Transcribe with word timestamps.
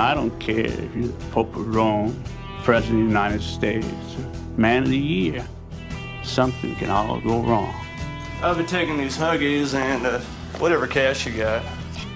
I 0.00 0.14
don't 0.14 0.36
care 0.40 0.64
if 0.64 0.96
you're 0.96 1.08
the 1.08 1.24
Pope 1.30 1.54
of 1.54 1.74
Rome, 1.74 2.24
President 2.64 3.00
of 3.00 3.06
the 3.06 3.08
United 3.08 3.42
States, 3.42 3.86
Man 4.56 4.84
of 4.84 4.88
the 4.88 4.96
Year. 4.96 5.46
Something 6.24 6.74
can 6.76 6.88
all 6.88 7.20
go 7.20 7.42
wrong. 7.42 7.74
I'll 8.40 8.54
be 8.54 8.64
taking 8.64 8.96
these 8.96 9.18
Huggies 9.18 9.74
and 9.74 10.06
uh, 10.06 10.20
whatever 10.58 10.86
cash 10.86 11.26
you 11.26 11.36
got. 11.36 11.62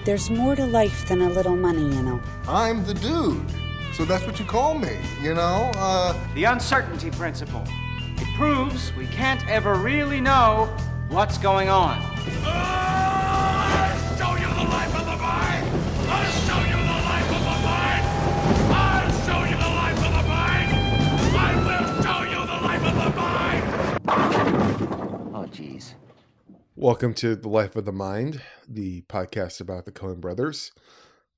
There's 0.03 0.31
more 0.31 0.55
to 0.55 0.65
life 0.65 1.07
than 1.07 1.21
a 1.21 1.29
little 1.29 1.55
money, 1.55 1.83
you 1.95 2.01
know. 2.01 2.19
I'm 2.47 2.83
the 2.85 2.95
dude. 2.95 3.45
So 3.93 4.03
that's 4.03 4.25
what 4.25 4.39
you 4.39 4.45
call 4.45 4.73
me, 4.73 4.97
you 5.21 5.35
know? 5.35 5.71
Uh, 5.75 6.17
The 6.33 6.45
uncertainty 6.45 7.11
principle. 7.11 7.63
It 8.17 8.35
proves 8.35 8.93
we 8.95 9.05
can't 9.07 9.47
ever 9.47 9.75
really 9.75 10.21
know 10.21 10.75
what's 11.09 11.37
going 11.37 11.69
on. 11.69 12.01
Jeez. 25.55 25.93
Welcome 26.75 27.13
to 27.13 27.33
The 27.33 27.47
Life 27.47 27.77
of 27.77 27.85
the 27.85 27.93
Mind, 27.93 28.41
the 28.67 29.03
podcast 29.03 29.61
about 29.61 29.85
the 29.85 29.91
Coen 29.93 30.19
brothers. 30.19 30.73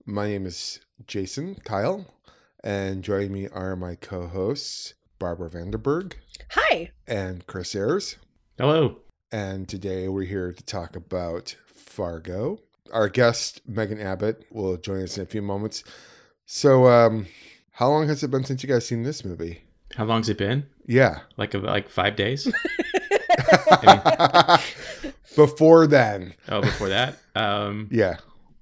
My 0.08 0.28
name 0.28 0.48
is 0.48 0.80
Jason 1.06 1.54
Kyle, 1.64 2.16
and 2.64 3.04
joining 3.04 3.32
me 3.32 3.48
are 3.48 3.76
my 3.76 3.94
co 3.94 4.26
hosts, 4.26 4.96
Barbara 5.20 5.52
Vanderberg 5.52 6.14
Hi. 6.50 6.90
and 7.06 7.46
Chris 7.46 7.76
Ayers. 7.76 8.16
Hello. 8.58 8.98
And 9.32 9.70
today 9.70 10.08
we're 10.08 10.24
here 10.24 10.52
to 10.52 10.64
talk 10.64 10.96
about 10.96 11.56
Fargo. 11.68 12.58
Our 12.92 13.10
guest, 13.10 13.62
Megan 13.68 14.02
Abbott, 14.02 14.46
will 14.50 14.78
join 14.78 15.04
us 15.04 15.18
in 15.18 15.24
a 15.24 15.28
few 15.28 15.44
moments. 15.44 15.84
So, 16.48 16.88
um, 16.88 17.28
how 17.70 17.90
long 17.90 18.08
has 18.08 18.24
it 18.24 18.32
been 18.32 18.46
since 18.46 18.64
you 18.64 18.70
guys 18.70 18.88
seen 18.88 19.04
this 19.04 19.24
movie? 19.24 19.62
How 19.96 20.06
long's 20.06 20.28
it 20.28 20.40
been? 20.40 20.66
Yeah. 20.88 21.20
Like 21.38 21.54
a, 21.54 21.60
like 21.60 21.88
five 21.88 22.16
days? 22.16 22.52
Before 25.36 25.86
then. 25.88 26.34
oh, 26.50 26.62
before 26.62 26.90
that, 26.90 27.18
um, 27.36 27.90
Yeah. 27.92 28.18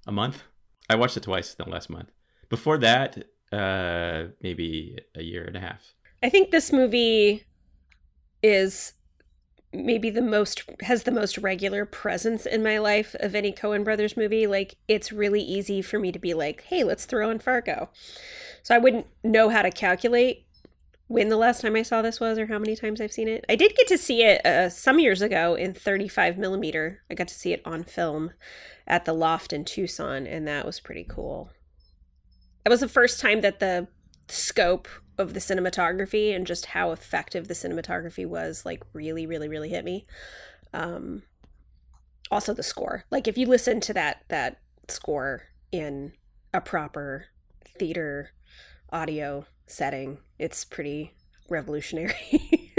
a 0.05 0.11
month. 0.11 0.43
I 0.89 0.95
watched 0.95 1.15
it 1.17 1.23
twice 1.23 1.55
in 1.57 1.63
the 1.65 1.71
last 1.71 1.89
month. 1.89 2.11
Before 2.49 2.77
that, 2.79 3.17
uh, 3.51 4.25
maybe 4.41 4.97
a 5.15 5.23
year 5.23 5.45
and 5.45 5.55
a 5.55 5.59
half. 5.61 5.93
I 6.21 6.29
think 6.29 6.51
this 6.51 6.73
movie 6.73 7.45
is 8.43 8.93
maybe 9.71 10.09
the 10.09 10.21
most 10.21 10.63
has 10.81 11.03
the 11.03 11.11
most 11.11 11.37
regular 11.37 11.85
presence 11.85 12.45
in 12.45 12.61
my 12.63 12.77
life 12.77 13.15
of 13.19 13.35
any 13.35 13.51
Coen 13.51 13.83
Brothers 13.83 14.15
movie. 14.17 14.45
Like 14.47 14.75
it's 14.87 15.11
really 15.11 15.41
easy 15.41 15.81
for 15.81 15.97
me 15.99 16.11
to 16.11 16.19
be 16.19 16.33
like, 16.33 16.63
"Hey, 16.63 16.83
let's 16.83 17.05
throw 17.05 17.29
in 17.29 17.39
Fargo." 17.39 17.89
So 18.63 18.75
I 18.75 18.79
wouldn't 18.79 19.07
know 19.23 19.49
how 19.49 19.61
to 19.61 19.71
calculate 19.71 20.44
when 21.07 21.29
the 21.29 21.37
last 21.37 21.61
time 21.61 21.75
I 21.75 21.83
saw 21.83 22.01
this 22.01 22.19
was 22.19 22.39
or 22.39 22.47
how 22.47 22.57
many 22.57 22.75
times 22.75 22.99
I've 22.99 23.11
seen 23.11 23.27
it. 23.27 23.45
I 23.47 23.55
did 23.55 23.75
get 23.75 23.87
to 23.87 23.97
see 23.97 24.23
it 24.23 24.45
uh, 24.45 24.69
some 24.69 24.99
years 24.99 25.21
ago 25.21 25.53
in 25.53 25.73
35 25.73 26.37
millimeter. 26.37 27.01
I 27.09 27.13
got 27.13 27.27
to 27.27 27.35
see 27.35 27.53
it 27.53 27.61
on 27.65 27.83
film 27.83 28.31
at 28.87 29.05
the 29.05 29.13
Loft 29.13 29.53
in 29.53 29.65
Tucson, 29.65 30.25
and 30.25 30.47
that 30.47 30.65
was 30.65 30.79
pretty 30.79 31.05
cool. 31.07 31.51
That 32.63 32.71
was 32.71 32.79
the 32.79 32.87
first 32.87 33.19
time 33.19 33.41
that 33.41 33.59
the 33.59 33.87
scope 34.27 34.87
of 35.17 35.33
the 35.33 35.39
cinematography 35.39 36.35
and 36.35 36.47
just 36.47 36.67
how 36.67 36.91
effective 36.91 37.47
the 37.47 37.53
cinematography 37.53 38.25
was 38.25 38.65
like 38.65 38.83
really 38.93 39.27
really 39.27 39.47
really 39.47 39.69
hit 39.69 39.85
me 39.85 40.05
um 40.73 41.21
also 42.31 42.53
the 42.53 42.63
score 42.63 43.05
like 43.11 43.27
if 43.27 43.37
you 43.37 43.45
listen 43.45 43.79
to 43.79 43.93
that 43.93 44.23
that 44.29 44.59
score 44.89 45.43
in 45.71 46.11
a 46.53 46.59
proper 46.59 47.25
theater 47.63 48.31
audio 48.91 49.45
setting 49.67 50.17
it's 50.37 50.63
pretty 50.63 51.13
revolutionary 51.49 52.13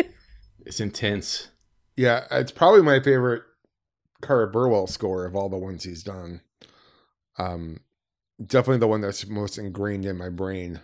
It's 0.66 0.80
intense. 0.80 1.48
Yeah, 1.96 2.26
it's 2.30 2.50
probably 2.50 2.82
my 2.82 2.98
favorite 2.98 3.44
Carter 4.20 4.48
Burwell 4.48 4.88
score 4.88 5.24
of 5.24 5.36
all 5.36 5.48
the 5.48 5.56
ones 5.56 5.84
he's 5.84 6.02
done. 6.02 6.40
Um, 7.38 7.80
definitely 8.44 8.78
the 8.78 8.88
one 8.88 9.00
that's 9.00 9.26
most 9.28 9.58
ingrained 9.58 10.04
in 10.04 10.18
my 10.18 10.28
brain. 10.28 10.80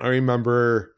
I 0.00 0.08
remember 0.08 0.96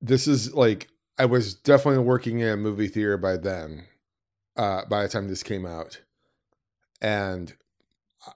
this 0.00 0.28
is 0.28 0.54
like 0.54 0.88
I 1.18 1.24
was 1.24 1.54
definitely 1.54 2.04
working 2.04 2.38
in 2.38 2.48
a 2.48 2.56
movie 2.56 2.88
theater 2.88 3.18
by 3.18 3.36
then. 3.36 3.86
Uh, 4.56 4.84
by 4.86 5.02
the 5.02 5.08
time 5.08 5.28
this 5.28 5.42
came 5.42 5.66
out, 5.66 6.00
and 7.02 7.54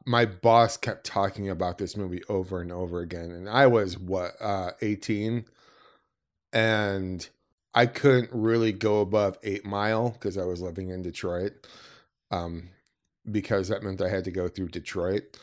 my 0.06 0.26
boss 0.26 0.76
kept 0.76 1.04
talking 1.04 1.48
about 1.48 1.78
this 1.78 1.96
movie 1.96 2.22
over 2.28 2.60
and 2.60 2.72
over 2.72 3.00
again, 3.00 3.30
and 3.30 3.48
I 3.48 3.66
was 3.66 3.98
what 3.98 4.32
uh, 4.40 4.72
eighteen, 4.82 5.44
and 6.52 7.28
I 7.74 7.86
couldn't 7.86 8.30
really 8.32 8.72
go 8.72 9.00
above 9.00 9.38
Eight 9.42 9.64
Mile 9.64 10.10
because 10.10 10.36
I 10.36 10.44
was 10.44 10.60
living 10.60 10.88
in 10.90 11.02
Detroit, 11.02 11.66
um, 12.30 12.70
because 13.30 13.68
that 13.68 13.82
meant 13.82 14.02
I 14.02 14.08
had 14.08 14.24
to 14.24 14.30
go 14.30 14.48
through 14.48 14.68
Detroit, 14.68 15.38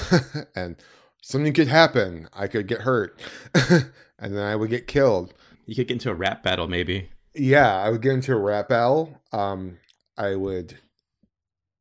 and 0.54 0.76
something 1.22 1.52
could 1.52 1.68
happen. 1.68 2.28
I 2.32 2.46
could 2.46 2.66
get 2.66 2.82
hurt, 2.82 3.20
and 3.54 3.92
then 4.18 4.44
I 4.44 4.56
would 4.56 4.70
get 4.70 4.86
killed. 4.86 5.34
You 5.66 5.74
could 5.74 5.88
get 5.88 5.94
into 5.94 6.10
a 6.10 6.14
rap 6.14 6.42
battle, 6.42 6.68
maybe. 6.68 7.10
Yeah, 7.34 7.76
I 7.76 7.90
would 7.90 8.00
get 8.00 8.12
into 8.12 8.32
a 8.32 8.40
rap 8.40 8.68
battle. 8.68 9.20
Um, 9.32 9.78
I 10.16 10.34
would, 10.36 10.78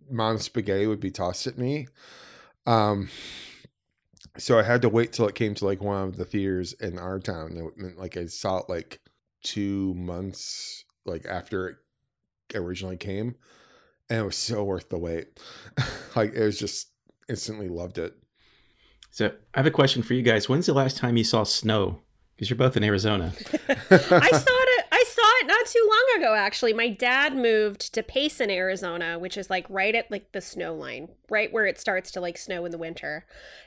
mom 0.10 0.38
spaghetti 0.38 0.88
would 0.88 1.00
be 1.00 1.12
tossed 1.12 1.48
at 1.48 1.58
me. 1.58 1.88
Um, 2.66 3.10
so 4.38 4.60
I 4.60 4.64
had 4.64 4.82
to 4.82 4.90
wait 4.90 5.14
till 5.14 5.28
it 5.28 5.36
came 5.36 5.54
to 5.56 5.66
like 5.66 5.82
one 5.82 6.08
of 6.08 6.18
the 6.18 6.26
theaters 6.26 6.74
in 6.74 7.00
our 7.00 7.20
town. 7.20 7.56
It 7.56 7.78
meant 7.78 7.98
like 7.98 8.18
I 8.18 8.26
saw 8.26 8.58
it 8.58 8.70
like 8.70 9.00
two 9.44 9.94
months 9.94 10.84
like 11.06 11.26
after 11.26 11.68
it 11.70 11.78
originally 12.58 12.98
came, 12.98 13.36
and 14.10 14.20
it 14.20 14.26
was 14.26 14.36
so 14.36 14.64
worth 14.64 14.90
the 14.90 14.98
wait. 14.98 15.40
like 16.16 16.34
it 16.34 16.44
was 16.44 16.60
just 16.60 16.90
instantly 17.30 17.70
loved 17.70 17.98
it. 17.98 18.16
So 19.12 19.32
I 19.54 19.60
have 19.60 19.68
a 19.68 19.72
question 19.72 20.04
for 20.04 20.14
you 20.14 20.22
guys. 20.22 20.50
When's 20.50 20.66
the 20.66 20.74
last 20.74 20.98
time 20.98 21.16
you 21.16 21.24
saw 21.24 21.44
snow? 21.44 22.02
Because 22.36 22.50
you're 22.50 22.58
both 22.58 22.76
in 22.76 22.84
Arizona. 22.84 23.32
i 23.70 24.32
saw 24.32 24.56
it 24.58 24.86
i 24.92 25.04
saw 25.08 25.32
it 25.42 25.48
not 25.48 25.66
too 25.66 25.90
long 25.90 26.15
ago 26.26 26.36
actually 26.36 26.74
my 26.74 26.90
dad 26.90 27.36
moved 27.36 27.94
to 27.94 28.02
payson 28.02 28.50
arizona 28.50 29.20
which 29.20 29.38
is 29.38 29.50
like 29.50 29.66
right 29.70 29.96
at 29.96 30.10
like 30.10 30.32
the 30.32 30.42
snow 30.42 30.74
line 30.74 31.08
right 31.30 31.54
where 31.54 31.66
it 31.66 31.80
starts 31.80 32.12
to 32.12 32.20
like 32.20 32.38
snow 32.38 32.66
in 32.66 32.72
the 32.72 32.78
winter. 32.78 33.26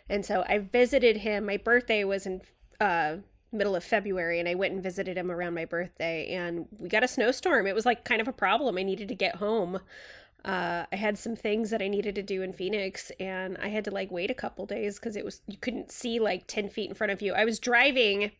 And 0.08 0.24
so 0.24 0.44
i 0.48 0.58
visited 0.58 1.18
him. 1.18 1.46
My 1.46 1.56
birthday 1.56 2.04
was 2.04 2.26
in 2.26 2.42
uh 2.80 3.16
middle 3.50 3.74
of 3.74 3.82
february 3.82 4.38
and 4.38 4.48
i 4.48 4.54
went 4.54 4.74
and 4.74 4.82
visited 4.82 5.16
him 5.16 5.30
around 5.30 5.54
my 5.54 5.64
birthday 5.64 6.28
and 6.34 6.66
we 6.78 6.88
got 6.88 7.04
a 7.04 7.08
snowstorm. 7.08 7.66
It 7.66 7.74
was 7.74 7.86
like 7.86 8.04
kind 8.04 8.20
of 8.20 8.28
a 8.28 8.32
problem. 8.32 8.78
I 8.78 8.82
needed 8.82 9.08
to 9.08 9.14
get 9.14 9.36
home. 9.36 9.80
Uh, 10.44 10.86
I 10.92 10.96
had 10.96 11.18
some 11.18 11.34
things 11.34 11.70
that 11.70 11.82
I 11.82 11.88
needed 11.88 12.14
to 12.14 12.22
do 12.22 12.42
in 12.42 12.52
Phoenix, 12.52 13.10
and 13.18 13.58
I 13.58 13.68
had 13.68 13.84
to 13.86 13.90
like 13.90 14.10
wait 14.12 14.30
a 14.30 14.34
couple 14.34 14.66
days 14.66 14.96
because 14.96 15.16
it 15.16 15.24
was 15.24 15.42
you 15.48 15.56
couldn't 15.58 15.90
see 15.90 16.20
like 16.20 16.44
ten 16.46 16.68
feet 16.68 16.88
in 16.88 16.94
front 16.94 17.10
of 17.10 17.20
you. 17.20 17.34
I 17.34 17.44
was 17.44 17.58
driving 17.58 18.30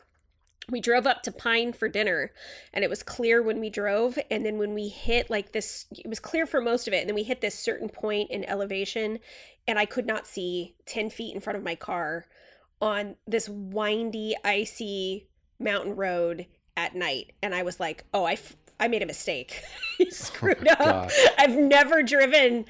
we 0.71 0.81
drove 0.81 1.07
up 1.07 1.23
to 1.23 1.33
Pine 1.33 1.73
for 1.73 1.89
dinner 1.89 2.33
and 2.73 2.85
it 2.85 2.91
was 2.91 3.03
clear 3.03 3.43
when 3.43 3.61
we 3.61 3.71
drove 3.71 4.19
and 4.31 4.45
then 4.45 4.59
when 4.59 4.75
we 4.75 4.89
hit 4.89 5.31
like 5.31 5.53
this 5.53 5.87
it 5.93 6.07
was 6.07 6.21
clear 6.21 6.47
for 6.47 6.61
most 6.61 6.87
of 6.87 6.95
it 6.95 7.01
and 7.01 7.09
then 7.09 7.15
we 7.15 7.23
hit 7.23 7.41
this 7.41 7.59
certain 7.59 7.89
point 7.89 8.31
in 8.31 8.45
elevation 8.45 9.19
and 9.67 9.79
I 9.79 9.87
could 9.87 10.07
not 10.07 10.27
see 10.27 10.75
10 10.87 11.11
feet 11.11 11.35
in 11.35 11.41
front 11.41 11.57
of 11.57 11.63
my 11.63 11.75
car 11.75 12.27
on 12.81 13.17
this 13.27 13.49
windy 13.49 14.37
icy 14.45 15.29
mountain 15.59 15.97
road 15.97 16.47
at 16.77 16.95
night 16.95 17.33
and 17.43 17.55
I 17.55 17.63
was 17.63 17.81
like 17.81 18.05
oh 18.13 18.25
I, 18.25 18.33
f- 18.33 18.57
I 18.79 18.89
made 18.89 19.03
a 19.03 19.07
mistake 19.07 19.63
I 20.01 20.05
oh 20.07 20.11
screwed 20.11 20.69
up 20.69 20.79
God. 20.79 21.13
I've 21.39 21.57
never 21.57 22.03
driven 22.03 22.67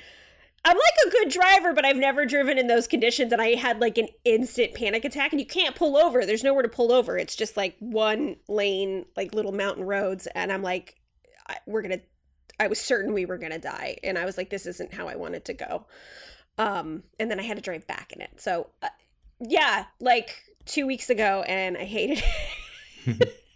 I'm 0.65 0.77
like 0.77 1.07
a 1.07 1.11
good 1.11 1.29
driver, 1.31 1.73
but 1.73 1.85
I've 1.85 1.97
never 1.97 2.27
driven 2.27 2.59
in 2.59 2.67
those 2.67 2.87
conditions. 2.87 3.33
And 3.33 3.41
I 3.41 3.55
had 3.55 3.81
like 3.81 3.97
an 3.97 4.09
instant 4.25 4.75
panic 4.75 5.05
attack, 5.05 5.33
and 5.33 5.41
you 5.41 5.47
can't 5.47 5.75
pull 5.75 5.97
over. 5.97 6.27
There's 6.27 6.45
nowhere 6.45 6.63
to 6.63 6.69
pull 6.69 6.93
over. 6.93 7.17
It's 7.17 7.37
just 7.37 7.57
like 7.57 7.77
one 7.79 8.37
lane, 8.49 9.07
like 9.17 9.35
little 9.35 9.53
mountain 9.53 9.85
roads. 9.85 10.27
And 10.35 10.53
I'm 10.53 10.63
like, 10.63 10.97
we're 11.67 11.83
going 11.83 11.99
to, 11.99 12.05
I 12.61 12.67
was 12.67 12.81
certain 12.81 13.13
we 13.13 13.25
were 13.25 13.39
going 13.39 13.53
to 13.53 13.59
die. 13.59 13.99
And 14.03 14.19
I 14.19 14.25
was 14.25 14.37
like, 14.37 14.51
this 14.51 14.67
isn't 14.67 14.93
how 14.93 15.09
I 15.09 15.17
wanted 15.17 15.45
to 15.47 15.55
go. 15.55 15.87
Um, 16.59 17.05
and 17.21 17.31
then 17.31 17.39
I 17.39 17.45
had 17.45 17.57
to 17.57 17.63
drive 17.63 17.87
back 17.87 18.13
in 18.13 18.21
it. 18.21 18.41
So, 18.41 18.69
uh, 18.83 18.89
yeah, 19.41 19.85
like 20.01 20.43
two 20.65 20.87
weeks 20.87 21.09
ago, 21.09 21.45
and 21.47 21.77
I 21.77 21.85
hated 21.85 22.23
it. 23.07 23.39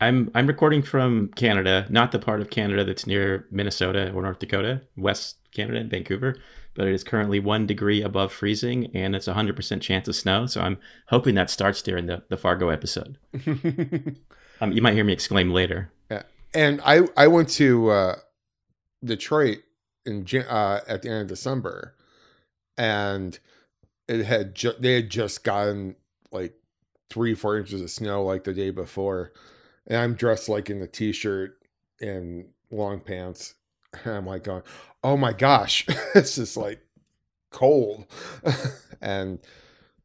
I'm 0.00 0.30
I'm 0.34 0.46
recording 0.46 0.82
from 0.82 1.28
Canada, 1.36 1.86
not 1.88 2.12
the 2.12 2.18
part 2.18 2.40
of 2.40 2.50
Canada 2.50 2.84
that's 2.84 3.06
near 3.06 3.46
Minnesota 3.50 4.12
or 4.12 4.22
North 4.22 4.38
Dakota, 4.38 4.82
West 4.96 5.38
Canada 5.52 5.78
in 5.78 5.88
Vancouver, 5.88 6.36
but 6.74 6.86
it 6.86 6.92
is 6.92 7.04
currently 7.04 7.38
one 7.40 7.66
degree 7.66 8.02
above 8.02 8.32
freezing 8.32 8.90
and 8.94 9.14
it's 9.14 9.28
a 9.28 9.34
hundred 9.34 9.56
percent 9.56 9.82
chance 9.82 10.08
of 10.08 10.16
snow. 10.16 10.46
So 10.46 10.60
I'm 10.60 10.78
hoping 11.08 11.34
that 11.36 11.50
starts 11.50 11.80
during 11.80 12.06
the, 12.06 12.22
the 12.28 12.36
Fargo 12.36 12.68
episode. 12.68 13.18
um, 14.60 14.72
you 14.72 14.82
might 14.82 14.94
hear 14.94 15.04
me 15.04 15.12
exclaim 15.12 15.50
later. 15.50 15.92
Yeah. 16.10 16.22
And 16.52 16.80
I 16.84 17.02
I 17.16 17.28
went 17.28 17.48
to 17.50 17.90
uh, 17.90 18.16
Detroit 19.04 19.58
in 20.06 20.26
uh, 20.48 20.80
at 20.86 21.02
the 21.02 21.08
end 21.08 21.22
of 21.22 21.28
December, 21.28 21.94
and 22.76 23.38
it 24.08 24.24
had 24.24 24.54
ju- 24.54 24.74
they 24.78 24.94
had 24.94 25.10
just 25.10 25.44
gotten 25.44 25.96
like 26.30 26.54
three 27.10 27.34
four 27.34 27.58
inches 27.58 27.80
of 27.80 27.90
snow 27.90 28.24
like 28.24 28.44
the 28.44 28.52
day 28.52 28.70
before, 28.70 29.32
and 29.86 29.98
I'm 29.98 30.14
dressed 30.14 30.48
like 30.48 30.70
in 30.70 30.82
a 30.82 30.86
t-shirt 30.86 31.58
and 32.00 32.46
long 32.70 33.00
pants. 33.00 33.54
And 34.04 34.14
I'm 34.14 34.26
like 34.26 34.44
going, 34.44 34.62
oh 35.02 35.16
my 35.16 35.32
gosh, 35.32 35.86
it's 36.14 36.36
just 36.36 36.56
like 36.56 36.80
cold, 37.50 38.06
and 39.00 39.38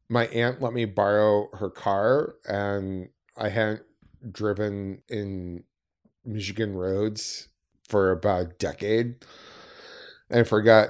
my 0.09 0.27
aunt 0.27 0.61
let 0.61 0.73
me 0.73 0.85
borrow 0.85 1.49
her 1.53 1.69
car, 1.69 2.35
and 2.47 3.09
I 3.37 3.49
hadn't 3.49 3.83
driven 4.31 5.01
in 5.07 5.63
Michigan 6.25 6.75
roads 6.75 7.47
for 7.87 8.11
about 8.11 8.41
a 8.41 8.45
decade. 8.45 9.15
And 10.29 10.47
forgot 10.47 10.89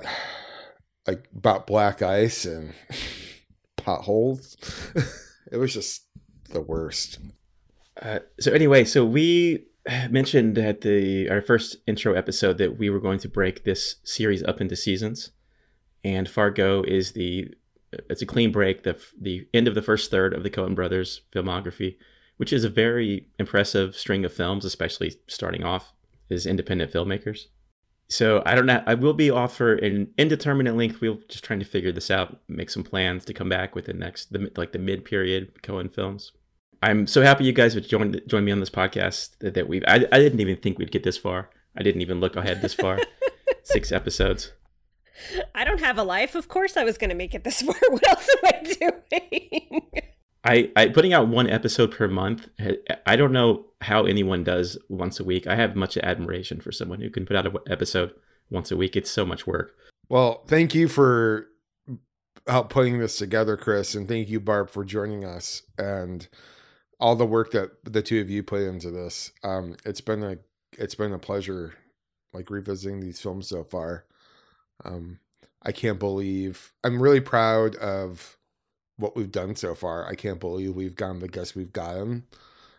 like 1.07 1.27
about 1.35 1.65
black 1.65 2.01
ice 2.01 2.45
and 2.45 2.74
potholes. 3.77 4.57
it 5.51 5.57
was 5.57 5.74
just 5.74 6.06
the 6.50 6.62
worst. 6.62 7.19
Uh, 8.01 8.19
so 8.39 8.51
anyway, 8.51 8.85
so 8.85 9.05
we 9.05 9.65
mentioned 10.09 10.57
at 10.57 10.81
the 10.81 11.29
our 11.29 11.41
first 11.41 11.77
intro 11.87 12.13
episode 12.13 12.57
that 12.57 12.77
we 12.77 12.89
were 12.89 12.99
going 12.99 13.19
to 13.19 13.29
break 13.29 13.63
this 13.63 13.95
series 14.03 14.43
up 14.43 14.61
into 14.61 14.75
seasons, 14.75 15.31
and 16.03 16.29
Fargo 16.29 16.83
is 16.83 17.13
the 17.13 17.53
it's 17.91 18.21
a 18.21 18.25
clean 18.25 18.51
break 18.51 18.83
the 18.83 18.97
the 19.19 19.47
end 19.53 19.67
of 19.67 19.75
the 19.75 19.81
first 19.81 20.11
third 20.11 20.33
of 20.33 20.43
the 20.43 20.49
Coen 20.49 20.75
brothers 20.75 21.21
filmography, 21.33 21.97
which 22.37 22.53
is 22.53 22.63
a 22.63 22.69
very 22.69 23.27
impressive 23.37 23.95
string 23.95 24.23
of 24.23 24.33
films, 24.33 24.65
especially 24.65 25.15
starting 25.27 25.63
off 25.63 25.93
as 26.29 26.45
independent 26.45 26.91
filmmakers. 26.91 27.45
So 28.07 28.41
I 28.45 28.55
don't 28.55 28.65
know. 28.65 28.83
I 28.87 28.95
will 28.95 29.13
be 29.13 29.29
off 29.29 29.55
for 29.55 29.75
an 29.75 30.11
indeterminate 30.17 30.75
length. 30.75 30.99
We're 30.99 31.17
just 31.27 31.43
trying 31.43 31.59
to 31.59 31.65
figure 31.65 31.91
this 31.91 32.09
out, 32.09 32.39
make 32.47 32.71
some 32.71 32.83
plans 32.83 33.23
to 33.25 33.33
come 33.33 33.49
back 33.49 33.75
with 33.75 33.85
the 33.85 33.93
next, 33.93 34.33
the, 34.33 34.51
like 34.57 34.71
the 34.71 34.79
mid 34.79 35.05
period 35.05 35.61
Coen 35.61 35.93
films. 35.93 36.31
I'm 36.81 37.07
so 37.07 37.21
happy 37.21 37.43
you 37.43 37.51
guys 37.51 37.75
would 37.75 37.87
join 37.87 38.19
join 38.27 38.45
me 38.45 38.51
on 38.51 38.59
this 38.59 38.69
podcast 38.69 39.37
that, 39.39 39.53
that 39.55 39.67
we. 39.67 39.83
I, 39.85 40.05
I 40.11 40.19
didn't 40.19 40.39
even 40.39 40.57
think 40.57 40.77
we'd 40.77 40.91
get 40.91 41.03
this 41.03 41.17
far. 41.17 41.49
I 41.75 41.83
didn't 41.83 42.01
even 42.01 42.19
look 42.19 42.35
ahead 42.35 42.61
this 42.61 42.73
far. 42.73 42.99
Six 43.63 43.91
episodes. 43.91 44.51
I 45.53 45.65
don't 45.65 45.81
have 45.81 45.97
a 45.97 46.03
life. 46.03 46.35
Of 46.35 46.47
course, 46.47 46.77
I 46.77 46.83
was 46.83 46.97
going 46.97 47.09
to 47.09 47.15
make 47.15 47.35
it 47.35 47.43
this 47.43 47.61
far. 47.61 47.75
What 47.89 48.07
else 48.07 48.29
am 48.29 48.51
I 48.53 48.73
doing? 48.79 49.81
I, 50.43 50.71
I 50.75 50.87
putting 50.87 51.13
out 51.13 51.27
one 51.27 51.49
episode 51.49 51.91
per 51.91 52.07
month. 52.07 52.47
I 53.05 53.15
don't 53.17 53.33
know 53.33 53.65
how 53.81 54.05
anyone 54.05 54.43
does 54.43 54.77
once 54.87 55.19
a 55.19 55.23
week. 55.25 55.45
I 55.47 55.55
have 55.55 55.75
much 55.75 55.97
admiration 55.97 56.61
for 56.61 56.71
someone 56.71 57.01
who 57.01 57.09
can 57.09 57.25
put 57.25 57.35
out 57.35 57.45
an 57.45 57.57
episode 57.67 58.13
once 58.49 58.71
a 58.71 58.77
week. 58.77 58.95
It's 58.95 59.11
so 59.11 59.25
much 59.25 59.45
work. 59.45 59.75
Well, 60.07 60.43
thank 60.47 60.73
you 60.73 60.87
for 60.87 61.47
help 62.47 62.69
putting 62.69 62.99
this 62.99 63.17
together, 63.17 63.57
Chris, 63.57 63.95
and 63.95 64.07
thank 64.07 64.29
you, 64.29 64.39
Barb, 64.39 64.69
for 64.69 64.85
joining 64.85 65.25
us 65.25 65.63
and 65.77 66.27
all 66.99 67.15
the 67.15 67.25
work 67.25 67.51
that 67.51 67.71
the 67.83 68.01
two 68.01 68.19
of 68.21 68.29
you 68.29 68.43
put 68.43 68.61
into 68.61 68.91
this. 68.91 69.31
Um, 69.43 69.75
it's 69.85 70.01
been 70.01 70.23
a 70.23 70.37
it's 70.77 70.95
been 70.95 71.13
a 71.13 71.19
pleasure, 71.19 71.73
like 72.33 72.49
revisiting 72.49 72.99
these 72.99 73.19
films 73.19 73.47
so 73.47 73.63
far. 73.63 74.05
Um, 74.83 75.19
I 75.63 75.71
can't 75.71 75.99
believe 75.99 76.73
I'm 76.83 77.01
really 77.01 77.21
proud 77.21 77.75
of 77.77 78.37
what 78.97 79.15
we've 79.15 79.31
done 79.31 79.55
so 79.55 79.75
far. 79.75 80.07
I 80.07 80.15
can't 80.15 80.39
believe 80.39 80.75
we've 80.75 80.95
gotten 80.95 81.19
the 81.19 81.27
guests 81.27 81.55
we've 81.55 81.73
gotten. 81.73 82.25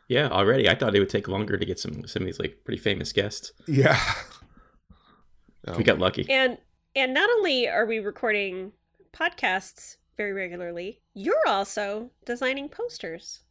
Yeah, 0.08 0.28
already. 0.28 0.68
I 0.68 0.74
thought 0.74 0.94
it 0.94 0.98
would 0.98 1.08
take 1.08 1.28
longer 1.28 1.56
to 1.56 1.64
get 1.64 1.78
some 1.78 2.06
some 2.06 2.22
of 2.22 2.26
these 2.26 2.40
like 2.40 2.58
pretty 2.64 2.80
famous 2.80 3.12
guests. 3.12 3.52
Yeah. 3.66 4.00
We 5.76 5.84
got 5.84 5.98
lucky. 5.98 6.26
And 6.28 6.58
and 6.96 7.14
not 7.14 7.30
only 7.30 7.68
are 7.68 7.86
we 7.86 7.98
recording 7.98 8.72
podcasts 9.12 9.96
very 10.16 10.32
regularly, 10.32 11.00
you're 11.14 11.46
also 11.46 12.10
designing 12.24 12.68
posters 12.68 13.42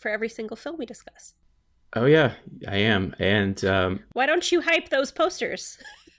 for 0.00 0.08
every 0.10 0.28
single 0.28 0.56
film 0.56 0.76
we 0.78 0.86
discuss. 0.86 1.34
Oh 1.94 2.06
yeah, 2.06 2.34
I 2.68 2.76
am. 2.76 3.14
And 3.18 3.62
um, 3.64 4.00
why 4.12 4.26
don't 4.26 4.50
you 4.50 4.60
hype 4.60 4.88
those 4.88 5.10
posters? 5.10 5.78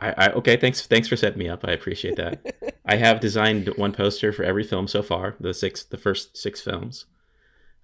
I, 0.00 0.14
I, 0.16 0.28
okay. 0.32 0.56
Thanks. 0.56 0.86
Thanks 0.86 1.08
for 1.08 1.16
setting 1.16 1.38
me 1.38 1.48
up. 1.48 1.64
I 1.64 1.72
appreciate 1.72 2.16
that. 2.16 2.74
I 2.86 2.96
have 2.96 3.20
designed 3.20 3.68
one 3.76 3.92
poster 3.92 4.32
for 4.32 4.42
every 4.42 4.64
film 4.64 4.88
so 4.88 5.02
far. 5.02 5.36
The 5.40 5.54
six, 5.54 5.84
the 5.84 5.96
first 5.96 6.36
six 6.36 6.60
films, 6.60 7.06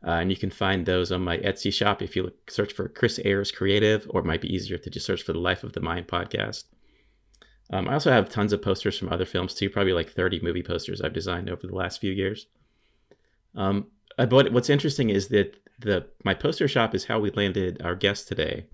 uh, 0.05 0.11
and 0.11 0.31
you 0.31 0.37
can 0.37 0.51
find 0.51 0.85
those 0.85 1.13
on 1.13 1.23
my 1.23 1.39
Etsy 1.39 1.73
shop 1.73 2.03
if 2.03 2.17
you 2.17 2.25
look, 2.25 2.51
search 2.51 2.73
for 2.73 2.89
Chris 2.89 3.21
Ayers 3.25 3.53
Creative, 3.53 4.07
or 4.11 4.21
it 4.21 4.27
might 4.27 4.41
be 4.41 4.53
easier 4.53 4.79
to 4.79 4.91
just 4.91 5.07
search 5.07 5.23
for 5.23 5.33
the 5.33 5.39
Life 5.39 5.63
of 5.63 5.73
the 5.73 5.81
Mind 5.81 6.09
podcast. 6.09 6.65
Um, 7.73 7.89
I 7.89 7.93
also 7.95 8.11
have 8.11 8.29
tons 8.29 8.53
of 8.53 8.61
posters 8.61 8.99
from 8.99 9.13
other 9.13 9.25
films 9.25 9.55
too. 9.55 9.71
Probably 9.71 9.93
like 9.93 10.11
thirty 10.11 10.41
movie 10.43 10.65
posters 10.65 11.01
I've 11.01 11.13
designed 11.13 11.49
over 11.49 11.67
the 11.67 11.77
last 11.77 12.01
few 12.01 12.13
years. 12.13 12.47
Um, 13.55 13.87
uh, 14.21 14.27
but 14.27 14.53
what's 14.53 14.69
interesting 14.69 15.09
is 15.09 15.29
that 15.29 15.57
the 15.79 16.07
my 16.25 16.35
poster 16.35 16.69
shop 16.69 16.95
is 16.95 17.07
how 17.07 17.19
we 17.19 17.31
landed 17.31 17.81
our 17.83 17.95
guest 17.95 18.29
today. 18.29 18.67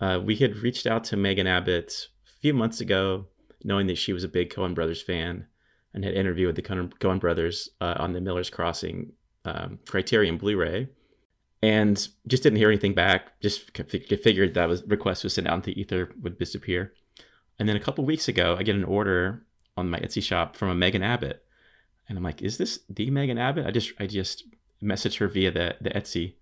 Uh, 0.00 0.20
we 0.22 0.34
had 0.34 0.56
reached 0.56 0.86
out 0.86 1.04
to 1.04 1.16
Megan 1.16 1.46
Abbott 1.46 2.08
a 2.26 2.40
few 2.40 2.52
months 2.52 2.80
ago, 2.80 3.26
knowing 3.62 3.86
that 3.86 3.96
she 3.96 4.12
was 4.12 4.24
a 4.24 4.28
big 4.28 4.52
Coen 4.52 4.74
Brothers 4.74 5.00
fan 5.00 5.46
and 5.94 6.04
had 6.04 6.14
interviewed 6.14 6.56
the 6.56 6.62
Coen 6.62 7.20
Brothers 7.20 7.70
uh, 7.80 7.94
on 7.98 8.12
the 8.12 8.20
Miller's 8.20 8.50
Crossing 8.50 9.12
um, 9.44 9.78
Criterion 9.86 10.36
Blu-ray, 10.36 10.88
and 11.62 12.08
just 12.26 12.42
didn't 12.42 12.58
hear 12.58 12.68
anything 12.68 12.92
back. 12.92 13.40
Just 13.40 13.70
figured 13.70 14.54
that 14.54 14.68
was 14.68 14.82
request 14.88 15.22
was 15.22 15.34
sent 15.34 15.46
out 15.46 15.54
into 15.54 15.66
the 15.66 15.80
ether 15.80 16.10
would 16.20 16.38
disappear. 16.38 16.92
And 17.60 17.68
then 17.68 17.76
a 17.76 17.80
couple 17.80 18.04
weeks 18.04 18.26
ago, 18.26 18.56
I 18.58 18.64
get 18.64 18.74
an 18.74 18.84
order 18.84 19.46
on 19.76 19.88
my 19.88 20.00
Etsy 20.00 20.22
shop 20.22 20.56
from 20.56 20.70
a 20.70 20.74
Megan 20.74 21.04
Abbott, 21.04 21.45
and 22.08 22.16
I'm 22.18 22.24
like, 22.24 22.42
"Is 22.42 22.58
this 22.58 22.80
the 22.88 23.10
Megan 23.10 23.38
Abbott?" 23.38 23.66
I 23.66 23.70
just 23.70 23.92
I 23.98 24.06
just 24.06 24.44
messaged 24.82 25.18
her 25.18 25.28
via 25.28 25.50
the 25.50 25.76
the 25.80 25.90
Etsy. 25.90 26.34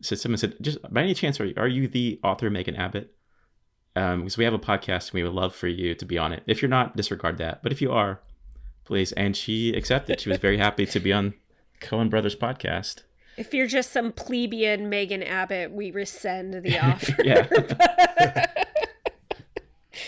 So 0.00 0.16
someone 0.16 0.38
said, 0.38 0.54
"Just 0.60 0.78
by 0.92 1.02
any 1.02 1.14
chance, 1.14 1.40
are 1.40 1.46
you, 1.46 1.54
are 1.56 1.68
you 1.68 1.88
the 1.88 2.20
author 2.22 2.50
Megan 2.50 2.76
Abbott?" 2.76 3.14
um, 3.98 4.20
because 4.20 4.38
we 4.38 4.44
have 4.44 4.54
a 4.54 4.58
podcast 4.58 5.06
and 5.06 5.14
we 5.14 5.22
would 5.24 5.32
love 5.32 5.54
for 5.54 5.66
you 5.66 5.94
to 5.94 6.04
be 6.04 6.18
on 6.18 6.32
it. 6.32 6.42
If 6.46 6.62
you're 6.62 6.68
not, 6.68 6.96
disregard 6.96 7.38
that. 7.38 7.62
But 7.62 7.72
if 7.72 7.82
you 7.82 7.90
are, 7.92 8.20
please. 8.84 9.10
And 9.12 9.36
she 9.36 9.74
accepted. 9.74 10.20
She 10.20 10.28
was 10.28 10.38
very 10.38 10.58
happy 10.58 10.86
to 10.86 11.00
be 11.00 11.12
on 11.12 11.34
Coen 11.80 12.08
Brothers 12.08 12.36
podcast. 12.36 13.02
If 13.36 13.54
you're 13.54 13.66
just 13.66 13.92
some 13.92 14.12
plebeian 14.12 14.88
Megan 14.88 15.22
Abbott, 15.22 15.72
we 15.72 15.90
rescind 15.90 16.54
the 16.54 16.78
offer. 16.82 17.16
yeah. 17.24 18.46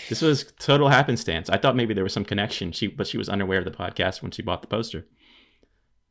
this 0.09 0.21
was 0.21 0.51
total 0.59 0.89
happenstance. 0.89 1.49
I 1.49 1.57
thought 1.57 1.75
maybe 1.75 1.93
there 1.93 2.03
was 2.03 2.13
some 2.13 2.25
connection. 2.25 2.71
She, 2.71 2.87
but 2.87 3.07
she 3.07 3.17
was 3.17 3.29
unaware 3.29 3.59
of 3.59 3.65
the 3.65 3.71
podcast 3.71 4.21
when 4.21 4.31
she 4.31 4.41
bought 4.41 4.61
the 4.61 4.67
poster. 4.67 5.05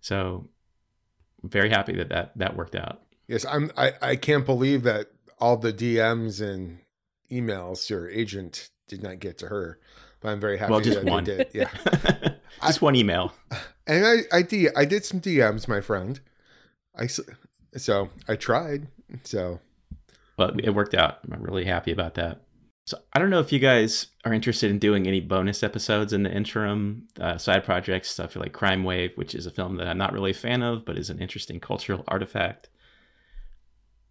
So, 0.00 0.48
I'm 1.42 1.50
very 1.50 1.70
happy 1.70 1.94
that 1.96 2.08
that 2.08 2.36
that 2.36 2.56
worked 2.56 2.74
out. 2.74 3.02
Yes, 3.28 3.44
I'm. 3.44 3.70
I 3.76 3.92
I 4.02 4.16
can't 4.16 4.46
believe 4.46 4.82
that 4.84 5.08
all 5.38 5.56
the 5.56 5.72
DMs 5.72 6.40
and 6.40 6.80
emails 7.30 7.88
your 7.88 8.08
agent 8.10 8.70
did 8.88 9.02
not 9.02 9.20
get 9.20 9.38
to 9.38 9.46
her. 9.46 9.78
But 10.20 10.30
I'm 10.30 10.40
very 10.40 10.58
happy 10.58 10.70
well, 10.70 10.80
just 10.80 11.02
that 11.02 11.10
one. 11.10 11.24
did. 11.24 11.48
Yeah. 11.54 11.70
just 12.62 12.82
I, 12.82 12.84
one 12.84 12.94
email. 12.94 13.32
And 13.86 14.04
I 14.04 14.38
I 14.38 14.42
did 14.42 14.72
I 14.76 14.84
did 14.84 15.04
some 15.04 15.20
DMs, 15.20 15.66
my 15.66 15.80
friend. 15.80 16.20
I 16.94 17.08
so 17.76 18.10
I 18.28 18.36
tried. 18.36 18.88
So 19.24 19.60
but 20.36 20.60
it 20.62 20.70
worked 20.70 20.94
out. 20.94 21.18
I'm 21.30 21.42
really 21.42 21.64
happy 21.64 21.92
about 21.92 22.14
that. 22.14 22.42
So 22.86 22.98
I 23.12 23.18
don't 23.18 23.30
know 23.30 23.40
if 23.40 23.52
you 23.52 23.58
guys 23.58 24.08
are 24.24 24.32
interested 24.32 24.70
in 24.70 24.78
doing 24.78 25.06
any 25.06 25.20
bonus 25.20 25.62
episodes 25.62 26.12
in 26.12 26.22
the 26.22 26.32
interim, 26.32 27.06
uh, 27.20 27.38
side 27.38 27.64
projects, 27.64 28.10
stuff 28.10 28.34
like 28.36 28.52
Crime 28.52 28.82
Wave, 28.84 29.12
which 29.14 29.34
is 29.34 29.46
a 29.46 29.50
film 29.50 29.76
that 29.76 29.86
I'm 29.86 29.98
not 29.98 30.12
really 30.12 30.32
a 30.32 30.34
fan 30.34 30.62
of, 30.62 30.84
but 30.84 30.98
is 30.98 31.10
an 31.10 31.20
interesting 31.20 31.60
cultural 31.60 32.02
artifact. 32.08 32.68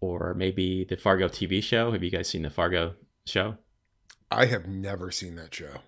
Or 0.00 0.32
maybe 0.34 0.86
the 0.88 0.96
Fargo 0.96 1.28
TV 1.28 1.62
show. 1.62 1.92
Have 1.92 2.02
you 2.02 2.10
guys 2.10 2.28
seen 2.28 2.42
the 2.42 2.50
Fargo 2.50 2.94
show? 3.26 3.56
I 4.30 4.46
have 4.46 4.66
never 4.66 5.10
seen 5.10 5.34
that 5.36 5.54
show. 5.54 5.80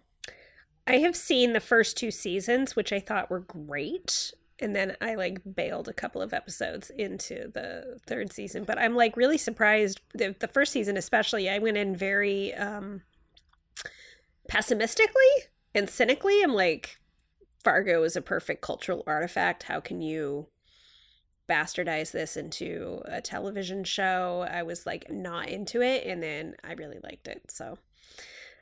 I 0.86 0.98
have 0.98 1.16
seen 1.16 1.52
the 1.52 1.60
first 1.60 1.96
two 1.96 2.10
seasons, 2.10 2.74
which 2.74 2.92
I 2.92 3.00
thought 3.00 3.30
were 3.30 3.40
great. 3.40 4.34
And 4.62 4.74
then 4.74 4.96
I 5.00 5.16
like 5.16 5.40
bailed 5.54 5.88
a 5.88 5.92
couple 5.92 6.22
of 6.22 6.32
episodes 6.32 6.90
into 6.90 7.50
the 7.52 7.98
third 8.06 8.32
season. 8.32 8.64
But 8.64 8.78
I'm 8.78 8.94
like 8.94 9.16
really 9.16 9.38
surprised. 9.38 10.00
The, 10.14 10.34
the 10.38 10.48
first 10.48 10.72
season, 10.72 10.96
especially, 10.96 11.50
I 11.50 11.58
went 11.58 11.76
in 11.76 11.96
very 11.96 12.54
um, 12.54 13.02
pessimistically 14.48 15.32
and 15.74 15.90
cynically. 15.90 16.42
I'm 16.42 16.54
like, 16.54 16.98
Fargo 17.64 18.04
is 18.04 18.16
a 18.16 18.22
perfect 18.22 18.62
cultural 18.62 19.02
artifact. 19.06 19.64
How 19.64 19.80
can 19.80 20.00
you 20.00 20.46
bastardize 21.48 22.12
this 22.12 22.36
into 22.36 23.02
a 23.04 23.20
television 23.20 23.84
show. 23.84 24.46
I 24.48 24.62
was 24.62 24.86
like 24.86 25.10
not 25.10 25.48
into 25.48 25.82
it, 25.82 26.06
and 26.06 26.22
then 26.22 26.54
I 26.64 26.72
really 26.72 26.98
liked 27.02 27.28
it. 27.28 27.50
So 27.50 27.78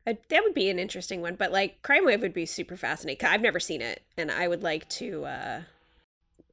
I, 0.07 0.19
that 0.28 0.42
would 0.42 0.54
be 0.54 0.71
an 0.71 0.78
interesting 0.78 1.21
one. 1.21 1.37
But 1.37 1.52
like 1.52 1.83
Crime 1.83 2.04
Wave 2.04 2.23
would 2.23 2.33
be 2.33 2.47
super 2.47 2.76
fascinating. 2.76 3.28
I've 3.28 3.42
never 3.42 3.61
seen 3.61 3.83
it, 3.83 4.02
and 4.16 4.30
I 4.30 4.49
would 4.49 4.62
like 4.62 4.88
to. 4.90 5.25
uh 5.25 5.62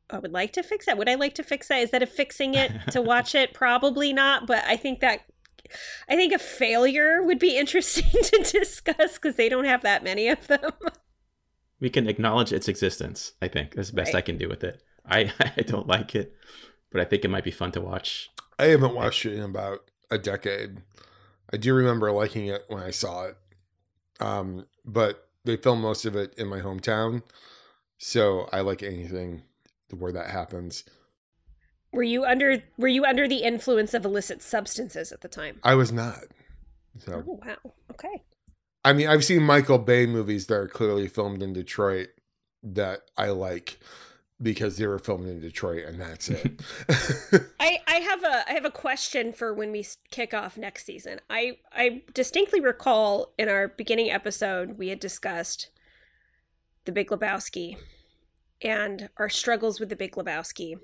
I 0.09 0.19
would 0.19 0.31
like 0.31 0.53
to 0.53 0.63
fix 0.63 0.85
that. 0.85 0.97
Would 0.97 1.09
I 1.09 1.15
like 1.15 1.35
to 1.35 1.43
fix 1.43 1.67
that? 1.67 1.77
Is 1.79 1.91
that 1.91 2.01
a 2.01 2.07
fixing 2.07 2.53
it 2.53 2.71
to 2.91 3.01
watch 3.01 3.35
it? 3.35 3.53
Probably 3.53 4.13
not. 4.13 4.47
But 4.47 4.63
I 4.65 4.77
think 4.77 5.01
that 5.01 5.21
I 6.07 6.15
think 6.15 6.33
a 6.33 6.39
failure 6.39 7.21
would 7.21 7.39
be 7.39 7.57
interesting 7.57 8.09
to 8.11 8.43
discuss 8.43 9.15
because 9.15 9.35
they 9.35 9.49
don't 9.49 9.65
have 9.65 9.83
that 9.83 10.03
many 10.03 10.29
of 10.29 10.47
them. 10.47 10.71
we 11.79 11.89
can 11.89 12.07
acknowledge 12.07 12.53
its 12.53 12.67
existence. 12.67 13.33
I 13.41 13.47
think 13.47 13.75
that's 13.75 13.89
the 13.89 13.95
best 13.95 14.15
I 14.15 14.21
can 14.21 14.37
do 14.37 14.47
with 14.47 14.63
it. 14.63 14.81
I 15.05 15.31
I 15.57 15.61
don't 15.61 15.87
like 15.87 16.15
it, 16.15 16.33
but 16.91 17.01
I 17.01 17.05
think 17.05 17.25
it 17.25 17.29
might 17.29 17.43
be 17.43 17.51
fun 17.51 17.71
to 17.73 17.81
watch. 17.81 18.29
I 18.59 18.65
haven't 18.65 18.95
watched 18.95 19.25
it 19.25 19.33
in 19.33 19.43
about 19.43 19.91
a 20.09 20.17
decade. 20.17 20.77
I 21.53 21.57
do 21.57 21.73
remember 21.73 22.11
liking 22.11 22.47
it 22.47 22.63
when 22.69 22.81
I 22.81 22.91
saw 22.91 23.25
it. 23.25 23.37
Um, 24.19 24.65
but 24.83 25.29
they 25.45 25.57
filmed 25.57 25.81
most 25.81 26.05
of 26.05 26.15
it 26.15 26.33
in 26.37 26.47
my 26.47 26.59
hometown. 26.59 27.21
So 27.99 28.49
I 28.51 28.61
like 28.61 28.83
anything 28.83 29.43
where 29.91 30.11
that 30.11 30.29
happens. 30.29 30.83
Were 31.91 32.03
you 32.03 32.25
under 32.25 32.63
Were 32.77 32.87
you 32.87 33.05
under 33.05 33.27
the 33.27 33.43
influence 33.43 33.93
of 33.93 34.05
illicit 34.05 34.41
substances 34.41 35.11
at 35.11 35.21
the 35.21 35.27
time? 35.27 35.59
I 35.63 35.75
was 35.75 35.91
not. 35.91 36.23
So 36.99 37.23
Oh 37.25 37.39
wow. 37.45 37.73
Okay. 37.91 38.23
I 38.83 38.93
mean, 38.93 39.07
I've 39.07 39.25
seen 39.25 39.43
Michael 39.43 39.79
Bay 39.79 40.05
movies 40.05 40.47
that 40.47 40.55
are 40.55 40.67
clearly 40.67 41.07
filmed 41.07 41.43
in 41.43 41.53
Detroit 41.53 42.09
that 42.63 43.01
I 43.17 43.29
like 43.29 43.79
because 44.41 44.77
they 44.77 44.85
were 44.85 44.99
filmed 44.99 45.27
in 45.27 45.41
Detroit, 45.41 45.85
and 45.85 45.99
that's 45.99 46.29
it. 46.29 46.61
I, 47.59 47.79
I 47.87 47.95
have 47.95 48.23
a 48.23 48.49
I 48.49 48.53
have 48.53 48.65
a 48.65 48.71
question 48.71 49.33
for 49.33 49.53
when 49.53 49.71
we 49.71 49.79
s- 49.79 49.97
kick 50.11 50.33
off 50.33 50.57
next 50.57 50.85
season. 50.85 51.19
I 51.29 51.57
I 51.73 52.03
distinctly 52.13 52.59
recall 52.59 53.33
in 53.37 53.49
our 53.49 53.67
beginning 53.67 54.11
episode 54.11 54.77
we 54.77 54.89
had 54.89 54.99
discussed 54.99 55.69
the 56.85 56.91
Big 56.91 57.09
Lebowski 57.09 57.77
and 58.61 59.09
our 59.17 59.29
struggles 59.29 59.79
with 59.79 59.89
the 59.89 59.95
Big 59.95 60.13
Lebowski, 60.13 60.75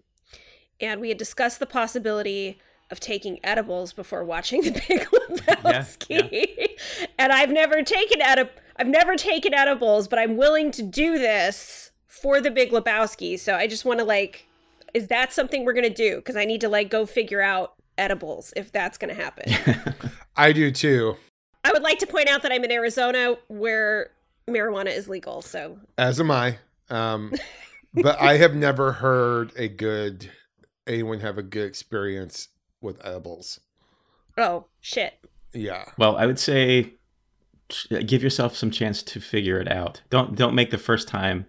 and 0.79 1.01
we 1.01 1.09
had 1.09 1.17
discussed 1.17 1.59
the 1.59 1.65
possibility 1.65 2.59
of 2.91 2.99
taking 2.99 3.39
edibles 3.43 3.93
before 3.93 4.23
watching 4.23 4.61
the 4.61 4.71
Big 4.87 5.07
Lebowski. 5.07 6.69
and 7.19 7.31
I've 7.31 7.49
never 7.49 7.81
taken 7.81 8.19
edib- 8.19 8.49
I've 8.77 8.87
never 8.87 9.15
taken 9.15 9.53
edibles, 9.53 10.07
but 10.07 10.19
I'm 10.19 10.37
willing 10.37 10.71
to 10.71 10.83
do 10.83 11.17
this 11.17 11.91
for 12.07 12.39
the 12.41 12.51
Big 12.51 12.71
Lebowski. 12.71 13.39
So 13.39 13.55
I 13.55 13.67
just 13.67 13.85
want 13.85 13.99
to 13.99 14.05
like 14.05 14.47
is 14.93 15.07
that 15.07 15.33
something 15.33 15.65
we're 15.65 15.73
gonna 15.73 15.89
do? 15.89 16.17
Because 16.17 16.35
I 16.35 16.45
need 16.45 16.61
to 16.61 16.69
like 16.69 16.89
go 16.89 17.05
figure 17.05 17.41
out 17.41 17.73
edibles 17.97 18.53
if 18.55 18.71
that's 18.71 18.97
gonna 18.97 19.13
happen. 19.13 19.51
I 20.35 20.51
do 20.51 20.71
too, 20.71 21.17
I 21.63 21.71
would 21.71 21.83
like 21.83 21.99
to 21.99 22.07
point 22.07 22.27
out 22.27 22.41
that 22.43 22.51
I'm 22.51 22.63
in 22.63 22.71
Arizona 22.71 23.35
where 23.47 24.11
marijuana 24.47 24.95
is 24.95 25.07
legal. 25.07 25.41
So 25.41 25.79
as 25.97 26.19
am 26.19 26.31
I. 26.31 26.57
Um, 26.89 27.33
but 27.93 28.19
I 28.21 28.37
have 28.37 28.55
never 28.55 28.93
heard 28.93 29.51
a 29.55 29.67
good 29.67 30.29
anyone 30.87 31.21
have 31.21 31.37
a 31.37 31.43
good 31.43 31.65
experience 31.67 32.49
with 32.81 33.03
edibles. 33.05 33.59
oh 34.37 34.65
shit. 34.81 35.19
Yeah, 35.53 35.85
Well, 35.99 36.17
I 36.17 36.25
would 36.25 36.39
say 36.39 36.93
give 38.07 38.23
yourself 38.23 38.55
some 38.55 38.71
chance 38.71 39.03
to 39.03 39.19
figure 39.21 39.59
it 39.59 39.71
out. 39.71 40.01
Don't 40.09 40.35
don't 40.35 40.55
make 40.55 40.71
the 40.71 40.77
first 40.79 41.07
time 41.07 41.45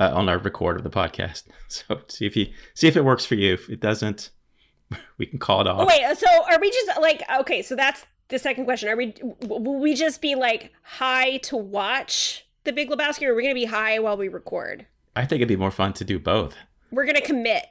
uh, 0.00 0.12
on 0.14 0.28
our 0.28 0.38
record 0.38 0.76
of 0.78 0.82
the 0.84 0.90
podcast. 0.90 1.44
So 1.68 2.00
see 2.08 2.24
if 2.26 2.36
you 2.36 2.46
see 2.74 2.86
if 2.88 2.96
it 2.96 3.04
works 3.04 3.24
for 3.24 3.34
you. 3.34 3.54
If 3.54 3.68
it 3.68 3.80
doesn't, 3.80 4.30
we 5.18 5.26
can 5.26 5.38
call 5.38 5.60
it 5.60 5.66
off. 5.66 5.80
Oh 5.80 5.86
wait, 5.86 6.16
so 6.16 6.26
are 6.50 6.60
we 6.60 6.70
just 6.70 7.00
like 7.00 7.22
okay? 7.40 7.62
So 7.62 7.74
that's 7.76 8.06
the 8.28 8.38
second 8.38 8.64
question. 8.64 8.88
Are 8.88 8.96
we 8.96 9.14
will 9.42 9.80
we 9.80 9.94
just 9.94 10.22
be 10.22 10.34
like 10.34 10.72
high 10.82 11.38
to 11.38 11.56
watch 11.56 12.46
the 12.64 12.72
Big 12.72 12.90
Lebowski, 12.90 13.26
or 13.26 13.32
are 13.32 13.34
we 13.34 13.42
gonna 13.42 13.54
be 13.54 13.66
high 13.66 13.98
while 13.98 14.16
we 14.16 14.28
record? 14.28 14.86
I 15.16 15.24
think 15.24 15.40
it'd 15.40 15.48
be 15.48 15.56
more 15.56 15.70
fun 15.70 15.92
to 15.94 16.04
do 16.04 16.18
both. 16.18 16.56
We're 16.90 17.06
gonna 17.06 17.20
commit. 17.20 17.66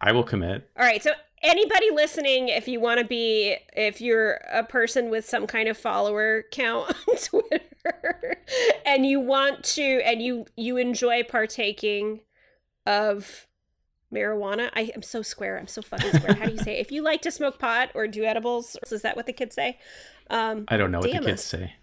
I 0.00 0.12
will 0.12 0.24
commit. 0.24 0.68
All 0.78 0.84
right. 0.84 1.02
So 1.02 1.12
anybody 1.42 1.90
listening, 1.90 2.48
if 2.48 2.66
you 2.66 2.80
want 2.80 2.98
to 2.98 3.06
be, 3.06 3.56
if 3.74 4.00
you're 4.00 4.40
a 4.52 4.64
person 4.64 5.10
with 5.10 5.28
some 5.28 5.46
kind 5.46 5.68
of 5.68 5.76
follower 5.76 6.44
count 6.50 6.94
on 7.08 7.16
Twitter, 7.16 8.36
and 8.86 9.06
you 9.06 9.20
want 9.20 9.62
to, 9.64 10.00
and 10.04 10.22
you 10.22 10.46
you 10.56 10.76
enjoy 10.76 11.22
partaking 11.22 12.20
of 12.86 13.46
marijuana, 14.12 14.70
I 14.74 14.92
am 14.94 15.02
so 15.02 15.22
square. 15.22 15.58
I'm 15.58 15.66
so 15.66 15.82
fucking 15.82 16.12
square. 16.12 16.34
How 16.34 16.46
do 16.46 16.52
you 16.52 16.58
say? 16.58 16.78
It? 16.78 16.80
If 16.80 16.92
you 16.92 17.02
like 17.02 17.22
to 17.22 17.30
smoke 17.30 17.58
pot 17.58 17.90
or 17.94 18.06
do 18.06 18.24
edibles, 18.24 18.76
is 18.90 19.02
that 19.02 19.16
what 19.16 19.26
the 19.26 19.32
kids 19.32 19.54
say? 19.54 19.78
Um, 20.30 20.64
I 20.68 20.76
don't 20.76 20.90
know 20.90 21.00
what 21.00 21.10
the 21.10 21.18
kids 21.18 21.40
us. 21.40 21.44
say. 21.44 21.74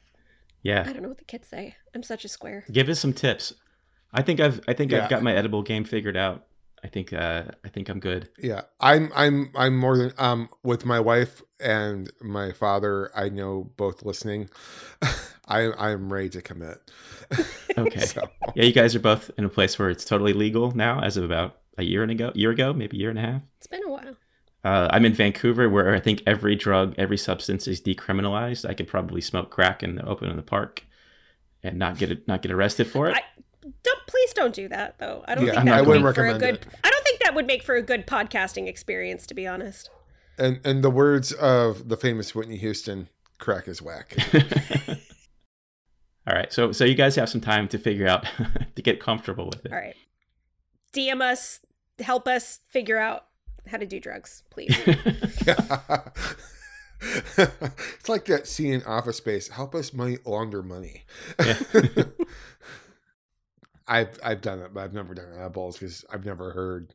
I 0.65 0.83
don't 0.93 1.01
know 1.01 1.09
what 1.09 1.17
the 1.17 1.25
kids 1.25 1.47
say. 1.47 1.75
I'm 1.95 2.03
such 2.03 2.25
a 2.25 2.27
square. 2.27 2.65
give 2.71 2.89
us 2.89 2.99
some 2.99 3.13
tips. 3.13 3.53
I 4.13 4.21
think 4.21 4.39
I've 4.39 4.61
I 4.67 4.73
think 4.73 4.91
Yeah. 4.91 5.03
I've 5.03 5.09
got 5.09 5.23
my 5.23 5.33
edible 5.35 5.61
game 5.63 5.83
figured 5.83 6.17
out. 6.17 6.45
I 6.83 6.87
think 6.87 7.13
uh 7.13 7.43
I 7.63 7.69
think 7.69 7.89
I'm 7.89 7.99
good. 7.99 8.29
yeah. 8.39 8.61
I'm 8.79 9.11
I'm 9.15 9.51
I'm 9.55 9.77
more 9.77 9.97
than 9.97 10.13
um 10.17 10.49
with 10.63 10.85
my 10.85 10.99
wife 10.99 11.41
and 11.59 12.11
my 12.21 12.51
father. 12.51 13.11
I 13.15 13.29
know 13.29 13.71
both 13.77 14.03
listening. 14.03 14.49
I 15.47 15.71
I'm 15.77 16.11
ready 16.11 16.29
to 16.29 16.41
commit. 16.41 16.77
Okay. 17.77 18.01
So, 18.01 18.27
Yeah, 18.55 18.65
you 18.65 18.73
guys 18.73 18.95
are 18.95 18.99
both 18.99 19.31
in 19.37 19.45
a 19.45 19.49
place 19.49 19.79
where 19.79 19.89
it's 19.89 20.03
totally 20.03 20.33
legal 20.33 20.71
now, 20.75 20.99
as 21.01 21.15
of 21.15 21.23
about 21.23 21.61
a 21.77 21.83
year 21.83 22.03
and 22.03 22.11
ago, 22.11 22.33
year 22.35 22.51
ago, 22.51 22.73
maybe 22.73 22.97
a 22.97 22.99
year 22.99 23.09
and 23.09 23.17
a 23.17 23.21
half. 23.21 23.41
It's 23.57 23.67
been 23.67 23.81
a 23.85 23.89
while. 23.89 24.15
Uh, 24.63 24.87
I'm 24.91 25.05
in 25.05 25.13
Vancouver, 25.13 25.69
where 25.69 25.95
I 25.95 25.99
think 25.99 26.21
every 26.27 26.55
drug, 26.55 26.93
every 26.97 27.17
substance 27.17 27.67
is 27.67 27.81
decriminalized. 27.81 28.69
I 28.69 28.73
could 28.75 28.87
probably 28.87 29.21
smoke 29.21 29.49
crack 29.49 29.81
in 29.81 29.95
the 29.95 30.05
open 30.05 30.29
in 30.29 30.35
the 30.35 30.43
park, 30.43 30.83
and 31.63 31.77
not 31.79 31.97
get 31.97 32.27
not 32.27 32.41
get 32.43 32.51
arrested 32.51 32.85
for 32.87 33.09
it. 33.09 33.15
I 33.17 33.23
don't 33.83 34.05
please 34.07 34.33
don't 34.33 34.53
do 34.53 34.67
that 34.69 34.97
though. 34.99 35.23
I 35.27 35.35
don't 35.35 35.45
Yeah, 35.45 35.53
think 35.53 35.65
that 35.65 35.71
not 35.77 35.85
would 35.87 36.01
make 36.03 36.15
for 36.15 36.21
a 36.21 36.33
recommend 36.33 36.39
good. 36.41 36.55
it. 36.55 36.79
I 36.83 36.89
don't 36.91 37.03
think 37.03 37.21
that 37.23 37.33
would 37.35 37.47
make 37.47 37.63
for 37.63 37.75
a 37.75 37.81
good 37.81 38.05
podcasting 38.05 38.67
experience, 38.67 39.25
to 39.27 39.33
be 39.33 39.47
honest. 39.47 39.89
and 40.37 40.59
and 40.63 40.83
the 40.83 40.89
words 40.91 41.31
of 41.33 41.89
the 41.89 41.97
famous 41.97 42.35
Whitney 42.35 42.57
Houston, 42.57 43.09
"Crack 43.39 43.67
is 43.67 43.81
whack." 43.81 44.15
All 46.27 46.35
right, 46.35 46.53
so 46.53 46.71
so 46.71 46.85
you 46.85 46.93
guys 46.93 47.15
have 47.15 47.29
some 47.29 47.41
time 47.41 47.67
to 47.69 47.79
figure 47.79 48.07
out 48.07 48.27
to 48.75 48.81
get 48.83 48.99
comfortable 48.99 49.45
with 49.47 49.65
it. 49.65 49.71
All 49.71 49.77
right, 49.79 49.95
DM 50.93 51.19
us, 51.21 51.61
help 51.99 52.27
us 52.27 52.59
figure 52.69 52.99
out 52.99 53.25
how 53.67 53.77
to 53.77 53.85
do 53.85 53.99
drugs, 53.99 54.43
please. 54.49 54.75
it's 57.37 58.09
like 58.09 58.25
that 58.25 58.47
scene 58.47 58.73
in 58.73 58.83
Office 58.83 59.17
Space. 59.17 59.47
Help 59.47 59.73
us 59.75 59.93
money 59.93 60.17
launder 60.25 60.61
money. 60.61 61.03
Yeah. 61.39 61.57
I've 63.87 64.19
I've 64.23 64.41
done 64.41 64.59
it, 64.59 64.73
but 64.73 64.81
I've 64.83 64.93
never 64.93 65.13
done 65.13 65.33
edibles 65.35 65.77
because 65.77 66.05
I've 66.11 66.25
never 66.25 66.51
heard. 66.51 66.93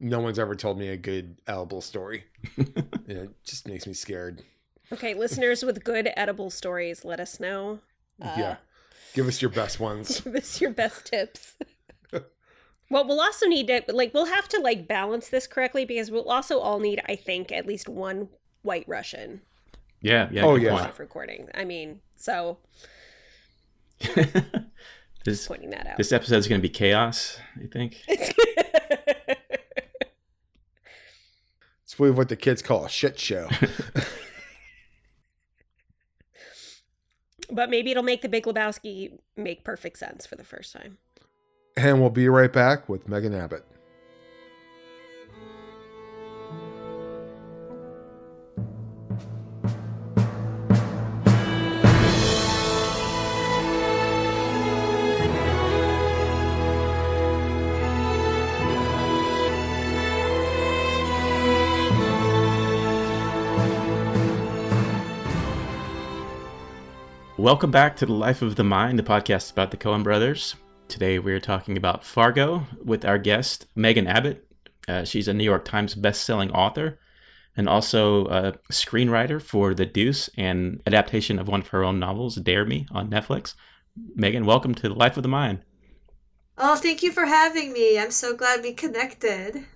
No 0.00 0.20
one's 0.20 0.38
ever 0.38 0.54
told 0.54 0.78
me 0.78 0.88
a 0.88 0.96
good 0.96 1.40
edible 1.46 1.80
story. 1.80 2.24
and 2.56 2.88
it 3.08 3.30
just 3.44 3.66
makes 3.66 3.86
me 3.86 3.92
scared. 3.92 4.42
okay, 4.92 5.14
listeners 5.14 5.64
with 5.64 5.82
good 5.82 6.08
edible 6.16 6.50
stories, 6.50 7.04
let 7.04 7.18
us 7.18 7.40
know. 7.40 7.80
Uh, 8.22 8.34
yeah, 8.38 8.56
give 9.14 9.26
us 9.26 9.42
your 9.42 9.50
best 9.50 9.80
ones. 9.80 10.20
give 10.20 10.36
us 10.36 10.60
your 10.60 10.70
best 10.70 11.06
tips. 11.06 11.56
Well, 12.90 13.06
we'll 13.06 13.20
also 13.20 13.46
need 13.46 13.66
to 13.68 13.82
like 13.88 14.12
we'll 14.14 14.26
have 14.26 14.48
to 14.48 14.60
like 14.60 14.88
balance 14.88 15.28
this 15.28 15.46
correctly 15.46 15.84
because 15.84 16.10
we'll 16.10 16.28
also 16.28 16.58
all 16.58 16.80
need, 16.80 17.00
I 17.06 17.16
think, 17.16 17.52
at 17.52 17.66
least 17.66 17.88
one 17.88 18.28
White 18.62 18.84
Russian 18.88 19.42
Yeah, 20.00 20.28
yeah. 20.30 20.44
Oh, 20.44 20.56
yeah. 20.56 20.76
point. 20.84 20.98
recording. 20.98 21.48
I 21.54 21.64
mean, 21.64 22.00
so 22.16 22.58
this 25.24 25.46
pointing 25.46 25.70
that 25.70 25.86
out. 25.86 25.96
this 25.96 26.12
episode 26.12 26.36
is 26.38 26.48
going 26.48 26.60
to 26.60 26.62
be 26.62 26.68
chaos. 26.72 27.38
I 27.62 27.66
think. 27.66 28.02
It's 31.84 31.98
really 31.98 32.14
what 32.14 32.28
the 32.28 32.36
kids 32.36 32.60
call 32.60 32.84
a 32.84 32.88
shit 32.90 33.18
show. 33.18 33.48
but 37.50 37.70
maybe 37.70 37.90
it'll 37.90 38.02
make 38.02 38.20
the 38.20 38.28
Big 38.28 38.44
Lebowski 38.44 39.18
make 39.38 39.64
perfect 39.64 39.98
sense 39.98 40.26
for 40.26 40.36
the 40.36 40.44
first 40.44 40.74
time. 40.74 40.98
And 41.78 42.00
we'll 42.00 42.10
be 42.10 42.28
right 42.28 42.52
back 42.52 42.88
with 42.88 43.08
Megan 43.08 43.34
Abbott. 43.34 43.64
Welcome 67.36 67.70
back 67.70 67.94
to 67.96 68.06
the 68.06 68.12
Life 68.12 68.42
of 68.42 68.56
the 68.56 68.64
Mind, 68.64 68.98
the 68.98 69.04
podcast 69.04 69.52
about 69.52 69.70
the 69.70 69.76
Coen 69.76 70.02
brothers. 70.02 70.56
Today 70.88 71.18
we're 71.18 71.38
talking 71.38 71.76
about 71.76 72.02
Fargo 72.02 72.66
with 72.82 73.04
our 73.04 73.18
guest 73.18 73.66
Megan 73.76 74.06
Abbott. 74.06 74.48
Uh, 74.88 75.04
she's 75.04 75.28
a 75.28 75.34
New 75.34 75.44
York 75.44 75.66
Times 75.66 75.94
best-selling 75.94 76.50
author 76.50 76.98
and 77.54 77.68
also 77.68 78.26
a 78.28 78.54
screenwriter 78.72 79.40
for 79.40 79.74
The 79.74 79.84
Deuce 79.84 80.30
and 80.38 80.80
adaptation 80.86 81.38
of 81.38 81.46
one 81.46 81.60
of 81.60 81.68
her 81.68 81.84
own 81.84 81.98
novels, 81.98 82.36
Dare 82.36 82.64
Me, 82.64 82.86
on 82.90 83.10
Netflix. 83.10 83.54
Megan, 84.14 84.46
welcome 84.46 84.74
to 84.76 84.88
the 84.88 84.94
Life 84.94 85.18
of 85.18 85.22
the 85.22 85.28
Mind. 85.28 85.60
Oh, 86.56 86.76
thank 86.76 87.02
you 87.02 87.12
for 87.12 87.26
having 87.26 87.74
me. 87.74 87.98
I'm 87.98 88.10
so 88.10 88.34
glad 88.34 88.62
we 88.62 88.72
connected. 88.72 89.66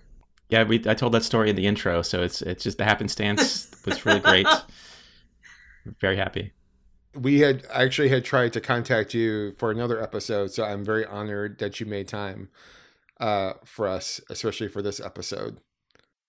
Yeah, 0.49 0.62
we 0.64 0.83
I 0.87 0.95
told 0.95 1.12
that 1.12 1.25
story 1.25 1.50
in 1.50 1.57
the 1.57 1.66
intro, 1.66 2.00
so 2.00 2.23
it's 2.23 2.40
it's 2.40 2.64
just 2.64 2.78
the 2.78 2.85
happenstance 2.85 3.71
was 3.85 4.04
really 4.07 4.21
great. 4.21 4.47
Very 6.00 6.16
happy. 6.16 6.52
We 7.14 7.40
had 7.40 7.66
actually 7.71 8.09
had 8.09 8.25
tried 8.25 8.52
to 8.54 8.61
contact 8.61 9.12
you 9.14 9.52
for 9.52 9.71
another 9.71 10.02
episode, 10.02 10.52
so 10.52 10.64
I'm 10.64 10.85
very 10.85 11.04
honored 11.04 11.59
that 11.59 11.78
you 11.78 11.87
made 11.87 12.09
time 12.09 12.49
uh, 13.21 13.54
for 13.64 13.87
us, 13.87 14.21
especially 14.31 14.69
for 14.69 14.81
this 14.83 14.99
episode. 15.00 15.59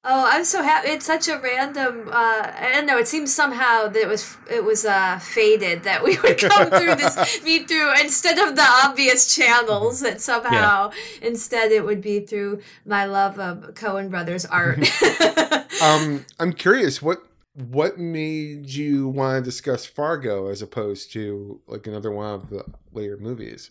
Oh, 0.05 0.27
I'm 0.29 0.43
so 0.43 0.61
happy! 0.61 0.89
It's 0.89 1.05
such 1.05 1.29
a 1.29 1.39
random. 1.39 2.09
Uh, 2.09 2.51
I 2.53 2.71
don't 2.73 2.85
know. 2.85 2.97
It 2.97 3.07
seems 3.07 3.33
somehow 3.33 3.87
that 3.87 4.01
it 4.01 4.07
was 4.09 4.35
it 4.51 4.61
was 4.61 4.83
uh, 4.83 5.17
fated 5.19 5.83
that 5.83 6.03
we 6.03 6.19
would 6.19 6.37
come 6.39 6.69
through 6.77 6.95
this 6.95 7.41
meet 7.41 7.69
through 7.69 7.93
instead 8.01 8.37
of 8.37 8.57
the 8.57 8.65
obvious 8.83 9.33
channels. 9.33 10.01
That 10.01 10.19
somehow 10.19 10.91
instead 11.21 11.71
it 11.71 11.85
would 11.85 12.01
be 12.01 12.19
through 12.19 12.61
my 12.85 13.05
love 13.05 13.39
of 13.39 13.75
Coen 13.75 14.09
Brothers 14.09 14.45
art. 14.45 14.85
Um, 15.81 16.25
I'm 16.39 16.53
curious 16.53 17.01
what 17.01 17.23
what 17.55 17.99
made 17.99 18.69
you 18.69 19.07
want 19.07 19.43
to 19.43 19.49
discuss 19.49 19.85
Fargo 19.85 20.47
as 20.47 20.61
opposed 20.61 21.11
to 21.13 21.61
like 21.67 21.85
another 21.87 22.11
one 22.11 22.33
of 22.33 22.49
the 22.49 22.65
later 22.91 23.17
movies? 23.17 23.69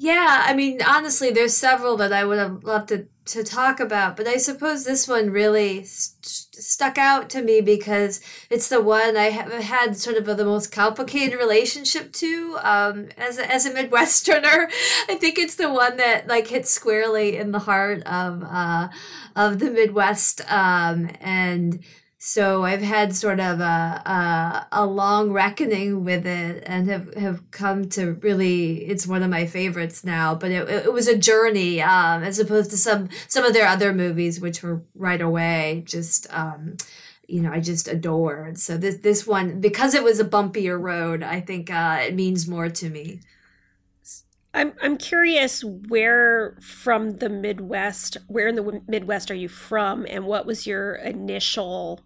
Yeah, 0.00 0.44
I 0.46 0.54
mean, 0.54 0.80
honestly, 0.86 1.32
there's 1.32 1.56
several 1.56 1.96
that 1.96 2.12
I 2.12 2.24
would 2.24 2.38
have 2.38 2.62
loved 2.62 2.90
to, 2.90 3.08
to 3.26 3.42
talk 3.42 3.80
about, 3.80 4.16
but 4.16 4.28
I 4.28 4.36
suppose 4.36 4.84
this 4.84 5.08
one 5.08 5.30
really 5.30 5.82
st- 5.82 6.54
stuck 6.54 6.98
out 6.98 7.28
to 7.30 7.42
me 7.42 7.60
because 7.60 8.20
it's 8.48 8.68
the 8.68 8.80
one 8.80 9.16
I 9.16 9.30
have 9.30 9.52
had 9.52 9.96
sort 9.96 10.16
of 10.16 10.28
a, 10.28 10.36
the 10.36 10.44
most 10.44 10.70
complicated 10.70 11.36
relationship 11.36 12.12
to 12.12 12.58
um, 12.62 13.08
as 13.16 13.38
a, 13.38 13.52
as 13.52 13.66
a 13.66 13.72
Midwesterner. 13.72 14.70
I 15.08 15.16
think 15.16 15.36
it's 15.36 15.56
the 15.56 15.72
one 15.72 15.96
that 15.96 16.28
like 16.28 16.46
hits 16.46 16.70
squarely 16.70 17.36
in 17.36 17.50
the 17.50 17.58
heart 17.58 18.04
of 18.04 18.44
uh, 18.44 18.88
of 19.34 19.58
the 19.58 19.72
Midwest, 19.72 20.42
um, 20.48 21.10
and 21.20 21.82
so 22.20 22.64
I've 22.64 22.82
had 22.82 23.14
sort 23.14 23.38
of 23.38 23.60
a, 23.60 23.62
a, 23.62 24.66
a 24.72 24.86
long 24.86 25.30
reckoning 25.30 26.04
with 26.04 26.26
it 26.26 26.64
and 26.66 26.88
have, 26.88 27.14
have 27.14 27.48
come 27.52 27.88
to 27.90 28.14
really 28.14 28.84
it's 28.86 29.06
one 29.06 29.22
of 29.22 29.30
my 29.30 29.46
favorites 29.46 30.04
now 30.04 30.34
but 30.34 30.50
it, 30.50 30.68
it 30.68 30.92
was 30.92 31.06
a 31.06 31.16
journey 31.16 31.80
um, 31.80 32.24
as 32.24 32.40
opposed 32.40 32.70
to 32.72 32.76
some 32.76 33.08
some 33.28 33.44
of 33.44 33.52
their 33.52 33.68
other 33.68 33.92
movies 33.92 34.40
which 34.40 34.64
were 34.64 34.82
right 34.96 35.20
away 35.20 35.84
just 35.86 36.26
um, 36.34 36.76
you 37.28 37.40
know 37.40 37.52
I 37.52 37.60
just 37.60 37.86
adored 37.86 38.58
so 38.58 38.76
this 38.76 38.96
this 38.96 39.24
one 39.24 39.60
because 39.60 39.94
it 39.94 40.02
was 40.02 40.18
a 40.18 40.24
bumpier 40.24 40.80
road 40.80 41.22
I 41.22 41.40
think 41.40 41.70
uh, 41.70 42.00
it 42.02 42.14
means 42.14 42.48
more 42.48 42.68
to 42.68 42.90
me 42.90 43.20
I'm 44.54 44.72
I'm 44.82 44.96
curious 44.96 45.62
where 45.62 46.56
from 46.60 47.12
the 47.12 47.28
Midwest, 47.28 48.16
where 48.28 48.48
in 48.48 48.54
the 48.54 48.82
Midwest 48.88 49.30
are 49.30 49.34
you 49.34 49.48
from, 49.48 50.06
and 50.08 50.24
what 50.24 50.46
was 50.46 50.66
your 50.66 50.94
initial? 50.94 52.00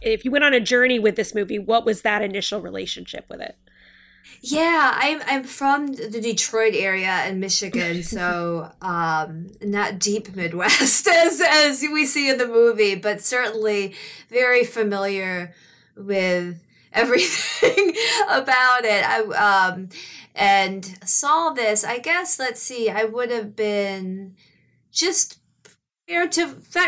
If 0.00 0.24
you 0.24 0.30
went 0.30 0.44
on 0.44 0.54
a 0.54 0.60
journey 0.60 0.98
with 0.98 1.16
this 1.16 1.34
movie, 1.34 1.58
what 1.58 1.84
was 1.84 2.02
that 2.02 2.22
initial 2.22 2.60
relationship 2.60 3.26
with 3.28 3.40
it? 3.40 3.56
Yeah, 4.40 4.92
I'm 4.94 5.20
I'm 5.26 5.44
from 5.44 5.88
the 5.94 6.20
Detroit 6.20 6.74
area 6.74 7.26
in 7.26 7.40
Michigan, 7.40 8.02
so 8.02 8.70
um, 8.80 9.50
not 9.62 9.98
deep 9.98 10.34
Midwest 10.34 11.06
as 11.08 11.40
as 11.40 11.82
we 11.82 12.06
see 12.06 12.30
in 12.30 12.38
the 12.38 12.46
movie, 12.46 12.94
but 12.94 13.20
certainly 13.20 13.94
very 14.28 14.64
familiar 14.64 15.54
with 15.96 16.62
everything 16.92 17.94
about 18.28 18.84
it. 18.84 19.04
I 19.04 19.20
um 19.72 19.88
and 20.34 20.84
saw 21.04 21.50
this. 21.50 21.84
I 21.84 21.98
guess 21.98 22.38
let's 22.38 22.62
see. 22.62 22.88
I 22.88 23.04
would 23.04 23.30
have 23.30 23.56
been 23.56 24.36
just 24.92 25.37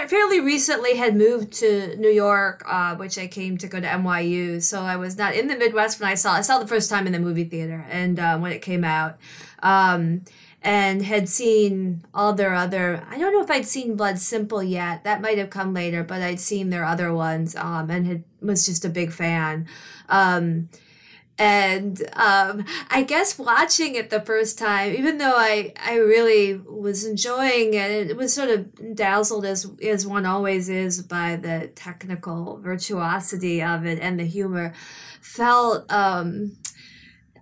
fairly 0.09 0.41
recently 0.41 0.97
had 0.97 1.15
moved 1.15 1.53
to 1.53 1.95
New 1.97 2.09
York, 2.09 2.63
uh, 2.67 2.97
which 2.97 3.19
I 3.19 3.27
came 3.27 3.59
to 3.59 3.69
go 3.69 3.79
to 3.79 3.87
NYU. 3.87 4.63
So 4.63 4.81
I 4.81 4.97
was 4.97 5.19
not 5.19 5.35
in 5.35 5.47
the 5.47 5.57
Midwest 5.57 6.01
when 6.01 6.09
I 6.09 6.15
saw. 6.15 6.33
I 6.33 6.41
saw 6.41 6.59
the 6.59 6.67
first 6.67 6.89
time 6.89 7.07
in 7.07 7.13
the 7.13 7.19
movie 7.19 7.45
theater, 7.45 7.87
and 7.91 8.19
uh, 8.19 8.39
when 8.39 8.53
it 8.53 8.63
came 8.63 8.83
out. 8.83 9.19
Um, 9.63 10.23
and 10.63 11.03
had 11.03 11.29
seen 11.29 12.05
all 12.13 12.35
their 12.35 12.55
other 12.55 13.03
I 13.09 13.19
don't 13.19 13.33
know 13.33 13.43
if 13.43 13.51
I'd 13.51 13.67
seen 13.67 13.97
Blood 13.97 14.19
Simple 14.19 14.63
yet. 14.63 15.05
That 15.05 15.23
might 15.23 15.39
have 15.39 15.51
come 15.51 15.73
later, 15.73 16.03
but 16.05 16.21
I'd 16.21 16.41
seen 16.41 16.71
their 16.71 16.85
other 16.85 17.15
ones 17.15 17.57
um 17.57 17.91
and 17.91 18.07
had 18.07 18.25
was 18.43 18.67
just 18.67 18.85
a 18.85 18.91
big 18.91 19.13
fan. 19.13 19.67
Um 20.09 20.69
and 21.41 22.03
um, 22.17 22.67
I 22.91 23.03
guess 23.03 23.39
watching 23.39 23.95
it 23.95 24.11
the 24.11 24.21
first 24.21 24.59
time, 24.59 24.95
even 24.95 25.17
though 25.17 25.35
I, 25.35 25.73
I 25.83 25.95
really 25.95 26.55
was 26.55 27.07
enjoying 27.07 27.73
it, 27.73 28.11
it 28.11 28.17
was 28.17 28.35
sort 28.35 28.51
of 28.51 28.95
dazzled 28.95 29.47
as 29.47 29.67
as 29.83 30.07
one 30.07 30.27
always 30.27 30.69
is 30.69 31.01
by 31.01 31.37
the 31.37 31.69
technical 31.75 32.59
virtuosity 32.59 33.63
of 33.63 33.87
it 33.87 33.99
and 34.01 34.21
the 34.21 34.25
humor. 34.25 34.75
Felt 35.23 35.91
um, 35.91 36.59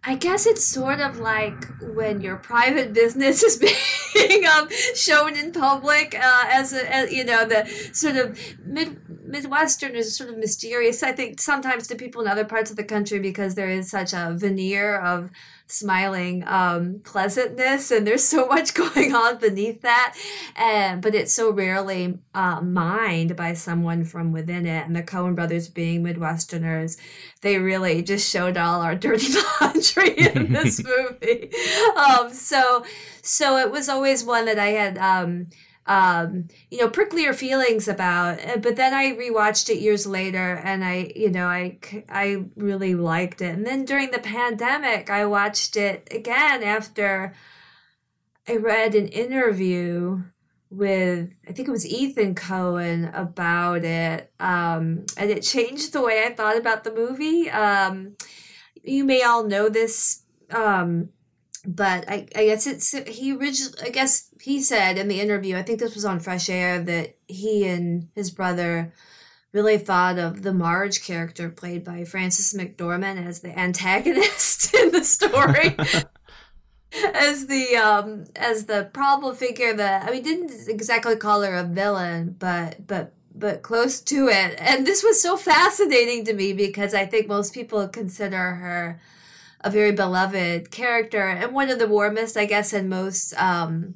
I 0.05 0.15
guess 0.15 0.47
it's 0.47 0.65
sort 0.65 1.01
of 1.01 1.19
like 1.19 1.67
when 1.95 2.21
your 2.21 2.37
private 2.37 2.93
business 2.95 3.43
is 3.43 3.57
being 3.57 4.47
um, 4.47 4.69
shown 4.95 5.37
in 5.37 5.53
public 5.53 6.15
uh, 6.15 6.45
as, 6.51 6.73
a, 6.73 6.95
as 6.95 7.13
you 7.13 7.25
know 7.25 7.45
the 7.45 7.67
sort 7.93 8.17
of 8.17 8.39
mid 8.65 9.08
Midwestern 9.29 9.95
is 9.95 10.17
sort 10.17 10.31
of 10.31 10.39
mysterious. 10.39 11.03
I 11.03 11.13
think 11.13 11.41
sometimes 11.41 11.87
to 11.89 11.95
people 11.95 12.23
in 12.23 12.29
other 12.29 12.45
parts 12.45 12.71
of 12.71 12.77
the 12.77 12.85
country 12.85 13.19
because 13.19 13.55
there 13.55 13.69
is 13.69 13.91
such 13.91 14.13
a 14.13 14.35
veneer 14.37 14.97
of 14.99 15.31
smiling 15.69 16.43
um, 16.47 16.99
pleasantness 17.05 17.91
and 17.91 18.07
there's 18.07 18.25
so 18.25 18.47
much 18.47 18.73
going 18.95 19.15
on 19.15 19.37
beneath 19.37 19.83
that 19.83 20.17
and 20.57 21.03
but 21.03 21.15
it's 21.15 21.35
so 21.35 21.53
rarely 21.53 22.19
uh, 22.35 22.61
mined 22.63 23.37
by 23.37 23.53
someone 23.53 24.03
from 24.03 24.33
within 24.33 24.65
it 24.65 24.87
and 24.87 24.97
the 24.97 25.03
coen 25.03 25.35
brothers 25.35 25.69
being 25.69 26.03
midwesterners 26.03 26.99
they 27.43 27.59
really 27.59 28.03
just 28.03 28.29
showed 28.29 28.57
all 28.57 28.81
our 28.81 28.95
dirty 28.95 29.35
laundry 29.61 30.19
in 30.19 30.53
this 30.55 30.83
movie 30.85 31.51
um, 31.97 32.33
so 32.33 32.83
so 33.23 33.59
it 33.59 33.71
was 33.71 33.91
always 33.91 34.25
one 34.25 34.47
that 34.47 34.59
i 34.59 34.69
had 34.69 34.97
um, 34.97 35.49
um, 35.89 36.49
you 36.71 36.79
know, 36.79 36.89
pricklier 36.89 37.35
feelings 37.35 37.89
about. 37.89 38.45
Uh, 38.47 38.59
but 38.59 38.77
then 38.77 38.93
I 38.93 39.13
rewatched 39.13 39.71
it 39.71 39.79
years 39.79 40.07
later, 40.07 40.61
and 40.63 40.85
I, 40.85 41.13
you 41.17 41.31
know, 41.31 41.47
I 41.47 41.79
I 42.09 42.45
really 42.57 42.95
liked 42.95 43.41
it. 43.41 43.55
And 43.55 43.67
then 43.67 43.85
during 43.87 44.11
the 44.11 44.19
pandemic, 44.19 45.09
I 45.11 45.25
watched 45.25 45.77
it 45.77 46.07
again 46.13 46.63
after 46.63 47.35
I 48.47 48.57
read 48.57 48.95
an 48.95 49.09
interview 49.09 50.23
with 50.71 51.31
I 51.49 51.53
think 51.53 51.69
it 51.69 51.73
was 51.73 51.87
Ethan 51.87 52.35
Coen 52.35 53.11
about 53.19 53.83
it, 53.85 54.31
um, 54.39 55.07
and 55.17 55.31
it 55.31 55.43
changed 55.43 55.95
the 55.95 56.03
way 56.03 56.23
I 56.25 56.35
thought 56.35 56.59
about 56.59 56.85
the 56.85 56.95
movie. 56.95 57.49
Um, 57.49 58.17
you 58.85 59.05
may 59.05 59.23
all 59.23 59.45
know 59.45 59.71
this. 59.71 60.23
Um, 60.51 61.11
but 61.67 62.09
I, 62.09 62.27
I 62.35 62.47
guess 62.47 62.67
it's 62.67 62.93
he 63.07 63.33
originally 63.37 63.79
I 63.83 63.91
guess 63.91 64.28
he 64.43 64.63
said 64.63 64.99
in 64.99 65.09
the 65.09 65.21
interview 65.21 65.57
I 65.57 65.63
think 65.63 65.81
this 65.81 65.95
was 65.95 66.05
on 66.05 66.21
Fresh 66.21 66.49
Air 66.49 66.81
that 66.85 67.17
he 67.27 67.67
and 67.67 68.09
his 68.15 68.31
brother 68.31 68.93
really 69.53 69.79
thought 69.79 70.19
of 70.19 70.43
the 70.43 70.53
Marge 70.53 71.03
character 71.03 71.49
played 71.49 71.85
by 71.85 72.05
Frances 72.05 72.53
McDormand 72.53 73.27
as 73.27 73.41
the 73.41 73.59
antagonist 73.59 74.75
in 74.83 74.93
the 74.93 75.05
story. 75.05 75.77
as 77.15 77.47
the 77.47 77.77
um 77.77 78.25
as 78.35 78.65
the 78.65 78.89
problem 78.93 79.37
figure 79.37 79.75
that 79.75 80.09
I 80.09 80.11
mean 80.11 80.23
didn't 80.23 80.69
exactly 80.69 81.17
call 81.17 81.43
her 81.43 81.55
a 81.55 81.65
villain 81.65 82.35
but 82.39 82.87
but 82.87 83.13
but 83.35 83.61
close 83.63 84.01
to 84.01 84.29
it 84.29 84.55
and 84.59 84.87
this 84.87 85.05
was 85.05 85.21
so 85.21 85.37
fascinating 85.37 86.25
to 86.25 86.33
me 86.33 86.55
because 86.55 86.95
I 86.95 87.05
think 87.05 87.29
most 87.29 87.53
people 87.53 87.87
consider 87.89 88.55
her 88.55 89.01
a 89.61 89.71
very 89.71 89.93
beloved 89.93 90.71
character 90.71 91.29
and 91.29 91.53
one 91.53 91.71
of 91.71 91.79
the 91.79 91.89
warmest, 91.89 92.37
I 92.37 92.47
guess, 92.47 92.73
and 92.73 92.89
most 92.89 93.35
um, 93.41 93.95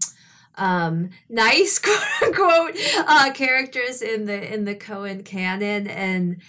um, 0.57 1.11
nice 1.29 1.79
quote 1.81 2.23
unquote 2.23 2.77
uh, 2.99 3.33
characters 3.33 4.03
in 4.03 4.27
the 4.27 4.53
in 4.53 4.65
the 4.65 4.75
Coen 4.75 5.25
canon, 5.25 5.87
and 5.87 6.41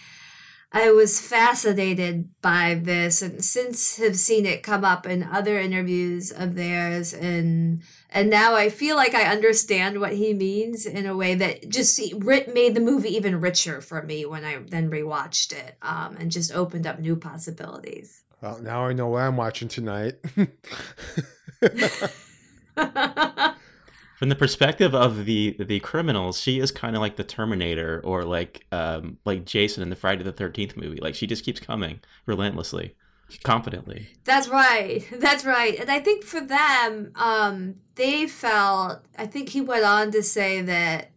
I 0.76 0.92
was 0.92 1.22
fascinated 1.22 2.30
by 2.42 2.74
this, 2.74 3.22
and 3.22 3.46
since 3.46 3.98
have 3.98 4.18
seen 4.18 4.48
it 4.48 4.64
come 4.64 4.84
up 4.84 5.06
in 5.06 5.24
other 5.24 5.60
interviews 5.60 6.32
of 6.32 6.56
theirs, 6.56 7.14
and 7.14 7.84
and 8.10 8.30
now 8.30 8.56
I 8.56 8.70
feel 8.70 8.96
like 8.96 9.14
I 9.14 9.32
understand 9.32 10.00
what 10.00 10.14
he 10.14 10.34
means 10.34 10.86
in 10.86 11.06
a 11.06 11.16
way 11.16 11.36
that 11.36 11.70
just 11.70 12.00
made 12.00 12.76
the 12.76 12.82
movie 12.82 13.16
even 13.16 13.40
richer 13.40 13.82
for 13.82 14.02
me 14.02 14.26
when 14.26 14.44
I 14.44 14.58
then 14.68 14.90
rewatched 14.90 15.54
it, 15.54 15.78
um, 15.82 16.18
and 16.20 16.32
just 16.32 16.54
opened 16.54 16.88
up 16.88 17.00
new 17.00 17.16
possibilities. 17.16 18.24
Well, 18.42 18.60
now 18.60 18.86
I 18.88 18.94
know 18.94 19.08
what 19.08 19.22
I'm 19.22 19.38
watching 19.38 19.68
tonight. 19.70 20.16
From 24.24 24.30
the 24.30 24.36
perspective 24.36 24.96
of 24.96 25.26
the 25.26 25.58
the 25.60 25.82
criminals, 25.82 26.40
she 26.40 26.62
is 26.62 26.72
kind 26.72 26.96
of 26.96 27.02
like 27.02 27.18
the 27.18 27.26
Terminator 27.26 28.00
or 28.06 28.24
like 28.24 28.66
um 28.72 29.18
like 29.26 29.44
Jason 29.44 29.84
in 29.84 29.90
the 29.90 29.98
Friday 29.98 30.24
the 30.24 30.32
Thirteenth 30.32 30.78
movie. 30.78 30.96
Like 31.02 31.14
she 31.14 31.28
just 31.28 31.44
keeps 31.44 31.60
coming 31.60 32.00
relentlessly, 32.26 32.96
confidently. 33.44 34.08
That's 34.24 34.48
right. 34.48 35.06
That's 35.20 35.44
right. 35.44 35.78
And 35.78 35.92
I 35.92 36.00
think 36.00 36.24
for 36.24 36.40
them, 36.40 37.12
um, 37.16 37.76
they 37.96 38.26
felt. 38.28 39.04
I 39.18 39.26
think 39.26 39.50
he 39.50 39.60
went 39.60 39.84
on 39.84 40.10
to 40.12 40.24
say 40.24 40.62
that 40.62 41.12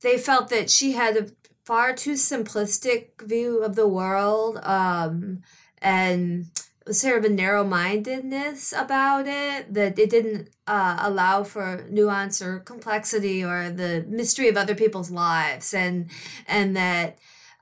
they 0.00 0.16
felt 0.16 0.48
that 0.48 0.70
she 0.70 0.92
had 0.92 1.14
a 1.14 1.26
far 1.66 1.92
too 1.92 2.14
simplistic 2.14 3.20
view 3.20 3.62
of 3.62 3.76
the 3.76 3.86
world. 3.86 4.58
Um, 4.62 5.42
and 5.82 6.46
sort 6.92 7.18
of 7.18 7.24
a 7.24 7.28
narrow 7.34 7.64
mindedness 7.64 8.72
about 8.76 9.26
it 9.26 9.72
that 9.74 9.98
it 9.98 10.10
didn't 10.10 10.50
uh, 10.66 10.96
allow 11.00 11.44
for 11.44 11.86
nuance 11.90 12.42
or 12.42 12.60
complexity 12.60 13.44
or 13.44 13.70
the 13.70 14.04
mystery 14.08 14.48
of 14.48 14.56
other 14.56 14.74
people's 14.74 15.10
lives. 15.10 15.74
And 15.74 16.10
and 16.46 16.76
that 16.76 17.18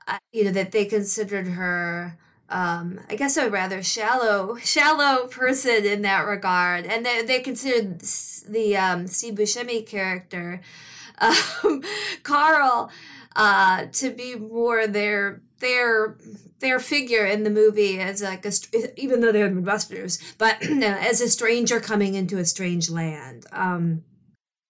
uh, 0.07 0.17
you 0.31 0.43
know 0.45 0.51
that 0.51 0.71
they 0.71 0.85
considered 0.85 1.47
her 1.49 2.17
um, 2.49 3.01
I 3.09 3.15
guess 3.17 3.35
a 3.35 3.49
rather 3.49 3.83
shallow, 3.83 4.55
shallow 4.63 5.27
person 5.27 5.85
in 5.85 6.01
that 6.03 6.21
regard, 6.21 6.85
and 6.85 7.05
they 7.05 7.21
they 7.23 7.39
considered 7.41 7.99
the 8.47 8.77
um, 8.77 9.07
Steve 9.07 9.35
Buscemi 9.35 9.85
character, 9.85 10.61
um, 11.19 11.83
Carl, 12.23 12.89
uh, 13.35 13.85
to 13.93 14.11
be 14.11 14.35
more 14.35 14.87
their 14.87 15.41
their 15.59 16.17
their 16.59 16.79
figure 16.79 17.25
in 17.25 17.43
the 17.43 17.49
movie 17.49 17.99
as 17.99 18.21
like 18.21 18.45
a 18.45 18.51
even 18.99 19.21
though 19.21 19.31
they're 19.31 19.49
Midwesterners, 19.49 20.37
but 20.37 20.61
as 20.83 21.21
a 21.21 21.29
stranger 21.29 21.79
coming 21.79 22.15
into 22.15 22.37
a 22.37 22.45
strange 22.45 22.89
land. 22.89 23.45
Um, 23.51 24.03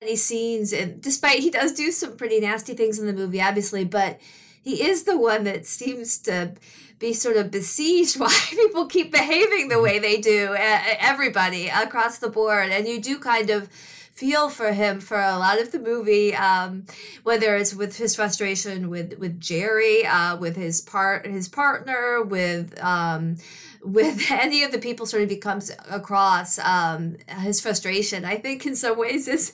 these 0.01 0.23
scenes, 0.23 0.73
and 0.73 1.01
despite 1.01 1.39
he 1.39 1.49
does 1.49 1.73
do 1.73 1.91
some 1.91 2.17
pretty 2.17 2.39
nasty 2.39 2.75
things 2.75 2.99
in 2.99 3.07
the 3.07 3.13
movie, 3.13 3.41
obviously, 3.41 3.83
but 3.83 4.19
he 4.61 4.85
is 4.87 5.03
the 5.03 5.17
one 5.17 5.43
that 5.45 5.65
seems 5.65 6.19
to 6.19 6.53
be 6.99 7.13
sort 7.13 7.37
of 7.37 7.51
besieged 7.51 8.19
why 8.19 8.35
people 8.49 8.85
keep 8.85 9.11
behaving 9.11 9.69
the 9.69 9.81
way 9.81 9.99
they 9.99 10.19
do 10.19 10.55
everybody 10.57 11.67
across 11.67 12.17
the 12.17 12.29
board 12.29 12.69
and 12.69 12.87
you 12.87 12.99
do 12.99 13.17
kind 13.19 13.49
of 13.49 13.69
feel 14.17 14.49
for 14.49 14.73
him 14.73 14.99
for 14.99 15.19
a 15.19 15.37
lot 15.37 15.61
of 15.61 15.71
the 15.71 15.77
movie 15.77 16.35
um, 16.35 16.83
whether 17.21 17.55
it's 17.55 17.75
with 17.75 17.97
his 17.97 18.15
frustration 18.15 18.89
with 18.89 19.17
with 19.19 19.39
jerry 19.39 20.03
uh, 20.07 20.35
with 20.35 20.55
his 20.55 20.81
part 20.81 21.25
his 21.27 21.47
partner 21.47 22.23
with 22.23 22.77
um, 22.83 23.37
with 23.83 24.31
any 24.31 24.63
of 24.63 24.71
the 24.71 24.79
people 24.79 25.05
sort 25.05 25.21
of 25.21 25.29
becomes 25.29 25.71
across 25.89 26.57
um, 26.59 27.15
his 27.41 27.61
frustration 27.61 28.25
i 28.25 28.35
think 28.35 28.65
in 28.65 28.75
some 28.75 28.97
ways 28.97 29.27
is 29.27 29.53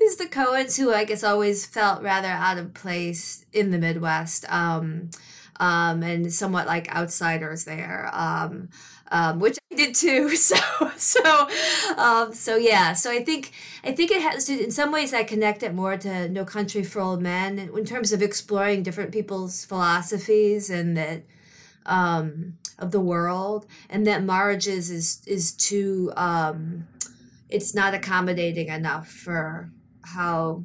is 0.00 0.16
the 0.16 0.26
coens 0.26 0.76
who 0.76 0.92
i 0.92 1.04
guess 1.04 1.24
always 1.24 1.64
felt 1.64 2.02
rather 2.02 2.28
out 2.28 2.58
of 2.58 2.74
place 2.74 3.46
in 3.54 3.70
the 3.70 3.78
midwest 3.78 4.44
um, 4.52 5.08
um, 5.62 6.02
and 6.02 6.32
somewhat 6.32 6.66
like 6.66 6.92
outsiders 6.94 7.64
there. 7.64 8.10
Um, 8.12 8.68
um, 9.12 9.38
which 9.38 9.58
I 9.70 9.76
did 9.76 9.94
too. 9.94 10.30
So, 10.42 10.56
so, 10.96 11.48
um, 11.96 12.34
so 12.34 12.56
yeah. 12.56 12.94
So 12.94 13.10
I 13.10 13.22
think 13.22 13.52
I 13.84 13.92
think 13.92 14.10
it 14.10 14.22
has 14.22 14.46
to. 14.46 14.64
In 14.64 14.70
some 14.70 14.90
ways, 14.90 15.14
I 15.14 15.22
connect 15.22 15.62
it 15.62 15.74
more 15.74 15.96
to 15.98 16.28
No 16.28 16.44
Country 16.44 16.82
for 16.82 17.00
Old 17.00 17.22
Men 17.22 17.58
in 17.58 17.84
terms 17.84 18.12
of 18.12 18.22
exploring 18.22 18.82
different 18.82 19.12
people's 19.12 19.64
philosophies 19.64 20.70
and 20.70 20.96
that 20.96 21.22
um, 21.86 22.54
of 22.78 22.90
the 22.90 23.00
world, 23.00 23.66
and 23.88 24.06
that 24.06 24.24
marriages 24.24 24.90
is 24.90 25.22
is 25.26 25.52
too. 25.52 26.12
Um, 26.16 26.88
it's 27.48 27.74
not 27.74 27.94
accommodating 27.94 28.68
enough 28.68 29.08
for 29.08 29.70
how 30.02 30.64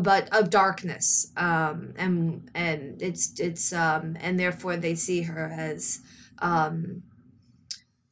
but 0.00 0.28
of 0.36 0.50
darkness 0.50 1.32
um 1.38 1.94
and 1.96 2.50
and 2.54 3.00
it's 3.00 3.40
it's 3.40 3.72
um 3.72 4.18
and 4.20 4.38
therefore 4.38 4.76
they 4.76 4.94
see 4.94 5.22
her 5.22 5.50
as 5.56 6.02
um 6.40 7.02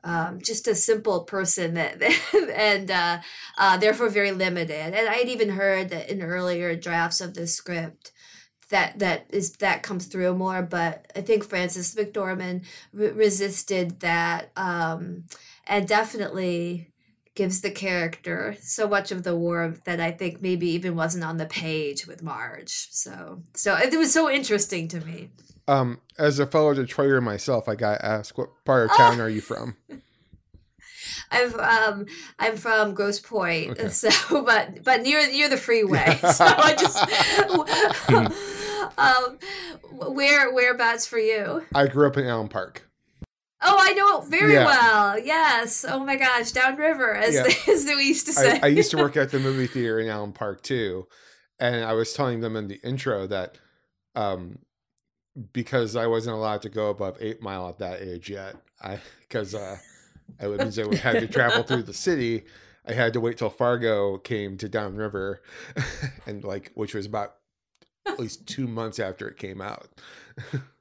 um, 0.07 0.41
just 0.41 0.69
a 0.69 0.75
simple 0.75 1.25
person 1.25 1.75
that 1.75 2.01
and 2.55 2.91
uh, 2.91 3.19
uh, 3.59 3.77
therefore 3.77 4.09
very 4.09 4.31
limited. 4.31 4.95
And 4.95 5.09
I 5.09 5.15
had 5.15 5.29
even 5.29 5.51
heard 5.51 5.91
that 5.91 6.09
in 6.09 6.23
earlier 6.23 6.77
drafts 6.77 7.21
of 7.21 7.35
the 7.35 7.47
script 7.47 8.13
that 8.71 9.01
that 9.01 9.27
is 9.31 9.53
that 9.55 9.83
comes 9.83 10.07
through 10.07 10.35
more. 10.35 10.63
But 10.63 11.11
I 11.17 11.23
think 11.23 11.45
Frances 11.45 11.95
McDormand 11.97 12.65
re- 12.93 13.11
resisted 13.11 14.01
that 14.01 14.53
um, 14.57 15.25
and 15.67 15.89
definitely 15.89 16.93
gives 17.37 17.61
the 17.61 17.71
character 17.71 18.57
so 18.61 18.89
much 18.89 19.13
of 19.13 19.23
the 19.23 19.37
warmth 19.37 19.85
that 19.85 20.01
I 20.01 20.11
think 20.11 20.43
maybe 20.43 20.69
even 20.71 20.97
wasn't 20.97 21.25
on 21.25 21.37
the 21.37 21.47
page 21.47 22.07
with 22.07 22.23
Marge. 22.23 22.89
So 22.91 23.43
so 23.55 23.77
it 23.77 23.97
was 23.97 24.13
so 24.13 24.29
interesting 24.29 24.89
to 24.89 25.01
me. 25.05 25.31
Um, 25.69 26.01
as 26.19 26.39
a 26.39 26.47
fellow 26.47 26.75
Detroiter 26.75 27.23
myself, 27.23 27.69
I 27.69 27.75
got 27.75 28.01
asked, 28.03 28.37
"What 28.39 28.65
part 28.65 28.91
of 28.91 28.97
town 28.97 29.21
oh. 29.21 29.25
are 29.25 29.29
you 29.29 29.41
from?" 29.41 29.77
I'm 31.31 31.61
um 31.61 32.07
I'm 32.39 32.57
from 32.57 32.95
Grosse 32.95 33.21
Pointe, 33.21 33.79
okay. 33.79 33.89
so 33.89 34.11
but 34.45 34.83
but 34.83 35.03
near 35.03 35.27
near 35.29 35.49
the 35.49 35.57
freeway. 35.57 36.19
so 36.33 36.45
I 36.45 36.75
just 36.75 36.99
um 38.99 39.39
where 40.15 40.53
whereabouts 40.53 41.07
for 41.07 41.19
you? 41.19 41.65
I 41.75 41.87
grew 41.87 42.07
up 42.07 42.17
in 42.17 42.27
Allen 42.27 42.49
Park. 42.49 42.86
Oh, 43.63 43.77
I 43.81 43.93
know 43.93 44.21
it 44.21 44.29
very 44.29 44.55
yeah. 44.55 44.67
well. 44.67 45.19
Yes. 45.19 45.85
Oh 45.89 46.05
my 46.05 46.17
gosh, 46.17 46.53
downriver, 46.53 47.15
as, 47.15 47.35
yeah. 47.35 47.73
as 47.73 47.87
we 47.87 48.05
used 48.05 48.27
to 48.27 48.33
say. 48.33 48.61
I, 48.61 48.67
I, 48.67 48.67
used 48.69 48.91
to 48.91 48.99
work 48.99 49.17
at 49.17 49.31
the 49.31 49.39
movie 49.39 49.67
theater 49.67 49.99
in 49.99 50.09
Allen 50.09 50.33
Park 50.33 50.63
too, 50.63 51.07
and 51.59 51.85
I 51.85 51.95
was 51.95 52.13
telling 52.13 52.41
them 52.41 52.55
in 52.55 52.69
the 52.69 52.79
intro 52.85 53.27
that 53.29 53.59
um, 54.15 54.59
because 55.53 55.97
I 55.97 56.07
wasn't 56.07 56.37
allowed 56.37 56.63
to 56.63 56.69
go 56.69 56.91
above 56.91 57.17
Eight 57.21 57.41
Mile 57.41 57.69
at 57.69 57.79
that 57.79 58.03
age 58.03 58.29
yet, 58.29 58.57
I 58.83 58.99
because 59.21 59.55
uh, 59.55 59.79
I 60.41 60.49
would 60.49 60.61
means 60.61 60.79
I 60.79 60.85
would 60.85 60.99
have 60.99 61.21
to 61.21 61.27
travel 61.27 61.63
through 61.63 61.85
the 61.85 61.95
city. 61.95 62.45
I 62.87 62.93
had 62.93 63.13
to 63.15 63.21
wait 63.21 63.39
till 63.39 63.51
Fargo 63.51 64.19
came 64.19 64.57
to 64.59 64.69
downriver, 64.69 65.43
and 66.27 66.45
like 66.45 66.73
which 66.75 66.95
was 66.95 67.07
about 67.07 67.37
at 68.07 68.19
least 68.19 68.47
two 68.47 68.67
months 68.67 68.99
after 68.99 69.29
it 69.29 69.37
came 69.37 69.61
out. 69.61 69.89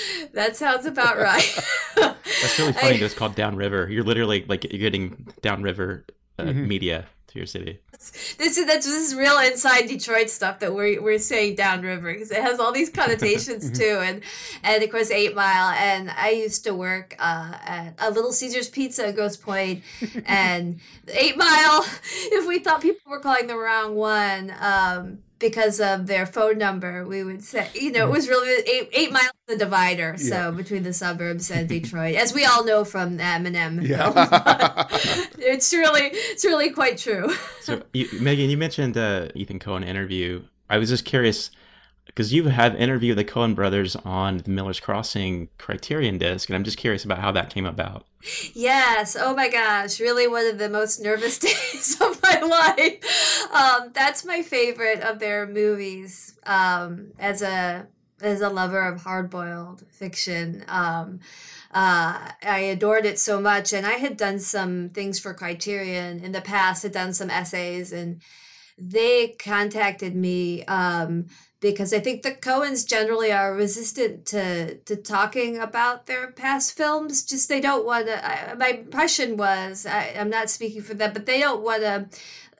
that 0.32 0.56
sounds 0.56 0.86
about 0.86 1.18
right. 1.18 1.58
That's 1.96 2.58
really 2.58 2.72
funny. 2.72 2.88
I, 2.88 2.92
that 2.92 3.02
it's 3.02 3.14
called 3.14 3.34
Downriver. 3.34 3.88
You're 3.90 4.04
literally 4.04 4.44
like 4.48 4.64
you're 4.64 4.80
getting 4.80 5.28
Downriver 5.42 6.04
uh, 6.38 6.44
mm-hmm. 6.44 6.66
media 6.66 7.06
to 7.28 7.38
your 7.38 7.46
city. 7.46 7.80
This 7.92 8.58
is 8.58 8.66
that's 8.66 8.86
this 8.86 9.12
is 9.12 9.14
real 9.14 9.38
inside 9.38 9.86
Detroit 9.86 10.28
stuff 10.28 10.58
that 10.60 10.74
we're 10.74 11.00
we're 11.00 11.18
saying 11.18 11.54
downriver 11.54 12.12
because 12.12 12.30
it 12.30 12.42
has 12.42 12.58
all 12.58 12.72
these 12.72 12.90
connotations 13.00 13.70
mm-hmm. 13.70 13.74
too, 13.74 14.00
and 14.02 14.22
and 14.62 14.82
of 14.82 14.90
course 14.90 15.10
Eight 15.10 15.34
Mile. 15.34 15.70
And 15.70 16.10
I 16.10 16.30
used 16.30 16.64
to 16.64 16.74
work 16.74 17.14
uh, 17.18 17.56
at 17.64 17.94
a 17.98 18.10
Little 18.10 18.32
Caesars 18.32 18.68
Pizza 18.68 19.08
at 19.08 19.14
Grosse 19.14 19.36
Pointe, 19.36 19.82
and 20.26 20.80
Eight 21.08 21.36
Mile. 21.36 21.84
If 22.32 22.48
we 22.48 22.58
thought 22.58 22.82
people 22.82 23.10
were 23.10 23.20
calling 23.20 23.46
the 23.46 23.56
wrong 23.56 23.94
one. 23.94 24.52
Um, 24.60 25.18
because 25.42 25.80
of 25.80 26.06
their 26.06 26.24
phone 26.24 26.56
number, 26.56 27.04
we 27.04 27.22
would 27.22 27.42
say, 27.42 27.68
you 27.74 27.92
know, 27.92 28.06
it 28.06 28.10
was 28.10 28.28
really 28.28 28.62
eight, 28.66 28.88
eight 28.94 29.12
miles 29.12 29.32
the 29.48 29.56
divider. 29.56 30.16
So 30.16 30.34
yeah. 30.34 30.50
between 30.52 30.84
the 30.84 30.92
suburbs 30.94 31.50
and 31.50 31.68
Detroit, 31.68 32.14
as 32.14 32.32
we 32.32 32.46
all 32.46 32.64
know 32.64 32.84
from 32.84 33.18
Eminem. 33.18 33.86
Yeah. 33.86 34.86
it's 35.38 35.72
really, 35.74 36.10
it's 36.12 36.44
really 36.44 36.70
quite 36.70 36.96
true. 36.96 37.30
So, 37.60 37.82
you, 37.92 38.08
Megan, 38.20 38.48
you 38.48 38.56
mentioned 38.56 38.96
uh, 38.96 39.28
Ethan 39.34 39.58
Coen 39.58 39.84
interview. 39.84 40.42
I 40.70 40.78
was 40.78 40.88
just 40.88 41.04
curious 41.04 41.50
because 42.14 42.32
you 42.32 42.48
have 42.48 42.74
interviewed 42.76 43.16
the 43.16 43.24
Coen 43.24 43.54
brothers 43.54 43.96
on 43.96 44.38
the 44.38 44.50
Miller's 44.50 44.80
Crossing 44.80 45.48
Criterion 45.58 46.18
disc, 46.18 46.48
and 46.48 46.56
I'm 46.56 46.64
just 46.64 46.76
curious 46.76 47.04
about 47.04 47.18
how 47.18 47.32
that 47.32 47.52
came 47.52 47.64
about. 47.64 48.04
Yes. 48.54 49.16
Oh 49.18 49.34
my 49.34 49.48
gosh. 49.48 49.98
Really 49.98 50.28
one 50.28 50.46
of 50.46 50.58
the 50.58 50.68
most 50.68 51.00
nervous 51.00 51.38
days 51.38 52.00
of 52.00 52.22
my 52.22 52.40
life. 52.40 53.52
Um, 53.52 53.90
that's 53.92 54.24
my 54.24 54.42
favorite 54.42 55.00
of 55.00 55.18
their 55.18 55.46
movies. 55.46 56.38
Um, 56.44 57.12
as 57.18 57.42
a 57.42 57.86
as 58.20 58.40
a 58.40 58.48
lover 58.48 58.80
of 58.80 59.02
hard-boiled 59.02 59.84
fiction. 59.90 60.64
Um, 60.68 61.18
uh, 61.72 62.30
I 62.42 62.58
adored 62.58 63.04
it 63.04 63.18
so 63.18 63.40
much, 63.40 63.72
and 63.72 63.86
I 63.86 63.94
had 63.94 64.16
done 64.16 64.38
some 64.38 64.90
things 64.90 65.18
for 65.18 65.34
Criterion 65.34 66.22
in 66.22 66.32
the 66.32 66.40
past. 66.40 66.82
Had 66.82 66.92
done 66.92 67.14
some 67.14 67.30
essays, 67.30 67.92
and 67.92 68.20
they 68.78 69.34
contacted 69.38 70.14
me 70.14 70.64
um, 70.66 71.26
because 71.62 71.94
I 71.94 72.00
think 72.00 72.22
the 72.22 72.32
Coens 72.32 72.86
generally 72.86 73.32
are 73.32 73.54
resistant 73.54 74.26
to 74.26 74.74
to 74.74 74.96
talking 74.96 75.58
about 75.58 76.06
their 76.06 76.30
past 76.32 76.76
films. 76.76 77.24
Just 77.24 77.48
they 77.48 77.60
don't 77.60 77.86
want 77.86 78.08
to. 78.08 78.56
My 78.58 78.68
impression 78.68 79.36
was 79.36 79.86
I, 79.86 80.06
am 80.14 80.28
not 80.28 80.50
speaking 80.50 80.82
for 80.82 80.92
them, 80.92 81.12
but 81.14 81.24
they 81.24 81.40
don't 81.40 81.62
want 81.62 81.82
to. 81.82 82.08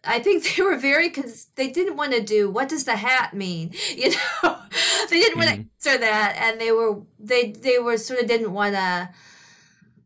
I 0.04 0.20
think 0.20 0.44
they 0.56 0.62
were 0.62 0.78
very 0.78 1.08
because 1.08 1.46
they 1.56 1.68
didn't 1.68 1.96
want 1.96 2.12
to 2.12 2.22
do 2.22 2.48
what 2.48 2.68
does 2.68 2.84
the 2.84 2.96
hat 2.96 3.34
mean, 3.34 3.74
you 3.94 4.10
know. 4.10 4.58
they 5.10 5.20
didn't 5.20 5.36
want 5.36 5.50
to 5.50 5.56
mm-hmm. 5.56 5.88
answer 5.88 5.98
that, 5.98 6.36
and 6.38 6.60
they 6.60 6.72
were 6.72 7.00
they 7.18 7.50
they 7.50 7.78
were 7.78 7.98
sort 7.98 8.20
of 8.20 8.28
didn't 8.28 8.52
want 8.52 8.74
to. 8.74 9.10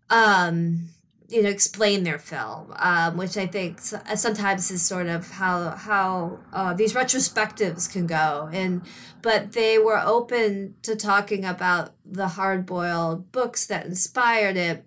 Um, 0.09 0.89
you 1.29 1.43
know 1.43 1.49
explain 1.49 2.05
their 2.05 2.19
film 2.19 2.73
um, 2.77 3.17
which 3.17 3.37
i 3.37 3.47
think 3.47 3.81
sometimes 3.81 4.71
is 4.71 4.83
sort 4.83 5.07
of 5.07 5.31
how 5.31 5.71
how 5.71 6.39
uh, 6.53 6.75
these 6.75 6.93
retrospectives 6.95 7.91
can 7.91 8.07
go. 8.07 8.49
And 8.53 8.83
but 9.23 9.53
they 9.53 9.79
were 9.79 9.99
open 9.99 10.75
to 10.83 10.97
talking 10.97 11.45
about 11.45 11.95
the 12.05 12.29
hard-boiled 12.29 13.33
books 13.33 13.67
that 13.67 13.87
inspired 13.87 14.57
it. 14.57 14.85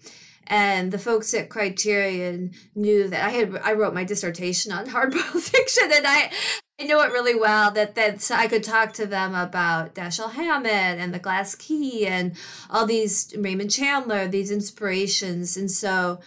And 0.47 0.91
the 0.91 0.97
folks 0.97 1.33
at 1.33 1.49
Criterion 1.49 2.53
knew 2.73 3.07
that 3.07 3.23
I 3.23 3.29
had 3.29 3.57
I 3.63 3.73
wrote 3.73 3.93
my 3.93 4.03
dissertation 4.03 4.71
on 4.71 4.87
hardboiled 4.95 5.41
fiction, 5.41 5.91
and 5.93 6.07
I 6.07 6.31
I 6.79 6.85
know 6.85 7.01
it 7.01 7.11
really 7.11 7.35
well 7.35 7.71
that 7.71 7.95
that 7.95 8.21
so 8.21 8.35
I 8.35 8.47
could 8.47 8.63
talk 8.63 8.93
to 8.93 9.05
them 9.05 9.35
about 9.35 9.95
Dashiell 9.95 10.31
Hammett 10.31 10.97
and 10.97 11.13
the 11.13 11.19
Glass 11.19 11.53
Key 11.55 12.07
and 12.07 12.35
all 12.69 12.85
these 12.85 13.33
Raymond 13.37 13.71
Chandler, 13.71 14.27
these 14.27 14.49
inspirations, 14.49 15.57
and 15.57 15.69
so 15.69 16.21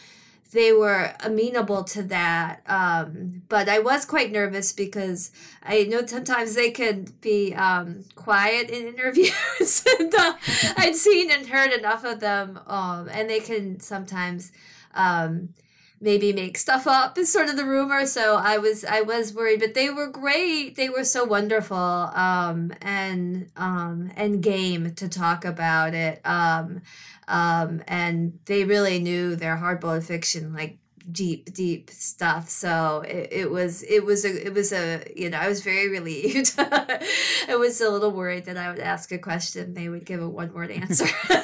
they 0.52 0.70
were 0.70 1.14
amenable 1.20 1.82
to 1.84 2.02
that. 2.02 2.60
Um, 2.66 3.42
but 3.48 3.70
I 3.70 3.78
was 3.78 4.04
quite 4.04 4.30
nervous 4.30 4.74
because 4.74 5.30
I 5.62 5.84
know 5.84 6.04
sometimes 6.04 6.54
they 6.54 6.70
can 6.70 7.06
be 7.22 7.54
um, 7.54 8.04
quiet 8.14 8.68
in 8.68 8.86
interviews. 8.94 9.84
and, 9.98 10.14
uh, 10.14 10.34
I'd 10.76 10.96
seen 10.96 11.30
and 11.30 11.46
heard 11.46 11.72
enough 11.72 12.04
of 12.04 12.20
them, 12.20 12.60
um, 12.66 13.08
and 13.10 13.30
they 13.30 13.40
can 13.40 13.80
sometimes 13.80 14.52
um, 14.92 15.54
maybe 16.02 16.32
make 16.32 16.58
stuff 16.58 16.86
up 16.86 17.16
is 17.16 17.32
sort 17.32 17.48
of 17.48 17.56
the 17.56 17.64
rumor. 17.64 18.04
So 18.06 18.36
i 18.36 18.58
was 18.58 18.84
i 18.84 19.00
was 19.00 19.32
worried 19.32 19.60
but 19.60 19.74
they 19.74 19.88
were 19.88 20.08
great. 20.08 20.76
They 20.76 20.90
were 20.90 21.04
so 21.04 21.24
wonderful 21.24 21.76
um 21.76 22.72
and 22.82 23.50
um 23.56 24.10
and 24.16 24.42
game 24.42 24.94
to 24.96 25.08
talk 25.08 25.44
about 25.44 25.94
it. 25.94 26.20
Um 26.24 26.82
um 27.28 27.82
and 27.86 28.38
they 28.46 28.64
really 28.64 28.98
knew 28.98 29.36
their 29.36 29.56
hardboiled 29.56 30.04
fiction 30.04 30.52
like 30.52 30.78
deep 31.10 31.54
deep 31.54 31.90
stuff. 31.90 32.48
So 32.48 33.02
it, 33.06 33.28
it 33.30 33.50
was 33.50 33.84
it 33.84 34.04
was 34.04 34.24
a 34.24 34.46
it 34.46 34.52
was 34.52 34.72
a 34.72 35.04
you 35.16 35.30
know 35.30 35.38
i 35.38 35.48
was 35.48 35.62
very 35.62 35.88
relieved. 35.98 36.54
I 36.58 37.56
was 37.56 37.80
a 37.80 37.88
little 37.88 38.10
worried 38.10 38.46
that 38.46 38.56
i 38.56 38.68
would 38.70 38.80
ask 38.80 39.12
a 39.12 39.18
question 39.18 39.74
they 39.74 39.88
would 39.88 40.04
give 40.04 40.20
a 40.20 40.28
one 40.28 40.52
word 40.52 40.70
answer. 40.72 41.06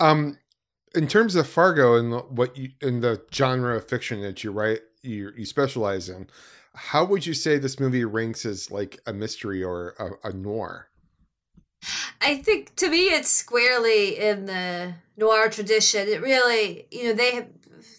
Um 0.00 0.38
in 0.94 1.06
terms 1.06 1.34
of 1.36 1.48
Fargo 1.48 1.96
and 1.96 2.14
what 2.36 2.56
you 2.56 2.70
in 2.80 3.00
the 3.00 3.22
genre 3.32 3.76
of 3.76 3.88
fiction 3.88 4.20
that 4.22 4.42
you 4.44 4.50
write 4.50 4.80
you 5.02 5.32
you 5.36 5.44
specialize 5.44 6.08
in, 6.08 6.28
how 6.74 7.04
would 7.04 7.26
you 7.26 7.34
say 7.34 7.58
this 7.58 7.80
movie 7.80 8.04
ranks 8.04 8.44
as 8.44 8.70
like 8.70 9.00
a 9.06 9.12
mystery 9.12 9.62
or 9.62 9.94
a, 9.98 10.28
a 10.28 10.32
noir? 10.32 10.88
I 12.20 12.36
think 12.36 12.76
to 12.76 12.88
me 12.88 13.04
it's 13.04 13.30
squarely 13.30 14.18
in 14.18 14.46
the 14.46 14.94
noir 15.16 15.48
tradition. 15.48 16.08
It 16.08 16.20
really, 16.20 16.86
you 16.90 17.04
know, 17.04 17.12
they 17.14 17.34
have 17.34 17.48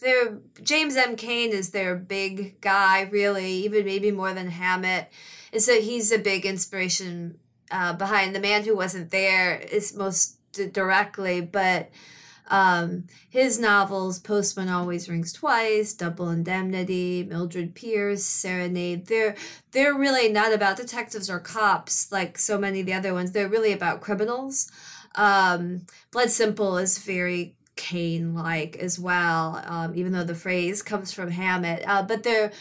their 0.01 0.37
James 0.61 0.95
M. 0.95 1.15
Cain 1.15 1.51
is 1.51 1.69
their 1.69 1.95
big 1.95 2.61
guy, 2.61 3.01
really, 3.11 3.51
even 3.51 3.85
maybe 3.85 4.11
more 4.11 4.33
than 4.33 4.49
Hammett. 4.49 5.09
And 5.53 5.61
so 5.61 5.79
he's 5.79 6.11
a 6.11 6.17
big 6.17 6.45
inspiration 6.45 7.39
uh, 7.71 7.93
behind 7.93 8.35
the 8.35 8.39
man 8.39 8.63
who 8.63 8.75
wasn't 8.75 9.11
there 9.11 9.55
is 9.55 9.95
most 9.95 10.37
directly, 10.73 11.41
but 11.41 11.89
um, 12.51 13.05
his 13.29 13.57
novels, 13.57 14.19
Postman 14.19 14.67
Always 14.67 15.07
Rings 15.07 15.31
Twice, 15.31 15.93
Double 15.93 16.29
Indemnity, 16.29 17.23
Mildred 17.23 17.73
Pierce, 17.73 18.25
Serenade, 18.25 19.07
they're 19.07 19.35
they're 19.71 19.93
really 19.93 20.29
not 20.29 20.53
about 20.53 20.75
detectives 20.75 21.29
or 21.29 21.39
cops 21.39 22.11
like 22.11 22.37
so 22.37 22.57
many 22.57 22.81
of 22.81 22.85
the 22.85 22.93
other 22.93 23.13
ones. 23.13 23.31
They're 23.31 23.47
really 23.47 23.71
about 23.71 24.01
criminals. 24.01 24.69
Um, 25.15 25.85
Blood 26.11 26.29
Simple 26.29 26.77
is 26.77 26.97
very 26.97 27.55
Cain 27.77 28.35
like 28.35 28.75
as 28.75 28.99
well, 28.99 29.63
um, 29.65 29.95
even 29.95 30.11
though 30.11 30.25
the 30.25 30.35
phrase 30.35 30.81
comes 30.81 31.13
from 31.13 31.31
Hammett. 31.31 31.83
Uh, 31.87 32.03
but 32.03 32.23
they're 32.23 32.51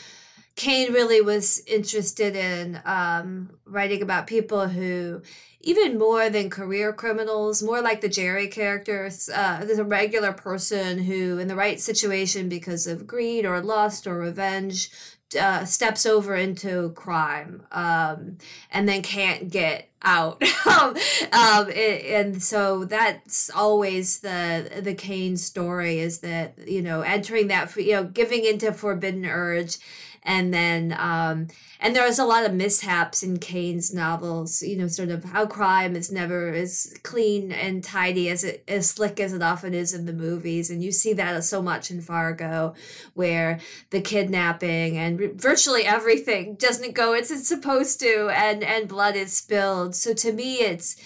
Cain 0.56 0.92
really 0.92 1.20
was 1.20 1.62
interested 1.66 2.36
in 2.36 2.80
um, 2.84 3.50
writing 3.64 4.02
about 4.02 4.26
people 4.26 4.68
who 4.68 5.22
even 5.62 5.98
more 5.98 6.30
than 6.30 6.48
career 6.48 6.92
criminals, 6.92 7.62
more 7.62 7.82
like 7.82 8.00
the 8.00 8.08
Jerry 8.08 8.48
characters. 8.48 9.28
Uh, 9.28 9.62
there's 9.64 9.78
a 9.78 9.84
regular 9.84 10.32
person 10.32 10.98
who, 10.98 11.38
in 11.38 11.48
the 11.48 11.56
right 11.56 11.78
situation 11.78 12.48
because 12.48 12.86
of 12.86 13.06
greed 13.06 13.44
or 13.44 13.60
lust 13.60 14.06
or 14.06 14.18
revenge, 14.18 14.90
uh, 15.38 15.64
steps 15.64 16.06
over 16.06 16.34
into 16.34 16.90
crime 16.92 17.62
um, 17.72 18.38
and 18.72 18.88
then 18.88 19.02
can't 19.02 19.50
get 19.50 19.88
out. 20.02 20.42
um, 20.66 20.96
um, 21.32 21.68
it, 21.68 22.04
and 22.06 22.42
so 22.42 22.84
that's 22.84 23.50
always 23.50 24.20
the 24.20 24.80
the 24.82 24.94
Cain 24.94 25.36
story 25.36 26.00
is 26.00 26.20
that 26.20 26.54
you 26.66 26.82
know 26.82 27.02
entering 27.02 27.48
that 27.48 27.76
you 27.76 27.92
know 27.92 28.04
giving 28.04 28.44
into 28.44 28.72
forbidden 28.72 29.26
urge 29.26 29.78
and 30.22 30.52
then 30.52 30.94
um 30.98 31.48
and 31.80 31.96
there's 31.96 32.18
a 32.18 32.24
lot 32.24 32.44
of 32.44 32.52
mishaps 32.52 33.22
in 33.22 33.38
Cain's 33.38 33.92
novels 33.92 34.62
you 34.62 34.76
know 34.76 34.86
sort 34.86 35.10
of 35.10 35.24
how 35.24 35.46
crime 35.46 35.96
is 35.96 36.12
never 36.12 36.52
as 36.52 36.96
clean 37.02 37.52
and 37.52 37.82
tidy 37.82 38.28
as 38.28 38.44
it 38.44 38.64
as 38.68 38.90
slick 38.90 39.20
as 39.20 39.32
it 39.32 39.42
often 39.42 39.74
is 39.74 39.94
in 39.94 40.06
the 40.06 40.12
movies. 40.12 40.70
And 40.70 40.82
you 40.82 40.92
see 40.92 41.12
that 41.14 41.44
so 41.44 41.62
much 41.62 41.90
in 41.90 42.00
Fargo 42.00 42.74
where 43.14 43.60
the 43.90 44.00
kidnapping 44.00 44.96
and 44.96 45.18
virtually 45.40 45.84
everything 45.84 46.54
doesn't 46.54 46.94
go 46.94 47.12
as 47.12 47.30
it's 47.30 47.48
supposed 47.48 48.00
to 48.00 48.30
and 48.34 48.62
and 48.62 48.88
blood 48.88 49.16
is 49.16 49.36
spilled. 49.36 49.94
So 49.94 50.14
to 50.14 50.32
me 50.32 50.56
it's 50.56 50.96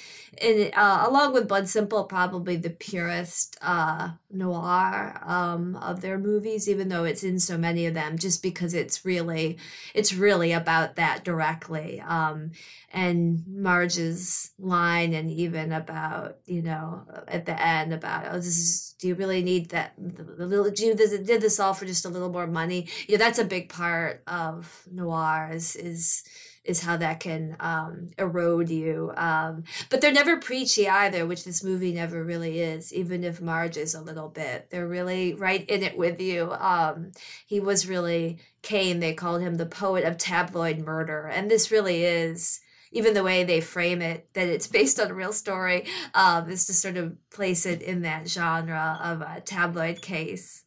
and 0.40 0.72
uh, 0.74 1.04
along 1.08 1.32
with 1.32 1.48
Blood 1.48 1.68
Simple, 1.68 2.04
probably 2.04 2.56
the 2.56 2.70
purest 2.70 3.56
uh, 3.62 4.10
noir 4.30 5.20
um, 5.24 5.76
of 5.76 6.00
their 6.00 6.18
movies, 6.18 6.68
even 6.68 6.88
though 6.88 7.04
it's 7.04 7.24
in 7.24 7.38
so 7.38 7.56
many 7.56 7.86
of 7.86 7.94
them, 7.94 8.18
just 8.18 8.42
because 8.42 8.74
it's 8.74 9.04
really, 9.04 9.58
it's 9.94 10.14
really 10.14 10.52
about 10.52 10.96
that 10.96 11.24
directly. 11.24 12.00
Um, 12.00 12.52
and 12.92 13.44
Marge's 13.48 14.52
line, 14.58 15.14
and 15.14 15.30
even 15.30 15.72
about 15.72 16.38
you 16.46 16.62
know 16.62 17.02
at 17.26 17.46
the 17.46 17.60
end 17.60 17.92
about 17.92 18.26
oh, 18.30 18.36
this 18.36 18.46
is 18.46 18.94
do 18.98 19.08
you 19.08 19.14
really 19.14 19.42
need 19.42 19.70
that 19.70 19.94
the 19.98 20.46
little 20.46 20.70
do 20.70 20.86
you 20.86 20.94
did 20.94 21.40
this 21.40 21.58
all 21.58 21.74
for 21.74 21.86
just 21.86 22.04
a 22.04 22.08
little 22.08 22.30
more 22.30 22.46
money? 22.46 22.88
Yeah, 23.08 23.18
that's 23.18 23.38
a 23.38 23.44
big 23.44 23.68
part 23.68 24.22
of 24.26 24.86
noir 24.90 25.50
is 25.52 25.76
is 25.76 26.22
is 26.64 26.80
how 26.80 26.96
that 26.96 27.20
can 27.20 27.56
um, 27.60 28.10
erode 28.18 28.70
you. 28.70 29.12
Um, 29.16 29.64
but 29.90 30.00
they're 30.00 30.12
never 30.12 30.38
preachy 30.38 30.88
either, 30.88 31.26
which 31.26 31.44
this 31.44 31.62
movie 31.62 31.92
never 31.92 32.24
really 32.24 32.60
is, 32.60 32.92
even 32.92 33.22
if 33.22 33.40
Marge 33.40 33.76
is 33.76 33.94
a 33.94 34.00
little 34.00 34.28
bit. 34.28 34.70
They're 34.70 34.88
really 34.88 35.34
right 35.34 35.64
in 35.68 35.82
it 35.82 35.96
with 35.96 36.20
you. 36.20 36.52
Um, 36.52 37.12
he 37.46 37.60
was 37.60 37.88
really 37.88 38.38
Cain, 38.62 39.00
they 39.00 39.12
called 39.12 39.42
him 39.42 39.56
the 39.56 39.66
poet 39.66 40.04
of 40.04 40.16
tabloid 40.16 40.78
murder. 40.78 41.26
And 41.26 41.50
this 41.50 41.70
really 41.70 42.04
is 42.04 42.60
even 42.90 43.12
the 43.12 43.22
way 43.22 43.44
they 43.44 43.60
frame 43.60 44.00
it, 44.00 44.32
that 44.32 44.48
it's 44.48 44.66
based 44.66 44.98
on 44.98 45.10
a 45.10 45.14
real 45.14 45.32
story, 45.32 45.84
um, 46.14 46.48
is 46.48 46.66
to 46.66 46.72
sort 46.72 46.96
of 46.96 47.16
place 47.30 47.66
it 47.66 47.82
in 47.82 48.02
that 48.02 48.28
genre 48.28 48.98
of 49.02 49.20
a 49.20 49.42
tabloid 49.44 50.00
case. 50.00 50.64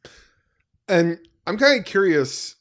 And 0.88 1.20
I'm 1.48 1.58
kind 1.58 1.80
of 1.80 1.86
curious 1.86 2.56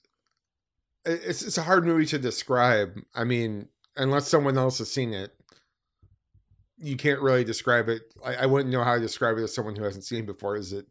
it's 1.07 1.43
it's 1.43 1.59
a 1.59 1.63
hard 1.63 1.87
movie 1.87 2.07
to 2.07 2.19
describe. 2.19 3.01
I 3.15 3.25
mean, 3.25 3.69
unless 3.97 4.29
someone 4.29 4.59
else 4.59 4.79
has 4.79 4.91
seen 4.91 5.15
it, 5.15 5.33
you 6.79 6.97
can't 6.97 7.21
really 7.21 7.45
describe 7.45 7.89
it. 7.89 8.03
I, 8.25 8.35
I 8.35 8.47
wouldn't 8.47 8.73
know 8.73 8.85
how 8.85 8.97
to 8.97 9.01
describe 9.01 9.39
it 9.39 9.43
as 9.43 9.55
someone 9.55 9.77
who 9.77 9.85
hasn't 9.85 10.05
seen 10.05 10.21
it 10.21 10.27
before. 10.27 10.57
Is 10.57 10.73
it 10.73 10.87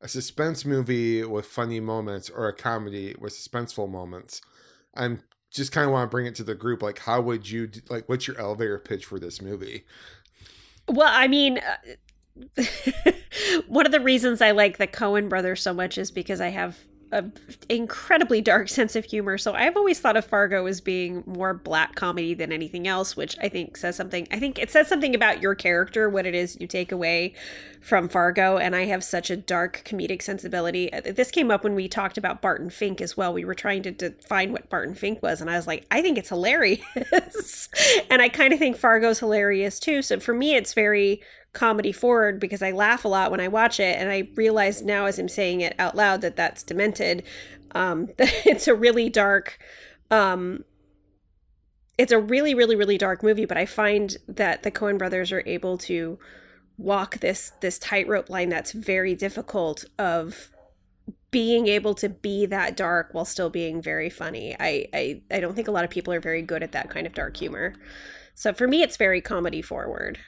a 0.00 0.08
suspense 0.08 0.64
movie 0.64 1.24
with 1.24 1.46
funny 1.46 1.80
moments 1.80 2.28
or 2.28 2.48
a 2.48 2.52
comedy 2.52 3.14
with 3.18 3.32
suspenseful 3.32 3.88
moments? 3.88 4.40
I'm 4.94 5.22
just 5.50 5.72
kind 5.72 5.86
of 5.86 5.92
want 5.92 6.10
to 6.10 6.14
bring 6.14 6.26
it 6.26 6.34
to 6.36 6.44
the 6.44 6.54
group. 6.54 6.82
Like, 6.82 6.98
how 6.98 7.20
would 7.20 7.48
you 7.48 7.70
like? 7.88 8.08
What's 8.08 8.26
your 8.26 8.38
elevator 8.38 8.78
pitch 8.78 9.06
for 9.06 9.18
this 9.18 9.40
movie? 9.40 9.84
Well, 10.88 11.10
I 11.10 11.28
mean. 11.28 11.58
Uh, 11.58 11.94
one 13.68 13.86
of 13.86 13.92
the 13.92 14.00
reasons 14.00 14.40
I 14.40 14.50
like 14.50 14.76
the 14.76 14.88
Coen 14.88 15.28
brothers 15.28 15.62
so 15.62 15.72
much 15.72 15.96
is 15.96 16.10
because 16.10 16.40
I 16.40 16.48
have 16.48 16.80
a 17.14 17.30
incredibly 17.68 18.40
dark 18.40 18.68
sense 18.78 18.96
of 18.96 19.04
humor. 19.04 19.38
So 19.38 19.52
I've 19.52 19.76
always 19.76 20.00
thought 20.00 20.16
of 20.16 20.24
Fargo 20.24 20.66
as 20.66 20.80
being 20.80 21.22
more 21.26 21.54
black 21.54 21.94
comedy 21.94 22.34
than 22.34 22.52
anything 22.52 22.86
else, 22.86 23.16
which 23.16 23.36
I 23.40 23.48
think 23.48 23.76
says 23.76 23.96
something. 23.96 24.26
I 24.30 24.38
think 24.38 24.58
it 24.58 24.70
says 24.70 24.88
something 24.88 25.14
about 25.14 25.40
your 25.40 25.54
character, 25.54 26.08
what 26.08 26.26
it 26.26 26.34
is 26.34 26.58
you 26.60 26.66
take 26.66 26.92
away 26.92 27.34
from 27.80 28.08
Fargo. 28.08 28.56
And 28.56 28.74
I 28.74 28.86
have 28.86 29.04
such 29.04 29.30
a 29.30 29.36
dark 29.36 29.82
comedic 29.84 30.22
sensibility. 30.22 30.92
Uh, 30.92 31.00
this 31.14 31.30
came 31.30 31.50
up 31.50 31.64
when 31.64 31.74
we 31.74 31.86
talked 31.86 32.18
about 32.18 32.42
Barton 32.42 32.70
Fink 32.70 33.00
as 33.00 33.16
well. 33.16 33.32
We 33.32 33.44
were 33.44 33.54
trying 33.54 33.82
to 33.84 33.90
define 33.90 34.52
what 34.52 34.68
Barton 34.70 34.94
Fink 34.94 35.22
was, 35.22 35.40
and 35.40 35.50
I 35.50 35.56
was 35.56 35.66
like, 35.66 35.86
I 35.90 36.02
think 36.02 36.18
it's 36.18 36.30
hilarious. 36.30 37.68
and 38.10 38.22
I 38.22 38.28
kind 38.28 38.52
of 38.52 38.58
think 38.58 38.76
Fargo's 38.76 39.20
hilarious 39.20 39.78
too. 39.78 40.02
So 40.02 40.18
for 40.18 40.34
me, 40.34 40.54
it's 40.54 40.74
very 40.74 41.20
comedy 41.54 41.92
forward 41.92 42.38
because 42.38 42.62
I 42.62 42.72
laugh 42.72 43.04
a 43.04 43.08
lot 43.08 43.30
when 43.30 43.40
I 43.40 43.48
watch 43.48 43.80
it, 43.80 43.98
and 43.98 44.10
I 44.10 44.28
realize 44.34 44.82
now 44.82 45.06
as 45.06 45.18
I'm 45.18 45.28
saying 45.28 45.62
it 45.62 45.74
out 45.78 45.96
loud 45.96 46.20
that 46.20 46.36
that's 46.36 46.62
demented. 46.62 47.22
Um, 47.74 48.08
that 48.18 48.32
it's 48.44 48.68
a 48.68 48.74
really 48.74 49.08
dark, 49.08 49.58
um, 50.10 50.64
it's 51.96 52.12
a 52.12 52.18
really, 52.18 52.54
really, 52.54 52.76
really 52.76 52.98
dark 52.98 53.22
movie. 53.22 53.46
But 53.46 53.56
I 53.56 53.66
find 53.66 54.16
that 54.28 54.62
the 54.62 54.70
Coen 54.70 54.98
brothers 54.98 55.32
are 55.32 55.42
able 55.46 55.78
to 55.78 56.18
walk 56.76 57.18
this 57.20 57.52
this 57.60 57.78
tightrope 57.78 58.28
line 58.28 58.48
that's 58.48 58.72
very 58.72 59.14
difficult 59.14 59.84
of 59.98 60.50
being 61.30 61.66
able 61.66 61.94
to 61.94 62.08
be 62.08 62.46
that 62.46 62.76
dark 62.76 63.08
while 63.12 63.24
still 63.24 63.50
being 63.50 63.82
very 63.82 64.10
funny. 64.10 64.54
I, 64.58 64.86
I 64.92 65.22
I 65.30 65.40
don't 65.40 65.54
think 65.54 65.68
a 65.68 65.72
lot 65.72 65.84
of 65.84 65.90
people 65.90 66.12
are 66.12 66.20
very 66.20 66.42
good 66.42 66.62
at 66.62 66.72
that 66.72 66.90
kind 66.90 67.06
of 67.06 67.14
dark 67.14 67.36
humor. 67.36 67.74
So 68.34 68.52
for 68.52 68.66
me, 68.66 68.82
it's 68.82 68.96
very 68.96 69.20
comedy 69.20 69.62
forward. 69.62 70.18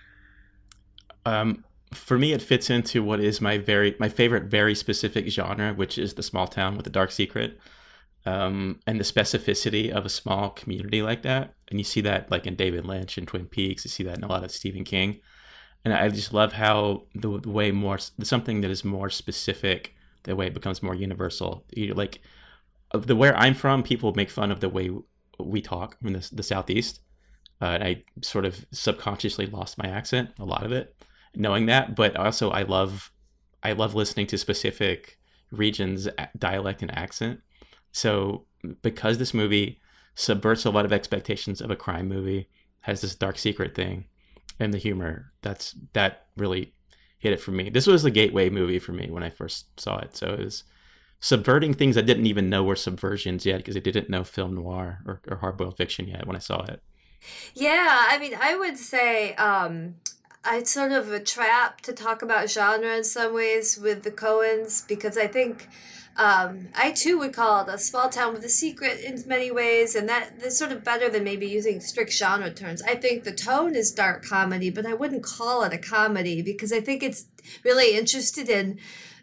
Um, 1.27 1.65
for 1.93 2.19
me, 2.19 2.33
it 2.33 2.41
fits 2.41 2.71
into 2.71 3.03
what 3.03 3.21
is 3.21 3.41
my 3.41 3.59
very 3.59 3.97
my 3.99 4.09
favorite, 4.09 4.45
very 4.45 4.75
specific 4.75 5.29
genre, 5.29 5.75
which 5.75 5.99
is 5.99 6.15
the 6.15 6.23
small 6.23 6.47
town 6.47 6.77
with 6.77 6.85
the 6.85 6.91
dark 6.91 7.11
secret, 7.11 7.59
um, 8.25 8.81
and 8.87 8.99
the 8.99 9.05
specificity 9.05 9.91
of 9.91 10.07
a 10.07 10.09
small 10.09 10.51
community 10.51 11.03
like 11.03 11.23
that. 11.23 11.55
And 11.69 11.79
you 11.79 11.85
see 11.85 12.01
that 12.03 12.31
like 12.31 12.47
in 12.47 12.55
David 12.55 12.87
Lynch 12.87 13.19
and 13.19 13.27
Twin 13.27 13.47
Peaks. 13.47 13.85
You 13.85 13.91
see 13.91 14.05
that 14.05 14.19
in 14.19 14.25
a 14.25 14.29
lot 14.29 14.45
of 14.45 14.51
Stephen 14.53 14.85
King, 14.85 15.21
and 15.85 15.93
I 15.93 16.09
just 16.09 16.33
love 16.33 16.53
how 16.53 17.05
the, 17.15 17.41
the 17.41 17.51
way 17.51 17.73
more 17.73 17.99
something 17.99 18.61
that 18.61 18.71
is 18.71 18.85
more 18.85 19.11
specific, 19.11 19.95
the 20.23 20.37
way 20.37 20.47
it 20.47 20.55
becomes 20.55 20.83
more 20.83 20.95
universal. 20.95 21.65
You 21.75 21.95
like 21.95 22.21
the 22.93 23.17
where 23.17 23.37
I'm 23.37 23.55
from, 23.55 23.83
people 23.83 24.15
make 24.15 24.31
fun 24.31 24.53
of 24.53 24.61
the 24.61 24.69
way 24.69 24.91
we 25.41 25.61
talk 25.61 25.97
in 26.05 26.13
the, 26.13 26.29
the 26.33 26.43
southeast. 26.45 27.01
Uh, 27.61 27.79
I 27.81 28.05
sort 28.23 28.45
of 28.45 28.67
subconsciously 28.71 29.47
lost 29.47 29.79
my 29.79 29.89
accent, 29.89 30.31
a 30.39 30.45
lot 30.45 30.65
of 30.65 30.73
it 30.73 30.95
knowing 31.37 31.67
that, 31.67 31.95
but 31.95 32.17
also 32.17 32.51
I 32.51 32.63
love 32.63 33.13
I 33.63 33.73
love 33.73 33.95
listening 33.95 34.27
to 34.29 34.39
specific 34.39 35.19
regions 35.51 36.09
dialect 36.39 36.83
and 36.83 36.97
accent. 36.97 37.41
So 37.93 38.45
because 38.83 39.19
this 39.19 39.35
movie 39.35 39.81
subverts 40.15 40.65
a 40.65 40.71
lot 40.71 40.85
of 40.85 40.93
expectations 40.93 41.61
of 41.61 41.71
a 41.71 41.77
crime 41.77 42.09
movie, 42.09 42.49
has 42.81 43.01
this 43.01 43.15
dark 43.15 43.39
secret 43.39 43.75
thing 43.75 44.05
and 44.59 44.73
the 44.73 44.79
humor, 44.79 45.33
that's 45.43 45.75
that 45.93 46.27
really 46.37 46.75
hit 47.19 47.33
it 47.33 47.41
for 47.41 47.51
me. 47.51 47.69
This 47.71 47.87
was 47.87 48.03
the 48.03 48.11
gateway 48.11 48.51
movie 48.51 48.79
for 48.79 48.93
me 48.93 49.11
when 49.11 49.23
I 49.23 49.31
first 49.31 49.81
saw 49.81 49.99
it. 49.99 50.17
So 50.17 50.29
it 50.29 50.41
was 50.41 50.65
subverting 51.21 51.75
things 51.75 51.97
I 51.97 52.03
didn't 52.03 52.27
even 52.27 52.49
know 52.49 52.63
were 52.63 52.75
subversions 52.75 53.45
yet 53.45 53.59
because 53.59 53.77
I 53.77 53.81
didn't 53.81 54.11
know 54.11 54.25
film 54.25 54.55
noir 54.55 55.01
or, 55.07 55.21
or 55.29 55.39
hardboiled 55.39 55.77
fiction 55.77 56.09
yet 56.09 56.27
when 56.27 56.37
I 56.37 56.41
saw 56.41 56.63
it. 56.65 56.83
Yeah, 57.55 58.07
I 58.09 58.19
mean, 58.19 58.37
I 58.41 58.57
would 58.57 58.77
say 58.77 59.35
um, 59.35 59.97
it's 60.53 60.71
sort 60.71 60.93
of 60.93 61.13
a 61.13 61.21
trap 61.21 61.81
to 61.83 61.93
talk 61.93 62.23
about 62.23 62.51
genre 62.51 62.97
in 62.97 63.05
some 63.05 63.35
ways 63.35 63.79
with 63.79 64.03
the 64.03 64.11
Coens 64.11 64.87
because 64.87 65.17
I 65.17 65.27
think 65.27 65.69
um, 66.17 66.69
I 66.75 66.93
too 66.93 67.19
would 67.19 67.35
call 67.35 67.63
it 67.63 67.75
a 67.75 67.79
small 67.79 68.09
town 68.09 68.33
with 68.33 68.45
a 68.45 68.49
secret 68.49 69.01
in 69.01 69.23
many 69.27 69.51
ways, 69.51 69.95
and 69.95 70.09
that 70.09 70.41
that's 70.41 70.59
sort 70.59 70.73
of 70.73 70.83
better 70.83 71.11
than 71.11 71.25
maybe 71.25 71.47
using 71.47 71.81
strict 71.81 72.13
genre 72.13 72.51
terms. 72.51 72.81
I 72.83 72.95
think 72.95 73.25
the 73.25 73.33
tone 73.33 73.75
is 73.75 73.93
dark 73.93 74.25
comedy, 74.25 74.71
but 74.71 74.87
I 74.87 74.95
wouldn't 74.95 75.23
call 75.23 75.63
it 75.65 75.75
a 75.75 75.79
comedy 75.79 76.41
because 76.41 76.73
I 76.73 76.81
think 76.81 77.03
it's 77.03 77.27
really 77.65 77.97
interested 77.97 78.49
in 78.49 78.79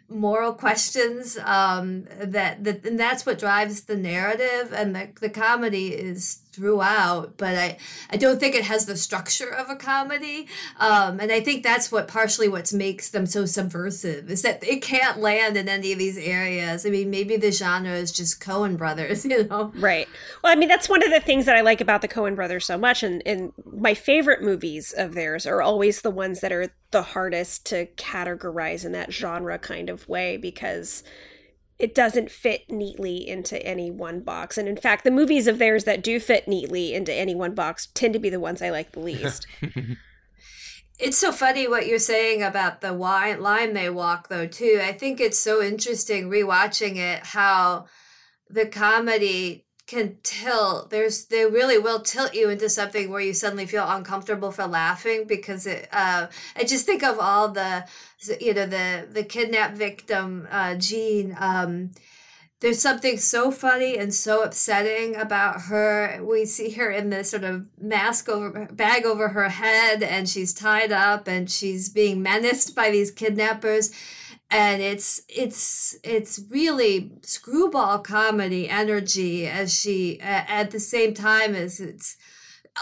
moral 0.08 0.52
questions 0.52 1.36
um, 1.38 2.04
that, 2.20 2.62
that 2.62 2.84
and 2.84 2.98
that's 2.98 3.26
what 3.26 3.38
drives 3.38 3.82
the 3.82 3.96
narrative 3.96 4.72
and 4.72 4.94
the, 4.94 5.08
the 5.20 5.30
comedy 5.30 5.88
is 5.88 6.43
throughout 6.54 7.36
but 7.36 7.54
i 7.56 7.76
i 8.10 8.16
don't 8.16 8.40
think 8.40 8.54
it 8.54 8.64
has 8.64 8.86
the 8.86 8.96
structure 8.96 9.48
of 9.48 9.68
a 9.70 9.76
comedy. 9.76 10.46
Um, 10.78 11.20
and 11.20 11.32
i 11.32 11.40
think 11.40 11.62
that's 11.62 11.90
what 11.90 12.08
partially 12.08 12.48
what 12.48 12.72
makes 12.72 13.10
them 13.10 13.26
so 13.26 13.44
subversive 13.46 14.30
is 14.30 14.42
that 14.42 14.62
it 14.64 14.82
can't 14.82 15.18
land 15.18 15.56
in 15.56 15.68
any 15.68 15.92
of 15.92 15.98
these 15.98 16.18
areas. 16.18 16.86
I 16.86 16.90
mean 16.90 17.10
maybe 17.10 17.36
the 17.36 17.50
genre 17.50 17.92
is 17.92 18.12
just 18.12 18.40
coen 18.40 18.76
brothers 18.76 19.24
you 19.30 19.44
know? 19.44 19.72
Right. 19.76 20.08
Well 20.42 20.52
i 20.52 20.56
mean 20.56 20.68
that's 20.68 20.88
one 20.88 21.02
of 21.02 21.10
the 21.10 21.20
things 21.20 21.46
that 21.46 21.56
i 21.56 21.60
like 21.60 21.80
about 21.80 22.02
the 22.02 22.08
coen 22.08 22.34
brothers 22.34 22.64
so 22.64 22.78
much 22.78 23.02
and 23.02 23.22
and 23.26 23.52
my 23.72 23.94
favorite 23.94 24.42
movies 24.42 24.94
of 24.96 25.14
theirs 25.14 25.46
are 25.46 25.62
always 25.62 26.02
the 26.02 26.10
ones 26.10 26.40
that 26.40 26.52
are 26.52 26.68
the 26.90 27.02
hardest 27.02 27.66
to 27.66 27.86
categorize 27.96 28.84
in 28.84 28.92
that 28.92 29.12
genre 29.12 29.58
kind 29.58 29.90
of 29.90 30.08
way 30.08 30.36
because 30.36 31.02
it 31.84 31.94
doesn't 31.94 32.30
fit 32.30 32.70
neatly 32.70 33.28
into 33.28 33.62
any 33.62 33.90
one 33.90 34.20
box. 34.20 34.56
And 34.56 34.66
in 34.66 34.78
fact, 34.78 35.04
the 35.04 35.10
movies 35.10 35.46
of 35.46 35.58
theirs 35.58 35.84
that 35.84 36.02
do 36.02 36.18
fit 36.18 36.48
neatly 36.48 36.94
into 36.94 37.12
any 37.12 37.34
one 37.34 37.54
box 37.54 37.88
tend 37.92 38.14
to 38.14 38.18
be 38.18 38.30
the 38.30 38.40
ones 38.40 38.62
I 38.62 38.70
like 38.70 38.92
the 38.92 39.00
least. 39.00 39.46
it's 40.98 41.18
so 41.18 41.30
funny 41.30 41.68
what 41.68 41.86
you're 41.86 41.98
saying 41.98 42.42
about 42.42 42.80
the 42.80 42.92
line 42.92 43.74
they 43.74 43.90
walk, 43.90 44.28
though, 44.28 44.46
too. 44.46 44.80
I 44.82 44.92
think 44.92 45.20
it's 45.20 45.38
so 45.38 45.62
interesting 45.62 46.30
rewatching 46.30 46.96
it 46.96 47.26
how 47.26 47.84
the 48.48 48.64
comedy 48.64 49.63
can 49.86 50.16
tilt 50.22 50.88
there's 50.90 51.26
they 51.26 51.44
really 51.44 51.78
will 51.78 52.00
tilt 52.00 52.34
you 52.34 52.48
into 52.48 52.68
something 52.68 53.10
where 53.10 53.20
you 53.20 53.34
suddenly 53.34 53.66
feel 53.66 53.86
uncomfortable 53.86 54.50
for 54.50 54.66
laughing 54.66 55.24
because 55.26 55.66
it 55.66 55.88
uh 55.92 56.26
i 56.56 56.64
just 56.64 56.86
think 56.86 57.02
of 57.02 57.18
all 57.18 57.48
the 57.48 57.84
you 58.40 58.54
know 58.54 58.66
the 58.66 59.06
the 59.10 59.22
kidnap 59.22 59.74
victim 59.74 60.48
uh 60.50 60.74
jean 60.76 61.36
um 61.38 61.90
there's 62.64 62.80
something 62.80 63.18
so 63.18 63.50
funny 63.50 63.98
and 63.98 64.14
so 64.14 64.42
upsetting 64.42 65.16
about 65.16 65.62
her. 65.62 66.18
We 66.24 66.46
see 66.46 66.70
her 66.70 66.90
in 66.90 67.10
this 67.10 67.30
sort 67.30 67.44
of 67.44 67.66
mask 67.78 68.26
over 68.30 68.68
bag 68.72 69.04
over 69.04 69.28
her 69.28 69.50
head, 69.50 70.02
and 70.02 70.26
she's 70.26 70.54
tied 70.54 70.90
up 70.90 71.28
and 71.28 71.50
she's 71.50 71.90
being 71.90 72.22
menaced 72.22 72.74
by 72.74 72.90
these 72.90 73.10
kidnappers 73.10 73.90
and 74.50 74.82
it's 74.82 75.20
it's 75.28 75.96
it's 76.04 76.40
really 76.50 77.12
screwball 77.22 77.98
comedy 77.98 78.68
energy 78.68 79.46
as 79.46 79.72
she 79.72 80.20
at 80.20 80.70
the 80.70 80.80
same 80.80 81.14
time 81.14 81.54
as 81.54 81.80
it's 81.80 82.16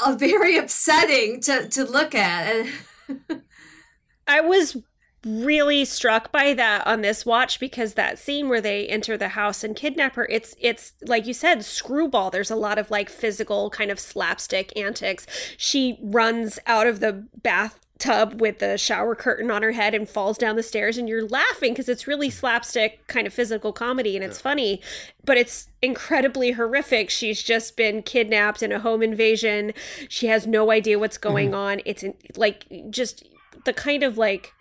a 0.05 0.17
very 0.17 0.57
upsetting 0.59 1.41
to 1.41 1.69
to 1.69 1.85
look 1.85 2.15
at. 2.15 2.67
I 4.27 4.41
was 4.41 4.77
really 5.25 5.85
struck 5.85 6.33
by 6.33 6.53
that 6.53 6.85
on 6.85 7.01
this 7.01 7.25
watch 7.25 7.61
because 7.61 7.95
that 7.95 8.19
scene 8.19 8.49
where 8.49 8.61
they 8.61 8.89
enter 8.89 9.17
the 9.17 9.29
house 9.29 9.63
and 9.63 9.77
kidnap 9.77 10.17
her 10.17 10.27
it's 10.29 10.57
it's 10.61 10.95
like 11.07 11.27
you 11.27 11.35
said 11.35 11.65
screwball. 11.65 12.31
There's 12.31 12.51
a 12.51 12.57
lot 12.57 12.79
of 12.79 12.91
like 12.91 13.09
physical 13.09 13.71
kind 13.71 13.91
of 13.91 14.01
slapstick 14.01 14.77
antics. 14.77 15.27
She 15.57 15.99
runs 16.03 16.59
out 16.67 16.87
of 16.87 17.01
the 17.01 17.27
bath 17.41 17.82
tub 17.99 18.41
with 18.41 18.59
the 18.59 18.77
shower 18.77 19.15
curtain 19.15 19.51
on 19.51 19.63
her 19.63 19.73
head 19.73 19.95
and 19.95 20.09
falls 20.09 20.37
down 20.37 20.57
the 20.57 20.63
stairs 20.63 20.99
and 20.99 21.09
you're 21.09 21.27
laughing 21.29 21.73
because 21.73 21.89
it's 21.89 22.09
really 22.09 22.31
slapstick 22.31 23.07
kind 23.07 23.27
of 23.27 23.33
physical 23.33 23.73
comedy 23.73 24.17
and 24.17 24.25
it's 24.25 24.39
yeah. 24.39 24.43
funny 24.43 24.81
but 25.25 25.37
it's 25.37 25.69
incredibly 25.83 26.53
horrific 26.53 27.11
she's 27.11 27.43
just 27.43 27.77
been 27.77 28.03
kidnapped 28.03 28.63
in 28.63 28.73
a 28.73 28.81
home 28.81 29.03
invasion 29.03 29.73
she 30.09 30.27
has 30.27 30.47
no 30.47 30.73
idea 30.73 30.99
what's 30.99 31.19
going 31.19 31.51
mm-hmm. 31.51 31.57
on 31.57 31.81
it's 31.85 32.03
in, 32.03 32.15
like 32.37 32.67
just 32.91 33.25
the 33.65 33.73
kind 33.73 34.03
of 34.03 34.19
like 34.19 34.53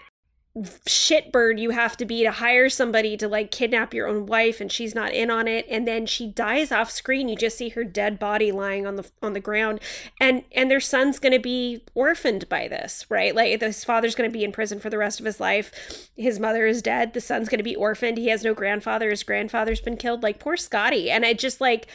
shitbird 0.57 1.57
you 1.59 1.69
have 1.69 1.95
to 1.95 2.03
be 2.03 2.23
to 2.23 2.31
hire 2.31 2.67
somebody 2.67 3.15
to 3.15 3.25
like 3.25 3.51
kidnap 3.51 3.93
your 3.93 4.05
own 4.05 4.25
wife 4.25 4.59
and 4.59 4.69
she's 4.69 4.93
not 4.93 5.13
in 5.13 5.31
on 5.31 5.47
it 5.47 5.65
and 5.69 5.87
then 5.87 6.05
she 6.05 6.27
dies 6.27 6.73
off 6.73 6.91
screen. 6.91 7.29
You 7.29 7.37
just 7.37 7.57
see 7.57 7.69
her 7.69 7.85
dead 7.85 8.19
body 8.19 8.51
lying 8.51 8.85
on 8.85 8.97
the 8.97 9.09
on 9.21 9.31
the 9.31 9.39
ground 9.39 9.79
and 10.19 10.43
and 10.51 10.69
their 10.69 10.81
son's 10.81 11.19
going 11.19 11.31
to 11.31 11.39
be 11.39 11.85
orphaned 11.95 12.49
by 12.49 12.67
this 12.67 13.05
right? 13.09 13.33
Like 13.33 13.61
his 13.61 13.85
father's 13.85 14.13
going 14.13 14.29
to 14.29 14.33
be 14.33 14.43
in 14.43 14.51
prison 14.51 14.81
for 14.81 14.89
the 14.89 14.97
rest 14.97 15.21
of 15.21 15.25
his 15.25 15.39
life. 15.39 16.09
His 16.17 16.37
mother 16.37 16.65
is 16.67 16.81
dead. 16.81 17.13
The 17.13 17.21
son's 17.21 17.47
going 17.47 17.59
to 17.59 17.63
be 17.63 17.75
orphaned. 17.75 18.17
He 18.17 18.27
has 18.27 18.43
no 18.43 18.53
grandfather. 18.53 19.09
His 19.09 19.23
grandfather's 19.23 19.81
been 19.81 19.97
killed. 19.97 20.21
Like 20.21 20.39
poor 20.39 20.57
Scotty. 20.57 21.09
And 21.09 21.25
I 21.25 21.31
just 21.31 21.61
like 21.61 21.87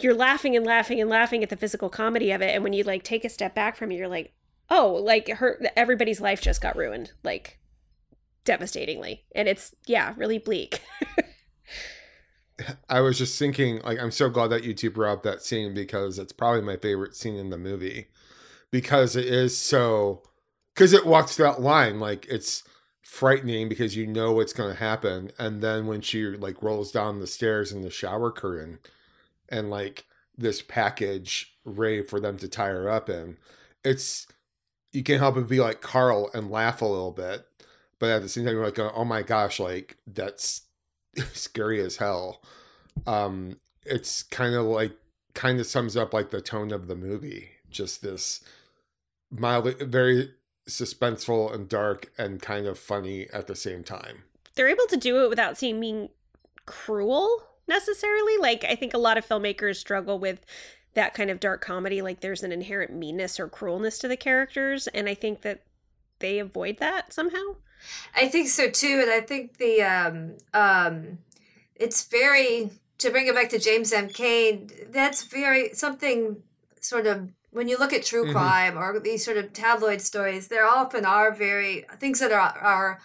you're 0.00 0.14
laughing 0.14 0.56
and 0.56 0.66
laughing 0.66 1.00
and 1.00 1.08
laughing 1.08 1.44
at 1.44 1.48
the 1.48 1.56
physical 1.56 1.88
comedy 1.88 2.32
of 2.32 2.42
it. 2.42 2.56
And 2.56 2.64
when 2.64 2.72
you 2.72 2.82
like 2.82 3.04
take 3.04 3.24
a 3.24 3.28
step 3.28 3.54
back 3.54 3.76
from 3.76 3.92
it 3.92 3.96
you're 3.96 4.08
like 4.08 4.32
oh 4.68 5.00
like 5.00 5.28
her 5.28 5.60
everybody's 5.76 6.20
life 6.20 6.42
just 6.42 6.60
got 6.60 6.74
ruined. 6.74 7.12
Like 7.22 7.59
devastatingly. 8.44 9.24
And 9.34 9.48
it's, 9.48 9.74
yeah, 9.86 10.14
really 10.16 10.38
bleak. 10.38 10.80
I 12.88 13.00
was 13.00 13.18
just 13.18 13.38
thinking, 13.38 13.80
like, 13.80 13.98
I'm 13.98 14.10
so 14.10 14.28
glad 14.28 14.48
that 14.48 14.64
you 14.64 14.74
two 14.74 14.90
brought 14.90 15.12
up 15.12 15.22
that 15.22 15.42
scene 15.42 15.74
because 15.74 16.18
it's 16.18 16.32
probably 16.32 16.62
my 16.62 16.76
favorite 16.76 17.14
scene 17.14 17.36
in 17.36 17.50
the 17.50 17.58
movie 17.58 18.08
because 18.70 19.16
it 19.16 19.26
is 19.26 19.56
so, 19.56 20.22
because 20.74 20.92
it 20.92 21.06
walks 21.06 21.36
that 21.36 21.60
line. 21.60 22.00
Like, 22.00 22.26
it's 22.26 22.62
frightening 23.02 23.68
because 23.68 23.96
you 23.96 24.06
know 24.06 24.32
what's 24.32 24.52
going 24.52 24.70
to 24.70 24.78
happen. 24.78 25.30
And 25.38 25.62
then 25.62 25.86
when 25.86 26.00
she, 26.00 26.24
like, 26.26 26.62
rolls 26.62 26.92
down 26.92 27.20
the 27.20 27.26
stairs 27.26 27.72
in 27.72 27.82
the 27.82 27.90
shower 27.90 28.30
curtain 28.30 28.78
and, 29.48 29.70
like, 29.70 30.06
this 30.36 30.62
package 30.62 31.54
ready 31.64 32.02
for 32.02 32.20
them 32.20 32.36
to 32.38 32.48
tie 32.48 32.68
her 32.68 32.88
up 32.88 33.08
in, 33.08 33.36
it's, 33.84 34.26
you 34.92 35.02
can't 35.02 35.20
help 35.20 35.36
but 35.36 35.48
be 35.48 35.60
like 35.60 35.80
Carl 35.80 36.30
and 36.34 36.50
laugh 36.50 36.82
a 36.82 36.86
little 36.86 37.12
bit 37.12 37.46
but 38.00 38.10
at 38.10 38.22
the 38.22 38.28
same 38.28 38.44
time 38.44 38.54
you're 38.54 38.64
like 38.64 38.78
oh 38.78 39.04
my 39.04 39.22
gosh 39.22 39.60
like 39.60 39.96
that's 40.06 40.62
scary 41.32 41.80
as 41.80 41.96
hell. 41.96 42.42
Um 43.06 43.60
it's 43.86 44.24
kind 44.24 44.54
of 44.54 44.66
like 44.66 44.96
kind 45.34 45.60
of 45.60 45.66
sums 45.66 45.96
up 45.96 46.12
like 46.12 46.30
the 46.30 46.40
tone 46.40 46.72
of 46.72 46.88
the 46.88 46.96
movie. 46.96 47.50
Just 47.70 48.02
this 48.02 48.42
mildly 49.30 49.74
very 49.74 50.30
suspenseful 50.68 51.54
and 51.54 51.68
dark 51.68 52.10
and 52.18 52.42
kind 52.42 52.66
of 52.66 52.78
funny 52.78 53.28
at 53.32 53.46
the 53.46 53.54
same 53.54 53.84
time. 53.84 54.24
They're 54.56 54.68
able 54.68 54.86
to 54.88 54.96
do 54.96 55.24
it 55.24 55.28
without 55.28 55.56
seeming 55.56 56.08
cruel 56.66 57.44
necessarily. 57.68 58.36
Like 58.38 58.64
i 58.64 58.74
think 58.74 58.94
a 58.94 58.98
lot 58.98 59.18
of 59.18 59.26
filmmakers 59.26 59.76
struggle 59.76 60.18
with 60.18 60.44
that 60.94 61.14
kind 61.14 61.30
of 61.30 61.40
dark 61.40 61.60
comedy 61.60 62.02
like 62.02 62.20
there's 62.20 62.42
an 62.42 62.52
inherent 62.52 62.92
meanness 62.92 63.38
or 63.38 63.48
cruelness 63.48 64.00
to 64.00 64.08
the 64.08 64.16
characters 64.16 64.86
and 64.88 65.08
i 65.08 65.14
think 65.14 65.42
that 65.42 65.62
they 66.18 66.38
avoid 66.38 66.78
that 66.78 67.12
somehow 67.12 67.56
I 68.14 68.28
think 68.28 68.48
so 68.48 68.70
too, 68.70 69.00
and 69.02 69.10
I 69.10 69.20
think 69.20 69.56
the 69.58 69.82
um, 69.82 70.36
um, 70.54 71.18
it's 71.76 72.04
very 72.04 72.70
to 72.98 73.10
bring 73.10 73.26
it 73.26 73.34
back 73.34 73.48
to 73.50 73.58
James 73.58 73.92
M. 73.92 74.08
Cain. 74.08 74.70
That's 74.90 75.22
very 75.24 75.72
something 75.74 76.42
sort 76.80 77.06
of 77.06 77.28
when 77.50 77.68
you 77.68 77.78
look 77.78 77.92
at 77.92 78.04
true 78.04 78.26
Mhm. 78.26 78.32
crime 78.32 78.78
or 78.78 78.98
these 79.00 79.24
sort 79.24 79.36
of 79.36 79.52
tabloid 79.52 80.00
stories, 80.00 80.48
there 80.48 80.66
often 80.66 81.04
are 81.04 81.30
very 81.32 81.84
things 81.98 82.20
that 82.20 82.32
are 82.32 82.56
are 82.58 83.00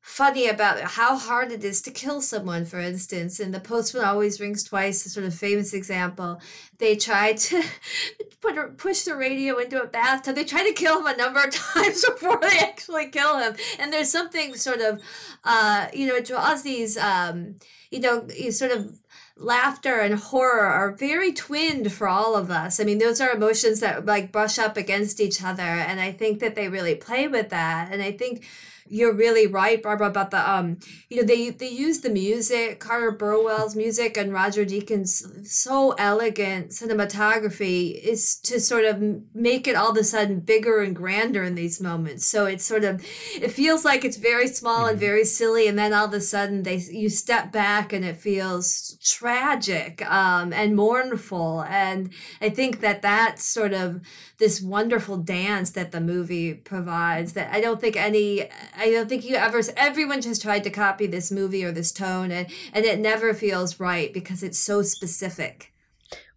funny 0.00 0.48
about 0.48 0.80
how 0.80 1.16
hard 1.16 1.52
it 1.52 1.62
is 1.62 1.82
to 1.82 1.90
kill 1.90 2.20
someone, 2.20 2.64
for 2.64 2.80
instance. 2.80 3.38
And 3.38 3.52
the 3.52 3.60
postman 3.60 4.04
always 4.04 4.40
rings 4.40 4.62
twice, 4.62 5.04
a 5.04 5.10
sort 5.10 5.26
of 5.26 5.34
famous 5.34 5.74
example. 5.74 6.40
They 6.78 6.96
tried 6.96 7.36
to 7.38 7.62
put 8.40 8.56
a, 8.56 8.68
push 8.68 9.02
the 9.02 9.14
radio 9.14 9.58
into 9.58 9.82
a 9.82 9.86
bathtub. 9.86 10.34
They 10.34 10.44
tried 10.44 10.64
to 10.64 10.72
kill 10.72 11.00
him 11.00 11.06
a 11.06 11.16
number 11.16 11.42
of 11.42 11.50
times 11.54 12.04
before 12.04 12.38
they 12.40 12.58
actually 12.58 13.08
kill 13.08 13.38
him. 13.38 13.54
And 13.78 13.92
there's 13.92 14.10
something 14.10 14.54
sort 14.54 14.80
of, 14.80 15.00
uh, 15.44 15.88
you 15.92 16.06
know, 16.06 16.16
it 16.16 16.26
draws 16.26 16.62
these, 16.62 16.96
um, 16.96 17.56
you 17.90 18.00
know, 18.00 18.26
you 18.34 18.52
sort 18.52 18.72
of 18.72 19.00
laughter 19.36 20.00
and 20.00 20.14
horror 20.14 20.66
are 20.66 20.92
very 20.92 21.32
twinned 21.32 21.92
for 21.92 22.08
all 22.08 22.36
of 22.36 22.50
us. 22.50 22.78
I 22.78 22.84
mean, 22.84 22.98
those 22.98 23.20
are 23.20 23.30
emotions 23.30 23.80
that 23.80 24.06
like 24.06 24.32
brush 24.32 24.58
up 24.58 24.76
against 24.76 25.20
each 25.20 25.42
other, 25.42 25.62
and 25.62 26.00
I 26.00 26.12
think 26.12 26.40
that 26.40 26.54
they 26.54 26.68
really 26.68 26.94
play 26.94 27.26
with 27.26 27.48
that. 27.50 27.90
And 27.90 28.02
I 28.02 28.12
think 28.12 28.44
you're 28.90 29.14
really 29.14 29.46
right, 29.46 29.80
Barbara, 29.82 30.08
about 30.08 30.30
the 30.32 30.50
um, 30.50 30.78
you 31.08 31.16
know, 31.18 31.22
they 31.22 31.50
they 31.50 31.68
use 31.68 32.00
the 32.00 32.10
music, 32.10 32.80
Carter 32.80 33.12
Burwell's 33.12 33.76
music 33.76 34.16
and 34.16 34.32
Roger 34.32 34.64
Deakins' 34.64 35.46
so 35.46 35.92
elegant 35.92 36.70
cinematography 36.70 38.00
is 38.02 38.36
to 38.40 38.60
sort 38.60 38.84
of 38.84 39.00
make 39.32 39.68
it 39.68 39.76
all 39.76 39.92
of 39.92 39.96
a 39.96 40.04
sudden 40.04 40.40
bigger 40.40 40.80
and 40.80 40.94
grander 40.94 41.44
in 41.44 41.54
these 41.54 41.80
moments. 41.80 42.26
So 42.26 42.46
it's 42.46 42.64
sort 42.64 42.84
of 42.84 43.04
it 43.34 43.52
feels 43.52 43.84
like 43.84 44.04
it's 44.04 44.16
very 44.16 44.48
small 44.48 44.86
and 44.86 44.98
very 44.98 45.24
silly, 45.24 45.68
and 45.68 45.78
then 45.78 45.92
all 45.92 46.06
of 46.06 46.12
a 46.12 46.20
sudden 46.20 46.64
they 46.64 46.76
you 46.76 47.08
step 47.08 47.52
back 47.52 47.92
and 47.92 48.04
it 48.04 48.16
feels 48.16 48.98
tragic 49.04 50.04
um, 50.10 50.52
and 50.52 50.74
mournful. 50.74 51.62
And 51.62 52.10
I 52.40 52.50
think 52.50 52.80
that 52.80 53.02
that's 53.02 53.44
sort 53.44 53.72
of 53.72 54.00
this 54.40 54.60
wonderful 54.60 55.18
dance 55.18 55.70
that 55.70 55.92
the 55.92 56.00
movie 56.00 56.54
provides. 56.54 57.34
That 57.34 57.52
I 57.54 57.60
don't 57.60 57.80
think 57.80 57.94
any, 57.94 58.48
I 58.76 58.90
don't 58.90 59.08
think 59.08 59.24
you 59.24 59.36
ever. 59.36 59.60
Everyone 59.76 60.20
just 60.20 60.42
tried 60.42 60.64
to 60.64 60.70
copy 60.70 61.06
this 61.06 61.30
movie 61.30 61.64
or 61.64 61.70
this 61.70 61.92
tone, 61.92 62.32
and 62.32 62.48
and 62.72 62.84
it 62.84 62.98
never 62.98 63.32
feels 63.34 63.78
right 63.78 64.12
because 64.12 64.42
it's 64.42 64.58
so 64.58 64.82
specific. 64.82 65.72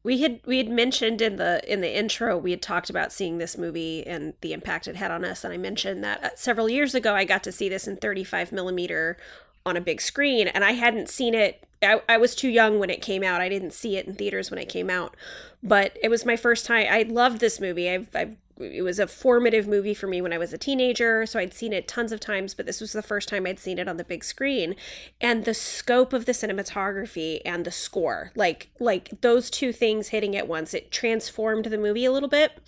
we 0.03 0.21
had 0.21 0.41
we 0.45 0.57
had 0.57 0.69
mentioned 0.69 1.21
in 1.21 1.37
the 1.37 1.61
in 1.71 1.81
the 1.81 1.97
intro 1.97 2.37
we 2.37 2.51
had 2.51 2.61
talked 2.61 2.89
about 2.89 3.11
seeing 3.11 3.37
this 3.37 3.57
movie 3.57 4.05
and 4.05 4.33
the 4.41 4.53
impact 4.53 4.87
it 4.87 4.97
had 4.97 5.11
on 5.11 5.23
us 5.23 5.43
and 5.43 5.53
i 5.53 5.57
mentioned 5.57 6.03
that 6.03 6.23
uh, 6.23 6.29
several 6.35 6.69
years 6.69 6.93
ago 6.93 7.15
i 7.15 7.23
got 7.23 7.41
to 7.43 7.51
see 7.51 7.69
this 7.69 7.87
in 7.87 7.95
35 7.95 8.51
millimeter 8.51 9.17
on 9.65 9.77
a 9.77 9.81
big 9.81 10.01
screen 10.01 10.47
and 10.49 10.63
i 10.65 10.73
hadn't 10.73 11.09
seen 11.09 11.33
it 11.33 11.63
I, 11.83 12.01
I 12.07 12.17
was 12.17 12.35
too 12.35 12.49
young 12.49 12.79
when 12.79 12.89
it 12.89 13.01
came 13.01 13.23
out 13.23 13.41
i 13.41 13.49
didn't 13.49 13.73
see 13.73 13.97
it 13.97 14.07
in 14.07 14.15
theaters 14.15 14.49
when 14.49 14.59
it 14.59 14.69
came 14.69 14.89
out 14.89 15.15
but 15.61 15.97
it 16.01 16.09
was 16.09 16.25
my 16.25 16.35
first 16.35 16.65
time 16.65 16.87
i 16.89 17.03
loved 17.03 17.39
this 17.39 17.59
movie 17.59 17.89
i've, 17.89 18.09
I've 18.15 18.35
it 18.59 18.83
was 18.83 18.99
a 18.99 19.07
formative 19.07 19.67
movie 19.67 19.93
for 19.93 20.07
me 20.07 20.21
when 20.21 20.33
I 20.33 20.37
was 20.37 20.53
a 20.53 20.57
teenager, 20.57 21.25
so 21.25 21.39
I'd 21.39 21.53
seen 21.53 21.73
it 21.73 21.87
tons 21.87 22.11
of 22.11 22.19
times, 22.19 22.53
but 22.53 22.65
this 22.65 22.81
was 22.81 22.91
the 22.91 23.01
first 23.01 23.27
time 23.27 23.47
I'd 23.47 23.59
seen 23.59 23.79
it 23.79 23.87
on 23.87 23.97
the 23.97 24.03
big 24.03 24.23
screen. 24.23 24.75
And 25.19 25.45
the 25.45 25.53
scope 25.53 26.13
of 26.13 26.25
the 26.25 26.33
cinematography 26.33 27.41
and 27.45 27.65
the 27.65 27.71
score, 27.71 28.31
like 28.35 28.69
like 28.79 29.21
those 29.21 29.49
two 29.49 29.73
things 29.73 30.09
hitting 30.09 30.35
at 30.35 30.47
once, 30.47 30.73
it 30.73 30.91
transformed 30.91 31.65
the 31.65 31.77
movie 31.77 32.05
a 32.05 32.11
little 32.11 32.29
bit. 32.29 32.59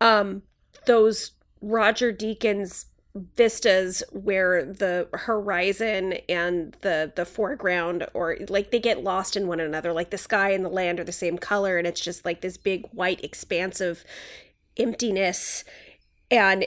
Um 0.00 0.42
those 0.86 1.32
Roger 1.60 2.12
Deakins 2.12 2.86
vistas 3.14 4.02
where 4.10 4.64
the 4.64 5.06
horizon 5.12 6.14
and 6.30 6.76
the 6.80 7.12
the 7.14 7.26
foreground 7.26 8.06
or 8.14 8.38
like 8.48 8.70
they 8.70 8.78
get 8.78 9.04
lost 9.04 9.36
in 9.36 9.46
one 9.46 9.60
another 9.60 9.92
like 9.92 10.08
the 10.08 10.16
sky 10.16 10.50
and 10.52 10.64
the 10.64 10.70
land 10.70 10.98
are 10.98 11.04
the 11.04 11.12
same 11.12 11.36
color 11.36 11.76
and 11.76 11.86
it's 11.86 12.00
just 12.00 12.24
like 12.24 12.40
this 12.40 12.56
big 12.56 12.86
white 12.90 13.22
expansive 13.22 14.02
emptiness 14.78 15.62
and 16.30 16.64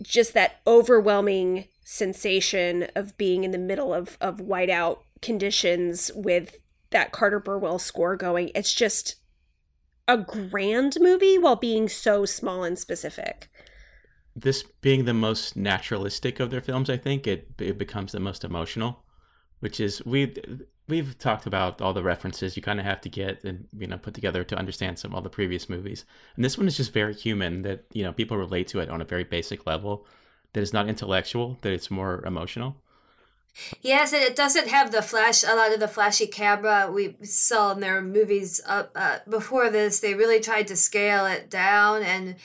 just 0.00 0.32
that 0.32 0.60
overwhelming 0.64 1.66
sensation 1.82 2.86
of 2.94 3.18
being 3.18 3.42
in 3.42 3.50
the 3.50 3.58
middle 3.58 3.92
of 3.92 4.16
of 4.20 4.36
whiteout 4.36 4.98
conditions 5.20 6.10
with 6.14 6.60
that 6.90 7.12
Carter 7.12 7.40
Burwell 7.40 7.78
score 7.78 8.16
going. 8.16 8.50
It's 8.54 8.74
just 8.74 9.16
a 10.08 10.18
grand 10.18 10.98
movie 11.00 11.38
while 11.38 11.56
being 11.56 11.88
so 11.88 12.24
small 12.24 12.64
and 12.64 12.78
specific. 12.78 13.48
This 14.34 14.62
being 14.80 15.04
the 15.04 15.14
most 15.14 15.56
naturalistic 15.56 16.40
of 16.40 16.50
their 16.50 16.60
films, 16.60 16.88
I 16.88 16.96
think 16.96 17.26
it 17.26 17.48
it 17.58 17.78
becomes 17.78 18.12
the 18.12 18.20
most 18.20 18.44
emotional, 18.44 19.02
which 19.60 19.80
is 19.80 20.04
we 20.04 20.34
we've 20.88 21.18
talked 21.18 21.46
about 21.46 21.80
all 21.80 21.92
the 21.92 22.02
references 22.02 22.56
you 22.56 22.62
kind 22.62 22.80
of 22.80 22.84
have 22.84 23.00
to 23.00 23.08
get 23.08 23.42
and 23.44 23.66
you 23.76 23.86
know 23.86 23.98
put 23.98 24.14
together 24.14 24.44
to 24.44 24.56
understand 24.56 24.98
some 24.98 25.14
of 25.14 25.24
the 25.24 25.30
previous 25.30 25.68
movies. 25.68 26.04
And 26.36 26.44
this 26.44 26.58
one 26.58 26.66
is 26.66 26.76
just 26.76 26.92
very 26.92 27.14
human 27.14 27.62
that 27.62 27.84
you 27.92 28.02
know 28.02 28.12
people 28.12 28.36
relate 28.36 28.68
to 28.68 28.80
it 28.80 28.90
on 28.90 29.00
a 29.00 29.04
very 29.04 29.24
basic 29.24 29.66
level. 29.66 30.06
That 30.52 30.62
it's 30.62 30.72
not 30.72 30.88
intellectual, 30.88 31.58
that 31.62 31.72
it's 31.72 31.90
more 31.90 32.24
emotional. 32.24 32.76
Yes, 33.82 34.12
it 34.12 34.36
doesn't 34.36 34.68
have 34.68 34.90
the 34.90 35.02
flash. 35.02 35.42
A 35.42 35.54
lot 35.54 35.72
of 35.72 35.80
the 35.80 35.88
flashy 35.88 36.26
camera 36.26 36.90
we 36.90 37.16
saw 37.22 37.72
in 37.72 37.80
their 37.80 38.00
movies 38.00 38.60
up 38.66 38.92
uh, 38.94 39.18
before 39.28 39.70
this, 39.70 40.00
they 40.00 40.14
really 40.14 40.40
tried 40.40 40.66
to 40.68 40.76
scale 40.76 41.26
it 41.26 41.50
down. 41.50 42.02
And 42.02 42.36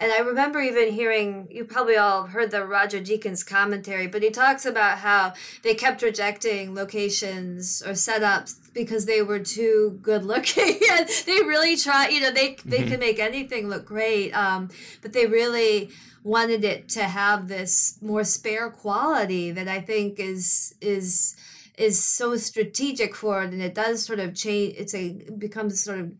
and 0.00 0.10
I 0.10 0.18
remember 0.18 0.60
even 0.60 0.92
hearing 0.92 1.46
you 1.50 1.64
probably 1.64 1.96
all 1.96 2.26
heard 2.26 2.50
the 2.50 2.64
Roger 2.64 3.00
Deakins 3.00 3.46
commentary, 3.46 4.06
but 4.06 4.22
he 4.22 4.30
talks 4.30 4.64
about 4.64 4.98
how 4.98 5.34
they 5.62 5.74
kept 5.74 6.02
rejecting 6.02 6.74
locations 6.74 7.82
or 7.82 7.92
setups 7.92 8.56
because 8.72 9.04
they 9.04 9.20
were 9.20 9.38
too 9.40 9.98
good 10.02 10.24
looking, 10.24 10.80
and 10.92 11.08
they 11.26 11.40
really 11.42 11.76
try. 11.76 12.08
You 12.08 12.20
know, 12.22 12.30
they 12.30 12.56
they 12.64 12.82
Mhm. 12.82 12.88
can 12.88 13.00
make 13.00 13.18
anything 13.18 13.68
look 13.68 13.84
great, 13.84 14.32
um, 14.32 14.70
but 15.02 15.12
they 15.12 15.26
really 15.26 15.90
wanted 16.22 16.64
it 16.64 16.88
to 16.90 17.02
have 17.02 17.48
this 17.48 17.98
more 18.02 18.24
spare 18.24 18.70
quality 18.70 19.50
that 19.50 19.68
I 19.68 19.80
think 19.80 20.18
is 20.18 20.74
is 20.80 21.36
is 21.78 22.02
so 22.02 22.36
strategic 22.36 23.14
for 23.14 23.42
it, 23.42 23.52
and 23.52 23.62
it 23.62 23.74
does 23.74 24.04
sort 24.04 24.18
of 24.18 24.34
change. 24.34 24.74
It's 24.78 24.94
a 24.94 25.06
it 25.08 25.38
becomes 25.38 25.82
sort 25.82 25.98
of 25.98 26.12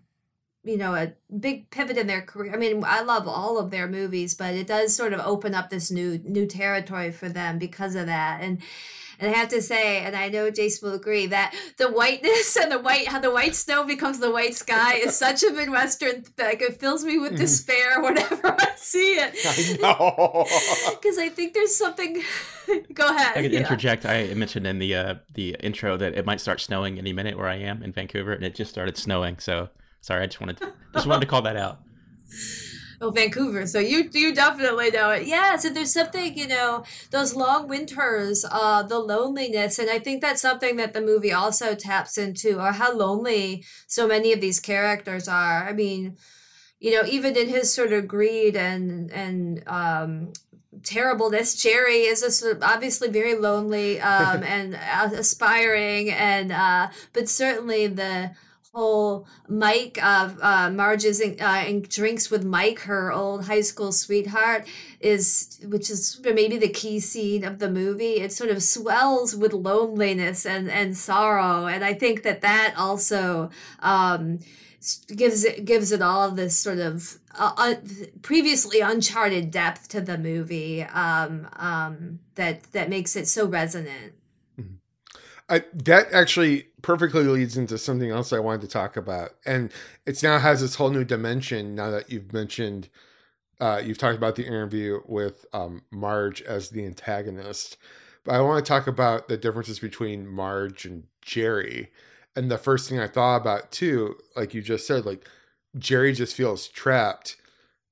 you 0.64 0.76
know 0.76 0.94
a 0.94 1.12
big 1.38 1.70
pivot 1.70 1.96
in 1.96 2.06
their 2.06 2.22
career. 2.22 2.52
I 2.52 2.56
mean, 2.56 2.82
I 2.86 3.00
love 3.02 3.26
all 3.26 3.58
of 3.58 3.70
their 3.70 3.86
movies, 3.88 4.34
but 4.34 4.54
it 4.54 4.66
does 4.66 4.94
sort 4.94 5.12
of 5.12 5.20
open 5.20 5.54
up 5.54 5.70
this 5.70 5.90
new 5.90 6.18
new 6.24 6.46
territory 6.46 7.12
for 7.12 7.28
them 7.28 7.58
because 7.58 7.94
of 7.94 8.06
that, 8.06 8.40
and. 8.42 8.61
And 9.22 9.34
I 9.34 9.36
have 9.36 9.48
to 9.50 9.61
say, 9.61 9.98
and 9.98 10.16
I 10.16 10.30
know 10.30 10.50
Jason 10.50 10.88
will 10.88 10.96
agree 10.96 11.26
that 11.26 11.54
the 11.76 11.88
whiteness 11.90 12.56
and 12.62 12.72
the 12.72 12.78
white, 12.78 13.06
how 13.06 13.20
the 13.20 13.30
white 13.30 13.54
snow 13.54 13.84
becomes 13.84 14.18
the 14.18 14.30
white 14.30 14.54
sky 14.54 14.94
is 14.94 15.14
such 15.26 15.42
a 15.42 15.50
Midwestern. 15.50 16.24
Like 16.38 16.62
it 16.62 16.80
fills 16.80 17.04
me 17.04 17.18
with 17.18 17.32
Mhm. 17.32 17.36
despair 17.36 18.00
whenever 18.02 18.56
I 18.58 18.68
see 18.76 19.18
it. 19.18 19.32
Because 20.90 21.18
I 21.18 21.28
think 21.28 21.52
there's 21.52 21.76
something. 21.76 22.22
Go 22.94 23.08
ahead. 23.08 23.36
I 23.36 23.42
could 23.42 23.52
yeah. 23.52 23.61
interject. 23.61 24.06
I 24.06 24.32
mentioned 24.32 24.66
in 24.66 24.78
the 24.78 24.94
uh, 24.94 25.14
the 25.34 25.54
intro 25.61 25.98
that 25.98 26.14
it 26.14 26.24
might 26.24 26.40
start 26.40 26.58
snowing 26.62 26.98
any 26.98 27.12
minute 27.12 27.36
where 27.36 27.48
I 27.48 27.56
am 27.56 27.82
in 27.82 27.92
Vancouver, 27.92 28.32
and 28.32 28.42
it 28.42 28.54
just 28.54 28.70
started 28.70 28.96
snowing. 28.96 29.38
So 29.38 29.68
sorry, 30.01 30.22
I 30.22 30.26
just 30.26 30.40
wanted 30.40 30.59
to, 30.59 30.72
just 30.94 31.07
wanted 31.07 31.20
to 31.20 31.26
call 31.26 31.42
that 31.42 31.57
out. 31.57 31.80
Oh, 33.03 33.11
Vancouver. 33.11 33.66
So 33.66 33.78
you 33.78 34.11
you 34.12 34.34
definitely 34.34 34.90
know 34.90 35.09
it. 35.09 35.26
Yeah. 35.26 35.57
So 35.57 35.70
there's 35.70 35.92
something 35.92 36.36
you 36.36 36.46
know 36.46 36.84
those 37.11 37.34
long 37.34 37.66
winters, 37.66 38.44
uh, 38.51 38.82
the 38.82 38.98
loneliness, 38.98 39.78
and 39.78 39.88
I 39.88 39.98
think 39.98 40.20
that's 40.20 40.42
something 40.42 40.76
that 40.76 40.92
the 40.92 41.01
movie 41.01 41.32
also 41.32 41.74
taps 41.74 42.18
into, 42.18 42.61
or 42.61 42.72
how 42.72 42.94
lonely 42.94 43.64
so 43.86 44.07
many 44.07 44.34
of 44.34 44.42
these 44.42 44.61
characters 44.61 45.28
are. 45.28 45.66
I 45.66 45.72
mean, 45.72 46.18
you 46.78 46.92
know, 46.92 47.09
even 47.09 47.38
in 47.38 47.48
his 47.48 47.72
sort 47.72 47.94
of 47.94 48.07
greed 48.07 48.55
and 48.55 49.11
and 49.12 49.62
um, 49.66 50.34
terribleness, 50.82 51.55
Jerry 51.55 52.03
is 52.03 52.22
a 52.22 52.30
sort 52.30 52.59
of 52.59 52.62
obviously 52.62 53.09
very 53.09 53.34
lonely 53.34 53.98
um, 53.98 54.42
and 54.44 54.74
aspiring, 54.74 56.11
and 56.11 56.53
uh, 56.53 56.88
but 57.14 57.30
certainly 57.30 57.86
the 57.86 58.32
whole 58.72 59.26
Mike 59.48 60.02
of 60.02 60.38
uh, 60.40 60.70
Marge's 60.70 61.20
uh, 61.20 61.80
drinks 61.88 62.30
with 62.30 62.44
Mike, 62.44 62.80
her 62.80 63.12
old 63.12 63.46
high 63.46 63.60
school 63.62 63.92
sweetheart, 63.92 64.66
is 65.00 65.58
which 65.64 65.90
is 65.90 66.20
maybe 66.22 66.56
the 66.56 66.68
key 66.68 67.00
scene 67.00 67.44
of 67.44 67.58
the 67.58 67.70
movie. 67.70 68.20
It 68.20 68.32
sort 68.32 68.50
of 68.50 68.62
swells 68.62 69.34
with 69.34 69.52
loneliness 69.52 70.46
and 70.46 70.70
and 70.70 70.96
sorrow, 70.96 71.66
and 71.66 71.84
I 71.84 71.94
think 71.94 72.22
that 72.22 72.42
that 72.42 72.74
also. 72.76 73.50
Um, 73.80 74.40
gives 75.14 75.44
it 75.44 75.66
gives 75.66 75.92
it 75.92 76.00
all 76.00 76.30
this 76.30 76.58
sort 76.58 76.78
of 76.78 77.18
uh, 77.38 77.52
un- 77.58 78.08
previously 78.22 78.80
uncharted 78.80 79.50
depth 79.50 79.88
to 79.88 80.00
the 80.00 80.16
movie 80.16 80.82
um, 80.84 81.46
um, 81.56 82.18
that 82.36 82.62
that 82.72 82.88
makes 82.88 83.14
it 83.14 83.28
so 83.28 83.46
resonant. 83.46 84.14
I, 85.50 85.64
that 85.74 86.12
actually 86.12 86.68
perfectly 86.83 87.24
leads 87.24 87.57
into 87.57 87.78
something 87.78 88.11
else 88.11 88.33
I 88.33 88.39
wanted 88.39 88.62
to 88.62 88.68
talk 88.68 88.97
about, 88.97 89.35
and 89.47 89.72
it's 90.07 90.22
now 90.22 90.39
has 90.39 90.61
this 90.61 90.74
whole 90.74 90.91
new 90.91 91.05
dimension 91.05 91.74
now 91.74 91.91
that 91.91 92.11
you've 92.11 92.33
mentioned. 92.33 92.89
Uh, 93.61 93.81
you've 93.85 93.99
talked 93.99 94.16
about 94.16 94.37
the 94.37 94.47
interview 94.47 95.01
with 95.07 95.45
um, 95.53 95.83
Marge 95.91 96.41
as 96.43 96.70
the 96.70 96.85
antagonist, 96.87 97.76
but 98.24 98.35
I 98.35 98.41
want 98.41 98.64
to 98.64 98.68
talk 98.68 98.87
about 98.87 99.28
the 99.28 99.37
differences 99.37 99.78
between 99.78 100.26
Marge 100.26 100.87
and 100.87 101.05
Jerry. 101.22 101.91
And 102.37 102.51
the 102.51 102.59
first 102.59 102.89
thing 102.89 102.99
I 102.99 103.09
thought 103.09 103.37
about 103.37 103.70
too, 103.70 104.16
like 104.37 104.55
you 104.55 104.62
just 104.62 104.87
said, 104.87 105.05
like 105.05 105.28
Jerry 105.78 106.12
just 106.12 106.37
feels 106.37 106.68
trapped, 106.68 107.37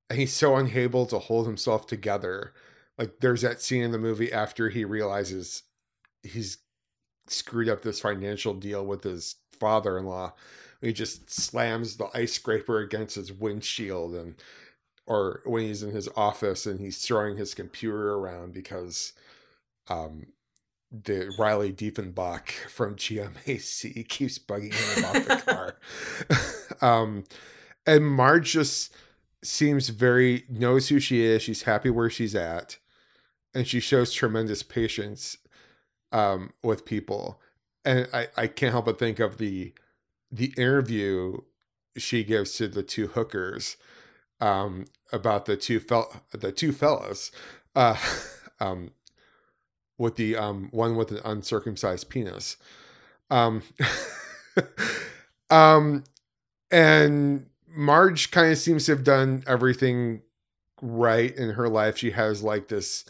and 0.08 0.18
he's 0.18 0.32
so 0.32 0.56
unable 0.56 1.06
to 1.06 1.18
hold 1.18 1.46
himself 1.46 1.86
together. 1.86 2.54
Like 2.96 3.20
there's 3.20 3.42
that 3.42 3.60
scene 3.60 3.82
in 3.82 3.92
the 3.92 3.98
movie 3.98 4.32
after 4.32 4.68
he 4.68 4.84
realizes 4.84 5.62
he's 6.22 6.58
screwed 7.30 7.68
up 7.68 7.82
this 7.82 8.00
financial 8.00 8.54
deal 8.54 8.84
with 8.84 9.02
his 9.04 9.36
father-in-law. 9.58 10.32
He 10.80 10.92
just 10.92 11.30
slams 11.30 11.96
the 11.96 12.08
ice 12.14 12.34
scraper 12.34 12.78
against 12.78 13.16
his 13.16 13.32
windshield 13.32 14.14
and 14.14 14.34
or 15.06 15.40
when 15.44 15.62
he's 15.62 15.82
in 15.82 15.90
his 15.90 16.08
office 16.16 16.66
and 16.66 16.78
he's 16.78 17.04
throwing 17.04 17.36
his 17.36 17.54
computer 17.54 18.14
around 18.14 18.52
because 18.52 19.12
um 19.88 20.26
the 20.90 21.30
Reilly 21.38 21.72
Diefenbach 21.72 22.50
from 22.70 22.96
GMAC 22.96 24.08
keeps 24.08 24.38
bugging 24.38 24.72
him 24.72 25.04
about 25.04 25.24
the 25.24 25.52
car. 25.52 25.76
um 27.02 27.24
and 27.86 28.06
Marge 28.06 28.52
just 28.52 28.94
seems 29.42 29.88
very 29.88 30.44
knows 30.48 30.88
who 30.88 31.00
she 31.00 31.22
is. 31.22 31.42
She's 31.42 31.62
happy 31.62 31.90
where 31.90 32.10
she's 32.10 32.34
at, 32.34 32.78
and 33.54 33.66
she 33.66 33.80
shows 33.80 34.12
tremendous 34.12 34.62
patience 34.62 35.38
um, 36.12 36.52
with 36.62 36.84
people. 36.84 37.40
And 37.84 38.08
I, 38.12 38.28
I 38.36 38.46
can't 38.46 38.72
help 38.72 38.86
but 38.86 38.98
think 38.98 39.18
of 39.18 39.38
the 39.38 39.72
the 40.30 40.52
interview 40.58 41.38
she 41.96 42.22
gives 42.22 42.52
to 42.54 42.68
the 42.68 42.82
two 42.82 43.08
hookers 43.08 43.76
um, 44.40 44.86
about 45.12 45.46
the 45.46 45.56
two 45.56 45.80
fel- 45.80 46.22
the 46.32 46.52
two 46.52 46.72
fellas 46.72 47.32
uh, 47.74 47.96
um, 48.60 48.90
with 49.96 50.16
the 50.16 50.36
um, 50.36 50.68
one 50.70 50.96
with 50.96 51.10
an 51.10 51.20
uncircumcised 51.24 52.08
penis. 52.08 52.56
Um, 53.30 53.62
um, 55.50 56.04
and 56.70 57.46
Marge 57.68 58.30
kind 58.30 58.52
of 58.52 58.58
seems 58.58 58.86
to 58.86 58.92
have 58.92 59.04
done 59.04 59.44
everything 59.46 60.22
right 60.80 61.34
in 61.34 61.50
her 61.50 61.68
life. 61.68 61.98
She 61.98 62.12
has 62.12 62.42
like 62.42 62.68
this 62.68 63.04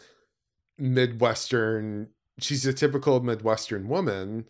Midwestern, 0.77 2.09
she's 2.39 2.65
a 2.65 2.73
typical 2.73 3.21
Midwestern 3.21 3.87
woman 3.87 4.45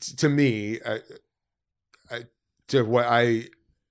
t- 0.00 0.14
to 0.16 0.28
me, 0.28 0.80
I, 0.86 1.00
I, 2.10 2.24
to 2.68 2.82
what 2.82 3.06
I, 3.06 3.48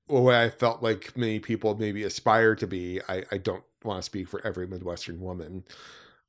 what 0.07 0.35
I 0.35 0.49
felt 0.49 0.83
like 0.83 1.15
many 1.17 1.39
people 1.39 1.75
maybe 1.75 2.03
aspire 2.03 2.55
to 2.55 2.67
be. 2.67 3.01
I, 3.07 3.23
I 3.31 3.37
don't 3.37 3.63
want 3.83 3.99
to 3.99 4.03
speak 4.03 4.27
for 4.27 4.45
every 4.45 4.67
Midwestern 4.67 5.21
woman. 5.21 5.63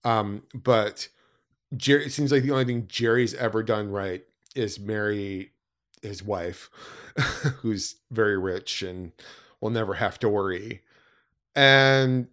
Um, 0.04 0.42
but 0.54 1.08
Jerry, 1.76 2.06
it 2.06 2.12
seems 2.12 2.32
like 2.32 2.42
the 2.42 2.50
only 2.50 2.64
thing 2.64 2.86
Jerry's 2.88 3.34
ever 3.34 3.62
done 3.62 3.90
right 3.90 4.24
is 4.54 4.78
marry 4.78 5.52
his 6.02 6.22
wife, 6.22 6.70
who's 7.60 7.96
very 8.10 8.38
rich 8.38 8.82
and 8.82 9.12
will 9.60 9.70
never 9.70 9.94
have 9.94 10.18
to 10.20 10.28
worry. 10.28 10.82
And 11.54 12.28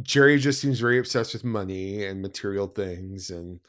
Jerry 0.00 0.38
just 0.38 0.60
seems 0.60 0.80
very 0.80 0.98
obsessed 0.98 1.34
with 1.34 1.44
money 1.44 2.04
and 2.04 2.22
material 2.22 2.66
things 2.66 3.30
and 3.30 3.60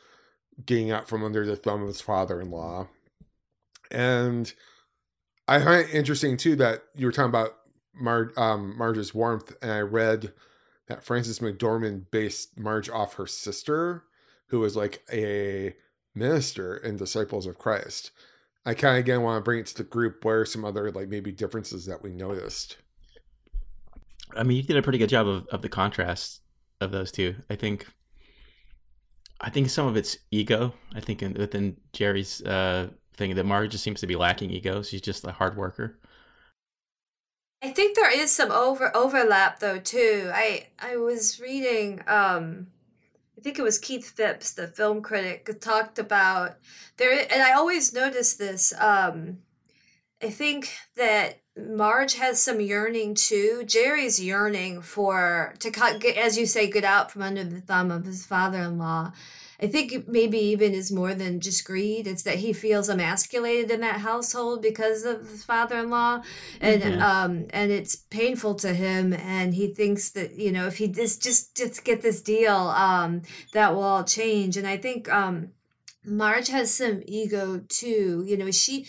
getting 0.66 0.92
out 0.92 1.08
from 1.08 1.24
under 1.24 1.46
the 1.46 1.56
thumb 1.56 1.82
of 1.82 1.88
his 1.88 2.02
father-in-law. 2.02 2.88
And 3.92 4.54
I 5.48 5.60
find 5.60 5.82
it 5.82 5.94
interesting 5.94 6.38
too 6.38 6.56
that 6.58 6.84
you 6.96 7.06
were 7.06 7.12
talking 7.12 7.30
about 7.30 7.58
Mar- 7.94 8.32
um, 8.38 8.78
Marge's 8.78 9.14
warmth, 9.14 9.56
and 9.62 9.72
I 9.72 9.82
read 9.82 10.34
that 10.88 11.04
Frances 11.04 11.40
McDormand 11.40 12.06
based 12.12 12.58
Marge 12.58 12.90
off 12.90 13.16
her 13.16 13.28
sister, 13.28 14.04
who 14.48 14.60
was 14.60 14.76
like 14.76 15.04
a 15.12 15.76
minister 16.16 16.78
in 16.78 16.98
Disciples 16.98 17.46
of 17.46 17.58
Christ. 17.58 18.12
I 18.66 18.74
kind 18.74 18.98
of 18.98 19.02
again 19.02 19.22
want 19.22 19.42
to 19.42 19.44
bring 19.44 19.60
it 19.60 19.66
to 19.68 19.78
the 19.78 19.84
group. 19.84 20.24
What 20.24 20.32
are 20.32 20.46
some 20.46 20.66
other 20.66 20.92
like 20.92 21.10
maybe 21.10 21.32
differences 21.32 21.86
that 21.86 22.02
we 22.02 22.12
noticed? 22.12 22.78
I 24.36 24.44
mean, 24.44 24.58
you 24.58 24.64
did 24.64 24.78
a 24.78 24.82
pretty 24.82 24.98
good 24.98 25.10
job 25.10 25.28
of, 25.28 25.48
of 25.48 25.62
the 25.62 25.70
contrast 25.70 26.42
of 26.82 26.92
those 26.92 27.12
two. 27.12 27.36
I 27.50 27.56
think. 27.56 27.88
I 29.42 29.50
think 29.50 29.70
some 29.70 29.88
of 29.88 29.98
it's 29.98 30.18
ego. 30.32 30.74
I 30.96 31.02
think 31.02 31.22
in, 31.22 31.34
within 31.34 31.76
Jerry's 31.92 32.42
uh, 32.44 32.90
thing 33.16 33.36
that 33.36 33.46
Marge 33.46 33.72
just 33.72 33.84
seems 33.84 34.00
to 34.02 34.08
be 34.08 34.16
lacking 34.16 34.50
ego. 34.50 34.82
She's 34.82 35.02
just 35.02 35.26
a 35.26 35.32
hard 35.32 35.58
worker. 35.58 36.00
I 37.62 37.70
think 37.70 37.96
there 37.96 38.12
is 38.12 38.30
some 38.30 38.52
over 38.52 38.96
overlap 38.96 39.60
though 39.60 39.80
too. 39.80 40.30
I 40.34 40.68
I 40.80 40.98
was 40.98 41.40
reading 41.40 42.04
um 42.08 42.68
I 43.38 43.42
think 43.42 43.58
it 43.58 43.64
was 43.64 43.80
Keith 43.80 44.10
Phipps, 44.10 44.52
the 44.52 44.68
film 44.68 45.02
critic, 45.02 45.50
talked 45.62 45.98
about 45.98 46.58
there 46.98 47.26
and 47.32 47.42
I 47.42 47.54
always 47.54 47.94
notice 47.94 48.36
this 48.36 48.74
um 48.80 49.38
I 50.22 50.30
think 50.30 50.76
that 50.98 51.40
Marge 51.56 52.16
has 52.16 52.42
some 52.42 52.60
yearning 52.60 53.14
too. 53.14 53.64
Jerry's 53.66 54.20
yearning 54.20 54.82
for 54.82 55.54
to 55.60 55.70
cut, 55.70 56.00
get, 56.00 56.18
as 56.18 56.38
you 56.38 56.46
say, 56.46 56.70
get 56.70 56.84
out 56.84 57.12
from 57.12 57.22
under 57.22 57.44
the 57.44 57.62
thumb 57.62 57.92
of 57.92 58.06
his 58.06 58.26
father-in-law. 58.26 59.12
I 59.62 59.68
think 59.68 60.08
maybe 60.08 60.40
even 60.40 60.74
is 60.74 60.92
more 60.92 61.14
than 61.14 61.40
just 61.40 61.64
greed. 61.64 62.08
It's 62.08 62.24
that 62.24 62.40
he 62.40 62.54
feels 62.54 62.90
emasculated 62.90 63.70
in 63.72 63.82
that 63.82 64.02
household 64.02 64.62
because 64.62 65.06
of 65.06 65.30
his 65.30 65.46
father-in-law, 65.46 66.24
and 66.60 66.82
Mhm. 66.82 67.02
um, 67.02 67.46
and 67.52 67.72
it's 67.72 67.96
painful 67.96 68.56
to 68.56 68.74
him. 68.74 69.14
And 69.14 69.54
he 69.54 69.68
thinks 69.68 70.10
that 70.12 70.36
you 70.36 70.52
know 70.52 70.66
if 70.68 70.78
he 70.78 70.88
just 70.88 71.22
just 71.22 71.56
just 71.56 71.84
get 71.86 72.02
this 72.02 72.20
deal, 72.22 72.56
um, 72.56 73.22
that 73.54 73.74
will 73.74 73.84
all 73.84 74.04
change. 74.04 74.58
And 74.58 74.68
I 74.68 74.78
think 74.78 75.08
um, 75.14 75.52
Marge 76.04 76.50
has 76.50 76.74
some 76.74 77.04
ego 77.06 77.62
too. 77.70 78.24
You 78.28 78.36
know, 78.38 78.52
she 78.52 78.88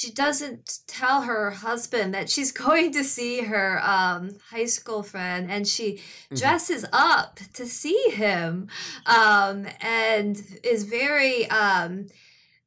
she 0.00 0.10
doesn't 0.10 0.78
tell 0.86 1.22
her 1.22 1.50
husband 1.50 2.14
that 2.14 2.30
she's 2.30 2.52
going 2.66 2.90
to 2.92 3.04
see 3.04 3.42
her 3.42 3.80
um, 3.84 4.30
high 4.50 4.64
school 4.64 5.02
friend 5.02 5.50
and 5.50 5.68
she 5.68 6.00
dresses 6.34 6.86
up 6.90 7.38
to 7.52 7.66
see 7.66 8.08
him 8.10 8.68
um, 9.04 9.66
and 9.82 10.42
is 10.64 10.84
very 10.84 11.48
um, 11.50 12.06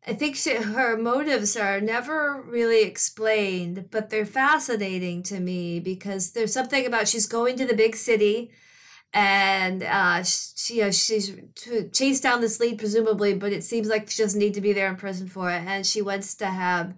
i 0.05 0.13
think 0.13 0.35
she, 0.35 0.53
her 0.55 0.95
motives 0.95 1.57
are 1.57 1.81
never 1.81 2.43
really 2.43 2.83
explained 2.83 3.89
but 3.89 4.11
they're 4.11 4.27
fascinating 4.27 5.23
to 5.23 5.39
me 5.39 5.79
because 5.79 6.33
there's 6.33 6.53
something 6.53 6.85
about 6.85 7.07
she's 7.07 7.25
going 7.25 7.57
to 7.57 7.65
the 7.65 7.73
big 7.73 7.95
city 7.95 8.51
and 9.15 9.83
uh, 9.83 10.23
she, 10.23 10.77
you 10.77 10.81
know, 10.81 10.91
she's 10.91 11.35
to 11.55 11.87
chase 11.89 12.19
down 12.19 12.41
this 12.41 12.59
lead 12.59 12.79
presumably, 12.79 13.35
but 13.35 13.53
it 13.53 13.63
seems 13.63 13.87
like 13.87 14.09
she 14.09 14.23
doesn't 14.23 14.39
need 14.39 14.55
to 14.55 14.61
be 14.61 14.73
there 14.73 14.87
in 14.87 14.95
prison 14.95 15.27
for 15.27 15.51
it, 15.51 15.61
and 15.67 15.85
she 15.85 16.01
wants 16.01 16.33
to 16.33 16.47
have 16.47 16.95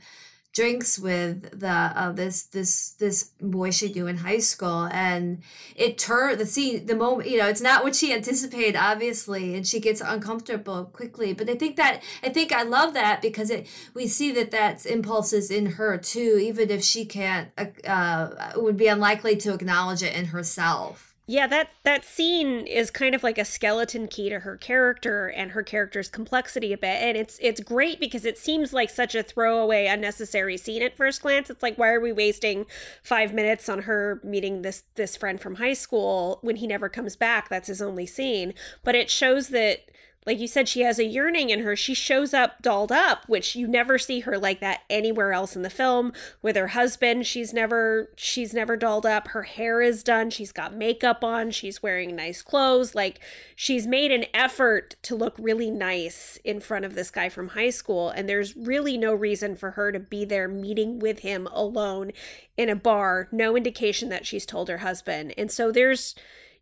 drinks 0.55 0.97
with 0.97 1.59
the 1.59 1.67
uh, 1.67 2.11
this 2.13 2.43
this 2.43 2.91
this 2.91 3.25
boy 3.41 3.69
she 3.69 3.91
knew 3.91 4.07
in 4.07 4.17
high 4.17 4.39
school, 4.39 4.87
and 4.91 5.43
it 5.75 5.97
turned 5.97 6.39
the 6.39 6.45
scene 6.45 6.85
the 6.85 6.95
moment 6.95 7.29
you 7.29 7.37
know 7.37 7.47
it's 7.47 7.61
not 7.61 7.83
what 7.83 7.95
she 7.95 8.13
anticipated 8.13 8.75
obviously, 8.75 9.53
and 9.55 9.67
she 9.67 9.79
gets 9.79 10.01
uncomfortable 10.01 10.85
quickly. 10.85 11.33
But 11.33 11.49
I 11.49 11.55
think 11.55 11.75
that 11.75 12.01
I 12.23 12.29
think 12.29 12.51
I 12.51 12.63
love 12.63 12.93
that 12.93 13.21
because 13.21 13.49
it 13.51 13.67
we 13.93 14.07
see 14.07 14.31
that 14.31 14.51
that 14.51 14.85
impulse 14.85 15.33
is 15.33 15.51
in 15.51 15.65
her 15.73 15.97
too, 15.97 16.39
even 16.41 16.71
if 16.71 16.83
she 16.83 17.05
can't 17.05 17.49
uh, 17.57 17.65
uh, 17.85 18.51
would 18.55 18.77
be 18.77 18.87
unlikely 18.87 19.35
to 19.37 19.53
acknowledge 19.53 20.01
it 20.01 20.15
in 20.15 20.25
herself. 20.25 21.04
Yeah, 21.27 21.47
that 21.47 21.71
that 21.81 22.05
scene 22.05 22.67
is 22.67 22.91
kind 22.91 23.15
of 23.15 23.23
like 23.23 23.39
a 23.39 23.45
skeleton 23.45 24.07
key 24.07 24.29
to 24.29 24.41
her 24.41 24.57
character 24.57 25.27
and 25.27 25.51
her 25.51 25.63
character's 25.63 26.07
complexity 26.07 26.71
a 26.71 26.77
bit. 26.77 27.01
And 27.01 27.17
it's 27.17 27.39
it's 27.41 27.61
great 27.61 27.99
because 27.99 28.25
it 28.25 28.37
seems 28.37 28.73
like 28.73 28.91
such 28.91 29.15
a 29.15 29.23
throwaway, 29.23 29.87
unnecessary 29.87 30.55
scene 30.57 30.83
at 30.83 30.95
first 30.95 31.23
glance. 31.23 31.49
It's 31.49 31.63
like 31.63 31.77
why 31.79 31.89
are 31.89 31.99
we 31.99 32.11
wasting 32.11 32.67
five 33.01 33.33
minutes 33.33 33.67
on 33.69 33.83
her 33.83 34.21
meeting 34.23 34.61
this 34.61 34.83
this 34.95 35.15
friend 35.15 35.41
from 35.41 35.55
high 35.55 35.73
school 35.73 36.37
when 36.41 36.57
he 36.57 36.67
never 36.67 36.89
comes 36.89 37.15
back? 37.15 37.49
That's 37.49 37.69
his 37.69 37.81
only 37.81 38.05
scene. 38.05 38.53
But 38.83 38.93
it 38.93 39.09
shows 39.09 39.47
that 39.49 39.79
like 40.25 40.39
you 40.39 40.47
said, 40.47 40.67
she 40.67 40.81
has 40.81 40.97
a 40.97 41.05
yearning 41.05 41.51
in 41.51 41.61
her. 41.61 41.75
She 41.75 41.93
shows 41.93 42.33
up 42.33 42.61
dolled 42.61 42.91
up, 42.91 43.29
which 43.29 43.55
you 43.55 43.67
never 43.67 43.99
see 43.99 44.21
her 44.21 44.39
like 44.39 44.59
that 44.59 44.81
anywhere 44.89 45.33
else 45.33 45.55
in 45.55 45.61
the 45.61 45.69
film. 45.69 46.13
With 46.41 46.55
her 46.55 46.69
husband, 46.69 47.27
she's 47.27 47.53
never 47.53 48.09
she's 48.15 48.53
never 48.53 48.75
dolled 48.75 49.05
up. 49.05 49.29
Her 49.29 49.43
hair 49.43 49.81
is 49.81 50.03
done. 50.03 50.31
She's 50.31 50.51
got 50.51 50.73
makeup 50.73 51.23
on. 51.23 51.51
She's 51.51 51.83
wearing 51.83 52.15
nice 52.15 52.41
clothes. 52.41 52.95
Like 52.95 53.19
she's 53.55 53.85
made 53.85 54.11
an 54.11 54.25
effort 54.33 54.95
to 55.03 55.15
look 55.15 55.35
really 55.37 55.69
nice 55.69 56.39
in 56.43 56.59
front 56.59 56.85
of 56.85 56.95
this 56.95 57.11
guy 57.11 57.29
from 57.29 57.49
high 57.49 57.69
school. 57.69 58.09
And 58.09 58.27
there's 58.27 58.57
really 58.57 58.97
no 58.97 59.13
reason 59.13 59.55
for 59.55 59.71
her 59.71 59.91
to 59.91 59.99
be 59.99 60.25
there 60.25 60.47
meeting 60.47 60.97
with 60.97 61.19
him 61.19 61.47
alone 61.51 62.11
in 62.57 62.69
a 62.69 62.75
bar. 62.75 63.27
No 63.31 63.55
indication 63.55 64.09
that 64.09 64.25
she's 64.25 64.45
told 64.45 64.69
her 64.69 64.79
husband. 64.79 65.35
And 65.37 65.51
so 65.51 65.71
there's 65.71 66.15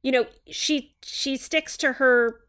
you 0.04 0.12
know, 0.12 0.26
she 0.48 0.94
she 1.02 1.38
sticks 1.38 1.78
to 1.78 1.94
her 1.94 2.42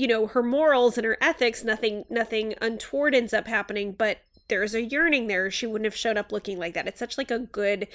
you 0.00 0.06
know 0.06 0.26
her 0.26 0.42
morals 0.42 0.96
and 0.96 1.04
her 1.04 1.18
ethics 1.20 1.62
nothing 1.62 2.04
nothing 2.08 2.54
untoward 2.62 3.14
ends 3.14 3.34
up 3.34 3.46
happening 3.46 3.92
but 3.92 4.18
there's 4.48 4.74
a 4.74 4.82
yearning 4.82 5.26
there 5.26 5.50
she 5.50 5.66
wouldn't 5.66 5.84
have 5.84 5.94
showed 5.94 6.16
up 6.16 6.32
looking 6.32 6.58
like 6.58 6.72
that 6.72 6.88
it's 6.88 6.98
such 6.98 7.18
like 7.18 7.30
a 7.30 7.38
good 7.38 7.86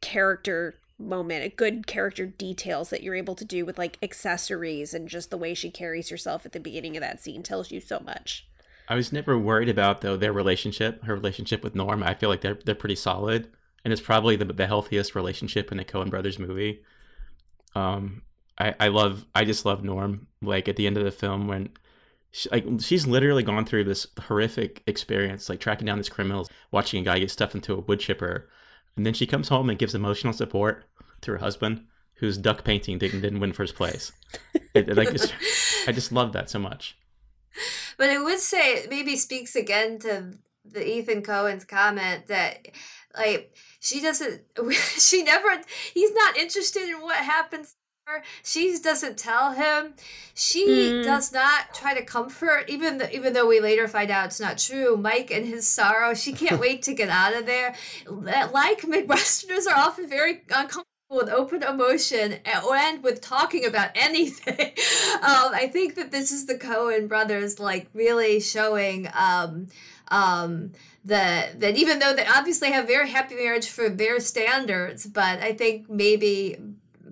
character 0.00 0.74
moment 0.98 1.44
a 1.44 1.48
good 1.48 1.86
character 1.86 2.26
details 2.26 2.90
that 2.90 3.02
you're 3.02 3.14
able 3.14 3.36
to 3.36 3.44
do 3.44 3.64
with 3.64 3.78
like 3.78 3.96
accessories 4.02 4.92
and 4.92 5.08
just 5.08 5.30
the 5.30 5.38
way 5.38 5.54
she 5.54 5.70
carries 5.70 6.08
herself 6.08 6.44
at 6.44 6.52
the 6.52 6.60
beginning 6.60 6.96
of 6.96 7.00
that 7.00 7.20
scene 7.20 7.44
tells 7.44 7.70
you 7.70 7.80
so 7.80 8.00
much 8.00 8.46
I 8.88 8.96
was 8.96 9.12
never 9.12 9.38
worried 9.38 9.68
about 9.68 10.00
though 10.00 10.16
their 10.16 10.32
relationship, 10.32 11.04
her 11.04 11.14
relationship 11.14 11.62
with 11.62 11.76
Norm. 11.76 12.02
I 12.02 12.14
feel 12.14 12.28
like 12.28 12.40
they're 12.40 12.58
they're 12.64 12.74
pretty 12.74 12.96
solid, 12.96 13.48
and 13.84 13.92
it's 13.92 14.02
probably 14.02 14.34
the 14.34 14.44
the 14.44 14.66
healthiest 14.66 15.14
relationship 15.14 15.70
in 15.70 15.78
the 15.78 15.84
Coen 15.84 16.10
Brothers 16.10 16.38
movie. 16.38 16.82
Um, 17.76 18.22
I 18.58 18.74
I 18.78 18.88
love 18.88 19.26
I 19.34 19.44
just 19.44 19.64
love 19.64 19.84
Norm. 19.84 20.26
Like 20.40 20.68
at 20.68 20.76
the 20.76 20.86
end 20.86 20.96
of 20.96 21.04
the 21.04 21.10
film 21.10 21.48
when. 21.48 21.70
She, 22.34 22.48
like 22.48 22.64
she's 22.80 23.06
literally 23.06 23.42
gone 23.42 23.66
through 23.66 23.84
this 23.84 24.06
horrific 24.22 24.82
experience, 24.86 25.50
like 25.50 25.60
tracking 25.60 25.84
down 25.84 25.98
these 25.98 26.08
criminals, 26.08 26.48
watching 26.70 27.02
a 27.02 27.04
guy 27.04 27.18
get 27.18 27.30
stuffed 27.30 27.54
into 27.54 27.74
a 27.74 27.80
wood 27.80 28.00
chipper, 28.00 28.48
and 28.96 29.04
then 29.04 29.12
she 29.12 29.26
comes 29.26 29.48
home 29.48 29.68
and 29.68 29.78
gives 29.78 29.94
emotional 29.94 30.32
support 30.32 30.84
to 31.20 31.32
her 31.32 31.38
husband, 31.38 31.84
whose 32.14 32.38
duck 32.38 32.64
painting 32.64 32.98
didn't, 32.98 33.20
didn't 33.20 33.40
win 33.40 33.52
first 33.52 33.74
place. 33.74 34.12
It, 34.54 34.62
it, 34.88 34.96
like, 34.96 35.08
I 35.86 35.92
just 35.92 36.12
love 36.12 36.32
that 36.32 36.50
so 36.50 36.58
much. 36.58 36.96
But 37.98 38.10
I 38.10 38.22
would 38.22 38.38
say 38.38 38.76
it 38.76 38.90
maybe 38.90 39.16
speaks 39.16 39.56
again 39.56 39.98
to 40.00 40.32
the 40.64 40.86
Ethan 40.86 41.22
Coen's 41.22 41.64
comment 41.64 42.28
that 42.28 42.68
like 43.16 43.54
she 43.80 44.00
doesn't 44.00 44.42
she 44.72 45.22
never 45.22 45.60
he's 45.92 46.12
not 46.12 46.36
interested 46.36 46.88
in 46.88 47.00
what 47.02 47.16
happens 47.16 47.74
her. 48.12 48.22
She 48.42 48.76
doesn't 48.78 49.16
tell 49.18 49.52
him. 49.52 49.94
She 50.34 50.66
Mm. 50.66 51.04
does 51.04 51.32
not 51.32 51.74
try 51.74 51.94
to 51.94 52.02
comfort 52.04 52.64
even 52.68 52.98
th- 52.98 53.12
even 53.12 53.32
though 53.32 53.46
we 53.46 53.60
later 53.60 53.86
find 53.88 54.10
out 54.10 54.26
it's 54.26 54.40
not 54.40 54.58
true. 54.58 54.96
Mike 54.96 55.30
and 55.30 55.44
his 55.46 55.66
sorrow, 55.68 56.14
she 56.14 56.32
can't 56.32 56.60
wait 56.60 56.82
to 56.82 56.94
get 56.94 57.08
out 57.10 57.34
of 57.34 57.46
there. 57.46 57.74
Like 58.06 58.82
Midwesterners 58.82 59.66
are 59.70 59.76
often 59.76 60.08
very 60.08 60.42
uncomfortable 60.50 60.86
with 61.10 61.28
open 61.28 61.62
emotion 61.62 62.36
and, 62.46 63.02
with 63.02 63.20
talking 63.20 63.66
about 63.66 63.90
anything. 63.94 64.72
um, 65.16 65.52
I 65.54 65.68
think 65.70 65.94
that 65.96 66.10
this 66.10 66.32
is 66.32 66.46
the 66.46 66.54
Coen 66.54 67.06
brothers 67.08 67.60
like 67.60 67.88
really 67.92 68.40
showing 68.40 69.08
um, 69.14 69.66
um, 70.08 70.72
that 71.04 71.60
that 71.60 71.76
even 71.76 71.98
though 71.98 72.14
they 72.14 72.24
obviously 72.26 72.70
have 72.70 72.86
very 72.86 73.10
happy 73.10 73.34
marriage 73.34 73.68
for 73.68 73.88
their 73.90 74.20
standards, 74.20 75.06
but 75.06 75.40
I 75.40 75.52
think 75.52 75.90
maybe 75.90 76.56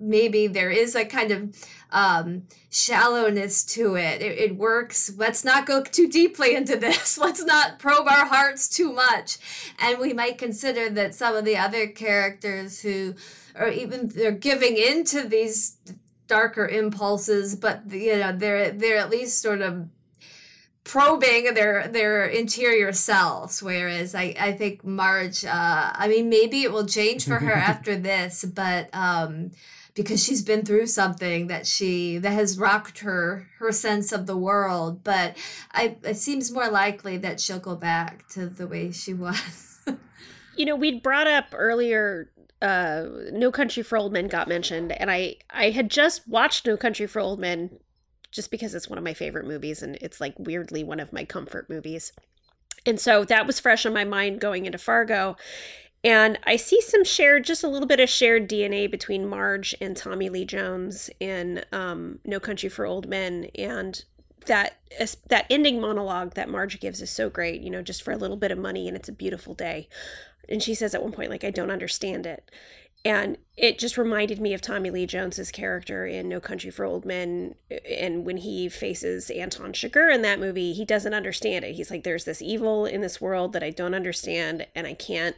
maybe 0.01 0.47
there 0.47 0.71
is 0.71 0.95
a 0.95 1.05
kind 1.05 1.31
of 1.31 1.55
um, 1.91 2.43
shallowness 2.69 3.63
to 3.63 3.95
it. 3.95 4.21
it. 4.21 4.37
It 4.37 4.57
works. 4.57 5.11
Let's 5.17 5.45
not 5.45 5.65
go 5.65 5.83
too 5.83 6.07
deeply 6.07 6.55
into 6.55 6.75
this. 6.75 7.17
Let's 7.17 7.43
not 7.43 7.79
probe 7.79 8.07
our 8.07 8.25
hearts 8.25 8.67
too 8.67 8.91
much. 8.91 9.37
And 9.79 9.99
we 9.99 10.13
might 10.13 10.37
consider 10.37 10.89
that 10.89 11.15
some 11.15 11.35
of 11.35 11.45
the 11.45 11.57
other 11.57 11.87
characters 11.87 12.81
who 12.81 13.15
are 13.55 13.69
even 13.69 14.07
they're 14.07 14.31
giving 14.31 14.77
into 14.77 15.27
these 15.27 15.77
darker 16.27 16.67
impulses, 16.67 17.55
but 17.55 17.83
you 17.91 18.17
know 18.17 18.35
they're 18.35 18.71
they're 18.71 18.97
at 18.97 19.09
least 19.09 19.41
sort 19.41 19.61
of 19.61 19.87
probing 20.83 21.53
their 21.53 21.87
their 21.87 22.25
interior 22.25 22.91
selves 22.91 23.61
whereas 23.61 24.15
i 24.15 24.35
i 24.39 24.51
think 24.51 24.83
marge 24.83 25.45
uh 25.45 25.91
i 25.93 26.07
mean 26.07 26.27
maybe 26.27 26.63
it 26.63 26.71
will 26.71 26.87
change 26.87 27.23
for 27.23 27.37
her 27.37 27.53
after 27.71 27.95
this 27.95 28.43
but 28.43 28.89
um 28.91 29.51
because 29.93 30.23
she's 30.23 30.41
been 30.41 30.65
through 30.65 30.87
something 30.87 31.47
that 31.47 31.67
she 31.67 32.17
that 32.17 32.31
has 32.31 32.57
rocked 32.57 32.99
her 32.99 33.47
her 33.59 33.71
sense 33.71 34.11
of 34.11 34.25
the 34.25 34.37
world 34.37 35.03
but 35.03 35.35
i 35.71 35.97
it 36.03 36.17
seems 36.17 36.51
more 36.51 36.69
likely 36.69 37.17
that 37.17 37.39
she'll 37.39 37.59
go 37.59 37.75
back 37.75 38.27
to 38.27 38.47
the 38.47 38.67
way 38.67 38.91
she 38.91 39.13
was 39.13 39.67
You 40.55 40.65
know, 40.65 40.75
we'd 40.75 41.01
brought 41.03 41.27
up 41.27 41.47
earlier 41.53 42.31
uh 42.61 43.05
No 43.31 43.51
Country 43.51 43.81
for 43.81 43.97
Old 43.97 44.13
Men 44.13 44.27
got 44.27 44.47
mentioned 44.47 44.91
and 44.91 45.09
I 45.09 45.37
I 45.49 45.71
had 45.71 45.89
just 45.89 46.27
watched 46.27 46.67
No 46.67 46.77
Country 46.77 47.07
for 47.07 47.19
Old 47.19 47.39
Men 47.39 47.79
just 48.31 48.51
because 48.51 48.75
it's 48.75 48.87
one 48.87 48.97
of 48.97 49.03
my 49.03 49.13
favorite 49.13 49.47
movies 49.47 49.81
and 49.81 49.97
it's 50.01 50.21
like 50.21 50.35
weirdly 50.37 50.83
one 50.83 50.99
of 50.99 51.11
my 51.11 51.25
comfort 51.25 51.69
movies. 51.69 52.13
And 52.85 52.99
so 52.99 53.25
that 53.25 53.47
was 53.47 53.59
fresh 53.59 53.85
on 53.85 53.93
my 53.93 54.05
mind 54.05 54.39
going 54.39 54.65
into 54.65 54.77
Fargo. 54.77 55.35
And 56.03 56.39
I 56.45 56.55
see 56.55 56.81
some 56.81 57.03
shared, 57.03 57.45
just 57.45 57.63
a 57.63 57.67
little 57.67 57.87
bit 57.87 57.99
of 57.99 58.09
shared 58.09 58.49
DNA 58.49 58.89
between 58.89 59.27
Marge 59.27 59.75
and 59.79 59.95
Tommy 59.95 60.29
Lee 60.29 60.45
Jones 60.45 61.11
in 61.19 61.63
um, 61.71 62.19
No 62.25 62.39
Country 62.39 62.69
for 62.69 62.85
Old 62.85 63.07
Men. 63.07 63.47
And 63.55 64.03
that 64.47 64.77
that 65.27 65.45
ending 65.49 65.79
monologue 65.79 66.33
that 66.33 66.49
Marge 66.49 66.79
gives 66.79 67.01
is 67.01 67.11
so 67.11 67.29
great, 67.29 67.61
you 67.61 67.69
know, 67.69 67.83
just 67.83 68.01
for 68.01 68.11
a 68.11 68.17
little 68.17 68.37
bit 68.37 68.51
of 68.51 68.57
money 68.57 68.87
and 68.87 68.97
it's 68.97 69.09
a 69.09 69.13
beautiful 69.13 69.53
day. 69.53 69.87
And 70.49 70.63
she 70.63 70.73
says 70.73 70.95
at 70.95 71.03
one 71.03 71.11
point, 71.11 71.29
like, 71.29 71.43
I 71.43 71.51
don't 71.51 71.69
understand 71.69 72.25
it. 72.25 72.49
And 73.03 73.37
it 73.57 73.79
just 73.79 73.97
reminded 73.97 74.39
me 74.39 74.53
of 74.53 74.61
Tommy 74.61 74.91
Lee 74.91 75.07
Jones's 75.07 75.51
character 75.51 76.05
in 76.05 76.29
No 76.29 76.39
Country 76.39 76.69
for 76.69 76.85
Old 76.85 77.05
Men. 77.05 77.55
And 77.89 78.25
when 78.25 78.37
he 78.37 78.69
faces 78.69 79.31
Anton 79.31 79.73
Chigurh 79.73 80.13
in 80.13 80.21
that 80.23 80.39
movie, 80.39 80.73
he 80.73 80.85
doesn't 80.85 81.13
understand 81.13 81.65
it. 81.65 81.75
He's 81.75 81.89
like, 81.89 82.03
there's 82.03 82.25
this 82.25 82.41
evil 82.41 82.85
in 82.85 83.01
this 83.01 83.19
world 83.19 83.53
that 83.53 83.63
I 83.63 83.71
don't 83.71 83.95
understand 83.95 84.67
and 84.75 84.85
I 84.85 84.93
can't 84.93 85.35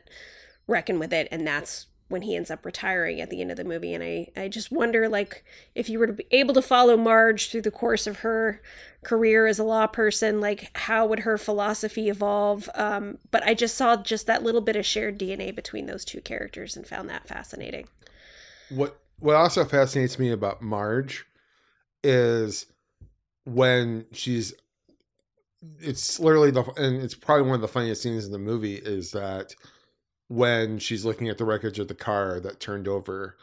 reckon 0.67 0.99
with 0.99 1.13
it. 1.13 1.27
And 1.31 1.45
that's 1.45 1.87
when 2.09 2.21
he 2.21 2.35
ends 2.35 2.51
up 2.51 2.65
retiring 2.65 3.19
at 3.19 3.29
the 3.29 3.41
end 3.41 3.49
of 3.49 3.57
the 3.57 3.63
movie. 3.63 3.93
And 3.93 4.03
I, 4.03 4.27
I 4.35 4.47
just 4.47 4.71
wonder, 4.71 5.09
like, 5.09 5.43
if 5.73 5.89
you 5.89 5.97
were 5.99 6.07
to 6.07 6.13
be 6.13 6.27
able 6.31 6.53
to 6.53 6.61
follow 6.61 6.95
Marge 6.95 7.49
through 7.49 7.63
the 7.63 7.71
course 7.71 8.05
of 8.05 8.19
her 8.19 8.61
career 9.03 9.47
as 9.47 9.57
a 9.57 9.63
law 9.63 9.87
person, 9.87 10.39
like, 10.39 10.69
how 10.77 11.05
would 11.07 11.19
her 11.19 11.37
philosophy 11.37 12.09
evolve? 12.09 12.69
Um, 12.75 13.17
but 13.31 13.43
I 13.43 13.53
just 13.53 13.75
saw 13.75 13.97
just 13.97 14.27
that 14.27 14.43
little 14.43 14.61
bit 14.61 14.75
of 14.75 14.85
shared 14.85 15.17
DNA 15.17 15.55
between 15.55 15.87
those 15.87 16.05
two 16.05 16.21
characters 16.21 16.75
and 16.77 16.85
found 16.85 17.09
that 17.09 17.27
fascinating. 17.27 17.87
What 18.69 18.99
what 19.19 19.35
also 19.35 19.63
fascinates 19.65 20.19
me 20.19 20.31
about 20.31 20.61
Marge 20.61 21.25
is 22.03 22.65
when 23.45 24.05
she's 24.11 24.53
it's 25.79 26.19
literally 26.19 26.51
the 26.51 26.63
and 26.77 27.01
it's 27.01 27.15
probably 27.15 27.47
one 27.47 27.55
of 27.55 27.61
the 27.61 27.67
funniest 27.67 28.01
scenes 28.01 28.25
in 28.25 28.31
the 28.31 28.39
movie 28.39 28.75
is 28.75 29.11
that 29.11 29.55
when 30.27 30.79
she's 30.79 31.05
looking 31.05 31.29
at 31.29 31.37
the 31.37 31.45
wreckage 31.45 31.79
of 31.79 31.87
the 31.87 31.95
car 31.95 32.39
that 32.39 32.59
turned 32.59 32.87
over 32.87 33.37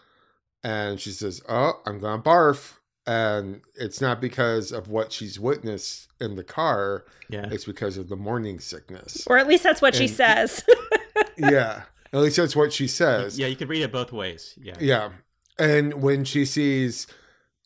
and 0.63 1.01
she 1.01 1.11
says, 1.11 1.43
"Oh, 1.49 1.81
I'm 1.87 1.99
going 1.99 2.23
to 2.23 2.29
barf." 2.29 2.75
And 3.07 3.63
it's 3.75 4.01
not 4.01 4.21
because 4.21 4.73
of 4.73 4.89
what 4.89 5.11
she's 5.11 5.41
witnessed 5.41 6.09
in 6.21 6.37
the 6.37 6.45
car. 6.45 7.07
Yeah. 7.29 7.49
It's 7.51 7.65
because 7.65 7.97
of 7.97 8.09
the 8.09 8.17
morning 8.17 8.61
sickness. 8.61 9.27
Or 9.27 9.39
at 9.39 9.49
least 9.49 9.63
that's 9.63 9.81
what 9.81 9.95
she 9.95 10.07
says. 10.07 10.65
yeah. 11.39 11.83
At 12.13 12.21
least 12.21 12.37
that's 12.37 12.55
what 12.55 12.73
she 12.73 12.87
says. 12.87 13.39
Yeah, 13.39 13.47
you 13.47 13.57
could 13.57 13.69
read 13.69 13.83
it 13.83 13.91
both 13.91 14.13
ways. 14.13 14.57
Yeah. 14.61 14.77
Yeah. 14.79 15.11
And 15.59 16.03
when 16.03 16.25
she 16.25 16.45
sees 16.45 17.07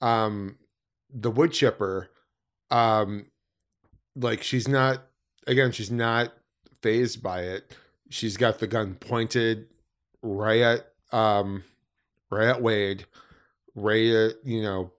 um 0.00 0.56
the 1.12 1.30
wood 1.30 1.52
chipper, 1.52 2.10
um 2.70 3.26
like 4.16 4.42
she's 4.42 4.68
not 4.68 5.02
again, 5.46 5.72
she's 5.72 5.90
not 5.90 6.32
fazed 6.80 7.22
by 7.22 7.42
it. 7.42 7.76
She's 8.14 8.36
got 8.36 8.60
the 8.60 8.68
gun 8.68 8.94
pointed 8.94 9.66
right 10.22 10.60
at 10.60 10.92
um 11.10 11.64
right 12.30 12.46
at 12.46 12.62
Wade, 12.62 13.06
ready 13.74 14.10
to, 14.10 14.36
you 14.44 14.62
know, 14.62 14.92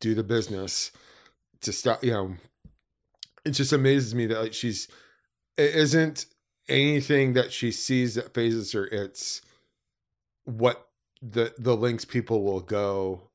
do 0.00 0.16
the 0.16 0.24
business 0.24 0.90
to 1.60 1.72
stop, 1.72 2.02
you 2.02 2.10
know. 2.10 2.34
It 3.44 3.52
just 3.52 3.72
amazes 3.72 4.12
me 4.12 4.26
that 4.26 4.40
like 4.40 4.54
she's 4.54 4.88
it 5.56 5.72
isn't 5.72 6.26
anything 6.68 7.34
that 7.34 7.52
she 7.52 7.70
sees 7.70 8.16
that 8.16 8.34
fazes 8.34 8.72
her, 8.72 8.86
it's 8.86 9.40
what 10.44 10.88
the 11.22 11.54
the 11.58 11.76
links 11.76 12.04
people 12.04 12.42
will 12.42 12.60
go 12.60 13.30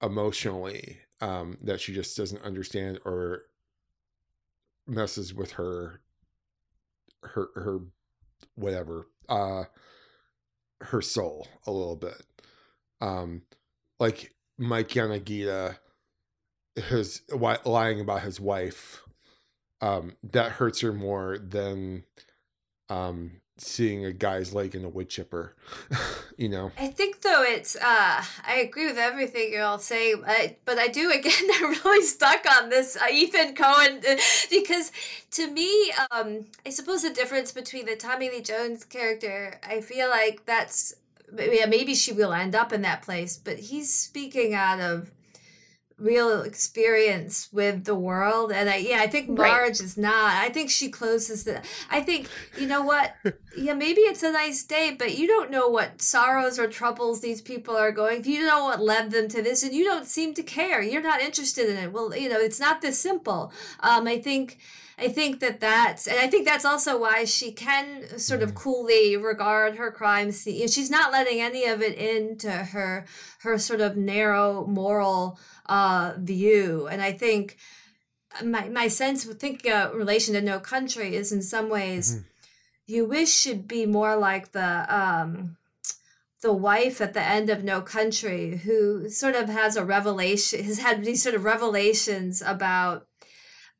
emotionally 0.00 0.98
um 1.20 1.58
that 1.60 1.80
she 1.80 1.92
just 1.92 2.16
doesn't 2.16 2.44
understand 2.44 3.00
or 3.04 3.46
messes 4.86 5.34
with 5.34 5.50
her 5.54 6.00
her 7.24 7.48
her 7.56 7.80
whatever 8.54 9.06
uh 9.28 9.64
her 10.80 11.02
soul 11.02 11.46
a 11.66 11.70
little 11.70 11.96
bit. 11.96 12.22
Um 13.00 13.42
like 14.00 14.34
mike 14.58 14.88
yanagita 14.88 15.76
his 16.74 17.22
lying 17.64 18.00
about 18.00 18.22
his 18.22 18.40
wife 18.40 19.02
um 19.80 20.16
that 20.22 20.52
hurts 20.52 20.80
her 20.80 20.92
more 20.92 21.38
than 21.38 22.04
um 22.88 23.40
seeing 23.60 24.04
a 24.04 24.12
guy's 24.12 24.54
leg 24.54 24.74
in 24.74 24.84
a 24.84 24.88
wood 24.88 25.08
chipper 25.08 25.54
you 26.36 26.48
know? 26.48 26.70
I 26.78 26.88
think 26.88 27.22
though 27.22 27.42
it's 27.42 27.76
uh 27.76 28.24
I 28.46 28.56
agree 28.56 28.86
with 28.86 28.98
everything 28.98 29.52
you're 29.52 29.64
all 29.64 29.82
I, 29.90 30.56
but 30.64 30.78
I 30.78 30.88
do 30.88 31.10
again 31.10 31.32
I'm 31.54 31.70
really 31.84 32.04
stuck 32.04 32.44
on 32.58 32.68
this 32.68 32.96
uh, 32.96 33.06
Ethan 33.12 33.54
Coen 33.54 34.02
because 34.50 34.92
to 35.32 35.50
me 35.50 35.92
um 36.10 36.46
I 36.64 36.70
suppose 36.70 37.02
the 37.02 37.10
difference 37.10 37.52
between 37.52 37.86
the 37.86 37.96
Tommy 37.96 38.30
Lee 38.30 38.42
Jones 38.42 38.84
character 38.84 39.58
I 39.66 39.80
feel 39.80 40.08
like 40.08 40.46
that's 40.46 40.94
yeah, 41.36 41.66
maybe 41.66 41.94
she 41.94 42.12
will 42.12 42.32
end 42.32 42.54
up 42.54 42.72
in 42.72 42.82
that 42.82 43.02
place, 43.02 43.36
but 43.36 43.58
he's 43.58 43.92
speaking 43.92 44.54
out 44.54 44.80
of 44.80 45.10
real 45.98 46.42
experience 46.42 47.48
with 47.52 47.84
the 47.84 47.94
world 47.94 48.52
and 48.52 48.70
I 48.70 48.76
yeah, 48.76 49.00
I 49.00 49.08
think 49.08 49.28
Right. 49.28 49.50
Marge 49.50 49.80
is 49.80 49.96
not. 49.96 50.34
I 50.34 50.48
think 50.48 50.70
she 50.70 50.88
closes 50.88 51.44
the 51.44 51.62
I 51.90 52.00
think 52.00 52.28
you 52.58 52.66
know 52.66 52.82
what? 52.82 53.14
yeah, 53.56 53.74
maybe 53.74 54.02
it's 54.02 54.22
a 54.22 54.32
nice 54.32 54.62
day, 54.62 54.94
but 54.98 55.18
you 55.18 55.26
don't 55.26 55.50
know 55.50 55.68
what 55.68 56.00
sorrows 56.00 56.58
or 56.58 56.68
troubles 56.68 57.20
these 57.20 57.42
people 57.42 57.76
are 57.76 57.92
going 57.92 58.22
through. 58.22 58.32
You 58.32 58.40
don't 58.40 58.58
know 58.58 58.64
what 58.64 58.80
led 58.80 59.10
them 59.10 59.28
to 59.28 59.42
this, 59.42 59.62
and 59.62 59.72
you 59.72 59.84
don't 59.84 60.06
seem 60.06 60.34
to 60.34 60.42
care. 60.42 60.82
You're 60.82 61.02
not 61.02 61.20
interested 61.20 61.68
in 61.68 61.76
it. 61.76 61.92
Well, 61.92 62.14
you 62.14 62.28
know, 62.28 62.38
it's 62.38 62.60
not 62.60 62.80
this 62.80 62.98
simple. 62.98 63.52
Um, 63.80 64.06
I 64.06 64.18
think 64.18 64.58
I 65.00 65.08
think 65.08 65.38
that 65.40 65.60
that's, 65.60 66.08
and 66.08 66.18
I 66.18 66.26
think 66.26 66.44
that's 66.44 66.64
also 66.64 66.98
why 66.98 67.24
she 67.24 67.52
can 67.52 68.18
sort 68.18 68.42
of 68.42 68.56
coolly 68.56 69.16
regard 69.16 69.76
her 69.76 69.92
crime 69.92 70.32
scene. 70.32 70.66
She's 70.66 70.90
not 70.90 71.12
letting 71.12 71.40
any 71.40 71.66
of 71.66 71.82
it 71.82 71.96
into 71.96 72.50
her 72.50 73.06
her 73.40 73.58
sort 73.58 73.80
of 73.80 73.96
narrow 73.96 74.66
moral 74.66 75.38
uh, 75.68 76.14
view. 76.18 76.88
And 76.90 77.02
I 77.02 77.12
think 77.12 77.56
my 78.44 78.68
my 78.68 78.88
sense 78.88 79.26
with 79.26 79.40
thinking 79.40 79.72
a 79.72 79.90
relation 79.92 80.34
to 80.34 80.40
No 80.40 80.60
Country 80.60 81.16
is 81.16 81.32
in 81.32 81.42
some 81.42 81.68
ways 81.68 82.20
you 82.86 83.04
wish 83.04 83.30
should 83.30 83.66
be 83.68 83.86
more 83.86 84.16
like 84.16 84.52
the 84.52 84.94
um 84.94 85.56
the 86.40 86.52
wife 86.52 87.00
at 87.00 87.14
the 87.14 87.22
end 87.22 87.50
of 87.50 87.64
No 87.64 87.80
Country 87.80 88.58
who 88.58 89.08
sort 89.08 89.34
of 89.34 89.48
has 89.48 89.76
a 89.76 89.84
revelation 89.84 90.64
has 90.64 90.78
had 90.78 91.04
these 91.04 91.22
sort 91.22 91.34
of 91.34 91.44
revelations 91.44 92.42
about 92.42 93.06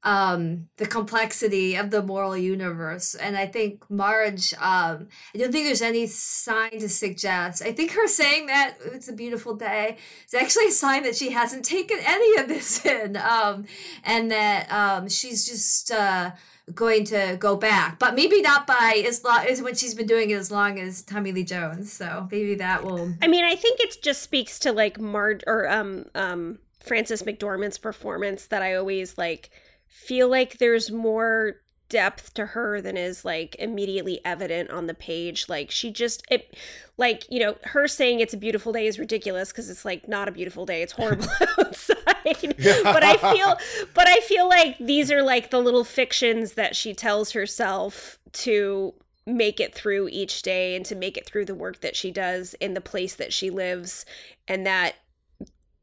um 0.04 0.68
the 0.76 0.86
complexity 0.86 1.74
of 1.74 1.90
the 1.90 2.02
moral 2.02 2.36
universe. 2.36 3.14
And 3.14 3.36
i 3.36 3.46
think 3.46 3.88
marge 3.90 4.54
um 4.54 5.08
i 5.34 5.38
don't 5.38 5.52
think 5.52 5.66
there's 5.66 5.82
any 5.82 6.06
sign 6.06 6.78
to 6.78 6.88
suggest 6.88 7.62
i 7.62 7.72
think 7.72 7.92
her 7.92 8.06
saying 8.06 8.46
that 8.46 8.76
it's 8.84 9.08
a 9.08 9.12
beautiful 9.12 9.54
day 9.54 9.96
is 10.26 10.34
actually 10.34 10.68
a 10.68 10.72
sign 10.72 11.02
that 11.02 11.16
she 11.16 11.30
hasn't 11.30 11.64
taken 11.64 11.98
any 12.04 12.40
of 12.40 12.48
this 12.48 12.84
in 12.86 13.16
um 13.16 13.64
and 14.04 14.30
that 14.30 14.70
um 14.70 15.08
she's 15.08 15.46
just 15.46 15.90
uh 15.90 16.30
going 16.74 17.04
to 17.04 17.36
go 17.38 17.56
back. 17.56 17.98
But 17.98 18.14
maybe 18.14 18.42
not 18.42 18.66
by 18.66 19.02
as 19.06 19.24
long 19.24 19.46
as 19.46 19.62
when 19.62 19.74
she's 19.74 19.94
been 19.94 20.06
doing 20.06 20.30
it 20.30 20.34
as 20.34 20.50
long 20.50 20.78
as 20.78 21.02
tommy 21.02 21.32
lee 21.32 21.44
jones 21.44 21.92
so 21.92 22.28
maybe 22.30 22.56
that 22.56 22.84
will 22.84 23.12
I 23.22 23.26
mean, 23.26 23.44
I 23.44 23.54
think 23.54 23.80
it 23.80 23.96
just 24.02 24.22
speaks 24.22 24.58
to 24.60 24.72
like 24.72 25.00
Marge 25.00 25.42
or 25.46 25.68
um 25.68 26.06
um 26.14 26.58
Frances 26.80 27.22
McDormand's 27.22 27.78
performance 27.78 28.46
that 28.46 28.62
I 28.62 28.74
always 28.74 29.18
like 29.18 29.50
feel 29.88 30.28
like 30.28 30.58
there's 30.58 30.90
more 30.90 31.56
depth 31.88 32.34
to 32.34 32.46
her 32.46 32.80
than 32.80 32.96
is 32.96 33.24
like 33.24 33.56
immediately 33.58 34.20
evident 34.24 34.70
on 34.70 34.86
the 34.86 34.94
page. 34.94 35.48
Like 35.48 35.70
she 35.70 35.90
just 35.90 36.22
it 36.30 36.56
like, 36.96 37.24
you 37.30 37.40
know, 37.40 37.56
her 37.64 37.88
saying 37.88 38.20
it's 38.20 38.34
a 38.34 38.38
beautiful 38.38 38.72
day 38.72 38.86
is 38.86 38.98
ridiculous 38.98 39.50
because 39.50 39.70
it's 39.70 39.84
like 39.84 40.08
not 40.08 40.28
a 40.28 40.32
beautiful 40.32 40.66
day. 40.66 40.82
It's 40.82 40.92
horrible 40.92 41.28
outside. 41.58 41.96
but 42.14 43.02
I 43.02 43.16
feel 43.16 43.56
but 43.94 44.08
I 44.08 44.20
feel 44.20 44.48
like 44.48 44.76
these 44.78 45.10
are 45.10 45.22
like 45.22 45.50
the 45.50 45.60
little 45.60 45.84
fictions 45.84 46.52
that 46.54 46.76
she 46.76 46.94
tells 46.94 47.32
herself 47.32 48.18
to 48.32 48.94
make 49.26 49.60
it 49.60 49.74
through 49.74 50.08
each 50.08 50.42
day 50.42 50.74
and 50.74 50.84
to 50.86 50.94
make 50.94 51.16
it 51.16 51.26
through 51.26 51.44
the 51.44 51.54
work 51.54 51.80
that 51.80 51.94
she 51.94 52.10
does 52.10 52.54
in 52.54 52.74
the 52.74 52.80
place 52.80 53.14
that 53.14 53.32
she 53.32 53.50
lives 53.50 54.06
and 54.46 54.66
that 54.66 54.94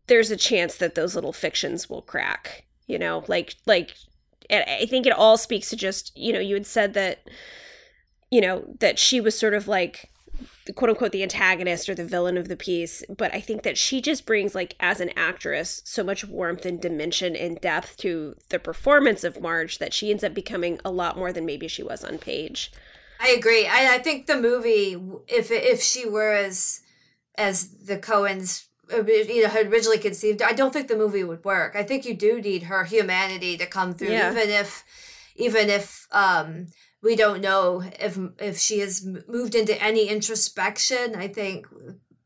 there's 0.08 0.32
a 0.32 0.38
chance 0.38 0.76
that 0.76 0.96
those 0.96 1.16
little 1.16 1.34
fictions 1.34 1.88
will 1.88 2.02
crack 2.02 2.65
you 2.88 2.98
know 2.98 3.24
like 3.28 3.56
like 3.66 3.96
i 4.52 4.86
think 4.90 5.06
it 5.06 5.14
all 5.14 5.38
speaks 5.38 5.70
to 5.70 5.76
just 5.76 6.16
you 6.16 6.32
know 6.32 6.40
you 6.40 6.54
had 6.54 6.66
said 6.66 6.94
that 6.94 7.28
you 8.32 8.42
know 8.42 8.66
that 8.80 9.00
she 9.00 9.20
was 9.20 9.38
sort 9.38 9.54
of 9.54 9.68
like 9.68 10.10
quote 10.76 10.90
unquote 10.90 11.12
the 11.12 11.24
antagonist 11.24 11.88
or 11.88 11.96
the 11.96 12.04
villain 12.04 12.38
of 12.38 12.48
the 12.48 12.58
piece 12.58 13.04
but 13.18 13.34
i 13.34 13.40
think 13.40 13.64
that 13.64 13.78
she 13.78 14.02
just 14.02 14.26
brings 14.26 14.54
like 14.54 14.76
as 14.80 15.00
an 15.00 15.10
actress 15.16 15.82
so 15.86 16.04
much 16.04 16.26
warmth 16.26 16.66
and 16.66 16.82
dimension 16.82 17.36
and 17.36 17.62
depth 17.62 17.98
to 17.98 18.36
the 18.50 18.60
performance 18.60 19.24
of 19.24 19.42
marge 19.42 19.78
that 19.78 19.94
she 19.94 20.12
ends 20.12 20.24
up 20.24 20.34
becoming 20.34 20.80
a 20.84 20.92
lot 20.92 21.18
more 21.18 21.32
than 21.32 21.46
maybe 21.46 21.68
she 21.68 21.84
was 21.84 22.04
on 22.04 22.18
page 22.18 22.72
I 23.20 23.30
agree. 23.30 23.66
I, 23.68 23.96
I 23.96 23.98
think 24.00 24.26
the 24.26 24.40
movie, 24.40 25.02
if 25.28 25.52
if 25.52 25.82
she 25.82 26.08
were 26.08 26.34
as 26.34 26.82
as 27.38 27.68
the 27.86 27.98
Coens 27.98 28.66
you 28.92 29.42
know 29.44 29.50
had 29.50 29.68
originally 29.72 29.98
conceived, 30.00 30.42
I 30.42 30.54
don't 30.54 30.72
think 30.74 30.88
the 30.88 30.98
movie 30.98 31.24
would 31.24 31.44
work. 31.44 31.76
I 31.76 31.84
think 31.84 32.06
you 32.06 32.14
do 32.14 32.42
need 32.42 32.64
her 32.64 32.84
humanity 32.86 33.58
to 33.58 33.66
come 33.66 33.94
through, 33.94 34.10
Yeah. 34.12 34.32
even 34.32 34.50
if 34.50 34.84
even 35.36 35.70
if 35.70 36.08
um 36.12 36.68
we 37.02 37.16
don't 37.16 37.42
know 37.42 37.84
if 38.00 38.18
if 38.40 38.58
she 38.58 38.80
has 38.80 39.06
moved 39.28 39.56
into 39.56 39.82
any 39.82 40.08
introspection. 40.08 41.16
I 41.16 41.28
think 41.28 41.68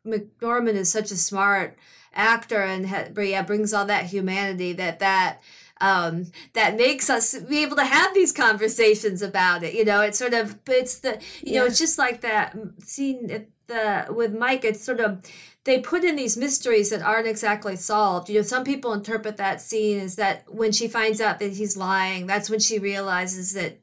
McDormand 0.06 0.76
is 0.76 0.92
such 0.92 1.12
a 1.12 1.18
smart 1.18 1.78
actor 2.14 2.62
and 2.62 2.88
ha- 2.90 3.10
yeah 3.18 3.42
brings 3.44 3.74
all 3.74 3.86
that 3.86 4.06
humanity 4.06 4.74
that 4.74 5.00
that 5.00 5.40
um 5.80 6.26
that 6.54 6.76
makes 6.76 7.10
us 7.10 7.38
be 7.42 7.62
able 7.62 7.76
to 7.76 7.86
have 7.86 8.14
these 8.16 8.32
conversations 8.32 9.22
about 9.22 9.64
it 9.64 9.76
you 9.76 9.86
know 9.86 10.02
it's 10.02 10.18
sort 10.18 10.34
of 10.34 10.66
but 10.66 10.76
it's 10.76 11.00
the 11.00 11.22
you 11.44 11.54
know 11.54 11.66
it's 11.66 11.78
just 11.78 12.00
like 12.00 12.22
that 12.22 12.58
scene 12.84 13.30
at 13.30 13.48
the 13.68 14.12
with 14.12 14.34
mike 14.34 14.66
it's 14.66 14.84
sort 14.84 15.00
of 15.00 15.22
they 15.70 15.80
put 15.80 16.04
in 16.04 16.16
these 16.16 16.36
mysteries 16.36 16.90
that 16.90 17.04
aren't 17.04 17.28
exactly 17.28 17.76
solved. 17.76 18.28
You 18.28 18.38
know 18.38 18.42
some 18.42 18.64
people 18.64 18.92
interpret 18.92 19.38
that 19.38 19.62
scene 19.62 20.00
as 20.00 20.16
that 20.16 20.52
when 20.52 20.72
she 20.72 20.88
finds 20.88 21.22
out 21.22 21.38
that 21.40 21.54
he's 21.54 21.78
lying 21.78 22.26
that's 22.26 22.50
when 22.50 22.60
she 22.60 22.80
realizes 22.80 23.54
that 23.54 23.80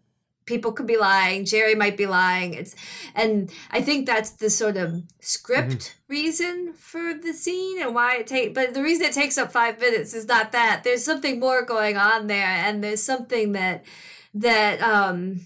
people 0.46 0.72
could 0.72 0.86
be 0.86 0.96
lying 0.96 1.44
jerry 1.44 1.76
might 1.76 1.96
be 1.96 2.06
lying. 2.06 2.54
It's 2.54 2.74
and 3.14 3.52
i 3.70 3.80
think 3.80 4.04
that's 4.04 4.30
the 4.30 4.50
sort 4.50 4.76
of 4.76 5.04
script 5.20 5.96
reason 6.08 6.72
for 6.72 7.14
the 7.14 7.32
scene 7.32 7.80
and 7.80 7.94
why 7.94 8.16
it 8.16 8.26
takes 8.26 8.52
but 8.52 8.74
the 8.74 8.82
reason 8.82 9.06
it 9.06 9.12
takes 9.12 9.38
up 9.38 9.52
five 9.52 9.78
minutes 9.78 10.12
is 10.12 10.26
not 10.26 10.50
that. 10.50 10.82
There's 10.82 11.04
something 11.04 11.38
more 11.38 11.62
going 11.62 11.96
on 11.96 12.26
there 12.26 12.56
and 12.66 12.82
there's 12.82 13.02
something 13.02 13.52
that 13.52 13.84
that 14.34 14.82
um 14.82 15.42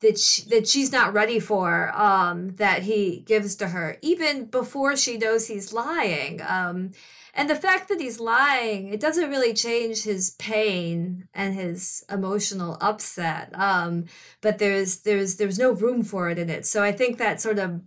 that 0.00 0.18
she, 0.18 0.42
that 0.50 0.68
she's 0.68 0.92
not 0.92 1.12
ready 1.14 1.40
for 1.40 1.90
um 1.94 2.54
that 2.56 2.82
he 2.82 3.22
gives 3.26 3.56
to 3.56 3.68
her 3.68 3.96
even 4.02 4.44
before 4.46 4.96
she 4.96 5.16
knows 5.16 5.46
he's 5.46 5.72
lying. 5.72 6.40
Um 6.46 6.92
and 7.34 7.50
the 7.50 7.54
fact 7.54 7.88
that 7.88 8.00
he's 8.00 8.20
lying 8.20 8.88
it 8.88 9.00
doesn't 9.00 9.30
really 9.30 9.54
change 9.54 10.02
his 10.04 10.30
pain 10.32 11.28
and 11.34 11.54
his 11.54 12.04
emotional 12.10 12.76
upset. 12.80 13.50
Um 13.54 14.04
but 14.40 14.58
there's 14.58 14.98
there's 14.98 15.36
there's 15.36 15.58
no 15.58 15.72
room 15.72 16.02
for 16.02 16.28
it 16.30 16.38
in 16.38 16.50
it. 16.50 16.66
So 16.66 16.82
i 16.82 16.92
think 16.92 17.18
that 17.18 17.40
sort 17.40 17.58
of 17.58 17.80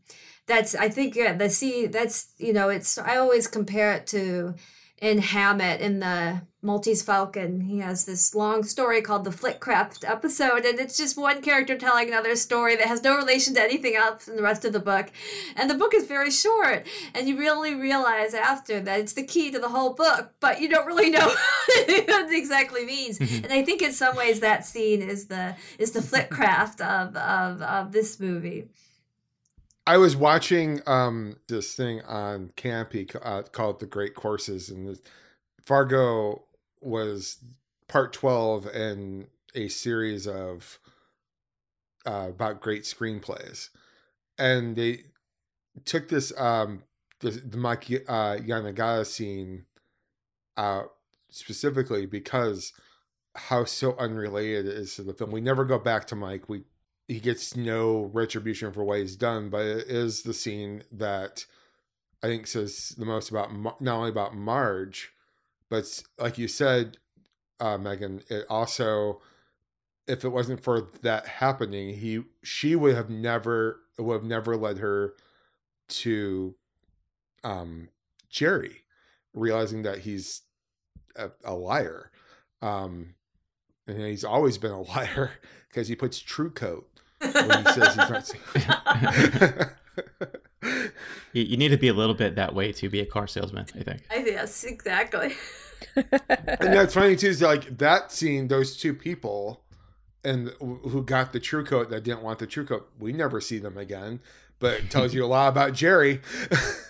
that's 0.48 0.74
i 0.76 0.90
think 0.90 1.16
yeah, 1.16 1.34
the 1.34 1.50
see 1.50 1.86
that's 1.86 2.34
you 2.38 2.52
know 2.54 2.70
it's 2.70 2.98
i 2.98 3.18
always 3.18 3.48
compare 3.48 3.94
it 3.94 4.08
to 4.08 4.56
in 5.02 5.20
hammett 5.20 5.82
in 5.82 6.00
the 6.00 6.42
maltese 6.62 7.02
falcon. 7.02 7.62
He 7.62 7.80
has 7.80 8.04
this 8.04 8.36
long 8.36 8.64
story 8.64 9.02
called 9.02 9.24
the 9.24 9.30
Flitcraft 9.30 10.08
episode 10.08 10.66
and 10.66 10.78
it's 10.78 10.98
just 10.98 11.18
one 11.18 11.42
character 11.42 11.78
telling 11.78 12.10
another 12.10 12.36
story 12.36 12.76
that 12.76 12.88
has 12.88 13.02
no 13.02 13.16
relation 13.16 13.54
to 13.54 13.64
anything 13.64 13.96
else 13.96 14.28
in 14.28 14.36
the 14.36 14.44
rest 14.44 14.66
of 14.66 14.74
the 14.74 14.80
book. 14.80 15.08
And 15.56 15.70
the 15.70 15.76
book 15.76 15.94
is 15.94 16.06
very 16.06 16.32
short 16.32 16.86
and 17.14 17.30
you 17.30 17.38
really 17.38 17.76
realize 17.76 18.34
after 18.34 18.82
that 18.82 19.00
it's 19.00 19.14
the 19.14 19.24
key 19.24 19.52
to 19.52 19.60
the 19.60 19.70
whole 19.70 19.94
book 19.94 20.34
but 20.42 20.60
you 20.60 20.68
don't 20.68 20.86
really 20.86 21.10
know 21.10 21.28
what 21.28 21.90
it 21.90 22.38
exactly 22.38 22.86
means. 22.86 23.20
Mm-hmm. 23.20 23.46
And 23.46 23.54
i 23.54 23.64
think 23.64 23.82
in 23.82 23.94
some 23.94 24.16
ways 24.16 24.42
that 24.42 24.66
scene 24.66 25.02
is 25.02 25.28
the 25.28 25.56
is 25.78 25.92
the 25.92 26.02
Flitcraft 26.02 26.82
of 26.82 27.16
of 27.16 27.62
of 27.62 27.92
this 27.94 28.20
movie 28.20 28.68
I 29.90 29.98
was 29.98 30.16
watching 30.16 30.82
um, 30.86 31.38
this 31.48 31.74
thing 31.74 32.04
on 32.04 32.52
Kanopy 32.56 33.16
uh, 33.24 33.42
called 33.42 33.80
The 33.80 33.88
Great 33.88 34.14
Courses, 34.14 34.70
and 34.70 34.88
the, 34.88 35.00
Fargo 35.66 36.44
was 36.80 37.38
part 37.88 38.14
12 38.14 38.68
in 38.68 39.26
a 39.56 39.68
series 39.68 40.28
of 40.28 40.78
uh, 42.06 42.28
about 42.30 42.62
great 42.62 42.84
screenplays. 42.84 43.70
And 44.38 44.76
they 44.76 45.06
took 45.86 46.08
this, 46.08 46.32
um, 46.40 46.84
the, 47.22 47.32
the 47.32 47.58
Mike 47.58 47.90
uh, 48.08 48.36
Yanagita 48.36 49.08
scene 49.08 49.66
out 50.56 50.92
specifically 51.32 52.06
because 52.06 52.74
how 53.34 53.66
so 53.66 53.98
unrelated 53.98 54.68
it 54.68 54.76
is 54.76 54.96
to 54.98 55.02
the 55.02 55.16
film. 55.16 55.32
We 55.32 55.42
never 55.42 55.66
go 55.66 55.80
back 55.80 56.06
to 56.08 56.16
Mike. 56.16 56.48
We 56.48 56.66
he 57.10 57.20
gets 57.20 57.56
no 57.56 58.12
retribution 58.14 58.72
for 58.72 58.84
what 58.84 59.00
he's 59.00 59.16
done, 59.16 59.50
but 59.50 59.66
it 59.66 59.88
is 59.88 60.22
the 60.22 60.34
scene 60.34 60.84
that 60.92 61.44
I 62.22 62.28
think 62.28 62.46
says 62.46 62.90
the 63.00 63.06
most 63.06 63.32
about 63.32 63.52
not 63.82 63.96
only 63.98 64.12
about 64.12 64.36
Marge, 64.36 65.12
but 65.70 66.04
like 66.20 66.38
you 66.38 66.48
said, 66.48 66.98
uh, 67.60 67.80
Megan, 67.80 68.22
it 68.30 68.46
also, 68.48 69.22
if 70.08 70.24
it 70.24 70.30
wasn't 70.30 70.64
for 70.64 70.88
that 71.02 71.26
happening, 71.26 71.96
he 71.96 72.26
she 72.44 72.76
would 72.76 72.96
have 72.96 73.10
never 73.10 73.80
would 73.98 74.14
have 74.14 74.24
never 74.24 74.56
led 74.56 74.78
her 74.78 75.16
to 75.88 76.54
um 77.44 77.90
Jerry, 78.30 78.84
realizing 79.34 79.82
that 79.82 80.00
he's 80.00 80.44
a, 81.16 81.32
a 81.44 81.56
liar. 81.56 82.12
Um 82.62 83.16
and 83.88 84.00
he's 84.00 84.24
always 84.24 84.60
been 84.60 84.72
a 84.72 84.82
liar 84.96 85.32
because 85.70 85.88
he 85.88 85.96
puts 85.96 86.22
TruCoat 86.22 86.84
when 87.20 87.66
he 87.66 87.72
says 87.74 87.96
he's 87.96 88.68
not. 88.68 89.74
You, 91.34 91.44
you 91.44 91.58
need 91.58 91.70
to 91.70 91.78
be 91.78 91.88
a 91.88 91.94
little 91.94 92.16
bit 92.16 92.36
that 92.36 92.56
way 92.56 92.72
to 92.74 92.90
be 92.90 93.00
a 93.00 93.06
car 93.06 93.28
salesman, 93.28 93.66
I 93.76 93.84
think. 93.84 94.02
I 94.10 94.18
yes, 94.18 94.64
exactly. 94.64 95.34
and 95.96 96.08
that's 96.60 96.94
funny 96.94 97.16
too. 97.16 97.28
Is 97.28 97.42
like 97.42 97.78
that 97.78 98.12
scene, 98.12 98.48
those 98.48 98.76
two 98.78 98.94
people, 98.94 99.62
and 100.24 100.50
who 100.60 101.04
got 101.04 101.34
the 101.34 101.40
TruCoat 101.40 101.90
that 101.90 102.04
didn't 102.04 102.24
want 102.24 102.40
the 102.40 102.48
TruCoat. 102.48 102.84
We 102.98 103.14
never 103.14 103.40
see 103.42 103.60
them 103.60 103.78
again, 103.78 104.20
but 104.60 104.80
it 104.80 104.92
tells 104.92 105.14
you 105.14 105.24
a 105.24 105.28
lot 105.28 105.50
about 105.50 105.74
Jerry. 105.74 106.22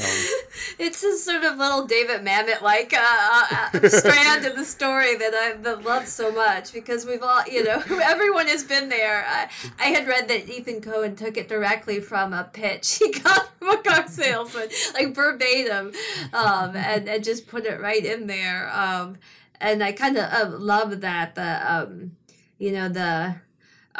it's 0.78 1.02
a 1.02 1.16
sort 1.16 1.44
of 1.44 1.58
little 1.58 1.86
David 1.86 2.22
Mamet 2.22 2.62
like 2.62 2.92
uh, 2.94 3.46
uh, 3.50 3.88
strand 3.88 4.44
in 4.44 4.56
the 4.56 4.64
story 4.64 5.16
that 5.16 5.34
I 5.34 5.56
that 5.60 5.84
love 5.84 6.06
so 6.06 6.32
much 6.32 6.72
because 6.72 7.04
we've 7.04 7.22
all, 7.22 7.42
you 7.46 7.64
know, 7.64 7.82
everyone 8.02 8.46
has 8.46 8.64
been 8.64 8.88
there. 8.88 9.24
I, 9.26 9.48
I 9.78 9.86
had 9.86 10.06
read 10.06 10.28
that 10.28 10.48
Ethan 10.48 10.80
Coen 10.80 11.16
took 11.16 11.36
it 11.36 11.48
directly 11.48 12.00
from 12.00 12.32
a 12.32 12.44
pitch 12.44 12.98
he 12.98 13.10
got 13.12 13.50
from 13.58 13.68
a 13.68 13.82
car 13.82 14.08
salesman, 14.08 14.68
like 14.94 15.14
verbatim, 15.14 15.92
um, 16.32 16.76
and, 16.76 17.08
and 17.08 17.22
just 17.22 17.46
put 17.46 17.66
it 17.66 17.80
right 17.80 18.04
in 18.04 18.26
there. 18.26 18.70
Um, 18.72 19.18
and 19.60 19.82
I 19.82 19.92
kind 19.92 20.16
of 20.16 20.32
uh, 20.32 20.56
love 20.56 21.02
that 21.02 21.34
the, 21.34 21.72
um, 21.74 22.12
you 22.58 22.72
know, 22.72 22.88
the 22.88 23.36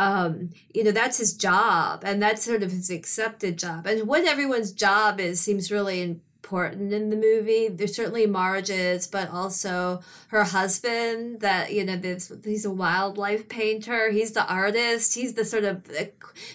um, 0.01 0.49
you 0.73 0.83
know, 0.83 0.93
that's 0.93 1.19
his 1.19 1.35
job 1.35 2.03
and 2.07 2.23
that's 2.23 2.43
sort 2.43 2.63
of 2.63 2.71
his 2.71 2.89
accepted 2.89 3.59
job. 3.59 3.87
And 3.87 4.09
what 4.09 4.25
everyone's 4.25 4.73
job 4.73 5.21
is 5.21 5.43
seems 5.43 5.71
really 5.71 6.01
important 6.01 6.95
in 6.95 7.11
the 7.11 7.17
movie. 7.17 7.69
There's 7.69 7.97
certainly 7.97 8.25
Marge's, 8.27 9.07
but 9.07 9.29
also 9.29 10.01
her 10.29 10.45
husband 10.45 11.41
that, 11.41 11.75
you 11.75 11.85
know, 11.85 11.97
this, 11.97 12.33
he's 12.43 12.65
a 12.65 12.71
wildlife 12.71 13.47
painter. 13.51 14.11
He's 14.11 14.33
the 14.33 14.47
artist. 14.47 15.15
He's 15.15 15.35
the 15.35 15.45
sort 15.45 15.65
of 15.65 15.85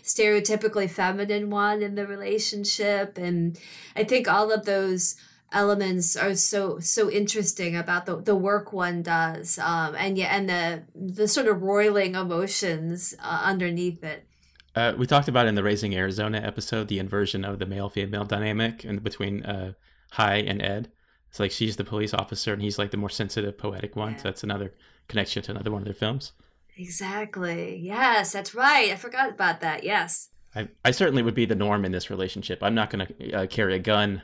stereotypically 0.02 0.90
feminine 0.90 1.52
one 1.52 1.84
in 1.84 1.94
the 1.94 2.08
relationship. 2.08 3.20
And 3.20 3.60
I 3.96 4.06
think 4.06 4.28
all 4.28 4.52
of 4.52 4.66
those 4.66 5.18
elements 5.56 6.18
are 6.18 6.36
so 6.36 6.78
so 6.80 7.10
interesting 7.10 7.76
about 7.76 8.06
the, 8.06 8.18
the 8.18 8.36
work 8.36 8.74
one 8.74 9.02
does 9.02 9.58
um, 9.58 9.96
and 9.96 10.18
yeah 10.18 10.36
and 10.36 10.50
the 10.50 10.84
the 10.94 11.28
sort 11.28 11.48
of 11.48 11.64
roiling 11.64 12.14
emotions 12.14 13.16
uh, 13.24 13.42
underneath 13.44 14.04
it. 14.04 14.28
Uh, 14.76 14.94
we 14.98 15.08
talked 15.08 15.30
about 15.30 15.48
in 15.48 15.56
the 15.56 15.64
raising 15.64 15.96
arizona 15.96 16.40
episode 16.44 16.90
the 16.90 17.00
inversion 17.00 17.46
of 17.46 17.58
the 17.58 17.66
male 17.66 17.90
female 17.90 18.26
dynamic 18.26 18.84
and 18.84 19.02
between 19.02 19.44
uh, 19.46 19.72
Hi 20.12 20.36
and 20.36 20.62
ed. 20.62 20.92
It's 21.30 21.40
like 21.40 21.52
she's 21.52 21.78
the 21.78 21.84
police 21.84 22.14
officer 22.14 22.54
and 22.54 22.62
he's 22.62 22.78
like 22.78 22.92
the 22.92 22.98
more 22.98 23.10
sensitive 23.10 23.58
poetic 23.58 23.96
one. 23.96 24.12
Yeah. 24.12 24.18
so 24.18 24.24
that's 24.24 24.44
another 24.44 24.74
connection 25.08 25.42
to 25.44 25.52
another 25.52 25.72
one 25.72 25.82
of 25.82 25.86
their 25.86 25.94
films. 25.94 26.34
Exactly. 26.78 27.78
Yes 27.78 28.34
that's 28.34 28.54
right. 28.54 28.92
I 28.92 28.98
forgot 28.98 29.30
about 29.30 29.62
that. 29.62 29.86
Yes. 29.86 30.30
I, 30.54 30.68
I 30.84 30.92
certainly 30.92 31.22
would 31.22 31.34
be 31.34 31.46
the 31.46 31.56
norm 31.56 31.86
in 31.86 31.92
this 31.92 32.10
relationship. 32.10 32.60
I'm 32.62 32.76
not 32.76 32.90
going 32.90 33.08
to 33.08 33.34
uh, 33.34 33.48
carry 33.48 33.76
a 33.76 33.80
gun 33.80 34.22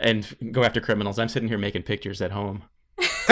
and 0.00 0.34
go 0.52 0.64
after 0.64 0.80
criminals. 0.80 1.18
I'm 1.18 1.28
sitting 1.28 1.48
here 1.48 1.58
making 1.58 1.82
pictures 1.82 2.20
at 2.20 2.32
home. 2.32 2.64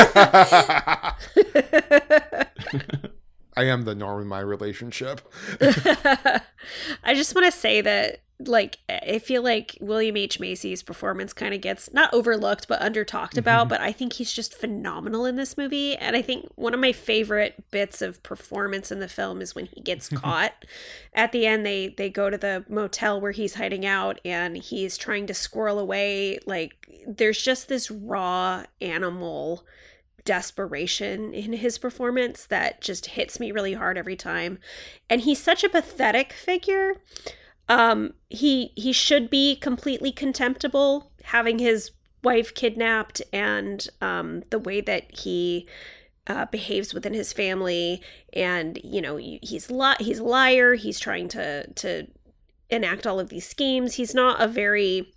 I 3.57 3.65
am 3.65 3.83
the 3.83 3.95
norm 3.95 4.23
in 4.23 4.29
my 4.29 4.41
relationship. 4.41 5.21
I 5.61 7.15
just 7.15 7.35
want 7.35 7.47
to 7.47 7.53
say 7.53 7.81
that 7.81 8.23
like 8.47 8.79
I 8.89 9.19
feel 9.19 9.43
like 9.43 9.77
William 9.81 10.17
H 10.17 10.41
Macy's 10.41 10.83
performance 10.83 11.33
kind 11.33 11.55
of 11.55 11.61
gets 11.61 11.93
not 11.93 12.13
overlooked 12.13 12.69
but 12.69 12.81
under 12.81 13.05
talked 13.05 13.37
about, 13.37 13.63
mm-hmm. 13.63 13.69
but 13.71 13.81
I 13.81 13.93
think 13.93 14.15
he's 14.15 14.33
just 14.33 14.55
phenomenal 14.55 15.27
in 15.27 15.37
this 15.37 15.57
movie 15.57 15.97
and 15.97 16.17
I 16.17 16.23
think 16.23 16.49
one 16.57 16.75
of 16.75 16.81
my 16.81 16.93
favorite 16.93 17.71
bits 17.71 18.03
of 18.03 18.23
performance 18.23 18.91
in 18.91 19.01
the 19.01 19.09
film 19.09 19.41
is 19.41 19.55
when 19.55 19.67
he 19.67 19.81
gets 19.81 20.09
caught. 20.11 20.65
At 21.15 21.33
the 21.33 21.47
end 21.47 21.65
they 21.67 21.89
they 21.89 22.11
go 22.11 22.31
to 22.31 22.39
the 22.39 22.65
motel 22.69 23.21
where 23.21 23.33
he's 23.33 23.55
hiding 23.55 23.85
out 23.85 24.21
and 24.25 24.57
he's 24.57 24.97
trying 24.97 25.27
to 25.27 25.35
squirrel 25.35 25.79
away 25.79 26.39
like 26.47 26.87
there's 27.07 27.41
just 27.41 27.69
this 27.69 27.91
raw 27.91 28.65
animal 28.81 29.65
desperation 30.25 31.33
in 31.33 31.55
his 31.55 31.79
performance 31.79 32.47
that 32.47 32.81
just 32.81 33.07
hits 33.07 33.41
me 33.41 33.53
really 33.53 33.75
hard 33.75 33.97
every 33.97 34.17
time. 34.17 34.59
And 35.09 35.23
he's 35.23 35.41
such 35.41 35.65
a 35.65 35.69
pathetic 35.69 36.33
figure 36.33 36.97
um, 37.71 38.15
he 38.29 38.73
he 38.75 38.93
should 38.93 39.31
be 39.31 39.55
completely 39.55 40.11
contemptible, 40.11 41.13
having 41.23 41.61
his 41.61 41.93
wife 42.23 42.53
kidnapped, 42.53 43.23
and 43.33 43.87
um, 44.01 44.43
the 44.51 44.59
way 44.59 44.81
that 44.81 45.21
he 45.21 45.69
uh, 46.27 46.47
behaves 46.47 46.93
within 46.93 47.15
his 47.15 47.33
family. 47.33 48.03
And 48.33 48.81
you 48.83 49.01
know, 49.01 49.17
he's 49.17 49.71
li- 49.71 49.95
he's 50.01 50.19
a 50.19 50.25
liar. 50.25 50.75
He's 50.75 50.99
trying 50.99 51.29
to 51.29 51.73
to 51.73 52.09
enact 52.71 53.07
all 53.07 53.21
of 53.21 53.29
these 53.29 53.47
schemes. 53.47 53.95
He's 53.95 54.17
not 54.17 54.43
a 54.43 54.49
very 54.49 55.15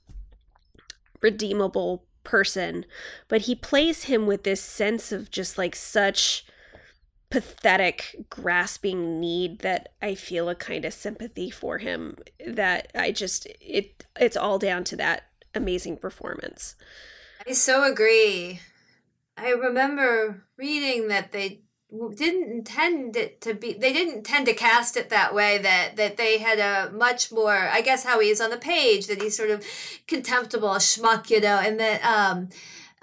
redeemable 1.21 2.05
person, 2.23 2.85
but 3.29 3.41
he 3.41 3.55
plays 3.55 4.03
him 4.03 4.27
with 4.27 4.43
this 4.43 4.61
sense 4.61 5.11
of 5.11 5.31
just 5.31 5.57
like 5.57 5.75
such 5.75 6.45
pathetic 7.33 8.27
grasping 8.29 9.19
need 9.19 9.61
that 9.61 9.89
I 10.03 10.13
feel 10.13 10.49
a 10.49 10.55
kind 10.55 10.85
of 10.85 10.93
sympathy 10.93 11.49
for 11.49 11.79
him 11.79 12.17
that 12.45 12.91
I 12.93 13.11
just 13.11 13.47
it 13.59 14.05
it's 14.19 14.37
all 14.37 14.59
down 14.59 14.83
to 14.83 14.95
that 14.97 15.23
amazing 15.55 15.97
performance. 15.97 16.75
I 17.47 17.53
so 17.53 17.91
agree. 17.91 18.59
I 19.35 19.49
remember 19.49 20.43
reading 20.57 21.07
that 21.07 21.31
they 21.31 21.61
didn't 22.15 22.51
intend 22.51 23.15
it 23.15 23.41
to 23.41 23.55
be 23.55 23.73
they 23.73 23.93
didn't 23.93 24.17
intend 24.17 24.45
to 24.45 24.53
cast 24.53 24.95
it 24.95 25.09
that 25.09 25.33
way 25.33 25.57
that 25.57 25.95
that 25.95 26.17
they 26.17 26.37
had 26.37 26.59
a 26.59 26.91
much 26.91 27.31
more 27.31 27.69
i 27.71 27.81
guess 27.81 28.03
how 28.03 28.19
he 28.19 28.29
is 28.29 28.41
on 28.41 28.49
the 28.49 28.57
page 28.57 29.05
that 29.05 29.21
he's 29.21 29.37
sort 29.37 29.51
of 29.51 29.63
contemptible 30.07 30.69
schmuck 30.69 31.29
you 31.29 31.39
know 31.39 31.59
and 31.59 31.79
that 31.79 32.03
um 32.03 32.49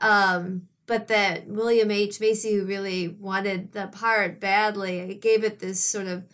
um 0.01 0.62
but 0.91 1.07
that 1.07 1.47
William 1.47 1.88
H. 1.93 2.18
Macy, 2.18 2.53
who 2.53 2.64
really 2.64 3.07
wanted 3.07 3.70
the 3.70 3.86
part 3.86 4.41
badly, 4.41 5.14
gave 5.22 5.45
it 5.45 5.61
this 5.61 5.78
sort 5.78 6.09
of 6.09 6.24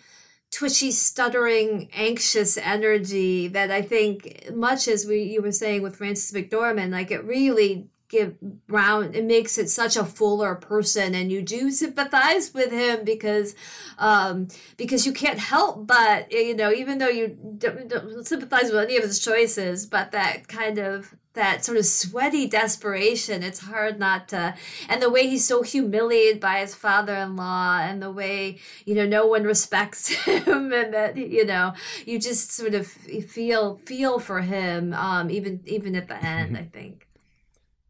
twitchy, 0.50 0.92
stuttering, 0.92 1.90
anxious 1.92 2.56
energy 2.56 3.48
that 3.48 3.70
I 3.70 3.82
think, 3.82 4.48
much 4.54 4.88
as 4.88 5.04
we 5.04 5.24
you 5.24 5.42
were 5.42 5.52
saying 5.52 5.82
with 5.82 5.96
Frances 5.96 6.32
McDormand, 6.32 6.92
like 6.92 7.10
it 7.10 7.22
really 7.22 7.90
give 8.08 8.40
Brown 8.66 9.14
it 9.14 9.24
makes 9.24 9.58
it 9.58 9.68
such 9.68 9.96
a 9.96 10.04
fuller 10.04 10.54
person 10.54 11.14
and 11.14 11.30
you 11.30 11.42
do 11.42 11.70
sympathize 11.70 12.54
with 12.54 12.70
him 12.70 13.04
because 13.04 13.54
um 13.98 14.48
because 14.76 15.06
you 15.06 15.12
can't 15.12 15.38
help 15.38 15.86
but 15.86 16.30
you 16.30 16.54
know 16.54 16.72
even 16.72 16.98
though 16.98 17.08
you 17.08 17.28
don't, 17.58 17.88
don't 17.88 18.26
sympathize 18.26 18.70
with 18.70 18.84
any 18.84 18.96
of 18.96 19.02
his 19.02 19.18
choices 19.18 19.86
but 19.86 20.12
that 20.12 20.46
kind 20.48 20.78
of 20.78 21.14
that 21.36 21.64
sort 21.64 21.78
of 21.78 21.84
sweaty 21.84 22.46
desperation 22.46 23.42
it's 23.42 23.60
hard 23.60 23.98
not 23.98 24.28
to 24.28 24.54
and 24.88 25.02
the 25.02 25.10
way 25.10 25.28
he's 25.28 25.46
so 25.46 25.62
humiliated 25.62 26.40
by 26.40 26.58
his 26.60 26.74
father-in-law 26.74 27.78
and 27.80 28.02
the 28.02 28.10
way 28.10 28.58
you 28.84 28.94
know 28.94 29.06
no 29.06 29.26
one 29.26 29.44
respects 29.44 30.08
him 30.24 30.72
and 30.72 30.94
that 30.94 31.16
you 31.16 31.44
know 31.44 31.74
you 32.06 32.18
just 32.18 32.52
sort 32.52 32.74
of 32.74 32.86
feel 32.86 33.76
feel 33.84 34.18
for 34.18 34.40
him 34.40 34.94
um 34.94 35.30
even 35.30 35.60
even 35.66 35.94
at 35.94 36.08
the 36.08 36.24
end 36.24 36.56
i 36.56 36.62
think 36.62 37.05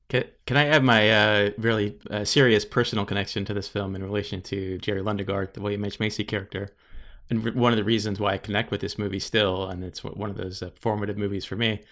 can, 0.08 0.24
can 0.46 0.56
I 0.56 0.66
add 0.66 0.84
my 0.84 1.10
uh, 1.10 1.50
really 1.58 1.98
uh, 2.10 2.24
serious 2.24 2.64
personal 2.64 3.04
connection 3.04 3.44
to 3.46 3.54
this 3.54 3.68
film 3.68 3.96
in 3.96 4.04
relation 4.04 4.40
to 4.42 4.78
Jerry 4.78 5.02
Lundegaard, 5.02 5.54
the 5.54 5.60
William 5.60 5.84
H. 5.84 5.98
Macy 5.98 6.24
character? 6.24 6.70
And 7.28 7.44
re- 7.44 7.52
one 7.52 7.72
of 7.72 7.76
the 7.76 7.84
reasons 7.84 8.20
why 8.20 8.34
I 8.34 8.38
connect 8.38 8.70
with 8.70 8.80
this 8.80 8.98
movie 8.98 9.18
still, 9.18 9.68
and 9.68 9.82
it's 9.82 10.04
one 10.04 10.30
of 10.30 10.36
those 10.36 10.62
uh, 10.62 10.70
formative 10.74 11.18
movies 11.18 11.44
for 11.44 11.56
me. 11.56 11.82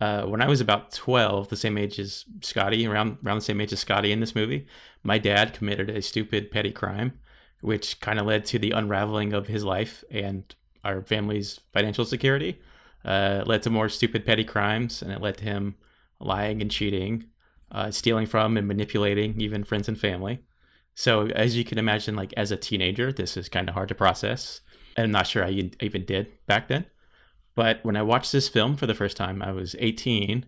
Uh, 0.00 0.24
when 0.24 0.42
I 0.42 0.48
was 0.48 0.60
about 0.60 0.90
12, 0.90 1.48
the 1.48 1.56
same 1.56 1.78
age 1.78 2.00
as 2.00 2.24
Scotty, 2.40 2.84
around, 2.86 3.18
around 3.24 3.36
the 3.36 3.44
same 3.44 3.60
age 3.60 3.72
as 3.72 3.78
Scotty 3.78 4.10
in 4.10 4.18
this 4.18 4.34
movie, 4.34 4.66
my 5.04 5.18
dad 5.18 5.54
committed 5.54 5.88
a 5.88 6.02
stupid 6.02 6.50
petty 6.50 6.72
crime, 6.72 7.12
which 7.60 8.00
kind 8.00 8.18
of 8.18 8.26
led 8.26 8.44
to 8.46 8.58
the 8.58 8.72
unraveling 8.72 9.32
of 9.32 9.46
his 9.46 9.62
life 9.62 10.02
and 10.10 10.52
our 10.84 11.02
family's 11.02 11.60
financial 11.72 12.04
security. 12.04 12.60
Uh, 13.04 13.44
led 13.46 13.62
to 13.62 13.70
more 13.70 13.88
stupid 13.88 14.26
petty 14.26 14.44
crimes, 14.44 15.02
and 15.02 15.12
it 15.12 15.20
led 15.20 15.36
to 15.36 15.44
him 15.44 15.76
lying 16.18 16.60
and 16.60 16.70
cheating 16.70 17.24
uh, 17.72 17.90
stealing 17.90 18.26
from 18.26 18.56
and 18.56 18.68
manipulating 18.68 19.40
even 19.40 19.64
friends 19.64 19.88
and 19.88 19.98
family. 19.98 20.40
So 20.94 21.26
as 21.28 21.56
you 21.56 21.64
can 21.64 21.78
imagine, 21.78 22.14
like 22.14 22.32
as 22.36 22.50
a 22.50 22.56
teenager, 22.56 23.12
this 23.12 23.36
is 23.36 23.48
kind 23.48 23.68
of 23.68 23.74
hard 23.74 23.88
to 23.88 23.94
process. 23.94 24.60
And 24.96 25.06
I'm 25.06 25.10
not 25.10 25.26
sure 25.26 25.44
I 25.44 25.70
even 25.80 26.04
did 26.04 26.28
back 26.46 26.68
then. 26.68 26.84
But 27.54 27.80
when 27.82 27.96
I 27.96 28.02
watched 28.02 28.32
this 28.32 28.48
film 28.48 28.76
for 28.76 28.86
the 28.86 28.94
first 28.94 29.16
time, 29.16 29.42
I 29.42 29.52
was 29.52 29.74
18, 29.78 30.46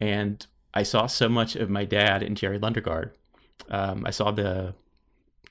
and 0.00 0.46
I 0.74 0.82
saw 0.82 1.06
so 1.06 1.28
much 1.28 1.56
of 1.56 1.70
my 1.70 1.84
dad 1.84 2.22
in 2.22 2.34
Jerry 2.34 2.58
Lundegaard. 2.58 3.12
Um, 3.70 4.04
I 4.04 4.10
saw 4.10 4.30
the 4.30 4.74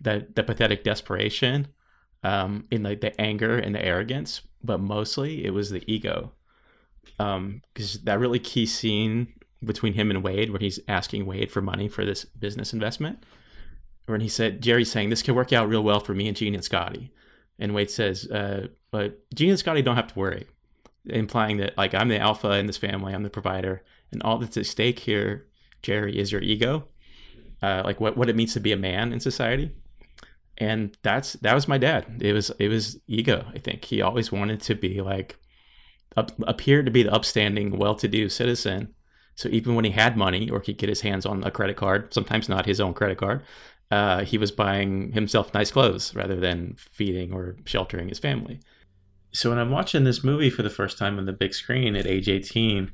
the 0.01 0.27
the 0.35 0.43
pathetic 0.43 0.83
desperation, 0.83 1.67
um, 2.23 2.65
in 2.71 2.83
like 2.83 3.01
the, 3.01 3.09
the 3.09 3.21
anger 3.21 3.57
and 3.57 3.75
the 3.75 3.83
arrogance, 3.83 4.41
but 4.63 4.79
mostly 4.79 5.45
it 5.45 5.51
was 5.51 5.69
the 5.69 5.83
ego. 5.91 6.31
Because 7.17 7.95
um, 7.95 8.01
that 8.03 8.19
really 8.19 8.39
key 8.39 8.65
scene 8.65 9.33
between 9.63 9.93
him 9.93 10.09
and 10.09 10.23
Wade 10.23 10.51
where 10.51 10.59
he's 10.59 10.79
asking 10.87 11.25
Wade 11.25 11.51
for 11.51 11.61
money 11.61 11.87
for 11.87 12.05
this 12.05 12.25
business 12.25 12.73
investment. 12.73 13.23
When 14.07 14.21
he 14.21 14.29
said, 14.29 14.61
Jerry's 14.61 14.91
saying, 14.91 15.09
this 15.09 15.23
could 15.23 15.35
work 15.35 15.51
out 15.51 15.67
real 15.67 15.83
well 15.83 15.99
for 15.99 16.13
me 16.13 16.27
and 16.27 16.37
Jean 16.37 16.53
and 16.53 16.63
Scotty. 16.63 17.11
And 17.57 17.73
Wade 17.73 17.89
says, 17.89 18.27
uh, 18.29 18.67
but 18.91 19.19
Jean 19.33 19.49
and 19.49 19.59
Scotty 19.59 19.81
don't 19.81 19.95
have 19.95 20.13
to 20.13 20.19
worry, 20.19 20.45
implying 21.05 21.57
that, 21.57 21.77
like, 21.77 21.95
I'm 21.95 22.09
the 22.09 22.19
alpha 22.19 22.51
in 22.51 22.67
this 22.67 22.77
family, 22.77 23.13
I'm 23.13 23.23
the 23.23 23.29
provider. 23.29 23.83
And 24.11 24.21
all 24.23 24.37
that's 24.37 24.57
at 24.57 24.65
stake 24.65 24.99
here, 24.99 25.47
Jerry, 25.81 26.19
is 26.19 26.31
your 26.31 26.41
ego, 26.41 26.87
uh, 27.63 27.81
like 27.83 27.99
what, 27.99 28.15
what 28.15 28.29
it 28.29 28.35
means 28.35 28.53
to 28.53 28.59
be 28.59 28.71
a 28.71 28.77
man 28.77 29.11
in 29.11 29.19
society. 29.19 29.71
And 30.57 30.97
that's 31.03 31.33
that 31.33 31.53
was 31.53 31.67
my 31.67 31.77
dad. 31.77 32.21
It 32.21 32.31
was 32.31 32.49
it 32.59 32.69
was 32.69 32.97
ego. 33.07 33.45
I 33.53 33.59
think 33.59 33.83
he 33.83 34.01
always 34.01 34.31
wanted 34.31 34.61
to 34.61 34.75
be 34.75 35.01
like 35.01 35.37
up, 36.15 36.31
appeared 36.47 36.85
to 36.85 36.93
be 36.93 37.03
the 37.03 37.13
upstanding, 37.13 37.77
well-to-do 37.77 38.29
citizen, 38.29 38.94
So 39.35 39.49
even 39.49 39.75
when 39.75 39.85
he 39.85 39.91
had 39.91 40.17
money 40.17 40.49
or 40.49 40.59
could 40.59 40.77
get 40.77 40.89
his 40.89 41.01
hands 41.01 41.25
on 41.25 41.43
a 41.43 41.51
credit 41.51 41.75
card, 41.75 42.13
sometimes 42.13 42.49
not 42.49 42.65
his 42.65 42.79
own 42.79 42.93
credit 42.93 43.17
card, 43.17 43.43
uh, 43.91 44.23
he 44.23 44.37
was 44.37 44.51
buying 44.51 45.11
himself 45.11 45.53
nice 45.53 45.71
clothes 45.71 46.15
rather 46.15 46.35
than 46.35 46.75
feeding 46.77 47.33
or 47.33 47.57
sheltering 47.65 48.09
his 48.09 48.19
family. 48.19 48.59
So 49.31 49.49
when 49.49 49.59
I'm 49.59 49.71
watching 49.71 50.05
this 50.05 50.23
movie 50.23 50.49
for 50.49 50.63
the 50.63 50.69
first 50.69 50.97
time 50.97 51.19
on 51.19 51.25
the 51.25 51.33
big 51.33 51.53
screen 51.53 51.95
at 51.95 52.07
age 52.07 52.29
18, 52.29 52.91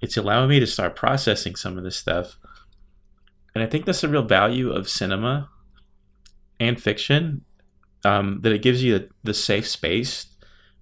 it's 0.00 0.16
allowing 0.16 0.48
me 0.48 0.60
to 0.60 0.66
start 0.66 0.94
processing 0.94 1.56
some 1.56 1.76
of 1.76 1.84
this 1.84 1.96
stuff. 1.96 2.38
And 3.54 3.64
I 3.64 3.66
think 3.66 3.84
that's 3.84 4.02
the 4.02 4.08
real 4.08 4.22
value 4.22 4.70
of 4.70 4.88
cinema 4.88 5.48
and 6.60 6.80
fiction 6.80 7.44
um, 8.04 8.40
that 8.42 8.52
it 8.52 8.62
gives 8.62 8.84
you 8.84 8.98
the, 8.98 9.08
the 9.24 9.34
safe 9.34 9.66
space 9.66 10.26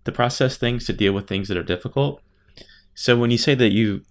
to 0.05 0.13
process 0.13 0.57
things, 0.57 0.85
to 0.87 0.93
deal 0.93 1.13
with 1.13 1.27
things 1.27 1.49
that 1.49 1.57
are 1.57 1.63
difficult. 1.63 2.21
So 2.95 3.17
when 3.17 3.31
you 3.31 3.39
say 3.39 3.55
that 3.55 3.73
you 3.73 4.03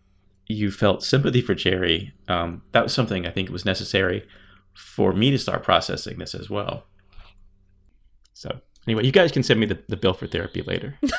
you 0.54 0.72
felt 0.72 1.04
sympathy 1.04 1.42
for 1.42 1.56
Jerry, 1.56 2.14
um, 2.28 2.62
that 2.72 2.84
was 2.84 2.94
something 2.94 3.26
I 3.26 3.32
think 3.32 3.50
was 3.50 3.66
necessary 3.66 4.28
for 4.74 5.14
me 5.14 5.32
to 5.32 5.38
start 5.38 5.64
processing 5.64 6.18
this 6.18 6.34
as 6.34 6.50
well. 6.50 6.86
So 8.34 8.60
anyway, 8.88 9.06
you 9.06 9.12
guys 9.12 9.32
can 9.32 9.44
send 9.44 9.60
me 9.60 9.66
the, 9.66 9.80
the 9.88 9.98
bill 9.98 10.14
for 10.14 10.28
therapy 10.28 10.62
later. 10.62 10.98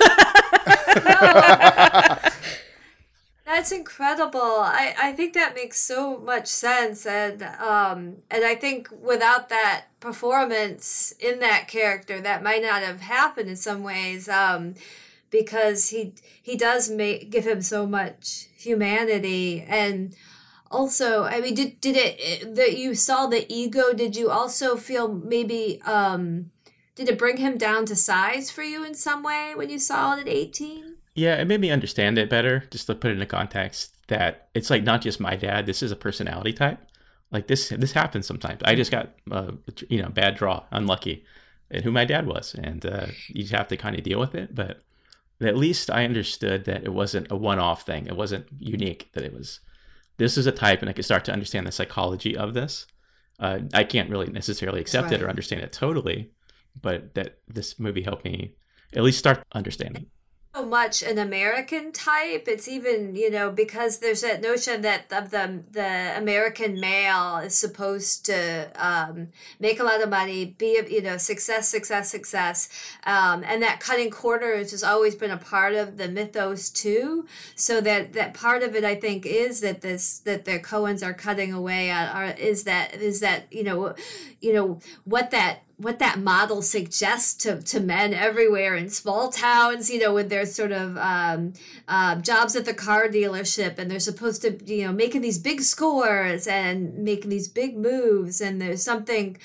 That's 3.44 3.72
incredible. 3.72 4.40
I, 4.40 4.94
I 4.98 5.12
think 5.12 5.34
that 5.34 5.54
makes 5.54 5.78
so 5.78 6.18
much 6.18 6.46
sense 6.48 7.06
and 7.06 7.42
um 7.42 8.16
and 8.30 8.44
I 8.44 8.54
think 8.54 8.88
without 9.00 9.48
that 9.50 9.86
performance 10.00 11.12
in 11.20 11.38
that 11.40 11.68
character 11.68 12.20
that 12.20 12.42
might 12.42 12.62
not 12.62 12.82
have 12.82 13.00
happened 13.00 13.48
in 13.48 13.56
some 13.56 13.82
ways 13.82 14.28
um 14.28 14.74
because 15.30 15.90
he 15.90 16.14
he 16.42 16.56
does 16.56 16.90
make 16.90 17.30
give 17.30 17.46
him 17.46 17.62
so 17.62 17.86
much 17.86 18.48
humanity 18.64 19.64
and 19.68 20.14
also 20.70 21.24
i 21.24 21.40
mean 21.40 21.54
did 21.54 21.80
did 21.80 21.96
it 21.96 22.54
that 22.54 22.76
you 22.76 22.94
saw 22.94 23.26
the 23.26 23.46
ego 23.52 23.92
did 23.92 24.16
you 24.16 24.30
also 24.30 24.76
feel 24.76 25.08
maybe 25.08 25.80
um 25.84 26.50
did 26.94 27.08
it 27.08 27.18
bring 27.18 27.38
him 27.38 27.58
down 27.58 27.84
to 27.86 27.96
size 27.96 28.50
for 28.50 28.62
you 28.62 28.84
in 28.84 28.94
some 28.94 29.22
way 29.22 29.52
when 29.54 29.68
you 29.70 29.78
saw 29.78 30.14
it 30.14 30.20
at 30.20 30.28
18 30.28 30.96
Yeah, 31.14 31.36
it 31.36 31.46
made 31.46 31.60
me 31.60 31.70
understand 31.70 32.18
it 32.18 32.28
better, 32.28 32.64
just 32.70 32.86
to 32.86 32.94
put 32.94 33.08
it 33.08 33.14
in 33.14 33.20
into 33.20 33.26
context 33.26 33.94
that 34.08 34.48
it's 34.54 34.70
like 34.70 34.82
not 34.82 35.00
just 35.00 35.20
my 35.20 35.36
dad. 35.36 35.66
This 35.66 35.82
is 35.82 35.92
a 35.92 35.96
personality 35.96 36.52
type. 36.52 36.78
Like 37.30 37.46
this, 37.46 37.68
this 37.68 37.92
happens 37.92 38.26
sometimes. 38.26 38.60
I 38.64 38.74
just 38.74 38.90
got, 38.90 39.10
uh, 39.30 39.52
you 39.88 40.02
know, 40.02 40.08
bad 40.08 40.36
draw, 40.36 40.64
unlucky, 40.70 41.24
and 41.70 41.84
who 41.84 41.90
my 41.90 42.04
dad 42.04 42.26
was, 42.26 42.54
and 42.54 42.84
uh, 42.84 43.06
you 43.28 43.42
just 43.42 43.54
have 43.54 43.68
to 43.68 43.76
kind 43.76 43.96
of 43.96 44.02
deal 44.04 44.20
with 44.20 44.34
it. 44.34 44.54
But 44.54 44.82
at 45.46 45.56
least 45.56 45.90
I 45.90 46.04
understood 46.04 46.64
that 46.64 46.84
it 46.84 46.92
wasn't 46.92 47.30
a 47.30 47.36
one-off 47.36 47.84
thing. 47.84 48.06
It 48.06 48.16
wasn't 48.16 48.46
unique. 48.58 49.10
That 49.12 49.24
it 49.24 49.32
was, 49.32 49.60
this 50.16 50.38
is 50.38 50.46
a 50.46 50.52
type, 50.52 50.80
and 50.80 50.88
I 50.88 50.92
could 50.92 51.04
start 51.04 51.24
to 51.26 51.32
understand 51.32 51.66
the 51.66 51.72
psychology 51.72 52.36
of 52.36 52.54
this. 52.54 52.86
Uh, 53.40 53.60
I 53.72 53.84
can't 53.84 54.10
really 54.10 54.28
necessarily 54.28 54.80
accept 54.80 55.10
it 55.10 55.22
or 55.22 55.28
understand 55.28 55.62
it 55.62 55.72
totally, 55.72 56.30
but 56.80 57.14
that 57.14 57.38
this 57.48 57.80
movie 57.80 58.02
helped 58.02 58.24
me 58.24 58.54
at 58.92 59.02
least 59.02 59.18
start 59.18 59.42
understanding. 59.52 60.06
So 60.54 60.64
much 60.64 61.02
an 61.02 61.18
American 61.18 61.90
type. 61.90 62.46
It's 62.46 62.68
even 62.68 63.16
you 63.16 63.30
know 63.30 63.50
because 63.50 63.98
there's 63.98 64.20
that 64.20 64.40
notion 64.40 64.82
that 64.82 65.12
of 65.12 65.30
the 65.30 65.62
the 65.70 66.16
American 66.16 66.78
male 66.78 67.38
is 67.38 67.54
supposed 67.54 68.26
to 68.26 68.70
um, 68.76 69.28
make 69.58 69.80
a 69.80 69.84
lot 69.84 70.02
of 70.02 70.08
money, 70.08 70.54
be 70.58 70.80
you 70.88 71.02
know 71.02 71.16
success, 71.16 71.68
success, 71.68 72.10
success, 72.10 72.68
um, 73.04 73.42
and 73.44 73.62
that 73.62 73.80
cutting 73.80 74.10
corners 74.10 74.70
has 74.70 74.84
always 74.84 75.14
been 75.14 75.30
a 75.30 75.36
part 75.36 75.74
of 75.74 75.96
the 75.96 76.08
mythos 76.08 76.70
too. 76.70 77.26
So 77.56 77.80
that 77.80 78.12
that 78.12 78.34
part 78.34 78.62
of 78.62 78.76
it, 78.76 78.84
I 78.84 78.94
think, 78.94 79.26
is 79.26 79.60
that 79.60 79.80
this 79.80 80.18
that 80.20 80.44
the 80.44 80.60
Coens 80.60 81.04
are 81.04 81.14
cutting 81.14 81.52
away 81.52 81.90
at 81.90 82.14
are 82.14 82.36
is 82.36 82.64
that 82.64 82.94
is 82.94 83.20
that 83.20 83.52
you 83.52 83.64
know 83.64 83.94
you 84.40 84.52
know 84.52 84.78
what 85.04 85.30
that 85.32 85.63
what 85.76 85.98
that 85.98 86.18
model 86.20 86.62
suggests 86.62 87.34
to, 87.34 87.60
to 87.62 87.80
men 87.80 88.14
everywhere 88.14 88.76
in 88.76 88.88
small 88.88 89.30
towns, 89.30 89.90
you 89.90 89.98
know, 89.98 90.14
with 90.14 90.28
their 90.28 90.46
sort 90.46 90.72
of 90.72 90.96
um, 90.96 91.52
uh, 91.88 92.14
jobs 92.16 92.54
at 92.54 92.64
the 92.64 92.74
car 92.74 93.08
dealership, 93.08 93.78
and 93.78 93.90
they're 93.90 93.98
supposed 93.98 94.42
to, 94.42 94.56
you 94.64 94.86
know, 94.86 94.92
making 94.92 95.20
these 95.20 95.38
big 95.38 95.60
scores 95.62 96.46
and 96.46 96.96
making 96.98 97.30
these 97.30 97.48
big 97.48 97.76
moves, 97.76 98.40
and 98.40 98.60
there's 98.60 98.82
something, 98.82 99.36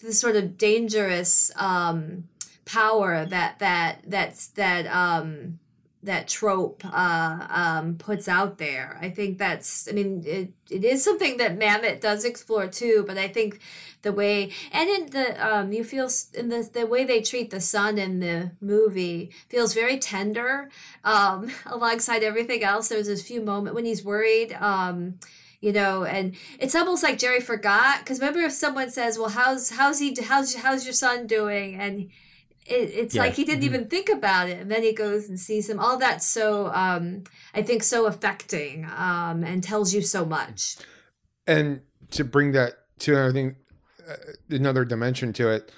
this 0.00 0.18
sort 0.18 0.36
of 0.36 0.56
dangerous 0.56 1.50
um, 1.56 2.24
power 2.64 3.24
that 3.26 3.58
that 3.58 4.00
that's 4.06 4.48
that 4.48 4.86
um, 4.86 5.58
that 6.02 6.28
trope 6.28 6.82
uh, 6.84 7.46
um, 7.50 7.96
puts 7.96 8.28
out 8.28 8.58
there. 8.58 8.98
I 9.02 9.10
think 9.10 9.38
that's, 9.38 9.88
I 9.88 9.92
mean, 9.92 10.22
it, 10.24 10.52
it 10.70 10.84
is 10.84 11.02
something 11.02 11.36
that 11.38 11.58
Mamet 11.58 12.00
does 12.00 12.24
explore 12.24 12.68
too, 12.68 13.04
but 13.06 13.18
I 13.18 13.28
think 13.28 13.60
the 14.06 14.12
way, 14.12 14.50
and 14.72 14.88
in 14.88 15.06
the, 15.10 15.26
um, 15.46 15.72
you 15.72 15.84
feel 15.84 16.08
in 16.32 16.48
the, 16.48 16.68
the 16.72 16.86
way 16.86 17.04
they 17.04 17.20
treat 17.20 17.50
the 17.50 17.60
son 17.60 17.98
in 17.98 18.20
the 18.20 18.52
movie 18.60 19.30
feels 19.48 19.74
very 19.74 19.98
tender 19.98 20.70
um, 21.04 21.50
alongside 21.66 22.22
everything 22.22 22.62
else. 22.62 22.88
There's 22.88 23.08
this 23.08 23.26
few 23.26 23.42
moment 23.42 23.74
when 23.74 23.84
he's 23.84 24.04
worried. 24.04 24.52
Um, 24.54 25.18
you 25.60 25.72
know, 25.72 26.04
and 26.04 26.36
it's 26.60 26.74
almost 26.74 27.02
like 27.02 27.18
Jerry 27.18 27.40
forgot 27.40 28.00
because 28.00 28.20
remember 28.20 28.40
if 28.40 28.52
someone 28.52 28.90
says, 28.90 29.18
"Well, 29.18 29.30
how's 29.30 29.70
how's 29.70 29.98
he 29.98 30.14
how's 30.22 30.54
how's 30.54 30.84
your 30.84 30.92
son 30.92 31.26
doing?" 31.26 31.74
and 31.80 32.10
it, 32.66 32.90
it's 33.00 33.14
Yeah. 33.14 33.22
like 33.22 33.34
he 33.34 33.44
didn't 33.44 33.62
Mhm. 33.62 33.70
even 33.72 33.88
think 33.88 34.08
about 34.08 34.48
it 34.48 34.58
and 34.60 34.70
then 34.70 34.82
he 34.82 34.92
goes 34.92 35.28
and 35.28 35.38
sees 35.38 35.68
him 35.70 35.78
all 35.78 35.96
that's 35.98 36.26
so 36.26 36.66
um 36.74 37.22
i 37.54 37.62
think 37.62 37.84
so 37.84 38.06
affecting 38.06 38.84
um 38.84 39.44
and 39.44 39.62
tells 39.62 39.94
you 39.94 40.02
so 40.02 40.24
much 40.24 40.76
and 41.46 41.80
to 42.10 42.24
bring 42.24 42.52
that 42.52 42.72
to 43.00 43.12
another 43.12 43.32
thing, 43.32 43.56
another 44.50 44.84
dimension 44.84 45.32
to 45.34 45.48
it, 45.48 45.72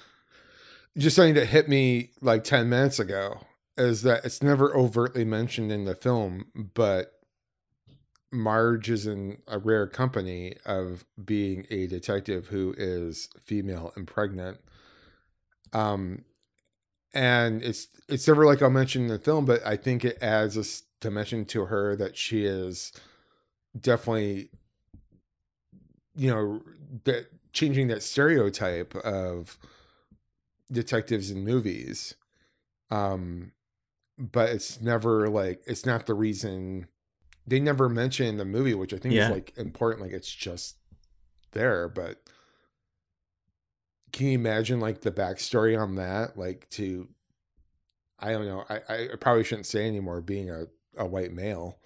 just 0.97 1.15
something 1.15 1.35
that 1.35 1.47
hit 1.47 1.69
me 1.69 2.11
like 2.21 2.43
10 2.43 2.69
minutes 2.69 2.99
ago 2.99 3.39
is 3.77 4.01
that 4.01 4.25
it's 4.25 4.43
never 4.43 4.75
overtly 4.75 5.23
mentioned 5.23 5.71
in 5.71 5.85
the 5.85 5.95
film, 5.95 6.47
but 6.55 7.13
Marge 8.31 8.89
is 8.89 9.07
in 9.07 9.37
a 9.47 9.57
rare 9.57 9.87
company 9.87 10.55
of 10.65 11.05
being 11.23 11.65
a 11.71 11.87
detective 11.87 12.47
who 12.47 12.75
is 12.77 13.29
female 13.43 13.91
and 13.95 14.05
pregnant. 14.05 14.59
Um, 15.73 16.25
and 17.13 17.63
it's 17.63 17.87
it's 18.07 18.27
never 18.27 18.45
like 18.45 18.61
I'll 18.61 18.69
mention 18.69 19.03
in 19.03 19.07
the 19.07 19.17
film, 19.17 19.45
but 19.45 19.65
I 19.65 19.77
think 19.77 20.05
it 20.05 20.21
adds 20.21 20.57
a 20.57 20.65
dimension 20.99 21.45
to 21.45 21.65
her 21.65 21.95
that 21.95 22.17
she 22.17 22.45
is 22.45 22.91
definitely 23.79 24.49
you 26.15 26.29
know 26.29 26.61
that 27.05 27.27
changing 27.53 27.87
that 27.87 28.03
stereotype 28.03 28.95
of 28.97 29.57
detectives 30.71 31.31
in 31.31 31.43
movies 31.43 32.13
um 32.91 33.51
but 34.17 34.49
it's 34.49 34.79
never 34.81 35.27
like 35.29 35.61
it's 35.65 35.85
not 35.85 36.05
the 36.05 36.13
reason 36.13 36.87
they 37.47 37.59
never 37.59 37.89
mention 37.89 38.37
the 38.37 38.45
movie 38.45 38.75
which 38.75 38.93
i 38.93 38.97
think 38.97 39.15
Yeah. 39.15 39.25
is 39.25 39.31
like 39.31 39.53
important 39.57 40.01
like 40.03 40.11
it's 40.11 40.31
just 40.31 40.75
there 41.53 41.89
but 41.89 42.21
can 44.11 44.27
you 44.27 44.33
imagine 44.33 44.79
like 44.79 45.01
the 45.01 45.11
backstory 45.11 45.79
on 45.79 45.95
that 45.95 46.37
like 46.37 46.69
to 46.71 47.07
i 48.19 48.31
don't 48.31 48.45
know 48.45 48.63
i 48.69 48.81
i 48.93 49.07
probably 49.19 49.43
shouldn't 49.43 49.65
say 49.65 49.87
anymore 49.87 50.21
being 50.21 50.49
a, 50.51 50.65
a 50.97 51.05
white 51.05 51.33
male 51.33 51.79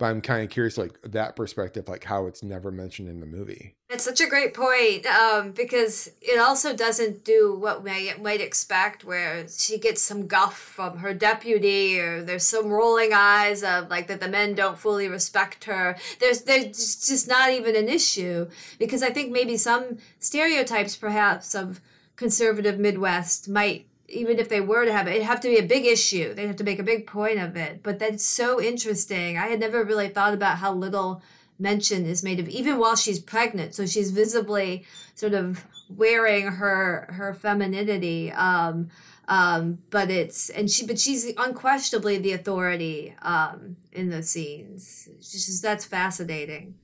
but 0.00 0.06
i'm 0.06 0.20
kind 0.20 0.42
of 0.42 0.50
curious 0.50 0.78
like 0.78 0.98
that 1.02 1.36
perspective 1.36 1.86
like 1.88 2.02
how 2.02 2.26
it's 2.26 2.42
never 2.42 2.72
mentioned 2.72 3.08
in 3.08 3.20
the 3.20 3.26
movie. 3.26 3.76
It's 3.90 4.04
such 4.04 4.20
a 4.20 4.28
great 4.28 4.54
point 4.54 5.04
um 5.06 5.52
because 5.52 6.10
it 6.22 6.40
also 6.40 6.74
doesn't 6.74 7.24
do 7.24 7.54
what 7.54 7.84
we 7.84 8.12
might 8.14 8.40
expect 8.40 9.04
where 9.04 9.46
she 9.48 9.78
gets 9.78 10.00
some 10.00 10.26
guff 10.26 10.56
from 10.56 10.98
her 10.98 11.12
deputy 11.12 12.00
or 12.00 12.22
there's 12.22 12.46
some 12.46 12.68
rolling 12.68 13.12
eyes 13.12 13.62
of 13.62 13.90
like 13.90 14.06
that 14.06 14.20
the 14.20 14.28
men 14.28 14.54
don't 14.54 14.78
fully 14.78 15.06
respect 15.08 15.64
her. 15.64 15.96
There's 16.18 16.42
there's 16.42 17.06
just 17.06 17.28
not 17.28 17.50
even 17.50 17.76
an 17.76 17.88
issue 17.88 18.48
because 18.78 19.02
i 19.02 19.10
think 19.10 19.30
maybe 19.30 19.56
some 19.56 19.98
stereotypes 20.18 20.96
perhaps 20.96 21.54
of 21.54 21.80
conservative 22.16 22.78
midwest 22.78 23.48
might 23.48 23.86
even 24.10 24.38
if 24.38 24.48
they 24.48 24.60
were 24.60 24.84
to 24.84 24.92
have 24.92 25.06
it 25.06 25.12
it'd 25.12 25.22
have 25.22 25.40
to 25.40 25.48
be 25.48 25.58
a 25.58 25.62
big 25.62 25.86
issue. 25.86 26.34
They'd 26.34 26.46
have 26.46 26.56
to 26.56 26.64
make 26.64 26.78
a 26.78 26.84
big 26.84 27.06
point 27.06 27.38
of 27.38 27.56
it. 27.56 27.82
But 27.82 27.98
that's 27.98 28.24
so 28.24 28.60
interesting. 28.60 29.38
I 29.38 29.46
had 29.46 29.60
never 29.60 29.84
really 29.84 30.08
thought 30.08 30.34
about 30.34 30.58
how 30.58 30.72
little 30.72 31.22
mention 31.58 32.06
is 32.06 32.22
made 32.22 32.40
of 32.40 32.48
even 32.48 32.78
while 32.78 32.96
she's 32.96 33.20
pregnant. 33.20 33.74
So 33.74 33.86
she's 33.86 34.10
visibly 34.10 34.84
sort 35.14 35.34
of 35.34 35.64
wearing 35.88 36.46
her 36.46 37.08
her 37.12 37.34
femininity 37.34 38.32
um 38.32 38.88
um 39.26 39.78
but 39.90 40.08
it's 40.10 40.48
and 40.50 40.70
she 40.70 40.86
but 40.86 40.98
she's 40.98 41.32
unquestionably 41.36 42.16
the 42.18 42.32
authority 42.32 43.14
um 43.22 43.76
in 43.92 44.08
the 44.08 44.22
scenes. 44.22 45.08
It's 45.18 45.32
just 45.32 45.62
that's 45.62 45.84
fascinating. 45.84 46.74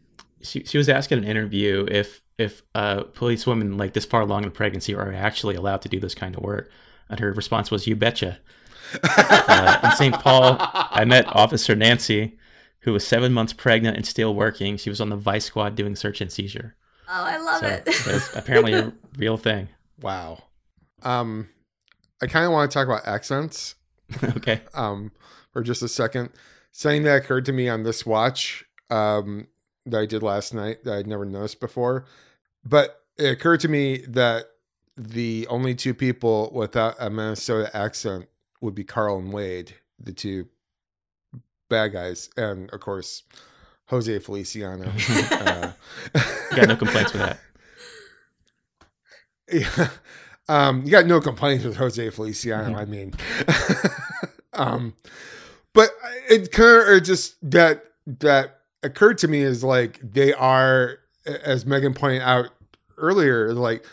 She, 0.43 0.65
she 0.65 0.79
was 0.79 0.89
asking 0.89 1.19
in 1.19 1.25
an 1.25 1.31
interview 1.31 1.87
if 1.91 2.23
if 2.39 2.63
uh, 2.75 3.05
police 3.15 3.47
women 3.47 3.79
like 3.79 3.95
this 3.95 4.05
far 4.05 4.21
along 4.21 4.45
in 4.45 4.51
pregnancy 4.51 4.95
are 4.95 5.13
actually 5.13 5.55
allowed 5.55 5.83
to 5.83 5.89
do 5.89 5.99
this 5.99 6.15
kind 6.15 6.37
of 6.37 6.43
work, 6.43 6.71
and 7.09 7.21
her 7.21 7.33
response 7.33 7.71
was, 7.71 7.87
"You 7.87 7.97
betcha." 7.97 8.39
uh, 9.03 9.81
in 9.85 9.91
St. 9.93 10.15
Paul, 10.15 10.57
I 10.61 11.05
met 11.05 11.27
Officer 11.29 11.75
Nancy, 11.75 12.39
who 12.81 12.93
was 12.93 13.07
seven 13.07 13.33
months 13.33 13.53
pregnant 13.53 13.97
and 13.97 14.07
still 14.07 14.35
working. 14.35 14.77
She 14.77 14.91
was 14.91 15.01
on 15.01 15.09
the 15.11 15.17
Vice 15.17 15.45
Squad 15.45 15.75
doing 15.75 15.97
search 15.97 16.21
and 16.21 16.31
seizure. 16.31 16.77
Oh, 17.09 17.25
I 17.25 17.37
love 17.39 17.61
So 17.61 17.67
it. 17.67 17.85
that's 17.85 18.35
apparently 18.37 18.73
a 18.75 18.93
real 19.17 19.37
thing. 19.37 19.69
Wow. 20.01 20.43
Um, 21.03 21.49
I 22.23 22.27
kind 22.27 22.45
of 22.47 22.53
want 22.53 22.71
to 22.71 22.75
talk 22.75 22.87
about 22.87 23.07
accents. 23.07 23.75
okay. 24.37 24.61
Um, 24.75 25.13
for 25.53 25.63
just 25.63 25.83
a 25.83 25.89
second. 25.89 26.31
Something 26.73 27.05
that 27.05 27.17
occurred 27.23 27.45
to 27.47 27.53
me 27.53 27.69
on 27.69 27.83
this 27.85 28.05
watch, 28.07 28.65
um, 28.91 29.47
that 29.87 30.01
I 30.01 30.07
did 30.07 30.23
last 30.23 30.53
night 30.53 30.85
that 30.85 30.95
I'd 30.95 31.07
never 31.07 31.25
noticed 31.25 31.61
before, 31.61 32.05
but 32.65 33.03
it 33.19 33.29
occurred 33.29 33.61
to 33.61 33.69
me 33.69 33.99
that 34.09 34.47
the 34.97 35.47
only 35.49 35.75
two 35.75 35.95
people 35.95 36.51
without 36.53 36.95
a 36.99 37.11
Minnesota 37.11 37.75
accent 37.77 38.27
would 38.61 38.75
be 38.75 38.85
Carl 38.85 39.19
and 39.19 39.33
Wade, 39.33 39.75
the 39.99 40.13
two 40.13 40.49
bad 41.69 41.93
guys, 41.93 42.31
and 42.37 42.71
of 42.73 42.81
course 42.81 43.25
Jose 43.87 44.19
Feliciano. 44.21 44.91
uh, 45.31 45.73
Got 46.55 46.69
no 46.69 46.77
complaints 46.77 47.13
with 47.13 47.23
that. 47.23 47.39
Yeah. 49.49 49.91
Um, 50.49 50.83
you 50.83 50.91
got 50.91 51.07
no 51.07 51.21
complaints 51.21 51.65
with 51.65 51.77
Jose 51.77 52.11
Feliciano. 52.11 52.77
I 52.77 52.85
mean, 52.85 53.15
um, 54.53 54.95
but 55.73 55.91
it 56.29 56.51
kind 56.51 56.89
of 56.89 57.03
just 57.05 57.37
that 57.49 57.85
that 58.07 58.63
occurred 58.83 59.19
to 59.19 59.29
me 59.29 59.43
is 59.43 59.63
like 59.63 60.01
they 60.03 60.33
are, 60.33 60.99
as 61.27 61.65
Megan 61.65 61.95
pointed 61.95 62.23
out 62.23 62.51
earlier, 62.97 63.55
like 63.55 63.85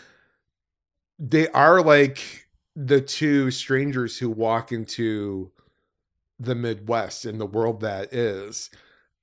they 1.24 1.48
are 1.50 1.82
like 1.82 2.48
the 2.76 3.00
two 3.00 3.50
strangers 3.50 4.18
who 4.18 4.30
walk 4.30 4.74
into 4.74 5.52
the 6.38 6.54
Midwest 6.54 7.24
and 7.24 7.40
the 7.40 7.46
world 7.46 7.80
that 7.80 8.14
is, 8.14 8.70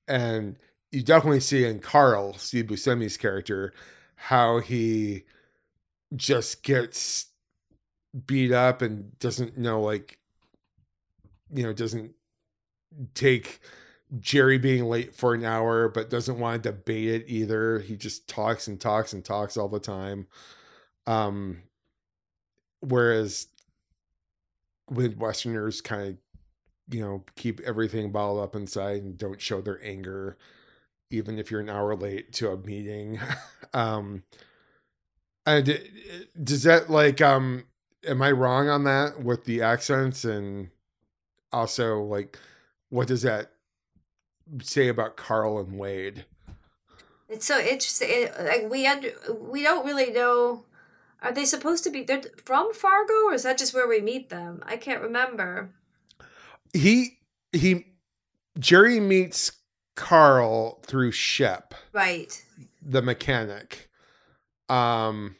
and 0.08 0.56
you 0.90 1.02
definitely 1.02 1.40
see 1.40 1.64
in 1.66 1.78
Carl 1.78 2.32
Steve 2.38 2.66
Buscemi's 2.66 3.18
character 3.18 3.74
how 4.16 4.60
he 4.60 5.24
just 6.16 6.62
gets 6.62 7.26
beat 8.26 8.50
up 8.50 8.80
and 8.82 9.16
doesn't 9.18 9.58
know 9.58 9.82
like 9.82 10.18
you 11.52 11.62
know 11.62 11.72
doesn't 11.72 12.12
take 13.14 13.60
Jerry 14.18 14.58
being 14.58 14.86
late 14.86 15.14
for 15.14 15.34
an 15.34 15.44
hour 15.44 15.88
but 15.88 16.10
doesn't 16.10 16.38
want 16.38 16.62
to 16.62 16.72
debate 16.72 17.08
it 17.08 17.24
either. 17.28 17.78
He 17.80 17.94
just 17.94 18.26
talks 18.26 18.68
and 18.68 18.80
talks 18.80 19.12
and 19.12 19.22
talks 19.24 19.58
all 19.58 19.68
the 19.68 19.78
time. 19.78 20.26
Um 21.06 21.62
whereas 22.80 23.46
midwesterners 24.90 25.82
kind 25.82 26.08
of 26.08 26.16
you 26.94 27.00
know 27.00 27.24
keep 27.36 27.60
everything 27.60 28.10
bottled 28.10 28.42
up 28.42 28.56
inside 28.56 29.02
and 29.02 29.16
don't 29.16 29.40
show 29.40 29.60
their 29.60 29.82
anger 29.84 30.36
even 31.10 31.38
if 31.38 31.50
you're 31.50 31.60
an 31.60 31.68
hour 31.68 31.94
late 31.94 32.32
to 32.32 32.50
a 32.50 32.56
meeting 32.56 33.20
um 33.74 34.22
does 35.46 36.62
that 36.64 36.90
like 36.90 37.20
um 37.20 37.64
am 38.06 38.22
I 38.22 38.30
wrong 38.32 38.68
on 38.68 38.84
that 38.84 39.22
with 39.22 39.44
the 39.44 39.62
accents 39.62 40.24
and 40.24 40.70
also 41.52 42.02
like 42.02 42.38
what 42.88 43.06
does 43.06 43.22
that 43.22 43.52
say 44.62 44.88
about 44.88 45.16
Carl 45.16 45.58
and 45.58 45.78
Wade? 45.78 46.24
It's 47.28 47.46
so 47.46 47.58
interesting. 47.58 48.08
It, 48.10 48.34
like 48.40 48.70
we 48.70 48.86
under 48.86 49.12
we 49.38 49.62
don't 49.62 49.86
really 49.86 50.10
know. 50.10 50.64
Are 51.22 51.32
they 51.32 51.44
supposed 51.44 51.84
to 51.84 51.90
be? 51.90 52.02
They're 52.02 52.22
from 52.44 52.72
Fargo, 52.72 53.26
or 53.26 53.34
is 53.34 53.42
that 53.42 53.58
just 53.58 53.74
where 53.74 53.86
we 53.88 54.00
meet 54.00 54.30
them? 54.30 54.62
I 54.66 54.76
can't 54.76 55.02
remember. 55.02 55.70
He 56.72 57.18
he 57.52 57.86
Jerry 58.58 59.00
meets 59.00 59.52
Carl 59.96 60.80
through 60.86 61.12
Shep, 61.12 61.74
Right. 61.92 62.42
the 62.80 63.02
mechanic. 63.02 63.90
Um 64.68 65.36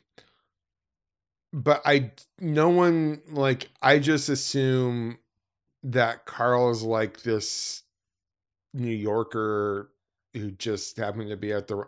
but 1.53 1.83
I 1.85 2.13
no 2.39 2.69
one 2.69 3.23
like 3.31 3.71
I 3.81 3.99
just 3.99 4.29
assume 4.29 5.19
that 5.83 6.27
Carl 6.27 6.71
is 6.71 6.83
like 6.83 7.23
this 7.23 7.83
New 8.75 8.95
Yorker 8.95 9.91
who 10.35 10.51
just 10.53 10.97
happened 10.97 11.31
to 11.31 11.37
be 11.37 11.53
at 11.53 11.67
the 11.69 11.85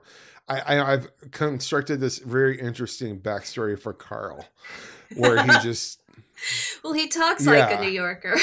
I, 0.52 0.76
I 0.76 0.92
I've 0.92 1.30
constructed 1.30 2.00
this 2.00 2.18
very 2.18 2.60
interesting 2.60 3.20
backstory 3.20 3.78
for 3.78 3.92
Carl 3.92 4.44
where 5.16 5.42
he 5.42 5.50
just 5.62 6.02
Well, 6.82 6.92
he 6.92 7.08
talks 7.08 7.46
like 7.46 7.78
a 7.78 7.80
New 7.80 7.90
Yorker. 7.90 8.32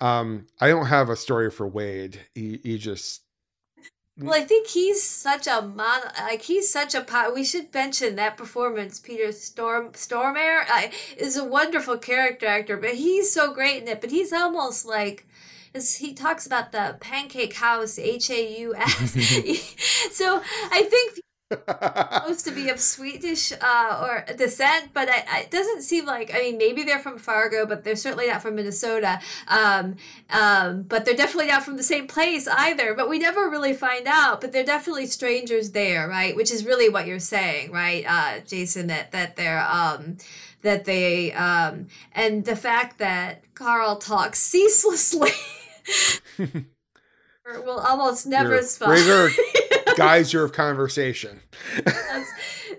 um 0.00 0.46
I 0.60 0.68
don't 0.68 0.86
have 0.86 1.08
a 1.08 1.16
story 1.16 1.50
for 1.50 1.68
Wade. 1.68 2.20
He 2.34 2.60
he 2.62 2.78
just 2.78 3.22
well, 4.22 4.34
I 4.34 4.44
think 4.44 4.66
he's 4.66 5.02
such 5.02 5.46
a 5.46 5.62
mon. 5.62 6.00
Like 6.18 6.42
he's 6.42 6.70
such 6.70 6.94
a. 6.94 7.00
Po- 7.00 7.32
we 7.32 7.44
should 7.44 7.72
mention 7.72 8.16
that 8.16 8.36
performance. 8.36 8.98
Peter 8.98 9.32
Storm 9.32 9.92
Stormare 9.92 10.64
is 11.16 11.36
a 11.36 11.44
wonderful 11.44 11.96
character 11.96 12.46
actor, 12.46 12.76
but 12.76 12.94
he's 12.94 13.32
so 13.32 13.54
great 13.54 13.82
in 13.82 13.88
it. 13.88 14.00
But 14.00 14.10
he's 14.10 14.32
almost 14.32 14.84
like. 14.84 15.26
As 15.74 15.96
he 15.96 16.14
talks 16.14 16.46
about 16.46 16.72
the 16.72 16.96
pancake 17.00 17.54
house, 17.54 17.98
H 17.98 18.30
A 18.30 18.60
U 18.60 18.74
S. 18.74 19.16
So 20.12 20.42
I 20.72 20.82
think 20.82 21.20
supposed 21.50 22.44
to 22.44 22.52
be 22.52 22.68
of 22.68 22.78
Swedish 22.78 23.52
uh, 23.60 24.06
or 24.06 24.34
descent, 24.36 24.90
but 24.94 25.08
I, 25.08 25.24
I, 25.28 25.40
it 25.40 25.50
doesn't 25.50 25.82
seem 25.82 26.06
like. 26.06 26.32
I 26.32 26.38
mean, 26.38 26.58
maybe 26.58 26.84
they're 26.84 27.00
from 27.00 27.18
Fargo, 27.18 27.66
but 27.66 27.82
they're 27.82 27.96
certainly 27.96 28.28
not 28.28 28.40
from 28.40 28.54
Minnesota. 28.54 29.20
Um, 29.48 29.96
um, 30.30 30.82
but 30.82 31.04
they're 31.04 31.16
definitely 31.16 31.48
not 31.48 31.64
from 31.64 31.76
the 31.76 31.82
same 31.82 32.06
place 32.06 32.46
either. 32.46 32.94
But 32.94 33.08
we 33.08 33.18
never 33.18 33.50
really 33.50 33.72
find 33.72 34.06
out. 34.06 34.40
But 34.40 34.52
they're 34.52 34.64
definitely 34.64 35.06
strangers 35.06 35.70
there, 35.72 36.08
right? 36.08 36.36
Which 36.36 36.52
is 36.52 36.64
really 36.64 36.88
what 36.88 37.06
you're 37.08 37.18
saying, 37.18 37.72
right, 37.72 38.04
uh, 38.06 38.40
Jason? 38.46 38.86
That 38.86 39.10
that 39.12 39.36
they're. 39.36 39.60
Um, 39.60 40.18
that 40.62 40.84
they 40.84 41.32
um 41.32 41.86
and 42.12 42.44
the 42.44 42.54
fact 42.54 42.98
that 42.98 43.42
Carl 43.54 43.96
talks 43.96 44.38
ceaselessly 44.38 45.30
will 47.64 47.80
almost 47.80 48.26
never 48.26 48.54
You're 48.54 48.62
stop. 48.62 48.88
regular 48.88 49.30
geyser 49.96 50.44
of 50.44 50.52
conversation. 50.52 51.40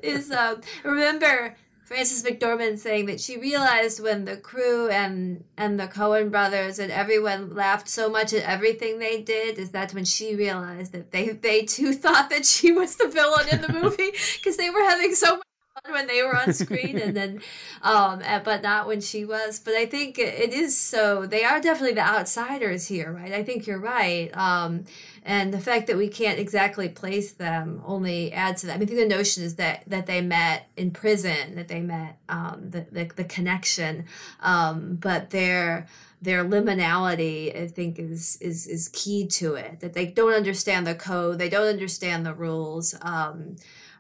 is 0.01 0.32
um, 0.32 0.62
remember 0.84 1.55
Frances 1.91 2.24
McDormand 2.24 2.80
saying 2.80 3.07
that 3.07 3.20
she 3.20 3.38
realized 3.38 4.01
when 4.01 4.24
the 4.24 4.38
crew 4.38 4.88
and 4.89 5.43
and 5.57 5.78
the 5.78 5.88
Coen 5.88 6.32
brothers 6.32 6.80
and 6.80 6.89
everyone 6.89 7.53
laughed 7.53 7.89
so 7.89 8.09
much 8.09 8.32
at 8.34 8.43
everything 8.43 8.99
they 8.99 9.22
did 9.22 9.59
is 9.59 9.72
that 9.72 9.93
when 9.93 10.05
she 10.05 10.34
realized 10.34 10.93
that 10.93 11.12
they 11.12 11.30
they 11.30 11.64
too 11.64 11.93
thought 11.93 12.30
that 12.30 12.45
she 12.45 12.72
was 12.72 12.95
the 12.95 13.09
villain 13.09 13.49
in 13.51 13.62
the 13.62 13.74
movie 13.74 14.12
because 14.38 14.55
they 14.55 14.70
were 14.70 14.84
having 14.84 15.14
so 15.14 15.36
much 15.36 15.45
when 15.89 16.05
they 16.07 16.21
were 16.21 16.36
on 16.36 16.53
screen 16.53 16.97
and 16.99 17.15
then 17.15 17.41
um 17.82 18.21
uh, 18.23 18.39
but 18.39 18.61
not 18.61 18.88
when 18.88 19.01
she 19.01 19.25
was 19.25 19.59
but 19.59 19.73
i 19.73 19.86
think 19.86 20.19
it 20.19 20.34
it 20.36 20.53
is 20.53 20.77
so 20.77 21.25
they 21.25 21.43
are 21.43 21.59
definitely 21.59 21.95
the 21.95 22.01
outsiders 22.01 22.88
here 22.88 23.11
right 23.11 23.34
i 23.34 23.43
think 23.43 23.65
you're 23.65 23.79
right 23.79 24.29
um 24.38 24.86
and 25.23 25.53
the 25.53 25.59
fact 25.59 25.88
that 25.88 25.97
we 25.97 26.07
can't 26.07 26.39
exactly 26.39 26.89
place 26.89 27.32
them 27.32 27.82
only 27.86 28.34
adds 28.34 28.61
to 28.61 28.67
that. 28.67 28.73
I 28.73 28.77
mean, 28.77 28.88
I 28.88 28.91
think 28.91 29.09
the 29.09 29.15
notion 29.15 29.43
is 29.43 29.55
that 29.55 29.84
that 29.88 30.07
they 30.07 30.21
met 30.21 30.67
in 30.75 30.91
prison, 30.91 31.55
that 31.55 31.67
they 31.67 31.82
met 31.82 32.17
um, 32.27 32.69
the, 32.71 32.88
the 32.91 33.11
the 33.15 33.23
connection, 33.23 34.05
um, 34.39 34.95
but 34.95 35.29
their 35.29 35.88
their 36.23 36.43
liminality, 36.43 37.55
I 37.55 37.67
think, 37.67 37.99
is 37.99 38.37
is 38.41 38.66
is 38.66 38.89
key 38.89 39.28
to 39.28 39.55
it. 39.55 39.79
That 39.82 39.93
they 39.93 40.08
don't 40.08 40.33
understand 40.33 40.87
the 40.87 40.95
code, 40.95 41.37
they 41.37 41.49
don't 41.49 41.67
understand 41.67 42.25
the 42.25 42.33
rules, 42.33 42.95
um, 43.01 43.58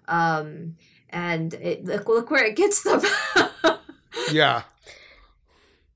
um, 0.07 0.75
and 1.11 1.53
it, 1.55 1.85
look 1.85 2.07
look 2.07 2.31
where 2.31 2.45
it 2.45 2.55
gets 2.55 2.83
them. 2.83 3.01
Yeah. 4.31 4.63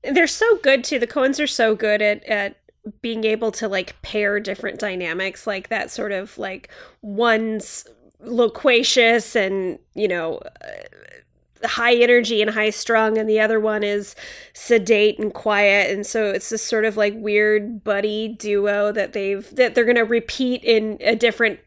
They're 0.02 0.26
so 0.26 0.58
good 0.58 0.84
too. 0.84 0.98
The 0.98 1.06
Coens 1.06 1.42
are 1.42 1.46
so 1.46 1.74
good 1.74 2.00
at 2.00 2.24
at 2.24 2.56
being 3.02 3.24
able 3.24 3.50
to 3.52 3.68
like 3.68 4.00
pair 4.02 4.38
different 4.38 4.78
dynamics, 4.78 5.46
like 5.46 5.68
that 5.68 5.90
sort 5.90 6.12
of 6.12 6.38
like 6.38 6.70
one's 7.02 7.86
loquacious 8.20 9.36
and 9.36 9.78
you 9.94 10.08
know 10.08 10.40
uh, 10.64 11.66
high 11.66 11.94
energy 11.94 12.40
and 12.40 12.50
high 12.50 12.70
strung 12.70 13.18
and 13.18 13.28
the 13.28 13.40
other 13.40 13.60
one 13.60 13.82
is 13.82 14.14
sedate 14.54 15.18
and 15.18 15.34
quiet 15.34 15.90
and 15.90 16.06
so 16.06 16.30
it's 16.30 16.48
this 16.48 16.62
sort 16.62 16.84
of 16.84 16.96
like 16.96 17.12
weird 17.16 17.84
buddy 17.84 18.28
duo 18.28 18.90
that 18.90 19.12
they've 19.12 19.54
that 19.54 19.74
they're 19.74 19.84
going 19.84 19.96
to 19.96 20.02
repeat 20.02 20.62
in 20.64 20.96
a 21.00 21.14
different 21.14 21.60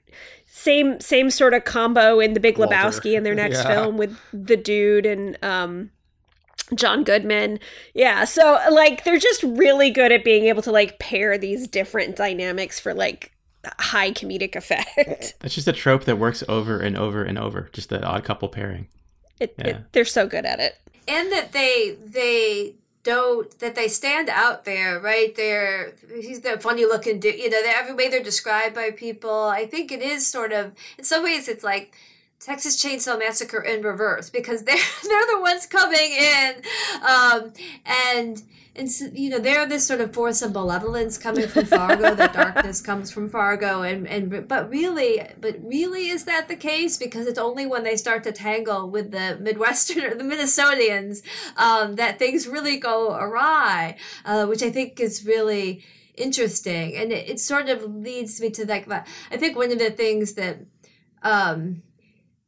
same 0.62 1.00
same 1.00 1.30
sort 1.32 1.54
of 1.54 1.64
combo 1.64 2.20
in 2.20 2.34
the 2.34 2.40
big 2.40 2.58
Walter. 2.58 2.76
lebowski 2.76 3.16
in 3.16 3.24
their 3.24 3.36
next 3.44 3.64
Yeah. 3.64 3.74
film 3.76 3.98
with 3.98 4.18
the 4.34 4.58
dude 4.58 5.06
and 5.06 5.38
um 5.44 5.92
John 6.76 7.04
Goodman. 7.04 7.60
Yeah, 7.96 8.26
so 8.26 8.60
like 8.72 9.04
they're 9.04 9.18
just 9.18 9.42
really 9.44 9.90
good 9.90 10.12
at 10.12 10.24
being 10.24 10.46
able 10.46 10.62
to 10.64 10.72
like 10.72 11.00
pair 11.00 11.38
these 11.38 11.68
different 11.68 12.16
dynamics 12.16 12.80
for 12.80 12.94
like 12.94 13.32
high 13.80 14.12
comedic 14.12 14.56
effect. 14.56 14.96
That's 15.40 15.56
just 15.56 15.68
a 15.68 15.74
trope 15.74 16.04
that 16.04 16.18
works 16.18 16.44
over 16.48 16.80
and 16.80 16.96
over 16.98 17.24
and 17.24 17.40
over. 17.40 17.70
Just 17.74 17.90
the 17.90 18.04
odd 18.04 18.24
couple 18.24 18.50
pairing. 18.50 18.88
It, 19.40 19.56
Yeah. 19.58 19.68
it, 19.68 19.78
they're 19.94 20.06
so 20.06 20.28
good 20.28 20.46
at 20.46 20.60
it. 20.60 20.76
and 21.08 21.32
that 21.32 21.54
they 21.54 21.98
they 22.06 22.76
don't 23.04 23.58
that 23.60 23.76
they 23.76 23.88
stand 23.88 24.30
out 24.30 24.66
there, 24.66 25.00
right? 25.00 25.36
They're 25.36 25.94
he's 26.14 26.42
the 26.42 26.60
funny 26.60 26.86
looking 26.86 27.20
dude, 27.20 27.40
you 27.40 27.50
know. 27.50 27.62
Every 27.66 27.94
way 27.94 28.10
they're 28.10 28.24
described 28.24 28.76
by 28.76 28.92
people, 28.92 29.44
I 29.46 29.66
think 29.66 29.92
it 29.92 30.02
is 30.02 30.28
sort 30.28 30.52
of 30.52 30.74
in 30.98 31.04
some 31.04 31.24
ways 31.24 31.48
it's 31.48 31.64
like 31.64 31.96
Texas 32.40 32.82
Chainsaw 32.82 33.20
Massacre 33.20 33.62
in 33.62 33.82
reverse 33.82 34.30
because 34.30 34.64
they're 34.64 34.76
they're 35.04 35.28
the 35.28 35.42
ones 35.42 35.66
coming 35.66 36.12
in, 36.12 36.56
um, 37.04 37.54
and 37.86 38.42
and 38.76 38.90
you 39.14 39.30
know 39.30 39.40
they're 39.40 39.68
this 39.68 39.86
sort 39.86 40.00
of 40.00 40.14
force 40.14 40.42
of 40.42 40.54
malevolence 40.54 41.18
coming 41.18 41.48
from 41.48 41.66
Fargo. 41.66 42.16
the 42.16 42.28
darkness 42.34 42.82
comes 42.82 43.12
from 43.12 43.30
Fargo, 43.30 43.82
and 43.82 44.08
and 44.08 44.48
but 44.48 44.70
really, 44.70 45.22
but 45.42 45.58
really, 45.62 46.08
is 46.08 46.24
that 46.26 46.48
the 46.48 46.56
case? 46.56 46.98
Because 46.98 47.28
it's 47.28 47.40
only 47.40 47.66
when 47.66 47.84
they 47.84 47.98
start 47.98 48.24
to 48.24 48.32
tangle 48.32 48.90
with 48.90 49.12
the 49.12 49.38
Midwestern 49.42 50.06
or 50.06 50.16
the 50.16 50.24
Minnesotians 50.24 51.22
um, 51.58 51.96
that 51.96 52.20
things 52.20 52.48
really 52.48 52.78
go 52.78 53.16
awry, 53.16 53.98
uh, 54.24 54.46
which 54.46 54.64
I 54.64 54.70
think 54.70 55.00
is 55.02 55.26
really 55.26 55.84
interesting, 56.16 56.96
and 56.96 57.12
it, 57.12 57.30
it 57.30 57.40
sort 57.42 57.68
of 57.68 57.84
leads 57.84 58.40
me 58.40 58.50
to 58.52 58.66
like 58.66 58.90
I 58.90 59.36
think 59.36 59.58
one 59.58 59.72
of 59.74 59.80
the 59.80 59.92
things 59.92 60.34
that. 60.36 60.60
Um, 61.22 61.84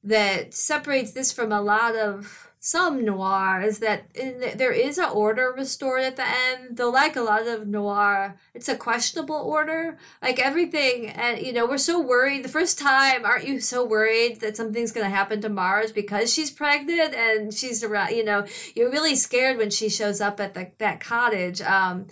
that 0.03 0.53
separates 0.53 1.11
this 1.11 1.32
from 1.32 1.52
a 1.52 1.61
lot 1.61 1.95
of 1.95 2.52
some 2.64 3.03
noir 3.03 3.60
is 3.60 3.80
that 3.80 4.03
in, 4.14 4.40
there 4.56 4.72
is 4.72 4.99
an 4.99 5.10
order 5.11 5.52
restored 5.57 6.03
at 6.03 6.15
the 6.15 6.28
end 6.28 6.78
though 6.78 6.91
like 6.91 7.15
a 7.15 7.22
lot 7.22 7.48
of 7.48 7.68
noir 7.68 8.38
it's 8.53 8.69
a 8.69 8.76
questionable 8.76 9.36
order. 9.36 9.98
Like 10.22 10.40
everything 10.40 11.07
and 11.07 11.41
you 11.41 11.53
know 11.53 11.65
we're 11.65 11.80
so 11.80 11.99
worried 11.99 12.45
the 12.45 12.49
first 12.49 12.78
time 12.78 13.26
aren't 13.26 13.48
you 13.48 13.60
so 13.60 13.84
worried 13.84 14.41
that 14.41 14.56
something's 14.56 14.91
going 14.91 15.06
to 15.06 15.15
happen 15.15 15.41
to 15.41 15.49
mars 15.49 15.91
because 15.91 16.32
she's 16.32 16.52
pregnant 16.52 17.15
and 17.15 17.52
she's 17.52 17.84
around 17.84 18.11
you 18.11 18.23
know 18.23 18.45
you're 18.76 18.91
really 18.91 19.15
scared 19.15 19.57
when 19.57 19.72
she 19.72 19.90
shows 19.90 20.22
up 20.22 20.40
at 20.40 20.53
the, 20.53 20.69
that 20.78 20.99
cottage 20.99 21.61
um, 21.61 22.06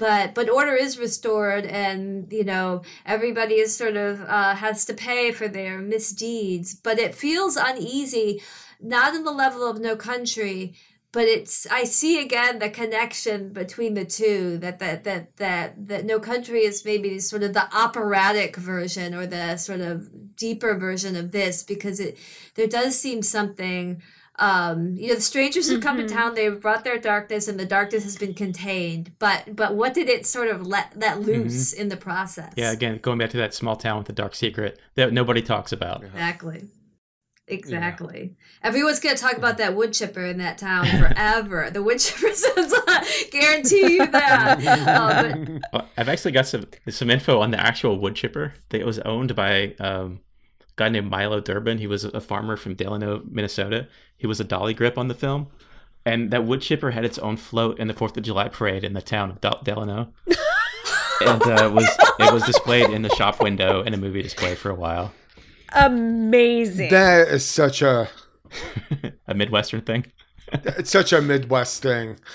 but 0.00 0.34
but 0.34 0.48
order 0.48 0.74
is 0.74 0.98
restored 0.98 1.66
and 1.66 2.32
you 2.32 2.42
know 2.42 2.80
everybody 3.04 3.56
is 3.56 3.76
sort 3.76 3.96
of 3.96 4.22
uh, 4.22 4.54
has 4.54 4.86
to 4.86 4.94
pay 4.94 5.30
for 5.30 5.46
their 5.46 5.78
misdeeds. 5.78 6.74
But 6.74 6.98
it 6.98 7.14
feels 7.14 7.56
uneasy 7.56 8.42
not 8.80 9.14
in 9.14 9.24
the 9.24 9.30
level 9.30 9.68
of 9.68 9.78
no 9.78 9.94
country 9.94 10.74
but 11.12 11.24
it's 11.24 11.66
i 11.70 11.84
see 11.84 12.18
again 12.18 12.58
the 12.58 12.70
connection 12.70 13.52
between 13.52 13.92
the 13.92 14.04
two 14.04 14.56
that 14.58 14.78
that 14.78 15.04
that 15.04 15.36
that, 15.36 15.88
that 15.88 16.04
no 16.06 16.18
country 16.18 16.60
is 16.60 16.84
maybe 16.84 17.18
sort 17.18 17.42
of 17.42 17.52
the 17.52 17.76
operatic 17.76 18.56
version 18.56 19.14
or 19.14 19.26
the 19.26 19.56
sort 19.56 19.80
of 19.80 20.08
deeper 20.36 20.74
version 20.78 21.16
of 21.16 21.32
this 21.32 21.62
because 21.62 22.00
it 22.00 22.16
there 22.54 22.66
does 22.66 22.98
seem 22.98 23.22
something 23.22 24.00
um, 24.40 24.96
you 24.96 25.08
know, 25.08 25.14
the 25.14 25.20
strangers 25.20 25.70
have 25.70 25.80
come 25.80 25.98
to 25.98 26.04
Mhm. 26.04 26.08
town. 26.12 26.34
They've 26.34 26.60
brought 26.60 26.82
their 26.82 26.98
darkness, 26.98 27.46
and 27.46 27.60
the 27.60 27.66
darkness 27.66 28.02
has 28.04 28.16
been 28.16 28.34
contained. 28.34 29.12
But 29.18 29.54
but 29.54 29.74
what 29.74 29.94
did 29.94 30.08
it 30.08 30.26
sort 30.26 30.48
of 30.48 30.66
let 30.66 30.98
let 30.98 31.20
loose 31.20 31.72
in 31.72 31.88
the 31.88 31.96
process? 31.96 32.52
Yeah, 32.56 32.72
again, 32.72 32.98
going 33.02 33.18
back 33.18 33.30
to 33.30 33.36
that 33.36 33.54
small 33.54 33.76
town 33.76 33.98
with 33.98 34.06
the 34.08 34.12
dark 34.12 34.34
secret 34.34 34.80
that 34.96 35.12
nobody 35.12 35.42
talks 35.42 35.70
about. 35.72 36.02
Exactly. 36.04 36.64
Exactly. 37.48 38.36
Everyone's 38.62 39.00
going 39.00 39.16
to 39.16 39.20
talk 39.20 39.36
about 39.36 39.58
that 39.58 39.74
wood 39.74 39.92
chipper 39.92 40.24
in 40.24 40.38
that 40.38 40.56
town 40.56 40.86
forever. 40.86 41.68
the 41.72 41.82
wood 41.82 41.98
chipper 41.98 42.32
sounds 42.34 42.72
guarantee 43.32 43.94
you 43.94 44.06
that. 44.06 44.60
Uh, 44.86 45.34
but 45.34 45.62
Well, 45.72 45.88
I've 45.96 46.08
actually 46.08 46.30
got 46.30 46.46
some 46.46 46.66
some 46.88 47.10
info 47.10 47.40
on 47.40 47.50
the 47.50 47.58
actual 47.60 47.98
wood 47.98 48.14
chipper. 48.14 48.54
It 48.70 48.86
was 48.86 49.00
owned 49.00 49.34
by 49.34 49.74
um, 49.80 50.20
a 50.29 50.29
guy 50.80 50.88
named 50.88 51.10
Milo 51.10 51.40
Durbin. 51.40 51.76
He 51.76 51.86
was 51.86 52.04
a 52.04 52.22
farmer 52.22 52.56
from 52.56 52.74
Delano, 52.74 53.22
Minnesota. 53.30 53.86
He 54.16 54.26
was 54.26 54.40
a 54.40 54.44
dolly 54.44 54.72
grip 54.72 54.96
on 54.96 55.08
the 55.08 55.14
film, 55.14 55.48
and 56.06 56.30
that 56.30 56.46
wood 56.46 56.62
chipper 56.62 56.92
had 56.92 57.04
its 57.04 57.18
own 57.18 57.36
float 57.36 57.78
in 57.78 57.86
the 57.86 57.92
Fourth 57.92 58.16
of 58.16 58.22
July 58.22 58.48
parade 58.48 58.82
in 58.82 58.94
the 58.94 59.02
town 59.02 59.30
of 59.30 59.42
Del- 59.42 59.60
Delano. 59.62 60.14
and 61.20 61.42
uh, 61.42 61.70
was 61.70 61.86
it 62.18 62.32
was 62.32 62.44
displayed 62.44 62.88
in 62.88 63.02
the 63.02 63.10
shop 63.10 63.42
window 63.42 63.82
in 63.82 63.92
a 63.92 63.98
movie 63.98 64.22
display 64.22 64.54
for 64.54 64.70
a 64.70 64.74
while. 64.74 65.12
Amazing. 65.74 66.88
That 66.88 67.28
is 67.28 67.44
such 67.44 67.82
a 67.82 68.08
a 69.28 69.34
Midwestern 69.34 69.82
thing. 69.82 70.06
It's 70.52 70.90
such 70.90 71.12
a 71.12 71.20
Midwest 71.20 71.82
thing. 71.82 72.16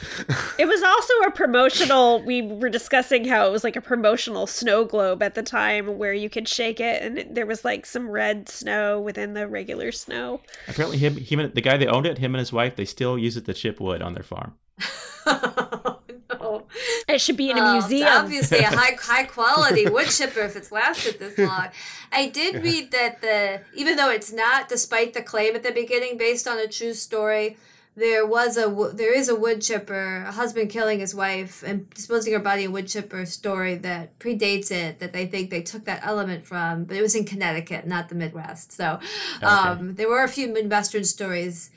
It 0.58 0.68
was 0.68 0.82
also 0.84 1.14
a 1.28 1.32
promotional. 1.32 2.22
We 2.24 2.42
were 2.42 2.70
discussing 2.70 3.26
how 3.26 3.46
it 3.46 3.52
was 3.52 3.64
like 3.64 3.76
a 3.76 3.82
promotional 3.82 4.48
snow 4.48 4.86
globe 4.86 5.22
at 5.22 5.36
the 5.36 5.44
time 5.44 5.98
where 5.98 6.14
you 6.14 6.30
could 6.30 6.48
shake 6.48 6.80
it 6.80 7.02
and 7.02 7.36
there 7.36 7.46
was 7.46 7.66
like 7.66 7.86
some 7.86 8.10
red 8.10 8.48
snow 8.48 9.00
within 9.02 9.34
the 9.34 9.48
regular 9.48 9.92
snow. 9.92 10.40
Apparently, 10.68 10.98
him, 10.98 11.18
him, 11.18 11.40
and 11.42 11.54
the 11.54 11.62
guy 11.62 11.76
that 11.78 11.88
owned 11.90 12.06
it, 12.06 12.20
him 12.20 12.34
and 12.34 12.40
his 12.40 12.54
wife, 12.54 12.76
they 12.78 12.86
still 12.86 13.18
use 13.18 13.36
it 13.36 13.46
to 13.46 13.54
chip 13.54 13.80
wood 13.82 14.02
on 14.02 14.14
their 14.14 14.24
farm. 14.24 14.54
Oh, 15.28 16.00
no. 16.40 16.66
It 17.08 17.20
should 17.20 17.38
be 17.38 17.50
in 17.50 17.58
a 17.58 17.78
it's 17.78 17.90
museum. 17.90 18.10
obviously 18.12 18.60
a 18.60 18.68
high 18.68 18.96
high 19.00 19.24
quality 19.24 19.86
wood 19.90 20.08
chipper 20.08 20.42
if 20.42 20.56
it's 20.56 20.72
lasted 20.72 21.18
this 21.20 21.38
long. 21.38 21.70
I 22.12 22.28
did 22.30 22.64
read 22.64 22.92
that 22.92 23.22
the 23.22 23.62
even 23.76 23.96
though 23.98 24.12
it's 24.12 24.32
not, 24.32 24.70
despite 24.70 25.14
the 25.14 25.24
claim 25.24 25.56
at 25.56 25.64
the 25.64 25.72
beginning 25.72 26.18
based 26.18 26.48
on 26.48 26.60
a 26.60 26.68
true 26.68 26.94
story, 26.94 27.58
there 27.98 28.26
was 28.26 28.58
a 28.58 28.92
there 28.94 29.14
is 29.14 29.30
a 29.30 29.36
wood 29.36 29.62
chipper, 29.62 30.26
a 30.28 30.32
husband 30.32 30.70
killing 30.70 31.00
his 31.00 31.16
wife 31.16 31.64
and 31.64 31.90
disposing 31.92 32.34
her 32.34 32.40
body 32.40 32.66
in 32.66 32.74
wood 32.74 32.88
chipper 32.88 33.26
story 33.26 33.76
that 33.76 34.20
predates 34.20 34.70
it 34.70 35.00
that 35.00 35.14
they 35.14 35.26
think 35.26 35.50
they 35.50 35.62
took 35.62 35.86
that 35.86 36.06
element 36.06 36.46
from, 36.46 36.84
but 36.84 36.98
it 36.98 37.02
was 37.02 37.16
in 37.16 37.24
Connecticut, 37.24 37.88
not 37.88 38.10
the 38.10 38.16
Midwest. 38.16 38.74
So 38.74 39.00
um, 39.42 39.96
there 39.96 40.10
were 40.10 40.24
a 40.24 40.28
few 40.28 40.50
Midwestern 40.50 41.06
stories 41.06 41.70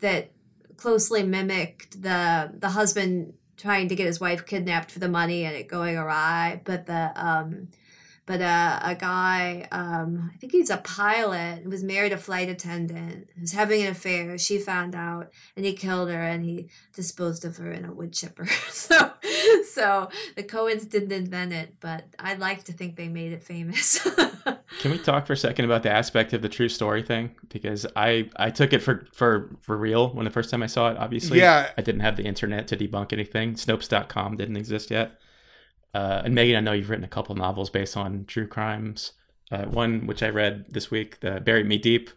that 0.00 0.30
closely 0.78 1.22
mimicked 1.22 2.02
the 2.02 2.50
the 2.58 2.70
husband 2.70 3.34
trying 3.58 3.88
to 3.88 3.94
get 3.94 4.06
his 4.06 4.20
wife 4.20 4.46
kidnapped 4.46 4.90
for 4.90 4.98
the 4.98 5.08
money 5.08 5.44
and 5.44 5.56
it 5.56 5.66
going 5.66 5.96
awry 5.96 6.60
but 6.64 6.86
the 6.86 7.10
um 7.16 7.68
but 8.26 8.40
uh, 8.40 8.80
a 8.82 8.94
guy 8.94 9.66
um 9.72 10.30
i 10.34 10.36
think 10.38 10.52
he's 10.52 10.70
a 10.70 10.76
pilot 10.78 11.64
was 11.66 11.82
married 11.82 12.12
a 12.12 12.16
flight 12.16 12.48
attendant 12.48 13.28
was 13.40 13.52
having 13.52 13.82
an 13.82 13.88
affair 13.88 14.36
she 14.36 14.58
found 14.58 14.94
out 14.94 15.30
and 15.56 15.64
he 15.64 15.72
killed 15.72 16.10
her 16.10 16.20
and 16.22 16.44
he 16.44 16.68
disposed 16.92 17.44
of 17.44 17.56
her 17.56 17.70
in 17.70 17.84
a 17.84 17.92
wood 17.92 18.12
chipper 18.12 18.46
so 18.70 19.12
so 19.72 20.08
the 20.36 20.42
coens 20.42 20.88
didn't 20.88 21.12
invent 21.12 21.52
it 21.52 21.74
but 21.80 22.04
i'd 22.18 22.38
like 22.38 22.64
to 22.64 22.72
think 22.72 22.96
they 22.96 23.08
made 23.08 23.32
it 23.32 23.42
famous 23.42 24.06
Can 24.80 24.90
we 24.90 24.98
talk 24.98 25.26
for 25.26 25.32
a 25.32 25.36
second 25.36 25.64
about 25.64 25.82
the 25.82 25.90
aspect 25.90 26.32
of 26.32 26.42
the 26.42 26.48
true 26.48 26.68
story 26.68 27.02
thing? 27.02 27.34
Because 27.48 27.86
I 27.96 28.28
I 28.36 28.50
took 28.50 28.72
it 28.72 28.80
for 28.82 29.06
for 29.12 29.56
for 29.60 29.76
real 29.76 30.10
when 30.10 30.24
the 30.24 30.30
first 30.30 30.50
time 30.50 30.62
I 30.62 30.66
saw 30.66 30.90
it. 30.90 30.98
Obviously, 30.98 31.38
Yeah. 31.38 31.70
I 31.78 31.82
didn't 31.82 32.02
have 32.02 32.16
the 32.16 32.24
internet 32.24 32.68
to 32.68 32.76
debunk 32.76 33.12
anything. 33.12 33.54
Snopes.com 33.54 34.36
didn't 34.36 34.56
exist 34.56 34.90
yet. 34.90 35.18
Uh, 35.94 36.22
and 36.24 36.34
Megan, 36.34 36.56
I 36.56 36.60
know 36.60 36.72
you've 36.72 36.90
written 36.90 37.04
a 37.04 37.08
couple 37.08 37.34
novels 37.34 37.70
based 37.70 37.96
on 37.96 38.24
true 38.26 38.46
crimes. 38.46 39.12
Uh, 39.50 39.64
one 39.66 40.06
which 40.06 40.22
I 40.22 40.28
read 40.28 40.66
this 40.68 40.90
week, 40.90 41.20
the 41.20 41.40
"Bury 41.40 41.62
Me 41.64 41.78
Deep." 41.78 42.10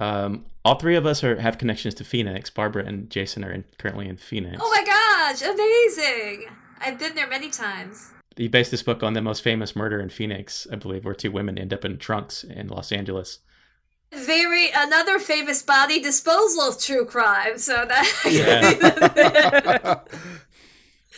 Um, 0.00 0.44
all 0.64 0.76
three 0.78 0.94
of 0.96 1.06
us 1.06 1.24
are 1.24 1.40
have 1.40 1.58
connections 1.58 1.94
to 1.94 2.04
Phoenix. 2.04 2.50
Barbara 2.50 2.84
and 2.84 3.10
Jason 3.10 3.44
are 3.44 3.50
in, 3.50 3.64
currently 3.78 4.06
in 4.08 4.16
Phoenix. 4.16 4.58
oh 4.60 4.70
my 4.70 4.84
gosh 4.84 5.42
amazing 5.42 6.46
i've 6.80 6.98
been 6.98 7.14
there 7.16 7.26
many 7.26 7.50
times 7.50 8.12
You 8.36 8.48
based 8.48 8.70
this 8.70 8.82
book 8.84 9.02
on 9.02 9.14
the 9.14 9.20
most 9.20 9.42
famous 9.42 9.74
murder 9.74 9.98
in 10.00 10.10
Phoenix, 10.10 10.66
I 10.72 10.76
believe, 10.76 11.04
where 11.04 11.14
two 11.14 11.32
women 11.32 11.58
end 11.58 11.72
up 11.72 11.84
in 11.84 11.98
trunks 11.98 12.44
in 12.44 12.68
Los 12.68 12.92
Angeles. 12.92 13.40
very 14.12 14.70
another 14.74 15.18
famous 15.18 15.62
body 15.62 16.00
disposal 16.00 16.62
of 16.62 16.80
true 16.80 17.04
crime 17.04 17.58
so 17.58 17.84
that 17.88 18.06
Yeah. 18.30 20.00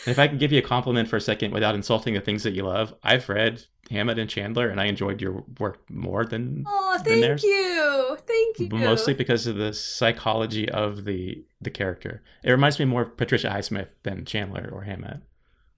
And 0.05 0.11
if 0.11 0.19
I 0.19 0.27
can 0.27 0.37
give 0.37 0.51
you 0.51 0.59
a 0.59 0.63
compliment 0.63 1.09
for 1.09 1.17
a 1.17 1.21
second 1.21 1.51
without 1.51 1.75
insulting 1.75 2.13
the 2.13 2.21
things 2.21 2.43
that 2.43 2.53
you 2.53 2.63
love, 2.63 2.93
I've 3.03 3.27
read 3.29 3.63
Hammett 3.89 4.17
and 4.17 4.29
Chandler, 4.29 4.69
and 4.69 4.79
I 4.79 4.85
enjoyed 4.85 5.21
your 5.21 5.43
work 5.59 5.89
more 5.89 6.25
than 6.25 6.63
oh 6.67 6.93
than 6.97 7.05
thank 7.05 7.21
theirs. 7.21 7.43
you 7.43 8.17
thank 8.25 8.59
you 8.59 8.69
Mostly 8.71 9.13
because 9.13 9.47
of 9.47 9.57
the 9.57 9.73
psychology 9.73 10.69
of 10.69 11.05
the 11.05 11.43
the 11.59 11.69
character. 11.69 12.23
It 12.43 12.51
reminds 12.51 12.79
me 12.79 12.85
more 12.85 13.03
of 13.03 13.17
Patricia 13.17 13.49
Highsmith 13.49 13.89
than 14.03 14.25
Chandler 14.25 14.69
or 14.71 14.83
Hammett. 14.83 15.19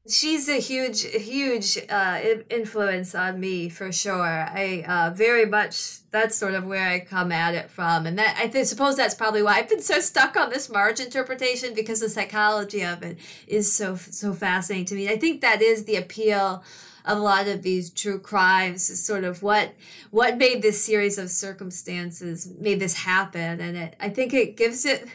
She's 0.07 0.49
a 0.49 0.59
huge 0.59 1.03
huge 1.03 1.77
uh, 1.89 2.19
influence 2.49 3.15
on 3.15 3.39
me 3.39 3.69
for 3.69 3.91
sure. 3.91 4.23
I 4.23 4.83
uh, 4.87 5.13
very 5.15 5.45
much 5.45 5.99
that's 6.11 6.35
sort 6.35 6.53
of 6.53 6.65
where 6.65 6.87
i 6.87 6.99
come 6.99 7.31
at 7.31 7.55
it 7.55 7.69
from. 7.69 8.05
And 8.05 8.17
that 8.19 8.37
i 8.37 8.47
th- 8.47 8.67
suppose 8.67 8.97
that's 8.97 9.15
probably 9.15 9.41
why 9.41 9.53
i've 9.53 9.69
been 9.69 9.81
so 9.81 9.99
stuck 9.99 10.35
on 10.35 10.49
this 10.49 10.69
marge 10.69 10.99
interpretation 10.99 11.73
because 11.73 12.01
the 12.01 12.09
psychology 12.09 12.83
of 12.83 13.01
it 13.03 13.17
is 13.47 13.73
so 13.73 13.95
so 13.95 14.33
fascinating 14.33 14.85
to 14.85 14.95
me. 14.95 15.09
I 15.09 15.17
think 15.17 15.41
that 15.41 15.61
is 15.61 15.85
the 15.85 15.95
appeal 15.95 16.63
a 17.05 17.17
lot 17.17 17.47
of 17.47 17.61
these 17.61 17.89
true 17.89 18.19
crimes 18.19 18.89
is 18.89 19.03
sort 19.03 19.23
of 19.23 19.43
what 19.43 19.73
what 20.11 20.37
made 20.37 20.61
this 20.61 20.83
series 20.83 21.17
of 21.17 21.29
circumstances 21.29 22.47
made 22.59 22.79
this 22.79 22.93
happen. 22.93 23.59
And 23.59 23.77
it 23.77 23.95
i 23.99 24.09
think 24.09 24.33
it 24.33 24.55
gives 24.57 24.85
it 24.85 25.07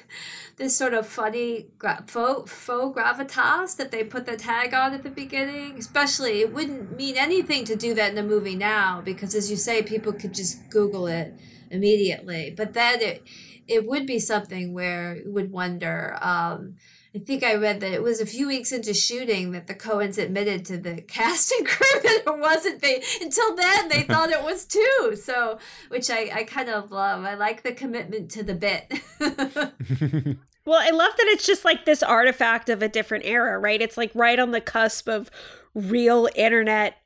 this 0.56 0.76
sort 0.76 0.92
of 0.92 1.06
funny 1.06 1.66
gra- 1.78 2.04
faux, 2.06 2.50
faux 2.52 2.96
gravitas 2.96 3.76
that 3.76 3.90
they 3.90 4.04
put 4.04 4.26
the 4.26 4.36
tag 4.36 4.74
on 4.74 4.92
at 4.92 5.02
the 5.02 5.10
beginning. 5.10 5.78
Especially 5.78 6.40
it 6.40 6.52
wouldn't 6.52 6.96
mean 6.96 7.16
anything 7.16 7.64
to 7.64 7.76
do 7.76 7.94
that 7.94 8.12
in 8.12 8.18
a 8.18 8.22
movie 8.22 8.56
now 8.56 9.00
because 9.00 9.34
as 9.34 9.50
you 9.50 9.56
say 9.56 9.82
people 9.82 10.12
could 10.12 10.34
just 10.34 10.68
google 10.70 11.06
it 11.06 11.34
immediately. 11.70 12.52
But 12.56 12.74
then 12.74 13.00
it 13.00 13.22
it 13.66 13.86
would 13.86 14.06
be 14.06 14.18
something 14.18 14.72
where 14.72 15.16
you 15.16 15.30
would 15.32 15.52
wonder 15.52 16.18
um, 16.22 16.76
I 17.18 17.24
think 17.24 17.42
I 17.42 17.54
read 17.54 17.80
that 17.80 17.92
it 17.92 18.02
was 18.02 18.20
a 18.20 18.26
few 18.26 18.46
weeks 18.46 18.70
into 18.70 18.94
shooting 18.94 19.50
that 19.50 19.66
the 19.66 19.74
Coens 19.74 20.18
admitted 20.18 20.64
to 20.66 20.78
the 20.78 21.00
cast 21.08 21.50
and 21.52 21.66
crew 21.66 22.00
that 22.02 22.22
it 22.26 22.38
wasn't 22.38 22.80
they 22.80 23.02
until 23.20 23.56
then 23.56 23.88
they 23.88 24.02
thought 24.08 24.30
it 24.30 24.42
was 24.42 24.64
too. 24.64 25.16
So 25.20 25.58
which 25.88 26.10
I, 26.10 26.30
I 26.32 26.42
kind 26.44 26.68
of 26.68 26.92
love. 26.92 27.24
I 27.24 27.34
like 27.34 27.62
the 27.62 27.72
commitment 27.72 28.30
to 28.32 28.42
the 28.42 28.54
bit. 28.54 28.92
Well, 30.64 30.82
I 30.82 30.90
love 30.90 31.12
that 31.16 31.28
it's 31.28 31.46
just 31.46 31.64
like 31.64 31.86
this 31.86 32.02
artifact 32.02 32.68
of 32.68 32.82
a 32.82 32.90
different 32.90 33.24
era, 33.24 33.58
right? 33.58 33.80
It's 33.80 33.96
like 33.96 34.10
right 34.14 34.38
on 34.38 34.50
the 34.50 34.60
cusp 34.60 35.08
of 35.08 35.30
real 35.74 36.28
internet 36.34 36.98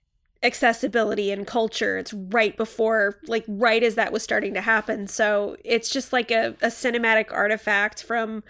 accessibility 0.42 1.30
and 1.30 1.46
culture. 1.46 1.96
It's 1.96 2.12
right 2.12 2.56
before, 2.56 3.20
like, 3.28 3.44
right 3.46 3.84
as 3.84 3.94
that 3.94 4.12
was 4.12 4.24
starting 4.24 4.52
to 4.54 4.62
happen. 4.62 5.06
So 5.06 5.56
it's 5.64 5.88
just 5.88 6.12
like 6.12 6.32
a, 6.32 6.56
a 6.60 6.70
cinematic 6.70 7.32
artifact 7.32 8.02
from 8.02 8.42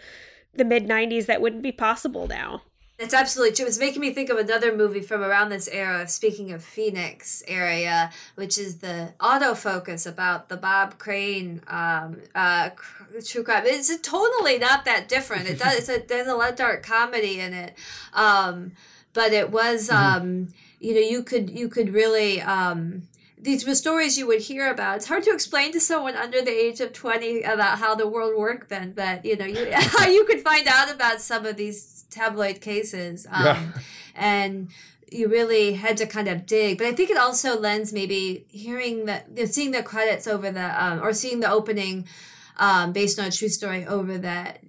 the 0.54 0.64
mid 0.64 0.86
90s 0.86 1.26
that 1.26 1.40
wouldn't 1.40 1.62
be 1.62 1.72
possible 1.72 2.26
now. 2.26 2.62
It's 2.98 3.14
absolutely 3.14 3.56
true. 3.56 3.66
It's 3.66 3.78
making 3.78 4.00
me 4.00 4.12
think 4.12 4.30
of 4.30 4.38
another 4.38 4.76
movie 4.76 5.00
from 5.00 5.22
around 5.22 5.48
this 5.48 5.66
era, 5.66 6.06
speaking 6.06 6.52
of 6.52 6.62
Phoenix 6.62 7.42
area, 7.48 8.12
which 8.36 8.58
is 8.58 8.78
the 8.78 9.12
autofocus 9.18 10.06
about 10.06 10.48
the 10.48 10.56
Bob 10.56 10.98
Crane 10.98 11.62
um, 11.66 12.20
uh, 12.34 12.70
true 13.26 13.42
crime. 13.42 13.64
It's 13.66 13.96
totally 13.98 14.58
not 14.58 14.84
that 14.84 15.08
different. 15.08 15.48
It 15.48 15.58
does. 15.58 15.78
It's 15.78 15.88
a, 15.88 16.06
there's 16.06 16.28
a 16.28 16.34
lot 16.34 16.50
of 16.50 16.56
dark 16.56 16.84
comedy 16.84 17.40
in 17.40 17.54
it, 17.54 17.74
um, 18.12 18.72
but 19.14 19.32
it 19.32 19.50
was. 19.50 19.90
Um, 19.90 20.48
you 20.78 20.94
know, 20.94 21.00
you 21.00 21.22
could 21.22 21.50
you 21.50 21.68
could 21.68 21.92
really. 21.92 22.40
Um, 22.40 23.08
these 23.42 23.66
were 23.66 23.74
stories 23.74 24.16
you 24.16 24.26
would 24.28 24.40
hear 24.40 24.70
about. 24.70 24.96
It's 24.96 25.06
hard 25.06 25.24
to 25.24 25.32
explain 25.32 25.72
to 25.72 25.80
someone 25.80 26.14
under 26.14 26.40
the 26.40 26.50
age 26.50 26.80
of 26.80 26.92
20 26.92 27.42
about 27.42 27.78
how 27.78 27.96
the 27.96 28.06
world 28.06 28.38
worked 28.38 28.68
then, 28.68 28.92
but 28.92 29.24
you 29.24 29.36
know, 29.36 29.44
you, 29.44 29.68
how 29.72 30.06
you 30.06 30.24
could 30.24 30.40
find 30.40 30.68
out 30.68 30.90
about 30.90 31.20
some 31.20 31.44
of 31.44 31.56
these 31.56 32.04
tabloid 32.08 32.60
cases. 32.60 33.26
Um, 33.30 33.44
yeah. 33.44 33.68
And 34.14 34.70
you 35.10 35.28
really 35.28 35.74
had 35.74 35.96
to 35.98 36.06
kind 36.06 36.28
of 36.28 36.46
dig. 36.46 36.78
But 36.78 36.86
I 36.86 36.92
think 36.92 37.10
it 37.10 37.16
also 37.16 37.58
lends 37.58 37.92
maybe 37.92 38.46
hearing 38.48 39.06
that, 39.06 39.26
seeing 39.48 39.72
the 39.72 39.82
credits 39.82 40.26
over 40.26 40.50
the, 40.50 40.84
um, 40.84 41.02
or 41.02 41.12
seeing 41.12 41.40
the 41.40 41.50
opening 41.50 42.06
um, 42.58 42.92
based 42.92 43.18
on 43.18 43.26
a 43.26 43.30
true 43.30 43.48
story 43.48 43.84
over 43.84 44.18
that 44.18 44.60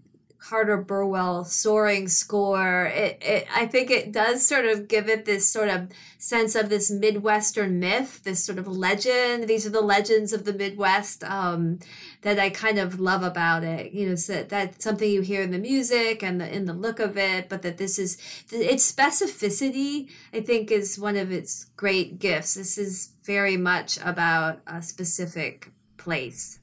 Carter 0.43 0.75
Burwell 0.75 1.45
soaring 1.45 2.09
score. 2.09 2.85
It, 2.87 3.17
it, 3.21 3.47
I 3.55 3.65
think 3.65 3.89
it 3.89 4.11
does 4.11 4.45
sort 4.45 4.65
of 4.65 4.89
give 4.89 5.07
it 5.07 5.23
this 5.23 5.49
sort 5.49 5.69
of 5.69 5.87
sense 6.17 6.53
of 6.55 6.67
this 6.67 6.91
Midwestern 6.91 7.79
myth, 7.79 8.21
this 8.25 8.43
sort 8.43 8.57
of 8.57 8.67
legend. 8.67 9.47
These 9.47 9.65
are 9.65 9.69
the 9.69 9.79
legends 9.79 10.33
of 10.33 10.43
the 10.43 10.51
Midwest 10.51 11.23
um, 11.23 11.79
that 12.23 12.39
I 12.39 12.49
kind 12.49 12.77
of 12.77 12.99
love 12.99 13.23
about 13.23 13.63
it. 13.63 13.93
You 13.93 14.09
know, 14.09 14.15
so 14.15 14.43
that's 14.43 14.83
something 14.83 15.09
you 15.09 15.21
hear 15.21 15.41
in 15.41 15.51
the 15.51 15.59
music 15.59 16.21
and 16.21 16.41
the, 16.41 16.53
in 16.53 16.65
the 16.65 16.73
look 16.73 16.99
of 16.99 17.17
it, 17.17 17.47
but 17.47 17.61
that 17.61 17.77
this 17.77 17.97
is 17.97 18.17
its 18.51 18.91
specificity. 18.91 20.09
I 20.33 20.41
think 20.41 20.71
is 20.71 20.99
one 20.99 21.15
of 21.15 21.31
its 21.31 21.67
great 21.77 22.19
gifts. 22.19 22.55
This 22.55 22.77
is 22.77 23.13
very 23.23 23.55
much 23.55 23.97
about 24.03 24.59
a 24.67 24.81
specific 24.81 25.71
place. 25.95 26.59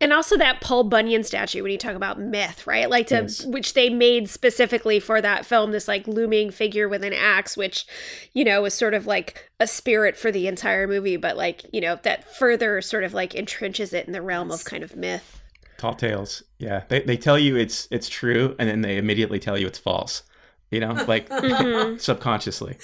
And 0.00 0.12
also 0.12 0.36
that 0.36 0.60
Paul 0.60 0.84
Bunyan 0.84 1.24
statue 1.24 1.62
when 1.62 1.72
you 1.72 1.78
talk 1.78 1.96
about 1.96 2.20
myth, 2.20 2.66
right? 2.66 2.88
Like 2.88 3.08
to 3.08 3.22
yes. 3.22 3.44
which 3.44 3.74
they 3.74 3.90
made 3.90 4.28
specifically 4.28 5.00
for 5.00 5.20
that 5.20 5.44
film, 5.44 5.72
this 5.72 5.88
like 5.88 6.06
looming 6.06 6.50
figure 6.50 6.88
with 6.88 7.02
an 7.02 7.12
axe, 7.12 7.56
which, 7.56 7.84
you 8.32 8.44
know, 8.44 8.62
was 8.62 8.74
sort 8.74 8.94
of 8.94 9.06
like 9.06 9.50
a 9.58 9.66
spirit 9.66 10.16
for 10.16 10.30
the 10.30 10.46
entire 10.46 10.86
movie, 10.86 11.16
but 11.16 11.36
like, 11.36 11.64
you 11.72 11.80
know, 11.80 11.98
that 12.02 12.32
further 12.36 12.80
sort 12.80 13.02
of 13.02 13.12
like 13.12 13.32
entrenches 13.32 13.92
it 13.92 14.06
in 14.06 14.12
the 14.12 14.22
realm 14.22 14.52
of 14.52 14.64
kind 14.64 14.84
of 14.84 14.94
myth. 14.94 15.40
Tall 15.78 15.94
tales. 15.94 16.44
Yeah. 16.58 16.84
They 16.88 17.00
they 17.00 17.16
tell 17.16 17.38
you 17.38 17.56
it's 17.56 17.88
it's 17.90 18.08
true 18.08 18.54
and 18.58 18.68
then 18.68 18.82
they 18.82 18.98
immediately 18.98 19.40
tell 19.40 19.58
you 19.58 19.66
it's 19.66 19.78
false. 19.78 20.22
You 20.70 20.80
know, 20.80 20.92
like 21.08 21.28
mm-hmm. 21.30 21.96
subconsciously 21.98 22.76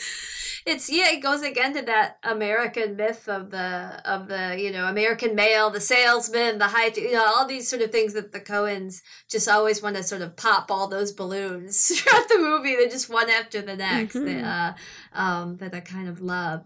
it's 0.66 0.90
yeah, 0.90 1.10
it 1.10 1.22
goes 1.22 1.42
again 1.42 1.74
to 1.74 1.82
that 1.82 2.18
American 2.22 2.96
myth 2.96 3.28
of 3.28 3.50
the 3.50 4.00
of 4.04 4.28
the 4.28 4.56
you 4.58 4.72
know 4.72 4.86
American 4.86 5.34
male, 5.34 5.68
the 5.70 5.80
salesman, 5.80 6.58
the 6.58 6.68
high, 6.68 6.90
you 6.96 7.12
know, 7.12 7.24
all 7.26 7.46
these 7.46 7.68
sort 7.68 7.82
of 7.82 7.92
things 7.92 8.14
that 8.14 8.32
the 8.32 8.40
Coens 8.40 9.02
just 9.28 9.48
always 9.48 9.82
want 9.82 9.96
to 9.96 10.02
sort 10.02 10.22
of 10.22 10.36
pop 10.36 10.70
all 10.70 10.88
those 10.88 11.12
balloons 11.12 11.86
throughout 11.98 12.28
the 12.28 12.38
movie. 12.38 12.76
They're 12.76 12.88
just 12.88 13.10
one 13.10 13.28
after 13.28 13.60
the 13.60 13.76
next 13.76 14.14
mm-hmm. 14.14 14.42
that 14.42 14.78
uh, 15.14 15.18
um, 15.18 15.56
that 15.58 15.74
I 15.74 15.80
kind 15.80 16.08
of 16.08 16.20
love. 16.20 16.64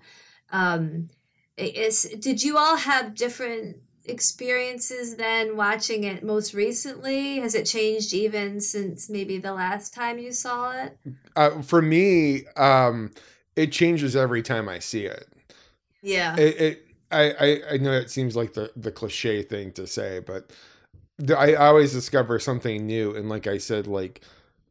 Um, 0.50 1.08
is 1.56 2.04
did 2.20 2.44
you 2.44 2.56
all 2.56 2.76
have 2.76 3.16
different 3.16 3.78
experiences 4.04 5.16
then 5.16 5.56
watching 5.56 6.04
it 6.04 6.22
most 6.22 6.54
recently? 6.54 7.40
Has 7.40 7.54
it 7.54 7.64
changed 7.64 8.14
even 8.14 8.60
since 8.60 9.10
maybe 9.10 9.38
the 9.38 9.52
last 9.52 9.92
time 9.92 10.18
you 10.18 10.32
saw 10.32 10.70
it? 10.70 10.96
Uh, 11.36 11.62
for 11.62 11.82
me, 11.82 12.46
um, 12.56 13.10
it 13.58 13.72
changes 13.72 14.14
every 14.14 14.40
time 14.40 14.68
I 14.68 14.78
see 14.78 15.04
it. 15.04 15.26
Yeah. 16.00 16.36
It, 16.36 16.60
it 16.60 16.86
I, 17.10 17.30
I, 17.32 17.60
I 17.72 17.76
know 17.78 17.92
it 17.92 18.08
seems 18.08 18.36
like 18.36 18.52
the, 18.52 18.70
the 18.76 18.92
cliche 18.92 19.42
thing 19.42 19.72
to 19.72 19.86
say, 19.86 20.20
but 20.20 20.52
the, 21.18 21.36
I 21.36 21.54
always 21.54 21.92
discover 21.92 22.38
something 22.38 22.86
new. 22.86 23.16
And 23.16 23.28
like 23.28 23.48
I 23.48 23.58
said, 23.58 23.88
like 23.88 24.20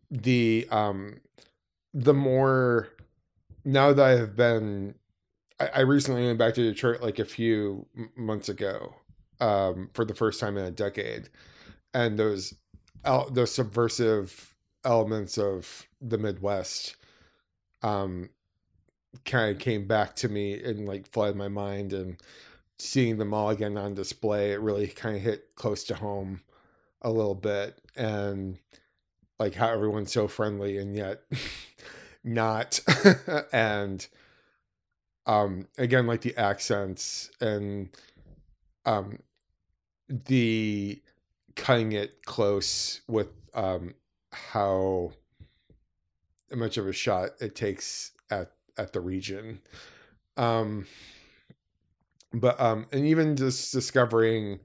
the, 0.10 0.68
um, 0.72 1.20
the 1.94 2.14
more 2.14 2.88
now 3.66 3.92
that 3.92 4.06
I 4.06 4.12
have 4.12 4.38
been, 4.38 4.96
I, 5.60 5.68
I 5.76 5.80
recently 5.82 6.26
went 6.26 6.40
back 6.40 6.54
to 6.54 6.64
Detroit 6.64 7.02
like 7.02 7.20
a 7.20 7.26
few 7.26 7.88
months 8.16 8.48
ago, 8.48 8.96
um, 9.42 9.90
for 9.94 10.06
the 10.06 10.16
first 10.16 10.40
time 10.40 10.58
in 10.58 10.64
a 10.64 10.72
decade. 10.72 11.28
And 11.94 12.18
those, 12.18 12.54
those 13.32 13.52
subversive 13.52 14.56
elements 14.86 15.38
of 15.38 15.88
the 16.00 16.18
Midwest, 16.18 16.96
um, 17.82 18.30
kind 19.26 19.56
of 19.56 19.60
came 19.60 19.88
back 19.88 20.16
to 20.16 20.30
me 20.30 20.62
and 20.62 20.88
like 20.88 21.08
flooded 21.08 21.36
my 21.36 21.48
mind 21.48 21.94
and 21.94 22.18
seeing 22.80 23.18
them 23.18 23.34
all 23.34 23.50
again 23.50 23.78
on 23.78 23.94
display 23.94 24.52
it 24.52 24.62
really 24.62 24.88
kind 24.88 25.16
of 25.16 25.22
hit 25.22 25.56
close 25.56 25.84
to 25.84 25.96
home 25.96 26.42
a 27.02 27.10
little 27.10 27.36
bit 27.36 27.82
and 27.96 28.58
like 29.40 29.56
how 29.56 29.70
everyone's 29.70 30.12
so 30.12 30.28
friendly 30.28 30.78
and 30.78 30.96
yet 30.96 31.22
not 32.24 32.80
and 33.54 34.08
um 35.26 35.68
again 35.78 36.08
like 36.08 36.22
the 36.22 36.36
accents 36.38 37.32
and 37.42 37.90
um 38.86 39.20
the 40.10 41.02
cutting 41.56 41.92
it 41.92 42.24
close 42.26 43.02
with 43.08 43.30
um 43.54 43.94
how 44.32 45.12
much 46.56 46.78
of 46.78 46.88
a 46.88 46.94
shot 46.94 47.32
it 47.40 47.56
takes 47.56 48.12
at 48.30 48.52
at 48.78 48.94
the 48.94 49.02
region. 49.02 49.60
Um, 50.36 50.86
but 52.34 52.60
um, 52.60 52.88
and 52.92 53.06
even 53.06 53.36
just 53.36 53.72
discovering 53.72 54.60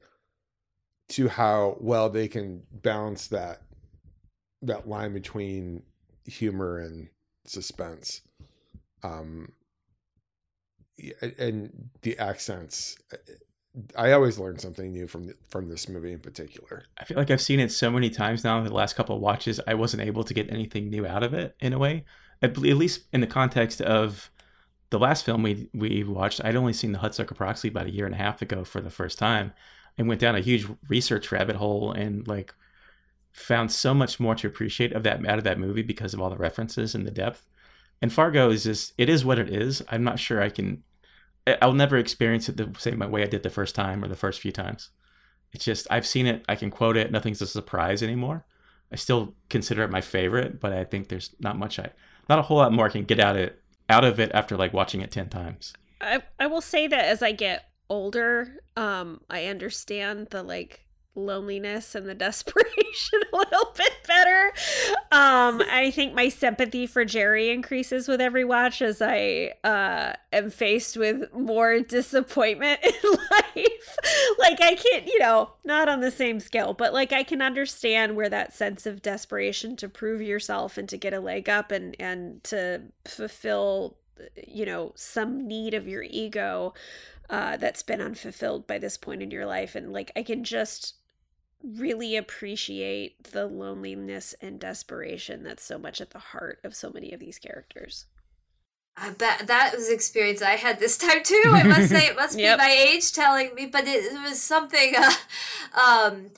to 1.11 1.29
how 1.29 1.77
well 1.81 2.09
they 2.09 2.29
can 2.29 2.63
balance 2.71 3.29
that 3.29 3.63
that 4.63 4.89
line 4.89 5.13
between 5.13 5.83
humor 6.25 6.79
and 6.79 7.09
suspense. 7.45 8.23
Um, 9.03 9.53
and 11.39 11.91
the 12.03 12.19
accents. 12.19 12.97
I 13.97 14.13
always 14.13 14.39
learn 14.39 14.59
something 14.59 14.93
new 14.93 15.07
from 15.09 15.33
from 15.49 15.69
this 15.69 15.89
movie 15.89 16.13
in 16.13 16.21
particular. 16.21 16.85
I 16.99 17.05
feel 17.05 17.17
like 17.17 17.31
I've 17.31 17.41
seen 17.41 17.59
it 17.59 17.73
so 17.73 17.91
many 17.91 18.11
times 18.11 18.45
now. 18.45 18.59
In 18.59 18.65
the 18.65 18.75
last 18.75 18.95
couple 18.95 19.17
of 19.17 19.23
watches, 19.23 19.61
I 19.67 19.75
wasn't 19.75 20.03
able 20.03 20.25
to 20.25 20.35
get 20.35 20.51
anything 20.51 20.91
new 20.91 21.07
out 21.07 21.23
of 21.23 21.33
it 21.33 21.57
in 21.61 21.73
a 21.73 21.79
way 21.79 22.05
at 22.43 22.59
least 22.59 23.03
in 23.13 23.21
the 23.21 23.27
context 23.27 23.81
of 23.81 24.31
the 24.91 24.99
last 24.99 25.25
film 25.25 25.43
we 25.43 25.69
we 25.73 26.05
watched, 26.05 26.45
I'd 26.45 26.57
only 26.57 26.73
seen 26.73 26.93
the 26.93 26.99
Hudsucker 26.99 27.37
Proxy 27.37 27.69
about 27.69 27.87
a 27.87 27.93
year 27.93 28.07
and 28.07 28.15
a 28.15 28.19
half 28.19 28.43
ago 28.43 28.65
for 28.65 28.81
the 28.81 28.91
first 28.91 29.19
time, 29.19 29.53
and 29.97 30.09
went 30.09 30.21
down 30.21 30.37
a 30.37 30.41
huge 30.41 30.67
research 30.89 31.33
rabbit 31.33 31.57
hole 31.57 31.93
and 31.93 32.27
like 32.27 32.55
found 33.33 33.73
so 33.73 33.95
much 33.95 34.21
more 34.21 34.35
to 34.35 34.47
appreciate 34.47 34.93
of 34.93 35.03
that 35.05 35.27
out 35.27 35.39
of 35.39 35.45
that 35.45 35.59
movie 35.59 35.83
because 35.83 36.13
of 36.13 36.21
all 36.21 36.31
the 36.31 36.37
references 36.37 36.95
and 36.95 37.07
the 37.07 37.11
depth. 37.11 37.47
And 38.03 38.13
Fargo 38.13 38.51
is 38.51 38.65
just 38.65 38.93
it 38.99 39.09
is 39.09 39.25
what 39.25 39.39
it 39.39 39.49
is. 39.49 39.83
I'm 39.89 40.05
not 40.05 40.19
sure 40.19 40.43
I 40.43 40.51
can. 40.51 40.83
I'll 41.61 41.73
never 41.73 41.97
experience 41.97 42.49
it 42.49 42.57
the 42.57 42.71
same 42.79 42.99
way 42.99 43.23
I 43.23 43.27
did 43.27 43.43
the 43.43 43.51
first 43.51 43.75
time 43.75 44.05
or 44.05 44.09
the 44.09 44.15
first 44.17 44.41
few 44.41 44.53
times. 44.53 44.91
It's 45.53 45.65
just 45.65 45.87
I've 45.91 46.07
seen 46.07 46.27
it. 46.27 46.45
I 46.49 46.57
can 46.57 46.71
quote 46.71 46.97
it. 46.97 47.11
Nothing's 47.11 47.43
a 47.43 47.47
surprise 47.47 48.03
anymore. 48.03 48.45
I 48.93 48.97
still 48.97 49.35
consider 49.49 49.83
it 49.83 49.91
my 49.91 50.03
favorite, 50.03 50.61
but 50.61 50.73
I 50.73 50.85
think 50.85 51.09
there's 51.09 51.35
not 51.41 51.59
much 51.59 51.79
I 51.79 51.91
not 52.33 52.39
a 52.39 52.43
whole 52.43 52.57
lot 52.57 52.73
more 52.73 52.87
I 52.87 52.89
can 52.89 53.05
get 53.05 53.21
out 53.21 53.37
of 53.37 53.43
it 53.43 53.63
out 53.91 54.05
of 54.05 54.19
it 54.19 54.31
after 54.33 54.57
like 54.57 54.73
watching 54.73 55.03
it 55.03 55.11
10 55.11 55.29
times. 55.29 55.75
I 56.01 56.23
I 56.39 56.47
will 56.47 56.63
say 56.63 56.87
that 56.87 57.05
as 57.05 57.23
I 57.23 57.33
get 57.33 57.65
older, 57.91 58.63
um 58.77 59.21
I 59.29 59.47
understand 59.47 60.29
the 60.31 60.43
like 60.43 60.87
loneliness 61.15 61.95
and 61.95 62.09
the 62.09 62.15
desperation 62.23 63.21
a 63.33 63.37
little 63.37 63.73
bit 63.77 63.93
better. 64.07 64.53
Um, 65.11 65.63
I 65.71 65.91
think 65.95 66.15
my 66.15 66.29
sympathy 66.29 66.87
for 66.87 67.05
Jerry 67.05 67.51
increases 67.51 68.09
with 68.09 68.21
every 68.21 68.45
watch 68.45 68.83
as 68.83 69.03
I 69.03 69.53
uh, 69.65 70.15
am 70.33 70.51
faced 70.51 70.97
with 70.97 71.33
more 71.33 71.81
disappointment 71.81 72.81
in 72.85 73.11
life. 73.31 73.99
like 74.39 74.61
I 74.61 74.75
can't, 74.75 75.07
you 75.07 75.19
know, 75.19 75.51
not 75.65 75.89
on 75.89 76.01
the 76.01 76.11
same 76.11 76.41
scale, 76.41 76.75
but 76.75 76.93
like 76.93 77.13
I 77.13 77.23
can 77.23 77.43
understand 77.43 78.17
where 78.17 78.29
that 78.29 78.53
sense 78.53 78.87
of 78.87 79.03
desperation 79.03 79.77
to 79.77 79.89
prove 79.89 80.23
yourself 80.23 80.79
and 80.79 80.89
to 80.89 80.97
get 80.97 81.15
a 81.15 81.21
leg 81.21 81.49
up 81.49 81.71
and 81.71 81.97
and 81.99 82.43
to 82.45 82.83
fulfill 83.05 83.97
you 84.47 84.65
know 84.65 84.93
some 84.95 85.47
need 85.47 85.75
of 85.75 85.89
your 85.89 86.03
ego 86.03 86.75
uh, 87.31 87.57
that's 87.57 87.83
been 87.83 88.01
unfulfilled 88.01 88.67
by 88.67 88.79
this 88.79 88.97
point 88.97 89.23
in 89.23 89.31
your 89.31 89.47
life 89.47 89.75
and 89.75 89.93
like 89.93 90.13
i 90.17 90.23
can 90.23 90.45
just 90.45 90.95
really 91.63 92.17
appreciate 92.17 93.25
the 93.33 93.47
loneliness 93.47 94.35
and 94.41 94.59
desperation 94.61 95.43
that's 95.43 95.65
so 95.65 95.79
much 95.79 96.01
at 96.01 96.11
the 96.11 96.19
heart 96.19 96.61
of 96.65 96.75
so 96.75 96.91
many 96.91 97.13
of 97.13 97.21
these 97.21 97.39
characters. 97.39 98.07
Uh, 98.95 99.11
that 99.19 99.47
that 99.47 99.73
was 99.75 99.89
experience 99.89 100.43
I 100.43 100.57
had 100.57 100.79
this 100.79 100.99
time 100.99 101.23
too. 101.23 101.43
I 101.55 101.65
must 101.65 101.89
say, 101.89 102.07
it 102.07 102.17
must 102.17 102.39
Yep. 102.39 102.59
be 102.59 102.63
my 102.63 102.71
age 102.71 103.13
telling 103.13 103.55
me, 103.55 103.67
but 103.67 103.85
it, 103.87 104.05
it 104.13 104.23
was 104.29 104.41
something 104.41 104.95
uh, 104.99 105.81
um, 105.81 106.31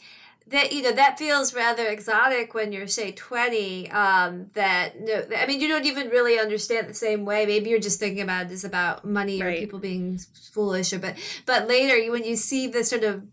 that 0.46 0.72
you 0.72 0.82
know 0.82 0.92
that 0.92 1.18
feels 1.18 1.52
rather 1.52 1.86
exotic 1.88 2.54
when 2.54 2.70
you're 2.70 2.86
say 2.86 3.10
twenty. 3.10 3.90
Um, 3.90 4.50
that 4.54 5.00
no, 5.00 5.24
I 5.36 5.46
mean 5.46 5.60
you 5.60 5.66
don't 5.66 5.84
even 5.86 6.10
really 6.10 6.38
understand 6.38 6.86
the 6.88 6.94
same 6.94 7.24
way. 7.24 7.44
Maybe 7.44 7.70
you're 7.70 7.80
just 7.80 7.98
thinking 7.98 8.22
about 8.22 8.48
this 8.48 8.62
about 8.62 9.04
money 9.04 9.42
or 9.42 9.52
people 9.52 9.80
being 9.80 10.18
foolish, 10.52 10.92
or 10.92 11.00
but 11.00 11.16
but 11.46 11.66
later 11.66 11.96
you- 11.96 12.12
when 12.12 12.24
you 12.24 12.36
see 12.36 12.68
the 12.68 12.84
sort 12.84 13.02
of 13.02 13.24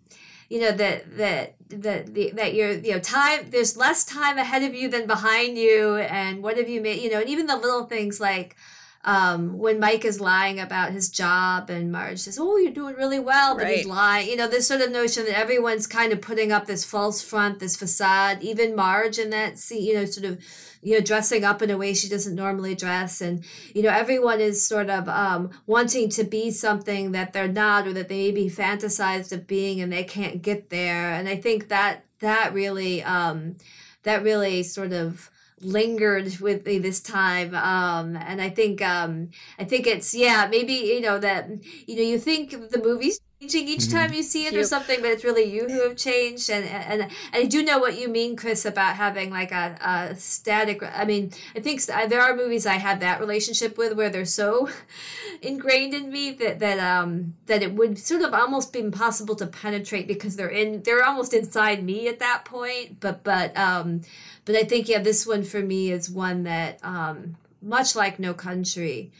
you 0.51 0.59
know 0.59 0.73
that 0.73 1.17
that 1.17 1.55
that 1.69 2.13
the, 2.13 2.31
that 2.31 2.53
you're 2.53 2.73
you 2.73 2.91
know 2.91 2.99
time 2.99 3.49
there's 3.51 3.77
less 3.77 4.03
time 4.03 4.37
ahead 4.37 4.63
of 4.63 4.75
you 4.75 4.89
than 4.89 5.07
behind 5.07 5.57
you 5.57 5.95
and 5.95 6.43
what 6.43 6.57
have 6.57 6.67
you 6.67 6.81
made 6.81 7.01
you 7.01 7.09
know 7.09 7.21
and 7.21 7.29
even 7.29 7.45
the 7.47 7.55
little 7.55 7.85
things 7.85 8.19
like 8.19 8.57
um, 9.03 9.57
when 9.57 9.79
Mike 9.79 10.05
is 10.05 10.21
lying 10.21 10.59
about 10.59 10.91
his 10.91 11.09
job 11.09 11.71
and 11.71 11.91
Marge 11.91 12.19
says, 12.19 12.37
"Oh, 12.39 12.57
you're 12.57 12.71
doing 12.71 12.95
really 12.95 13.17
well," 13.17 13.57
but 13.57 13.67
he's 13.67 13.87
lying. 13.87 14.29
You 14.29 14.35
know, 14.35 14.47
this 14.47 14.67
sort 14.67 14.81
of 14.81 14.91
notion 14.91 15.25
that 15.25 15.35
everyone's 15.35 15.87
kind 15.87 16.13
of 16.13 16.21
putting 16.21 16.51
up 16.51 16.67
this 16.67 16.85
false 16.85 17.19
front, 17.19 17.57
this 17.57 17.75
facade. 17.75 18.43
Even 18.43 18.75
Marge 18.75 19.17
in 19.17 19.31
that 19.31 19.57
scene, 19.57 19.83
you 19.83 19.95
know, 19.95 20.05
sort 20.05 20.27
of, 20.27 20.45
you 20.81 20.95
know, 20.95 21.01
dressing 21.01 21.43
up 21.43 21.61
in 21.61 21.69
a 21.69 21.77
way 21.77 21.93
she 21.93 22.09
doesn't 22.09 22.35
normally 22.35 22.75
dress, 22.75 23.21
and 23.21 23.43
you 23.73 23.83
know, 23.83 23.89
everyone 23.89 24.39
is 24.41 24.65
sort 24.65 24.89
of 24.89 25.07
um, 25.09 25.51
wanting 25.65 26.09
to 26.09 26.23
be 26.23 26.51
something 26.51 27.11
that 27.11 27.33
they're 27.33 27.47
not, 27.47 27.87
or 27.87 27.93
that 27.93 28.09
they 28.09 28.31
maybe 28.31 28.49
fantasized 28.49 29.31
of 29.31 29.47
being, 29.47 29.81
and 29.81 29.91
they 29.91 30.03
can't 30.03 30.41
get 30.41 30.69
there. 30.69 31.11
And 31.11 31.27
I 31.27 31.35
think 31.35 31.69
that 31.69 32.05
that 32.19 32.53
really, 32.53 33.03
um, 33.03 33.55
that 34.03 34.23
really 34.23 34.63
sort 34.63 34.93
of 34.93 35.29
lingered 35.63 36.39
with 36.39 36.65
me 36.65 36.79
this 36.79 36.99
time 36.99 37.53
um 37.53 38.15
and 38.15 38.41
i 38.41 38.49
think 38.49 38.81
um 38.81 39.29
i 39.59 39.63
think 39.63 39.85
it's 39.85 40.13
yeah 40.13 40.47
maybe 40.49 40.73
you 40.73 40.99
know 40.99 41.19
that 41.19 41.47
you 41.87 41.95
know 41.95 42.01
you 42.01 42.17
think 42.17 42.49
the 42.71 42.81
movie's 42.83 43.19
changing 43.41 43.67
each 43.67 43.87
Mm-hmm. 43.87 43.97
time 43.97 44.13
you 44.13 44.21
see 44.21 44.45
it 44.45 44.55
or 44.55 44.63
something 44.63 45.01
but 45.01 45.09
it's 45.09 45.23
really 45.23 45.43
you 45.43 45.67
who 45.67 45.81
have 45.87 45.97
changed. 45.97 46.49
And 46.49 46.63
and, 46.65 47.01
and 47.03 47.11
i 47.33 47.45
do 47.45 47.63
know 47.63 47.79
what 47.79 47.97
you 47.99 48.07
mean 48.07 48.35
chris 48.35 48.65
about 48.65 48.95
having 48.95 49.31
like 49.31 49.51
a, 49.51 49.75
a 49.81 50.15
static 50.15 50.83
i 50.83 51.05
mean 51.05 51.31
i 51.55 51.59
think 51.59 51.83
there 51.85 52.21
are 52.21 52.35
movies 52.35 52.65
i 52.67 52.75
have 52.75 52.99
that 52.99 53.19
relationship 53.19 53.77
with 53.77 53.93
where 53.95 54.09
they're 54.09 54.25
so 54.25 54.69
ingrained 55.41 55.93
in 55.93 56.11
me 56.11 56.31
that 56.31 56.59
that 56.59 56.77
um 56.79 57.33
that 57.47 57.63
it 57.63 57.73
would 57.73 57.97
sort 57.97 58.21
of 58.21 58.33
almost 58.33 58.71
be 58.73 58.79
impossible 58.79 59.35
to 59.35 59.47
penetrate 59.47 60.07
because 60.07 60.35
they're 60.35 60.47
in 60.47 60.83
they're 60.83 61.03
almost 61.03 61.33
inside 61.33 61.83
me 61.83 62.07
at 62.07 62.19
that 62.19 62.45
point. 62.45 62.99
But 62.99 63.23
but 63.23 63.57
um 63.57 64.01
but 64.45 64.55
i 64.55 64.63
think 64.63 64.87
yeah 64.87 64.99
this 64.99 65.25
one 65.25 65.43
for 65.43 65.61
me 65.61 65.91
is 65.91 66.09
one 66.11 66.43
that 66.43 66.79
um 66.83 67.35
much 67.61 67.95
like 67.95 68.19
no 68.19 68.33
country 68.33 69.11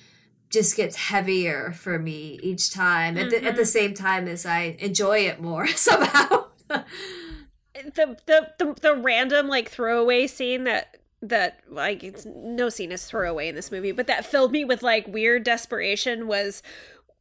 just 0.52 0.76
gets 0.76 0.96
heavier 0.96 1.72
for 1.72 1.98
me 1.98 2.40
each 2.44 2.72
time 2.72 3.18
at, 3.18 3.30
the, 3.30 3.44
at 3.44 3.56
the 3.56 3.66
same 3.66 3.94
time 3.94 4.28
as 4.28 4.46
i 4.46 4.76
enjoy 4.80 5.20
it 5.20 5.42
more 5.42 5.68
somehow. 5.76 6.46
The 7.74 8.16
the 8.28 8.52
the, 8.60 8.74
the 8.80 8.96
random 8.96 9.48
like 9.48 9.70
throwaway 9.70 10.28
scene 10.28 10.66
that 10.66 10.98
that 11.22 11.62
like 11.70 12.04
it's 12.04 12.26
no 12.26 12.70
scene 12.70 12.92
is 12.92 13.06
throwaway 13.06 13.48
in 13.48 13.56
this 13.56 13.72
movie 13.72 13.92
but 13.92 14.08
that 14.08 14.26
filled 14.26 14.52
me 14.52 14.66
with 14.66 14.82
like 14.82 15.08
weird 15.08 15.44
desperation 15.44 16.28
was 16.28 16.64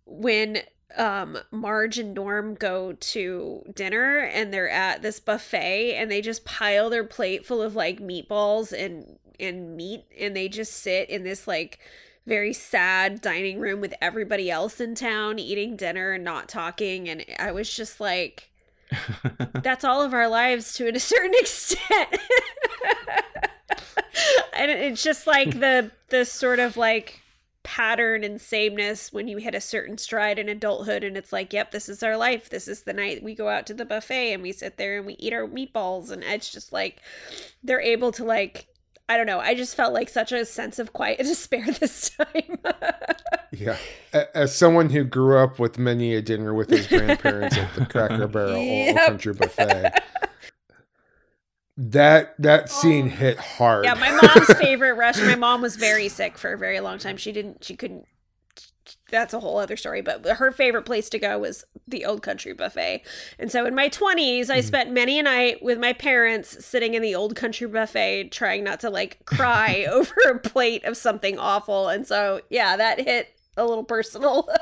when 0.07 0.59
um 0.97 1.39
Marge 1.51 1.99
and 1.99 2.15
Norm 2.15 2.55
go 2.55 2.95
to 2.95 3.63
dinner 3.75 4.19
and 4.19 4.53
they're 4.53 4.71
at 4.71 5.03
this 5.03 5.21
buffet 5.21 5.95
and 5.95 6.11
they 6.11 6.21
just 6.21 6.45
pile 6.45 6.91
their 6.91 7.05
plate 7.05 7.45
full 7.45 7.63
of 7.63 7.77
like 7.77 8.01
meatballs 8.01 8.73
and 8.73 9.19
and 9.39 9.77
meat 9.77 10.05
and 10.19 10.35
they 10.35 10.49
just 10.49 10.73
sit 10.73 11.09
in 11.11 11.23
this 11.23 11.47
like 11.47 11.79
very 12.27 12.53
sad 12.53 13.21
dining 13.21 13.59
room 13.59 13.81
with 13.81 13.95
everybody 14.01 14.51
else 14.51 14.81
in 14.81 14.95
town 14.95 15.39
eating 15.39 15.77
dinner 15.77 16.13
and 16.13 16.25
not 16.25 16.49
talking 16.49 17.09
and 17.09 17.25
I 17.39 17.53
was 17.53 17.73
just 17.75 18.01
like 18.01 18.51
that's 19.63 19.85
all 19.85 20.03
of 20.03 20.13
our 20.13 20.29
lives 20.29 20.75
to 20.75 20.89
a 20.89 21.01
certain 21.01 21.35
extent. 21.35 22.19
and 24.53 24.71
it's 24.71 25.03
just 25.03 25.27
like 25.27 25.61
the 25.61 25.91
the 26.09 26.25
sort 26.25 26.59
of 26.59 26.77
like 26.77 27.21
pattern 27.63 28.25
and 28.25 28.41
sameness 28.41 29.13
when 29.13 29.29
you 29.29 29.37
hit 29.37 29.55
a 29.55 29.61
certain 29.61 29.99
stride 29.99 30.39
in 30.39 30.49
adulthood 30.49 31.05
and 31.05 31.17
it's 31.17 31.33
like, 31.33 31.53
yep, 31.53 31.71
this 31.73 31.89
is 31.89 32.03
our 32.03 32.17
life. 32.17 32.49
This 32.49 32.67
is 32.67 32.83
the 32.83 32.93
night 32.93 33.23
we 33.23 33.35
go 33.35 33.49
out 33.49 33.67
to 33.67 33.75
the 33.75 33.85
buffet 33.85 34.33
and 34.33 34.43
we 34.43 34.51
sit 34.51 34.77
there 34.79 34.97
and 34.97 35.07
we 35.07 35.15
eat 35.15 35.35
our 35.35 35.47
meatballs 35.47 36.11
and 36.11 36.25
it's 36.25 36.51
just 36.51 36.73
like 36.73 37.01
they're 37.63 37.81
able 37.81 38.13
to 38.13 38.25
like 38.25 38.67
I 39.11 39.17
don't 39.17 39.27
know. 39.27 39.41
I 39.41 39.57
just 39.57 39.75
felt 39.75 39.93
like 39.93 40.09
such 40.09 40.31
a 40.31 40.45
sense 40.45 40.79
of 40.79 40.93
quiet 40.93 41.19
despair 41.27 41.67
this 41.67 42.11
time. 42.11 42.59
Yeah. 43.51 43.77
As 44.13 44.55
someone 44.55 44.89
who 44.89 45.03
grew 45.03 45.37
up 45.37 45.59
with 45.59 45.79
many 45.81 46.15
a 46.15 46.23
dinner 46.23 46.55
with 46.55 46.71
his 46.71 46.87
grandparents 46.87 47.59
at 47.59 47.75
the 47.75 47.87
Cracker 47.87 48.27
Barrel 48.29 48.55
Old 48.55 48.65
Yep. 48.65 49.07
Country 49.09 49.35
Buffet, 49.35 49.91
that 51.77 52.35
that 52.39 52.63
oh. 52.65 52.67
scene 52.67 53.11
hit 53.11 53.37
hard. 53.39 53.85
Yeah, 53.85 53.95
my 53.95 54.13
mom's 54.13 54.55
favorite 54.61 54.93
restaurant. 54.93 55.31
My 55.31 55.37
mom 55.37 55.61
was 55.61 55.75
very 55.75 56.09
sick 56.09 56.39
for 56.39 56.53
a 56.53 56.59
very 56.59 56.79
long 56.79 56.99
time. 56.99 57.17
She 57.17 57.33
didn't. 57.33 57.65
She 57.65 57.75
couldn't. 57.75 58.07
That's 59.11 59.35
a 59.35 59.41
whole 59.41 59.59
other 59.59 59.77
story. 59.77 60.01
But 60.01 60.27
her 60.27 60.51
favorite 60.51 60.85
place 60.85 61.09
to 61.11 61.19
go 61.19 61.39
was 61.39 61.65
the 61.87 62.05
Old 62.05 62.23
Country 62.23 62.53
Buffet. 62.53 63.03
And 63.39 63.51
so 63.51 63.67
in 63.67 63.75
my 63.75 63.89
twenties, 63.89 64.51
I 64.51 64.61
spent 64.61 64.91
many 64.93 65.19
a 65.19 65.23
night 65.23 65.63
with 65.63 65.79
my 65.79 65.93
parents 65.93 66.65
sitting 66.65 66.95
in 66.95 67.03
the 67.03 67.15
Old 67.15 67.37
Country 67.37 67.67
Buffet, 67.67 68.31
trying 68.31 68.65
not 68.65 68.81
to 68.81 68.91
like 68.91 69.25
cry 69.25 69.87
over 69.91 70.15
a 70.29 70.39
plate 70.39 70.85
of 70.85 70.97
something 70.97 71.39
awful. 71.39 71.89
And 71.89 72.07
so 72.07 72.41
yeah, 72.51 72.77
that 72.77 73.01
hit 73.01 73.35
a 73.57 73.67
little 73.67 73.85
personal. 73.85 74.49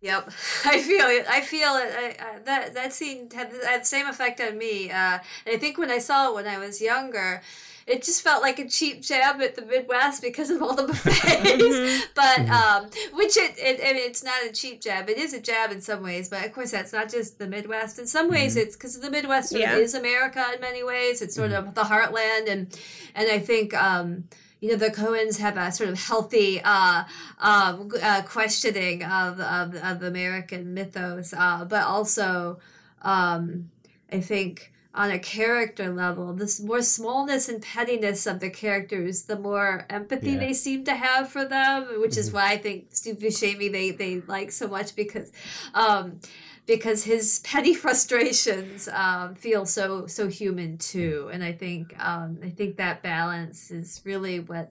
Yep, 0.00 0.30
I 0.64 0.80
feel 0.80 1.06
it. 1.06 1.26
I 1.28 1.40
feel 1.40 1.74
it. 1.74 1.92
I, 1.92 2.16
I, 2.20 2.38
that 2.44 2.74
that 2.74 2.92
scene 2.92 3.28
had 3.34 3.50
the, 3.50 3.66
had 3.66 3.82
the 3.82 3.86
same 3.86 4.06
effect 4.06 4.40
on 4.40 4.56
me. 4.56 4.90
Uh, 4.90 5.18
and 5.44 5.54
I 5.54 5.56
think 5.56 5.78
when 5.78 5.90
I 5.90 5.98
saw 5.98 6.30
it 6.30 6.34
when 6.34 6.46
I 6.46 6.58
was 6.58 6.80
younger, 6.80 7.42
it 7.88 8.02
just 8.02 8.22
felt 8.22 8.42
like 8.42 8.58
a 8.58 8.68
cheap 8.68 9.02
jab 9.02 9.40
at 9.40 9.56
the 9.56 9.62
Midwest 9.62 10.22
because 10.22 10.50
of 10.50 10.62
all 10.62 10.74
the 10.74 10.86
buffets. 10.88 12.06
but 12.14 12.40
um, 12.48 12.90
which 13.14 13.36
it, 13.36 13.54
it 13.58 13.80
I 13.84 13.92
mean, 13.94 14.02
it's 14.08 14.22
not 14.22 14.44
a 14.48 14.52
cheap 14.52 14.80
jab. 14.80 15.08
It 15.08 15.18
is 15.18 15.32
a 15.34 15.40
jab 15.40 15.70
in 15.72 15.80
some 15.80 16.02
ways, 16.02 16.28
but 16.28 16.44
of 16.44 16.52
course 16.52 16.70
that's 16.70 16.92
not 16.92 17.10
just 17.10 17.38
the 17.38 17.46
Midwest. 17.46 17.98
In 17.98 18.06
some 18.06 18.28
ways, 18.30 18.56
it's 18.56 18.76
because 18.76 18.98
the 19.00 19.10
Midwest 19.10 19.52
Yeah. 19.52 19.76
is 19.76 19.94
America 19.94 20.44
in 20.54 20.60
many 20.60 20.82
ways. 20.84 21.22
It's 21.22 21.34
sort 21.34 21.52
of 21.52 21.74
the 21.74 21.82
heartland, 21.82 22.48
and 22.50 22.78
and 23.14 23.30
I 23.30 23.38
think. 23.38 23.74
Um, 23.74 24.24
you 24.60 24.70
know 24.70 24.76
the 24.76 24.90
Coens 24.90 25.38
have 25.38 25.56
a 25.56 25.70
sort 25.70 25.88
of 25.88 25.96
healthy 26.02 26.60
uh, 26.64 27.04
um, 27.38 27.92
uh, 28.02 28.22
questioning 28.22 29.04
of, 29.04 29.38
of 29.38 29.76
of 29.76 30.02
American 30.02 30.74
mythos, 30.74 31.32
uh, 31.32 31.64
but 31.64 31.84
also 31.84 32.58
um, 33.02 33.70
I 34.12 34.18
think 34.18 34.72
on 34.94 35.10
a 35.10 35.18
character 35.18 35.92
level, 35.92 36.32
The 36.32 36.60
more 36.64 36.82
smallness 36.82 37.48
and 37.48 37.62
pettiness 37.62 38.26
of 38.26 38.40
the 38.40 38.50
characters, 38.50 39.22
the 39.22 39.38
more 39.38 39.86
empathy 39.90 40.32
Yeah. 40.32 40.38
they 40.38 40.54
seem 40.54 40.84
to 40.84 40.94
have 40.94 41.28
for 41.28 41.44
them, 41.44 42.00
which 42.00 42.16
is 42.16 42.32
why 42.32 42.52
I 42.52 42.56
think 42.58 42.86
Steve 42.90 43.18
Buscemi 43.18 43.70
they 43.70 43.90
they 43.90 44.22
like 44.26 44.50
so 44.50 44.66
much 44.68 44.94
because. 44.96 45.30
Um, 45.74 46.20
because 46.66 47.02
his 47.02 47.38
petty 47.40 47.72
frustrations 47.84 48.88
um, 48.92 49.34
feel 49.34 49.64
so 49.64 50.06
so 50.06 50.28
human 50.28 50.76
too, 50.76 51.30
and 51.32 51.42
I 51.42 51.52
think 51.52 51.94
um, 51.98 52.38
I 52.44 52.50
think 52.50 52.76
that 52.76 53.02
balance 53.02 53.70
is 53.70 54.02
really 54.04 54.40
what 54.40 54.70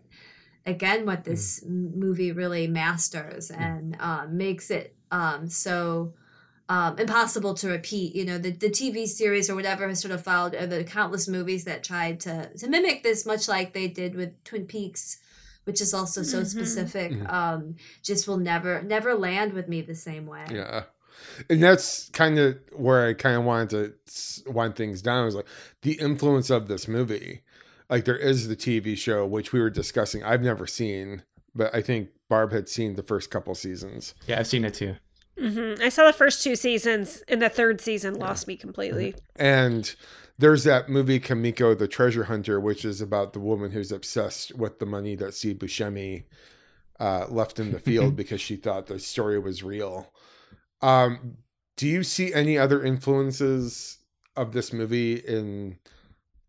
again 0.65 1.07
what 1.07 1.23
this 1.23 1.64
m 1.64 1.99
movie 1.99 2.31
really 2.31 2.68
masters 2.68 3.49
and 3.49 3.98
um, 3.99 4.38
makes 4.38 4.69
it 4.69 4.95
um, 5.11 5.49
so 5.49 6.14
um, 6.69 6.98
impossible 6.99 7.53
to 7.56 7.69
repeat. 7.69 8.15
You 8.15 8.26
know, 8.26 8.38
the, 8.38 8.52
the 8.52 8.69
TV 8.69 9.07
series 9.07 9.49
or 9.49 9.56
whatever 9.56 9.88
has 9.88 10.02
sort 10.02 10.11
of 10.14 10.23
followed 10.23 10.53
or 10.56 10.68
the 10.68 10.84
countless 10.84 11.27
movies 11.27 11.64
that 11.65 11.84
tried 11.84 12.19
to 12.22 12.49
to 12.57 12.68
mimic 12.68 13.03
this, 13.03 13.26
much 13.26 13.48
like 13.48 13.73
they 13.73 13.88
did 13.88 14.15
with 14.15 14.44
Twin 14.44 14.65
Peaks, 14.65 15.18
which 15.65 15.81
is 15.81 15.94
also 15.94 16.23
so 16.23 16.41
Mhm. 16.41 16.45
specific. 16.48 17.11
Mhm. 17.14 17.31
Um, 17.31 17.76
just 18.03 18.27
will 18.27 18.38
never 18.38 18.81
never 18.81 19.15
land 19.15 19.53
with 19.53 19.68
me 19.68 19.81
the 19.81 19.95
same 19.95 20.26
way. 20.26 20.45
Yeah. 20.52 20.84
and 21.49 21.61
that's 21.64 22.10
kind 22.10 22.38
of 22.38 22.57
where 22.73 23.07
I 23.07 23.14
kind 23.14 23.35
of 23.38 23.44
wanted 23.44 23.94
to 24.06 24.52
wind 24.52 24.76
things 24.76 25.02
down. 25.02 25.27
Is 25.27 25.35
like 25.35 25.48
the 25.81 25.94
influence 25.94 26.49
of 26.49 26.68
this 26.68 26.88
movie. 26.88 27.41
Like 27.89 28.06
there 28.06 28.18
is 28.18 28.48
the 28.49 28.56
TV 28.56 28.95
show 28.98 29.26
which 29.26 29.53
we 29.53 29.60
were 29.61 29.69
discussing. 29.69 30.23
I've 30.23 30.41
never 30.44 30.68
seen, 30.68 31.23
but 31.56 31.73
I 31.73 31.81
think 31.81 32.10
Barb 32.30 32.52
had 32.52 32.68
seen 32.69 32.95
the 32.95 33.03
first 33.03 33.31
couple 33.31 33.56
seasons. 33.56 34.14
Yeah, 34.27 34.39
I've 34.39 34.48
seen 34.48 34.65
it 34.65 34.73
too. 34.73 34.95
Hmm 35.39 35.76
I 35.81 35.89
saw 35.89 36.05
the 36.05 36.14
first 36.14 36.43
two 36.43 36.55
seasons, 36.55 37.23
and 37.27 37.41
the 37.41 37.49
third 37.49 37.80
season 37.80 38.15
lost 38.15 38.47
me 38.47 38.55
completely. 38.57 39.15
And 39.35 39.93
there's 40.38 40.64
that 40.64 40.89
movie 40.89 41.19
Kumiko 41.19 41.77
the 41.77 41.88
Treasure 41.88 42.26
Hunter, 42.26 42.59
which 42.59 42.85
is 42.85 43.01
about 43.01 43.34
the 43.34 43.39
woman 43.39 43.72
who's 43.72 43.91
obsessed 43.91 44.55
with 44.55 44.80
the 44.80 44.85
money 44.85 45.15
that 45.15 45.34
Steve 45.34 45.57
Buscemi 45.57 46.23
uh, 46.99 47.27
left 47.30 47.59
in 47.59 47.72
the 47.72 47.80
field 47.80 48.15
because 48.15 48.41
she 48.41 48.55
thought 48.55 48.88
the 48.88 48.99
story 48.99 49.39
was 49.39 49.64
real. 49.64 50.11
Um, 50.81 51.38
do 51.76 51.88
you 51.88 52.03
see 52.03 52.34
any 52.34 52.57
other 52.57 52.84
influences 52.84 53.99
of 54.35 54.51
this 54.51 54.73
movie 54.73 55.15
in 55.15 55.77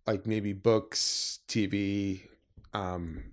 like 0.07 0.27
maybe 0.27 0.55
books, 0.55 1.41
TV, 1.49 2.21
um, 2.73 3.25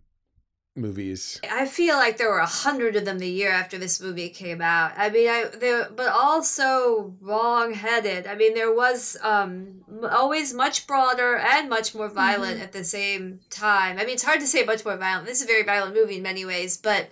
movies? 0.75 1.39
I 1.49 1.65
feel 1.65 1.95
like 1.95 2.17
there 2.17 2.29
were 2.29 2.39
a 2.39 2.45
hundred 2.45 2.95
of 2.95 3.05
them 3.05 3.19
the 3.19 3.29
year 3.29 3.51
after 3.51 3.77
this 3.77 4.01
movie 4.01 4.29
came 4.29 4.61
out. 4.61 4.91
I 4.97 5.09
mean, 5.09 5.29
I 5.29 5.45
they 5.53 5.83
but 5.95 6.07
also 6.07 7.13
wrong-headed. 7.21 8.27
I 8.27 8.35
mean, 8.35 8.53
there 8.53 8.73
was 8.73 9.17
um 9.21 9.83
always 10.11 10.53
much 10.53 10.85
broader 10.87 11.37
and 11.37 11.69
much 11.69 11.95
more 11.95 12.09
violent 12.09 12.61
at 12.61 12.73
the 12.73 12.83
same 12.83 13.39
time. 13.49 13.97
I 13.97 14.01
mean, 14.05 14.13
it's 14.13 14.23
hard 14.23 14.41
to 14.41 14.47
say 14.47 14.63
much 14.63 14.83
more 14.83 14.97
violent. 14.97 15.27
This 15.27 15.39
is 15.39 15.45
a 15.45 15.47
very 15.47 15.63
violent 15.63 15.95
movie 15.95 16.17
in 16.17 16.23
many 16.23 16.45
ways, 16.45 16.77
but 16.77 17.09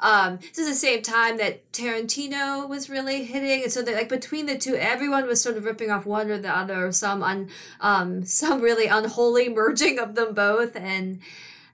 um 0.00 0.38
this 0.38 0.58
is 0.58 0.68
the 0.68 0.74
same 0.74 1.02
time 1.02 1.36
that 1.36 1.70
Tarantino 1.72 2.68
was 2.68 2.90
really 2.90 3.24
hitting, 3.24 3.62
and 3.62 3.72
so 3.72 3.80
that 3.82 3.94
like 3.94 4.08
between 4.08 4.46
the 4.46 4.58
two, 4.58 4.74
everyone 4.74 5.26
was 5.26 5.40
sort 5.40 5.56
of 5.56 5.64
ripping 5.64 5.90
off 5.90 6.04
one 6.04 6.30
or 6.30 6.38
the 6.38 6.54
other, 6.56 6.86
or 6.86 6.92
some 6.92 7.22
un 7.22 7.48
um 7.80 8.24
some 8.40 8.60
really 8.60 8.86
unholy 8.86 9.48
merging 9.48 10.00
of 10.00 10.16
them 10.16 10.34
both, 10.34 10.74
and 10.74 11.20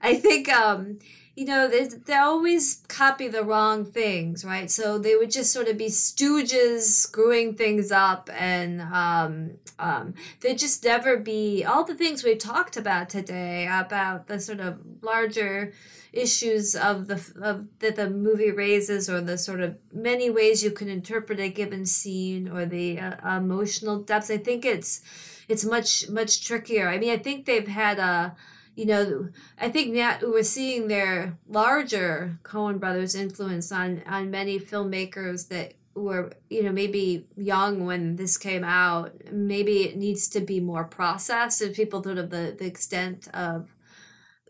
I 0.03 0.15
think 0.15 0.47
um 0.49 0.99
you 1.41 1.47
know, 1.47 1.67
they, 1.67 1.87
they 1.87 2.13
always 2.13 2.83
copy 2.87 3.27
the 3.27 3.43
wrong 3.43 3.83
things, 3.83 4.45
right? 4.45 4.69
So 4.69 4.99
they 4.99 5.15
would 5.15 5.31
just 5.31 5.51
sort 5.51 5.67
of 5.67 5.75
be 5.75 5.87
stooges 5.87 6.81
screwing 6.81 7.55
things 7.55 7.91
up, 7.91 8.29
and 8.31 8.79
um, 8.79 9.53
um, 9.79 10.13
they'd 10.41 10.59
just 10.59 10.83
never 10.83 11.17
be 11.17 11.65
all 11.65 11.83
the 11.83 11.95
things 11.95 12.23
we 12.23 12.35
talked 12.35 12.77
about 12.77 13.09
today 13.09 13.67
about 13.67 14.27
the 14.27 14.39
sort 14.39 14.59
of 14.59 14.77
larger 15.01 15.73
issues 16.13 16.75
of 16.75 17.07
the 17.07 17.15
of 17.41 17.65
that 17.79 17.95
the 17.95 18.07
movie 18.07 18.51
raises, 18.51 19.09
or 19.09 19.19
the 19.19 19.39
sort 19.39 19.61
of 19.61 19.77
many 19.91 20.29
ways 20.29 20.63
you 20.63 20.69
can 20.69 20.89
interpret 20.89 21.39
a 21.39 21.49
given 21.49 21.87
scene, 21.87 22.49
or 22.49 22.67
the 22.67 22.99
uh, 22.99 23.37
emotional 23.37 23.97
depths. 23.97 24.29
I 24.29 24.37
think 24.37 24.63
it's 24.63 25.01
it's 25.47 25.65
much 25.65 26.07
much 26.07 26.45
trickier. 26.45 26.87
I 26.87 26.99
mean, 26.99 27.09
I 27.09 27.17
think 27.17 27.47
they've 27.47 27.67
had 27.67 27.97
a 27.97 28.35
you 28.75 28.85
know, 28.85 29.29
I 29.59 29.69
think 29.69 29.93
now 29.93 30.17
we're 30.21 30.43
seeing 30.43 30.87
their 30.87 31.37
larger 31.47 32.39
Coen 32.43 32.79
Brothers 32.79 33.15
influence 33.15 33.71
on 33.71 34.01
on 34.07 34.31
many 34.31 34.59
filmmakers 34.59 35.49
that 35.49 35.73
were 35.93 36.31
you 36.49 36.63
know 36.63 36.71
maybe 36.71 37.27
young 37.35 37.85
when 37.85 38.15
this 38.15 38.37
came 38.37 38.63
out. 38.63 39.13
Maybe 39.31 39.83
it 39.83 39.97
needs 39.97 40.27
to 40.29 40.39
be 40.39 40.59
more 40.59 40.85
processed, 40.85 41.61
and 41.61 41.75
people 41.75 42.03
sort 42.03 42.17
of 42.17 42.29
the 42.29 42.55
the 42.57 42.65
extent 42.65 43.27
of 43.33 43.75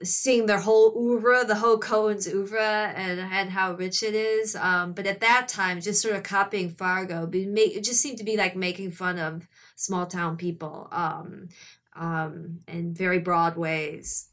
seeing 0.03 0.45
their 0.45 0.59
whole 0.59 0.93
oeuvre, 0.97 1.45
the 1.45 1.55
whole 1.55 1.79
Coen's 1.79 2.27
oeuvre, 2.27 2.93
and 2.95 3.19
and 3.19 3.49
how 3.49 3.73
rich 3.73 4.03
it 4.03 4.13
is. 4.13 4.55
Um, 4.55 4.93
but 4.93 5.07
at 5.07 5.21
that 5.21 5.47
time, 5.47 5.81
just 5.81 6.01
sort 6.01 6.15
of 6.15 6.23
copying 6.23 6.69
Fargo, 6.69 7.29
it 7.31 7.83
just 7.83 8.01
seemed 8.01 8.17
to 8.19 8.23
be 8.23 8.37
like 8.37 8.55
making 8.55 8.91
fun 8.91 9.17
of 9.17 9.47
small 9.75 10.05
town 10.05 10.37
people. 10.37 10.87
Um, 10.91 11.49
um, 12.01 12.59
in 12.67 12.93
very 12.93 13.19
broad 13.19 13.55
ways. 13.55 14.27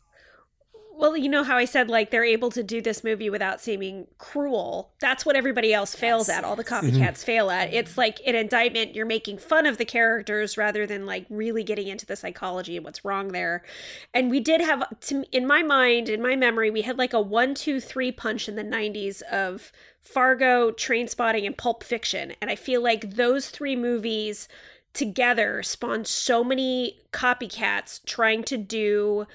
Well, 0.96 1.16
you 1.16 1.28
know 1.28 1.44
how 1.44 1.56
I 1.56 1.64
said 1.64 1.88
like 1.88 2.10
they're 2.10 2.24
able 2.24 2.50
to 2.50 2.62
do 2.64 2.82
this 2.82 3.04
movie 3.04 3.30
without 3.30 3.60
seeming 3.60 4.08
cruel. 4.16 4.90
That's 5.00 5.24
what 5.24 5.36
everybody 5.36 5.72
else 5.72 5.94
fails 5.94 6.28
at. 6.28 6.42
All 6.42 6.56
the 6.56 6.64
copycats 6.64 7.22
fail 7.22 7.50
at. 7.50 7.72
It's 7.72 7.96
like 7.96 8.20
an 8.26 8.34
indictment. 8.34 8.96
You're 8.96 9.06
making 9.06 9.38
fun 9.38 9.64
of 9.64 9.78
the 9.78 9.84
characters 9.84 10.56
rather 10.58 10.86
than 10.86 11.06
like 11.06 11.26
really 11.30 11.62
getting 11.62 11.86
into 11.86 12.04
the 12.04 12.16
psychology 12.16 12.74
and 12.74 12.84
what's 12.84 13.04
wrong 13.04 13.28
there. 13.28 13.62
And 14.12 14.28
we 14.28 14.40
did 14.40 14.60
have, 14.60 14.82
to, 15.02 15.24
in 15.30 15.46
my 15.46 15.62
mind, 15.62 16.08
in 16.08 16.20
my 16.20 16.34
memory, 16.34 16.68
we 16.68 16.82
had 16.82 16.98
like 16.98 17.12
a 17.12 17.20
one, 17.20 17.54
two, 17.54 17.80
three 17.80 18.10
punch 18.10 18.48
in 18.48 18.56
the 18.56 18.64
'90s 18.64 19.22
of 19.22 19.70
Fargo, 20.00 20.72
Trainspotting, 20.72 21.46
and 21.46 21.56
Pulp 21.56 21.84
Fiction. 21.84 22.32
And 22.40 22.50
I 22.50 22.56
feel 22.56 22.82
like 22.82 23.14
those 23.14 23.50
three 23.50 23.76
movies 23.76 24.48
together 24.92 25.62
spawned 25.62 26.06
so 26.06 26.42
many 26.42 26.98
copycats 27.12 28.04
trying 28.04 28.42
to 28.44 28.56
do 28.56 29.26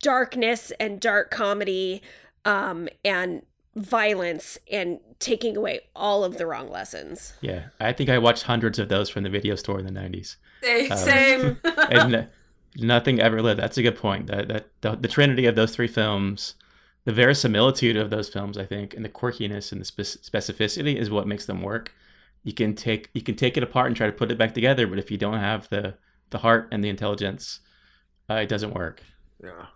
darkness 0.00 0.72
and 0.78 1.00
dark 1.00 1.30
comedy 1.30 2.02
um, 2.44 2.88
and 3.04 3.42
violence 3.74 4.58
and 4.70 5.00
taking 5.18 5.56
away 5.56 5.80
all 5.94 6.24
of 6.24 6.38
the 6.38 6.46
wrong 6.46 6.70
lessons. 6.70 7.34
Yeah, 7.40 7.66
I 7.80 7.92
think 7.92 8.08
I 8.10 8.18
watched 8.18 8.44
hundreds 8.44 8.78
of 8.78 8.88
those 8.88 9.08
from 9.08 9.22
the 9.24 9.30
video 9.30 9.54
store 9.54 9.78
in 9.78 9.86
the 9.86 9.92
'90s. 9.92 10.36
Same. 10.62 10.92
Um, 10.92 10.98
same. 10.98 11.58
and 11.90 12.28
nothing 12.76 13.20
ever 13.20 13.42
lived. 13.42 13.60
That's 13.60 13.78
a 13.78 13.82
good 13.82 13.96
point. 13.96 14.28
That 14.28 14.48
that 14.48 14.68
the, 14.80 14.96
the 14.96 15.08
trinity 15.08 15.46
of 15.46 15.56
those 15.56 15.74
three 15.74 15.88
films, 15.88 16.54
the 17.04 17.12
verisimilitude 17.12 17.96
of 17.96 18.10
those 18.10 18.28
films, 18.28 18.56
I 18.56 18.64
think, 18.64 18.94
and 18.94 19.04
the 19.04 19.10
quirkiness 19.10 19.72
and 19.72 19.80
the 19.80 19.84
spec- 19.84 20.06
specificity 20.06 20.96
is 20.96 21.10
what 21.10 21.26
makes 21.26 21.46
them 21.46 21.62
work. 21.62 21.92
You 22.46 22.52
can 22.52 22.76
take 22.76 23.10
you 23.12 23.22
can 23.22 23.34
take 23.34 23.56
it 23.56 23.64
apart 23.64 23.88
and 23.88 23.96
try 23.96 24.06
to 24.06 24.12
put 24.12 24.30
it 24.30 24.38
back 24.38 24.54
together, 24.54 24.86
but 24.86 25.00
if 25.00 25.10
you 25.10 25.18
don't 25.18 25.40
have 25.40 25.68
the 25.68 25.96
the 26.30 26.38
heart 26.38 26.68
and 26.70 26.82
the 26.82 26.88
intelligence, 26.88 27.58
uh, 28.30 28.34
it 28.34 28.48
doesn't 28.48 28.72
work. 28.72 29.02
Yeah. 29.42 29.66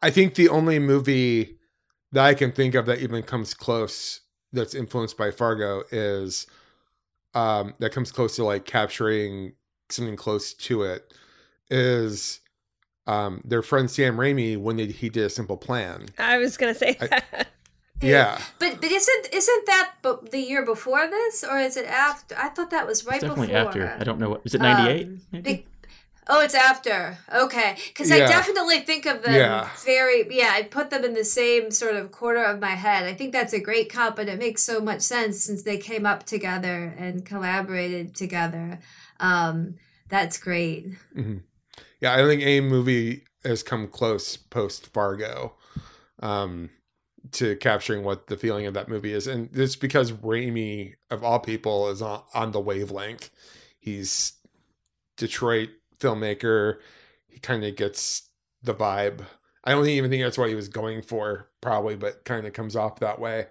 I 0.00 0.10
think 0.10 0.36
the 0.36 0.48
only 0.50 0.78
movie 0.78 1.58
that 2.12 2.24
I 2.24 2.34
can 2.34 2.52
think 2.52 2.76
of 2.76 2.86
that 2.86 3.00
even 3.00 3.24
comes 3.24 3.54
close 3.54 4.20
that's 4.52 4.72
influenced 4.72 5.16
by 5.16 5.32
Fargo 5.32 5.82
is 5.90 6.46
um 7.34 7.74
that 7.80 7.90
comes 7.90 8.12
close 8.12 8.36
to 8.36 8.44
like 8.44 8.66
capturing 8.66 9.54
something 9.88 10.14
close 10.14 10.54
to 10.54 10.84
it 10.84 11.12
is 11.70 12.38
um 13.08 13.42
their 13.44 13.62
friend 13.62 13.90
Sam 13.90 14.16
Raimi 14.16 14.56
when 14.56 14.78
he, 14.78 14.86
he 14.86 15.08
did 15.08 15.24
a 15.24 15.30
simple 15.30 15.56
plan. 15.56 16.06
I 16.20 16.38
was 16.38 16.56
gonna 16.56 16.72
say 16.72 16.96
I- 17.00 17.06
that. 17.08 17.48
Yeah. 18.02 18.40
But 18.58 18.80
but 18.80 18.90
isn't 18.90 19.28
isn't 19.32 19.66
that 19.66 19.92
bu- 20.02 20.26
the 20.30 20.38
year 20.38 20.64
before 20.64 21.06
this, 21.08 21.44
or 21.44 21.58
is 21.58 21.76
it 21.76 21.86
after? 21.86 22.34
I 22.38 22.48
thought 22.48 22.70
that 22.70 22.86
was 22.86 23.04
right 23.04 23.16
It's 23.16 23.24
definitely 23.24 23.48
before. 23.48 23.68
after. 23.68 23.96
I 24.00 24.04
don't 24.04 24.18
know 24.18 24.30
what 24.30 24.42
is 24.44 24.54
it. 24.54 24.60
'98? 24.60 25.06
Um, 25.34 25.40
be- 25.42 25.66
oh, 26.28 26.40
it's 26.40 26.54
after. 26.54 27.18
Okay, 27.34 27.76
because 27.88 28.10
I 28.10 28.18
definitely 28.20 28.80
think 28.80 29.04
of 29.06 29.22
them 29.22 29.34
Yeah. 29.34 29.68
very. 29.84 30.26
Yeah, 30.34 30.52
I 30.54 30.62
put 30.62 30.88
them 30.90 31.04
in 31.04 31.12
the 31.14 31.24
same 31.24 31.70
sort 31.70 31.94
of 31.96 32.10
quarter 32.10 32.42
of 32.42 32.58
my 32.60 32.70
head. 32.86 33.04
I 33.04 33.12
think 33.14 33.32
that's 33.32 33.52
a 33.52 33.60
great 33.60 33.92
comp, 33.92 34.18
and 34.18 34.28
it 34.30 34.38
makes 34.38 34.62
so 34.62 34.80
much 34.80 35.02
sense 35.02 35.42
since 35.44 35.62
they 35.62 35.76
came 35.76 36.06
up 36.06 36.24
together 36.24 36.94
and 36.96 37.26
collaborated 37.26 38.14
together. 38.14 38.78
Um, 39.18 39.74
that's 40.08 40.38
great. 40.38 40.86
Mhm. 41.14 41.42
Yeah, 42.00 42.14
I 42.14 42.16
don't 42.16 42.28
think 42.28 42.42
any 42.42 42.60
movie 42.62 43.24
has 43.44 43.62
come 43.62 43.88
close 43.88 44.36
post 44.38 44.86
Fargo 44.86 45.54
um, 46.22 46.70
to 47.32 47.56
capturing 47.56 48.02
what 48.02 48.26
the 48.26 48.36
feeling 48.36 48.66
of 48.66 48.74
that 48.74 48.88
movie 48.88 49.12
is. 49.12 49.26
And 49.26 49.50
it's 49.52 49.76
because 49.76 50.12
Raimi, 50.12 50.94
of 51.10 51.22
all 51.22 51.38
people, 51.38 51.88
is 51.88 52.02
on, 52.02 52.22
on 52.34 52.52
the 52.52 52.60
wavelength. 52.60 53.30
He's 53.78 54.34
Detroit 55.16 55.70
filmmaker. 55.98 56.78
He 57.28 57.38
kind 57.38 57.64
of 57.64 57.76
gets 57.76 58.28
the 58.62 58.74
vibe. 58.74 59.24
I 59.64 59.72
don't 59.72 59.86
even 59.86 60.10
think 60.10 60.22
that's 60.22 60.38
what 60.38 60.48
he 60.48 60.54
was 60.54 60.68
going 60.68 61.02
for, 61.02 61.50
probably, 61.60 61.96
but 61.96 62.24
kind 62.24 62.46
of 62.46 62.52
comes 62.52 62.76
off 62.76 63.00
that 63.00 63.20
way. 63.20 63.46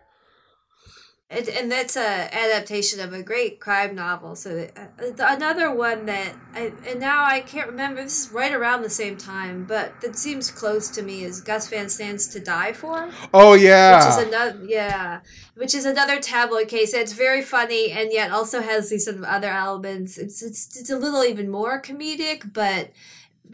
And, 1.32 1.48
and 1.48 1.72
that's 1.72 1.96
a 1.96 2.34
adaptation 2.34 3.00
of 3.00 3.14
a 3.14 3.22
great 3.22 3.60
crime 3.60 3.94
novel. 3.94 4.36
So 4.36 4.68
uh, 4.76 5.12
the- 5.16 5.32
another 5.32 5.72
one 5.72 6.08
that 6.08 6.34
I 6.56 6.74
and 6.88 7.00
now 7.00 7.24
I 7.24 7.42
can't 7.42 7.68
remember. 7.68 8.02
This 8.04 8.26
is 8.26 8.34
right 8.34 8.52
around 8.52 8.82
the 8.82 8.90
same 8.90 9.16
time, 9.16 9.66
but 9.66 10.02
that 10.02 10.16
seems 10.16 10.50
close 10.50 10.90
to 10.90 11.04
me. 11.04 11.24
Is 11.24 11.40
Gus 11.42 11.68
Van 11.68 11.88
Sant's 11.88 12.26
To 12.28 12.40
Die 12.40 12.74
For? 12.74 13.12
Oh, 13.32 13.54
yeah. 13.54 13.98
Which 13.98 14.08
is 14.08 14.28
another 14.28 14.66
yeah, 14.66 15.20
which 15.54 15.76
is 15.76 15.86
another 15.86 16.20
tabloid 16.20 16.68
case. 16.68 16.96
It's 16.96 17.14
very 17.14 17.44
funny 17.44 17.92
and 17.92 18.12
yet 18.12 18.32
also 18.32 18.62
has 18.62 18.90
these 18.90 19.06
sort 19.06 19.18
of 19.18 19.24
other 19.24 19.50
elements. 19.50 20.18
It's 20.18 20.42
it's 20.42 20.80
it's 20.80 20.90
a 20.90 20.98
little 20.98 21.24
even 21.24 21.48
more 21.52 21.80
comedic, 21.80 22.54
but 22.54 22.90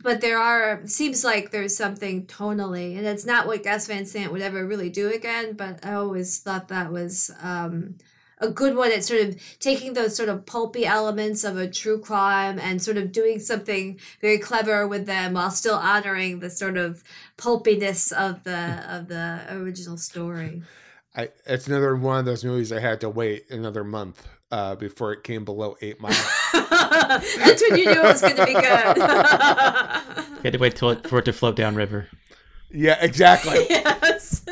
but 0.02 0.22
there 0.22 0.38
are 0.38 0.82
seems 0.86 1.24
like 1.24 1.52
there's 1.52 1.76
something 1.76 2.26
tonally, 2.26 2.98
and 2.98 3.06
it's 3.06 3.26
not 3.26 3.48
what 3.48 3.64
Gus 3.64 3.88
Van 3.88 4.06
Sant 4.06 4.32
would 4.32 4.42
ever 4.42 4.66
really 4.66 4.90
do 4.90 5.12
again. 5.12 5.54
But 5.54 5.86
I 5.86 5.94
always 5.94 6.40
thought 6.40 6.68
that 6.68 6.92
was 6.92 7.32
um, 7.42 7.96
a 8.40 8.50
good 8.50 8.76
one 8.76 8.92
at 8.92 9.04
sort 9.04 9.22
of 9.22 9.60
taking 9.60 9.94
those 9.94 10.16
sort 10.16 10.30
of 10.30 10.46
pulpy 10.46 10.86
elements 10.86 11.44
of 11.44 11.58
a 11.58 11.70
true 11.70 12.00
crime 12.00 12.60
and 12.60 12.82
sort 12.82 12.98
of 12.98 13.12
doing 13.12 13.40
something 13.40 14.00
very 14.22 14.38
clever 14.38 14.88
with 14.88 15.06
them 15.06 15.34
while 15.34 15.52
still 15.52 15.76
honoring 15.76 16.40
the 16.40 16.50
sort 16.50 16.78
of 16.78 17.04
pulpiness 17.38 18.12
of 18.12 18.44
the 18.44 18.84
of 18.88 19.08
the 19.08 19.46
original 19.50 19.98
story. 19.98 20.62
I, 21.16 21.30
it's 21.46 21.68
another 21.68 21.96
one 21.96 22.20
of 22.20 22.26
those 22.26 22.44
movies 22.44 22.74
I 22.74 22.82
had 22.82 23.00
to 23.02 23.10
wait 23.10 23.50
another 23.50 23.86
month 23.86 24.28
uh, 24.52 24.76
before 24.76 25.14
it 25.14 25.24
came 25.24 25.46
below 25.46 25.76
eight 25.82 26.00
miles. 26.00 26.24
That's 26.54 27.62
when 27.70 27.78
you 27.80 27.86
knew 27.86 28.00
it 28.00 28.04
was 28.04 28.22
going 28.22 28.36
to 28.36 28.46
be 28.46 28.54
good. 28.54 30.26
You 30.46 30.52
had 30.52 30.54
to 30.54 30.60
wait 30.60 30.76
till 30.76 30.92
it, 30.92 31.08
for 31.08 31.18
it 31.20 31.26
to 31.26 31.34
float 31.34 31.56
downriver. 31.56 32.08
yeah, 32.70 32.98
exactly. 33.02 33.66
yes. 33.70 34.46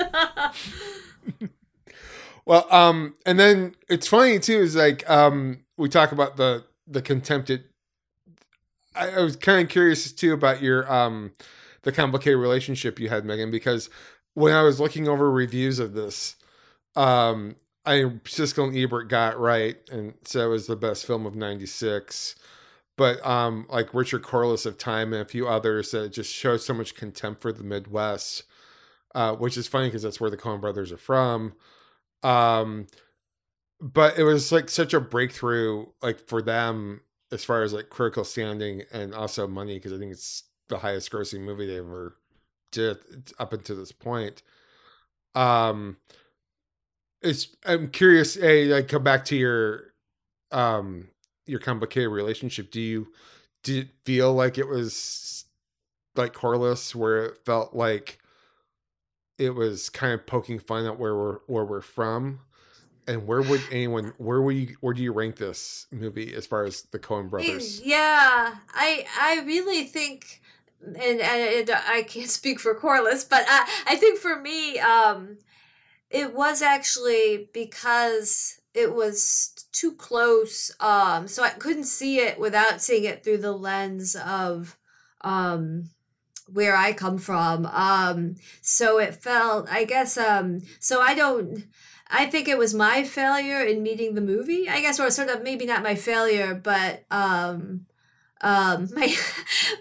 Well, 2.46 2.66
um, 2.72 3.16
and 3.28 3.40
then 3.40 3.76
it's 3.88 4.08
funny 4.08 4.40
too. 4.40 4.60
Is 4.60 4.76
like 4.76 5.08
um, 5.10 5.60
we 5.78 5.88
talk 5.90 6.12
about 6.12 6.38
the 6.38 6.64
the 6.88 7.02
contempted. 7.02 7.66
I, 8.96 9.12
I 9.12 9.22
was 9.22 9.36
kind 9.36 9.62
of 9.64 9.70
curious 9.70 10.12
too 10.12 10.34
about 10.34 10.64
your 10.64 10.92
um, 10.92 11.34
the 11.84 11.92
complicated 11.92 12.40
relationship 12.40 13.00
you 13.00 13.10
had, 13.10 13.24
Megan, 13.24 13.52
because 13.52 13.90
when 14.34 14.54
I 14.54 14.64
was 14.64 14.80
looking 14.80 15.08
over 15.08 15.30
reviews 15.32 15.78
of 15.78 15.94
this, 15.94 16.36
um, 16.96 17.56
I 17.86 17.98
Siskel 18.26 18.70
and 18.70 18.78
Ebert 18.78 19.10
got 19.10 19.40
right 19.40 19.78
and 19.92 20.14
said 20.24 20.46
it 20.46 20.48
was 20.48 20.68
the 20.68 20.76
best 20.76 21.06
film 21.06 21.26
of 21.26 21.36
'96. 21.36 22.36
But 22.96 23.26
um, 23.26 23.66
like 23.70 23.94
Richard 23.94 24.22
Corliss 24.24 24.66
of 24.68 24.78
Time 24.78 25.14
and 25.14 25.22
a 25.22 25.26
few 25.26 25.48
others 25.48 25.92
that 25.92 26.14
just 26.14 26.32
show 26.32 26.58
so 26.58 26.74
much 26.76 26.96
contempt 26.96 27.42
for 27.42 27.52
the 27.52 27.64
Midwest, 27.64 28.44
uh, 29.16 29.36
which 29.36 29.58
is 29.58 29.68
funny 29.68 29.88
because 29.88 30.04
that's 30.04 30.22
where 30.22 30.30
the 30.30 30.38
Coen 30.38 30.62
Brothers 30.62 30.92
are 30.92 30.98
from 30.98 31.54
um 32.24 32.88
but 33.80 34.18
it 34.18 34.24
was 34.24 34.52
like 34.52 34.70
such 34.70 34.94
a 34.94 35.00
breakthrough 35.00 35.86
like 36.02 36.20
for 36.28 36.42
them 36.42 37.02
as 37.32 37.44
far 37.44 37.64
as 37.64 37.74
like 37.74 37.90
critical 37.90 38.24
standing 38.24 38.84
and 38.92 39.14
also 39.14 39.48
money 39.48 39.76
because 39.76 39.94
i 39.94 39.98
think 39.98 40.12
it's 40.12 40.44
the 40.70 40.78
highest 40.78 41.12
grossing 41.12 41.42
movie 41.42 41.68
they 41.68 41.78
ever 41.78 42.16
did 42.72 42.98
up 43.38 43.54
until 43.54 43.76
this 43.76 43.92
point 43.92 44.42
um 45.36 45.98
it's 47.24 47.48
i'm 47.66 47.90
curious 47.90 48.36
hey 48.36 48.66
like 48.66 48.88
come 48.88 49.04
back 49.04 49.26
to 49.26 49.36
your 49.36 49.94
um 50.52 51.08
your 51.46 51.60
complicated 51.60 52.10
relationship. 52.10 52.72
Do 52.72 52.82
you 52.82 53.08
did 53.64 53.86
it 53.86 53.90
feel 54.06 54.34
like 54.34 54.58
it 54.58 54.68
was 54.68 55.46
like 56.16 56.34
corliss 56.34 56.94
where 56.94 57.26
it 57.26 57.38
felt 57.46 57.74
like 57.74 58.20
it 59.38 59.52
was 59.52 59.90
kind 59.90 60.14
of 60.14 60.26
poking 60.26 60.60
fun 60.60 60.86
at 60.86 61.00
where 61.00 61.16
we're 61.16 61.40
where 61.48 61.66
we're 61.66 61.82
from? 61.82 62.40
And 63.06 63.28
where 63.28 63.42
would 63.42 63.62
anyone 63.72 64.14
where 64.18 64.42
would 64.42 64.56
you 64.56 64.76
where 64.80 64.94
do 64.94 65.04
you 65.04 65.12
rank 65.12 65.38
this 65.38 65.88
movie 65.92 66.34
as 66.34 66.46
far 66.46 66.64
as 66.64 66.84
the 66.84 67.00
Coen 67.00 67.30
brothers? 67.30 67.82
Yeah, 67.82 68.56
I 68.74 69.06
I 69.20 69.44
really 69.46 69.84
think, 69.84 70.42
and, 70.86 70.98
and, 70.98 71.20
and 71.22 71.72
I 71.88 72.04
can't 72.04 72.30
speak 72.30 72.60
for 72.60 72.74
Corliss, 72.76 73.26
but 73.26 73.44
I, 73.48 73.70
I 73.88 73.96
think 73.96 74.20
for 74.20 74.40
me, 74.40 74.80
um, 74.80 75.38
it 76.14 76.34
was 76.34 76.62
actually 76.62 77.50
because 77.54 78.62
it 78.74 78.96
was 78.96 79.54
too 79.72 79.94
close. 79.94 80.72
Um, 80.80 81.28
so 81.28 81.44
I 81.44 81.50
couldn't 81.50 81.84
see 81.84 82.20
it 82.20 82.40
without 82.40 82.82
seeing 82.82 83.04
it 83.04 83.24
through 83.24 83.40
the 83.40 83.52
lens 83.52 84.16
of 84.16 84.78
um 85.22 85.90
where 86.48 86.76
I 86.76 86.94
come 86.94 87.18
from. 87.18 87.66
Um, 87.66 88.36
so 88.62 89.00
it 89.00 89.16
felt, 89.16 89.68
I 89.72 89.86
guess, 89.86 90.18
um, 90.18 90.62
so 90.80 91.02
I 91.02 91.16
don't, 91.16 91.66
I 92.10 92.26
think 92.26 92.48
it 92.48 92.58
was 92.58 92.74
my 92.74 93.04
failure 93.04 93.62
in 93.64 93.84
meeting 93.84 94.14
the 94.14 94.22
movie, 94.22 94.70
I 94.70 94.82
guess, 94.82 95.00
or 95.00 95.10
sort 95.10 95.30
of 95.30 95.44
maybe 95.44 95.66
not 95.66 95.84
my 95.84 95.96
failure, 95.96 96.54
but, 96.54 97.06
um, 97.10 97.86
um, 98.42 98.90
my, 98.96 99.16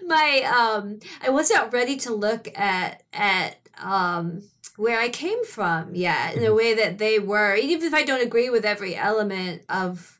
my, 0.05 0.41
um, 0.43 0.99
I 1.21 1.29
wasn't 1.29 1.73
ready 1.73 1.97
to 1.97 2.13
look 2.13 2.47
at, 2.57 3.03
at, 3.13 3.57
um, 3.81 4.43
where 4.75 4.99
I 4.99 5.09
came 5.09 5.45
from 5.45 5.93
yet 5.95 6.35
in 6.35 6.43
a 6.43 6.53
way 6.53 6.73
that 6.73 6.97
they 6.97 7.19
were, 7.19 7.55
even 7.55 7.87
if 7.87 7.93
I 7.93 8.03
don't 8.03 8.23
agree 8.23 8.49
with 8.49 8.65
every 8.65 8.95
element 8.95 9.63
of, 9.69 10.19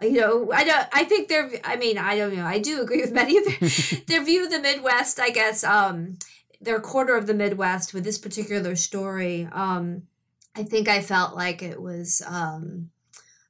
you 0.00 0.12
know, 0.12 0.50
I 0.52 0.64
don't. 0.64 0.88
I 0.92 1.04
think 1.04 1.28
they're. 1.28 1.50
I 1.62 1.76
mean, 1.76 1.98
I 1.98 2.16
don't 2.16 2.34
know. 2.34 2.46
I 2.46 2.58
do 2.58 2.80
agree 2.80 3.02
with 3.02 3.12
many 3.12 3.36
of 3.36 3.44
their, 3.44 4.00
their 4.06 4.24
view 4.24 4.44
of 4.44 4.50
the 4.50 4.60
Midwest. 4.60 5.20
I 5.20 5.28
guess 5.28 5.62
um, 5.62 6.16
they're 6.60 6.78
a 6.78 6.80
quarter 6.80 7.16
of 7.16 7.26
the 7.26 7.34
Midwest 7.34 7.92
with 7.92 8.04
this 8.04 8.16
particular 8.16 8.76
story. 8.76 9.46
Um, 9.52 10.04
I 10.56 10.62
think 10.62 10.88
I 10.88 11.02
felt 11.02 11.36
like 11.36 11.62
it 11.62 11.80
was 11.80 12.22
um, 12.26 12.90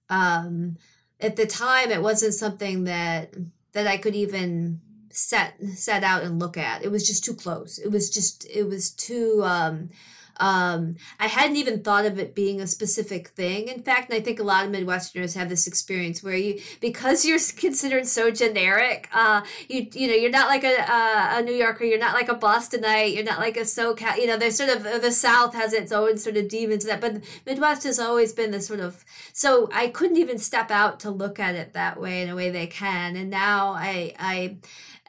um, 0.08 0.76
at 1.20 1.36
the 1.36 1.46
time 1.46 1.90
it 1.90 2.02
wasn't 2.02 2.34
something 2.34 2.84
that 2.84 3.34
that 3.72 3.86
I 3.86 3.96
could 3.96 4.16
even 4.16 4.80
set 5.10 5.54
set 5.74 6.02
out 6.02 6.22
and 6.22 6.38
look 6.38 6.56
at. 6.56 6.84
It 6.84 6.90
was 6.90 7.06
just 7.06 7.24
too 7.24 7.34
close. 7.34 7.78
It 7.78 7.90
was 7.90 8.10
just 8.10 8.46
it 8.50 8.64
was 8.64 8.90
too 8.90 9.42
um 9.44 9.90
um, 10.40 10.96
I 11.20 11.26
hadn't 11.26 11.56
even 11.56 11.82
thought 11.82 12.06
of 12.06 12.18
it 12.18 12.34
being 12.34 12.60
a 12.60 12.66
specific 12.66 13.28
thing. 13.28 13.68
In 13.68 13.82
fact, 13.82 14.12
I 14.12 14.20
think 14.20 14.40
a 14.40 14.42
lot 14.42 14.64
of 14.64 14.72
Midwesterners 14.72 15.36
have 15.36 15.50
this 15.50 15.66
experience 15.66 16.22
where 16.22 16.34
you, 16.34 16.60
because 16.80 17.24
you're 17.26 17.38
considered 17.56 18.06
so 18.06 18.30
generic, 18.30 19.08
uh, 19.12 19.42
you 19.68 19.86
you 19.92 20.08
know, 20.08 20.14
you're 20.14 20.30
not 20.30 20.48
like 20.48 20.64
a, 20.64 20.76
a, 20.78 21.38
a 21.38 21.42
New 21.42 21.52
Yorker, 21.54 21.84
you're 21.84 21.98
not 21.98 22.14
like 22.14 22.30
a 22.30 22.34
Bostonite, 22.34 23.14
you're 23.14 23.24
not 23.24 23.38
like 23.38 23.58
a 23.58 23.60
SoCal. 23.60 24.16
You 24.16 24.26
know, 24.26 24.38
there's 24.38 24.56
sort 24.56 24.70
of 24.70 24.82
the 24.82 25.12
South 25.12 25.54
has 25.54 25.74
its 25.74 25.92
own 25.92 26.16
sort 26.16 26.38
of 26.38 26.48
demons 26.48 26.84
that, 26.86 27.02
but 27.02 27.22
Midwest 27.44 27.84
has 27.84 27.98
always 27.98 28.32
been 28.32 28.50
the 28.50 28.62
sort 28.62 28.80
of. 28.80 29.04
So 29.34 29.68
I 29.74 29.88
couldn't 29.88 30.16
even 30.16 30.38
step 30.38 30.70
out 30.70 31.00
to 31.00 31.10
look 31.10 31.38
at 31.38 31.54
it 31.54 31.74
that 31.74 32.00
way 32.00 32.22
in 32.22 32.30
a 32.30 32.34
way 32.34 32.48
they 32.50 32.66
can, 32.66 33.14
and 33.14 33.28
now 33.28 33.72
I 33.72 34.14
I 34.18 34.56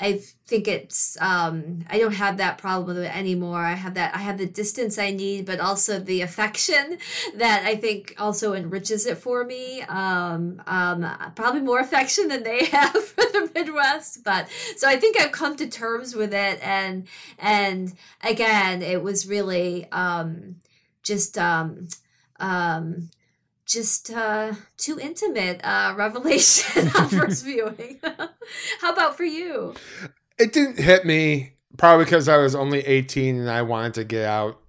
I 0.02 0.14
think 0.48 0.68
it's 0.68 1.16
um, 1.22 1.86
I 1.88 2.00
don't 2.00 2.16
have 2.16 2.38
that 2.38 2.58
problem 2.58 2.88
with 2.88 3.06
it 3.06 3.16
anymore. 3.16 3.60
I 3.60 3.76
have 3.76 3.94
that 3.94 4.16
I 4.16 4.18
have 4.18 4.40
the 4.40 4.48
distance 4.48 4.98
I 4.98 5.12
need, 5.12 5.46
but 5.46 5.60
also 5.60 6.00
the 6.00 6.22
affection 6.22 6.98
that 7.36 7.64
I 7.66 7.76
think 7.76 8.16
also 8.18 8.54
enriches 8.54 9.06
it 9.06 9.20
for 9.20 9.46
me. 9.46 9.84
Um, 9.84 10.62
um, 10.66 11.06
probably 11.36 11.62
more 11.62 11.80
affection 11.80 12.30
than 12.30 12.42
they 12.44 12.66
have 12.72 13.04
for 13.04 13.24
the 13.32 13.52
Midwest, 13.54 14.24
but 14.24 14.48
so 14.76 14.90
I 14.90 14.98
think 14.98 15.22
I've 15.22 15.32
come 15.32 15.56
to 15.58 15.68
terms 15.68 16.16
with 16.16 16.34
it, 16.34 16.60
and 16.64 17.08
and 17.38 17.94
again, 18.24 18.82
it 18.82 19.04
was 19.04 19.28
really 19.28 19.88
um, 19.92 20.56
just 21.04 21.38
um, 21.38 21.88
um, 22.40 23.12
just 23.72 24.12
uh, 24.12 24.54
too 24.78 25.00
intimate 25.00 25.62
uh, 25.64 25.94
revelation 25.98 26.90
on 26.98 27.10
first 27.10 27.46
viewing. 27.46 28.00
How 28.82 28.92
about 28.92 29.16
for 29.16 29.24
you? 29.24 29.76
it 30.42 30.54
didn't 30.54 30.80
hit 30.80 31.06
me 31.06 31.54
probably 31.78 32.06
because 32.06 32.28
i 32.28 32.38
was 32.38 32.56
only 32.56 32.80
18 32.80 33.40
and 33.40 33.50
i 33.50 33.62
wanted 33.62 33.94
to 33.94 34.04
get 34.04 34.26
out 34.26 34.60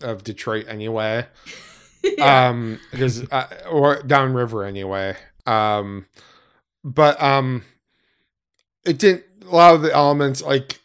of 0.00 0.24
detroit 0.24 0.64
anyway 0.68 1.26
um 2.20 2.80
because 2.90 3.30
uh, 3.30 3.46
or 3.70 4.02
downriver 4.02 4.64
anyway 4.64 5.14
um 5.46 6.06
but 6.82 7.20
um 7.22 7.62
it 8.86 8.98
didn't 8.98 9.24
a 9.46 9.54
lot 9.54 9.74
of 9.74 9.82
the 9.82 9.92
elements 9.92 10.42
like 10.42 10.80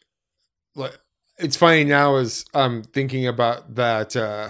like 0.75 0.97
it's 1.37 1.55
funny 1.55 1.85
now 1.85 2.15
as 2.15 2.43
i'm 2.53 2.83
thinking 2.83 3.25
about 3.25 3.75
that 3.75 4.15
uh 4.15 4.49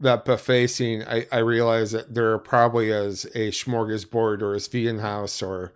that 0.00 0.24
buffet 0.24 0.66
scene 0.66 1.04
i 1.06 1.26
i 1.30 1.38
realize 1.38 1.92
that 1.92 2.14
there 2.14 2.36
probably 2.38 2.90
is 2.90 3.26
a 3.34 3.50
smorgasbord 3.50 4.42
or 4.42 4.54
a 4.54 4.58
vegan 4.60 4.98
house 5.00 5.42
or 5.42 5.72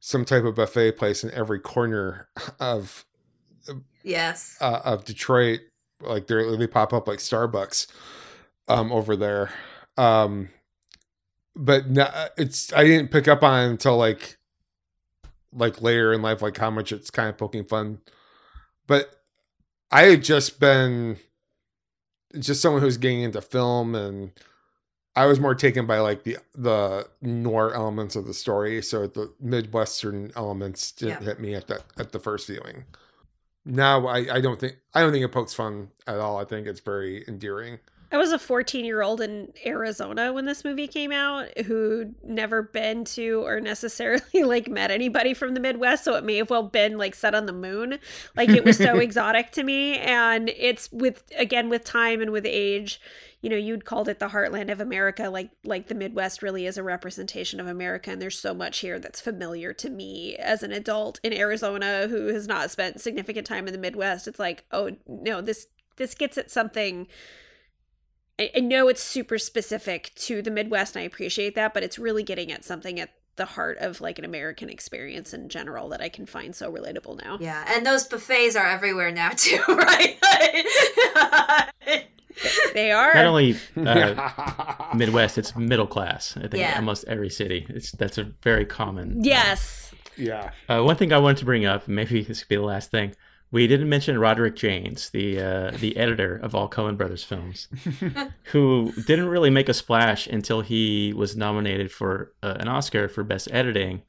some 0.00 0.24
type 0.24 0.44
of 0.44 0.54
buffet 0.54 0.92
place 0.92 1.24
in 1.24 1.30
every 1.32 1.58
corner 1.58 2.28
of 2.60 3.04
Yes. 4.02 4.58
uh, 4.60 4.80
of 4.84 5.04
Detroit. 5.06 5.60
Like 6.00 6.26
they 6.26 6.56
they 6.56 6.66
pop 6.66 6.92
up 6.92 7.08
like 7.08 7.18
Starbucks 7.20 7.86
um 8.68 8.92
over 8.92 9.16
there. 9.16 9.50
Um 9.96 10.50
but 11.56 11.88
no, 11.88 12.08
it's 12.36 12.72
I 12.74 12.84
didn't 12.84 13.10
pick 13.10 13.26
up 13.28 13.42
on 13.42 13.64
it 13.64 13.70
until 13.70 13.96
like 13.96 14.36
like 15.52 15.80
later 15.80 16.12
in 16.12 16.20
life 16.20 16.42
like 16.42 16.58
how 16.58 16.70
much 16.70 16.92
it's 16.92 17.10
kind 17.10 17.30
of 17.30 17.38
poking 17.38 17.64
fun. 17.64 18.00
But 18.86 19.08
I 19.90 20.02
had 20.02 20.22
just 20.22 20.60
been 20.60 21.16
just 22.38 22.60
someone 22.60 22.82
who's 22.82 22.96
getting 22.96 23.22
into 23.22 23.40
film 23.40 23.94
and 23.94 24.32
I 25.16 25.26
was 25.26 25.38
more 25.38 25.54
taken 25.54 25.86
by 25.86 26.00
like 26.00 26.24
the 26.24 26.38
the 26.54 27.08
noir 27.22 27.72
elements 27.72 28.16
of 28.16 28.26
the 28.26 28.34
story, 28.34 28.82
so 28.82 29.06
the 29.06 29.32
midwestern 29.40 30.32
elements 30.34 30.90
didn't 30.92 31.20
Yeah. 31.22 31.26
hit 31.28 31.40
me 31.40 31.54
at 31.54 31.68
that 31.68 31.84
at 31.98 32.12
the 32.12 32.18
first 32.18 32.48
viewing. 32.48 32.84
Now 33.64 34.06
I, 34.08 34.36
I 34.36 34.40
don't 34.40 34.58
think 34.58 34.76
I 34.92 35.00
don't 35.00 35.12
think 35.12 35.24
it 35.24 35.32
pokes 35.32 35.54
fun 35.54 35.90
at 36.06 36.18
all. 36.18 36.36
I 36.38 36.44
think 36.44 36.66
it's 36.66 36.80
very 36.80 37.24
endearing. 37.28 37.78
I 38.12 38.16
was 38.16 38.32
a 38.32 38.38
14 38.38 38.84
year 38.84 39.02
old 39.02 39.20
in 39.20 39.52
Arizona 39.64 40.32
when 40.32 40.44
this 40.44 40.64
movie 40.64 40.86
came 40.86 41.10
out 41.10 41.58
who'd 41.60 42.14
never 42.22 42.62
been 42.62 43.04
to 43.04 43.44
or 43.44 43.60
necessarily 43.60 44.22
like 44.44 44.68
met 44.68 44.90
anybody 44.90 45.34
from 45.34 45.54
the 45.54 45.60
Midwest. 45.60 46.04
So 46.04 46.14
it 46.14 46.24
may 46.24 46.36
have 46.36 46.50
well 46.50 46.62
been 46.62 46.98
like 46.98 47.14
set 47.14 47.34
on 47.34 47.46
the 47.46 47.52
moon. 47.52 47.98
Like 48.36 48.50
it 48.50 48.64
was 48.64 48.76
so 48.76 48.98
exotic 49.00 49.50
to 49.52 49.62
me. 49.62 49.98
And 49.98 50.48
it's 50.50 50.90
with, 50.92 51.24
again, 51.36 51.68
with 51.68 51.84
time 51.84 52.20
and 52.20 52.30
with 52.30 52.46
age, 52.46 53.00
you 53.40 53.50
know, 53.50 53.56
you'd 53.56 53.84
called 53.84 54.08
it 54.08 54.20
the 54.20 54.28
heartland 54.28 54.70
of 54.70 54.80
America. 54.80 55.28
Like, 55.28 55.50
like 55.64 55.88
the 55.88 55.94
Midwest 55.94 56.42
really 56.42 56.66
is 56.66 56.78
a 56.78 56.82
representation 56.82 57.60
of 57.60 57.66
America. 57.66 58.10
And 58.10 58.22
there's 58.22 58.38
so 58.38 58.54
much 58.54 58.78
here 58.78 58.98
that's 58.98 59.20
familiar 59.20 59.72
to 59.74 59.90
me 59.90 60.36
as 60.36 60.62
an 60.62 60.72
adult 60.72 61.20
in 61.22 61.32
Arizona 61.32 62.06
who 62.08 62.28
has 62.28 62.46
not 62.46 62.70
spent 62.70 63.00
significant 63.00 63.46
time 63.46 63.66
in 63.66 63.72
the 63.72 63.78
Midwest. 63.78 64.28
It's 64.28 64.38
like, 64.38 64.64
oh 64.70 64.92
no, 65.06 65.40
this, 65.40 65.66
this 65.96 66.14
gets 66.14 66.38
at 66.38 66.50
something 66.50 67.06
I, 68.38 68.50
I 68.56 68.60
know 68.60 68.88
it's 68.88 69.02
super 69.02 69.38
specific 69.38 70.12
to 70.16 70.42
the 70.42 70.50
Midwest, 70.50 70.96
and 70.96 71.02
I 71.02 71.06
appreciate 71.06 71.54
that, 71.54 71.72
but 71.74 71.82
it's 71.82 71.98
really 71.98 72.22
getting 72.22 72.50
at 72.52 72.64
something 72.64 72.98
at 73.00 73.10
the 73.36 73.44
heart 73.46 73.78
of 73.78 74.00
like 74.00 74.18
an 74.18 74.24
American 74.24 74.68
experience 74.70 75.34
in 75.34 75.48
general 75.48 75.88
that 75.88 76.00
I 76.00 76.08
can 76.08 76.24
find 76.26 76.54
so 76.54 76.72
relatable 76.72 77.22
now. 77.24 77.36
Yeah, 77.40 77.64
and 77.68 77.84
those 77.84 78.04
buffets 78.04 78.54
are 78.56 78.66
everywhere 78.66 79.10
now 79.10 79.30
too, 79.36 79.60
right? 79.68 80.16
They 82.74 82.90
are. 82.90 83.14
Not 83.14 83.26
only 83.26 83.56
uh, 83.76 84.90
Midwest, 84.94 85.38
it's 85.38 85.54
middle 85.56 85.86
class. 85.86 86.36
I 86.36 86.40
think 86.42 86.54
Yeah. 86.54 86.74
almost 86.76 87.04
every 87.06 87.30
city. 87.30 87.64
It's 87.68 87.92
that's 87.92 88.18
a 88.18 88.24
very 88.42 88.64
common. 88.64 89.22
Yes. 89.22 89.92
Yeah. 90.16 90.50
Uh, 90.68 90.82
one 90.82 90.96
thing 90.96 91.12
I 91.12 91.18
wanted 91.18 91.38
to 91.38 91.44
bring 91.44 91.64
up, 91.64 91.86
maybe 91.88 92.22
this 92.22 92.40
could 92.40 92.48
be 92.48 92.56
the 92.56 92.62
last 92.62 92.90
thing. 92.90 93.14
We 93.54 93.68
didn't 93.68 93.88
mention 93.88 94.18
Roderick 94.18 94.56
Jaynes, 94.56 95.10
the 95.10 95.40
uh, 95.40 95.70
the 95.78 95.96
editor 95.96 96.34
of 96.34 96.56
all 96.56 96.68
Coen 96.68 96.96
Brothers 96.96 97.22
films, 97.22 97.68
who 98.46 98.92
didn't 99.06 99.28
really 99.28 99.48
make 99.48 99.68
a 99.68 99.74
splash 99.74 100.26
until 100.26 100.60
he 100.60 101.12
was 101.12 101.36
nominated 101.36 101.92
for 101.92 102.32
uh, 102.42 102.56
an 102.58 102.66
Oscar 102.66 103.08
for 103.08 103.22
Best 103.22 103.48
Editing, 103.52 104.02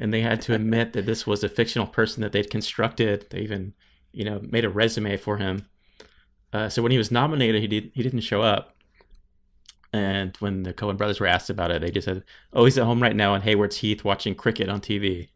and 0.00 0.12
they 0.12 0.20
had 0.20 0.42
to 0.42 0.54
admit 0.54 0.94
that 0.94 1.06
this 1.06 1.28
was 1.28 1.44
a 1.44 1.48
fictional 1.48 1.86
person 1.86 2.22
that 2.22 2.32
they'd 2.32 2.50
constructed. 2.50 3.26
They 3.30 3.38
even, 3.42 3.74
you 4.10 4.24
know, 4.24 4.40
made 4.42 4.64
a 4.64 4.68
resume 4.68 5.16
for 5.16 5.36
him. 5.36 5.68
Uh, 6.52 6.68
so 6.68 6.82
when 6.82 6.90
he 6.90 6.98
was 6.98 7.12
nominated, 7.12 7.62
he 7.62 7.68
did 7.68 7.92
he 7.94 8.02
didn't 8.02 8.22
show 8.22 8.42
up. 8.42 8.74
And 9.92 10.36
when 10.38 10.64
the 10.64 10.74
Coen 10.74 10.96
brothers 10.96 11.20
were 11.20 11.28
asked 11.28 11.50
about 11.50 11.70
it, 11.70 11.82
they 11.82 11.92
just 11.92 12.06
said, 12.06 12.24
"Oh, 12.52 12.64
he's 12.64 12.78
at 12.78 12.84
home 12.86 13.00
right 13.00 13.14
now 13.14 13.36
in 13.36 13.42
Hayward's 13.42 13.76
Heath 13.76 14.02
watching 14.02 14.34
cricket 14.34 14.68
on 14.68 14.80
TV." 14.80 15.28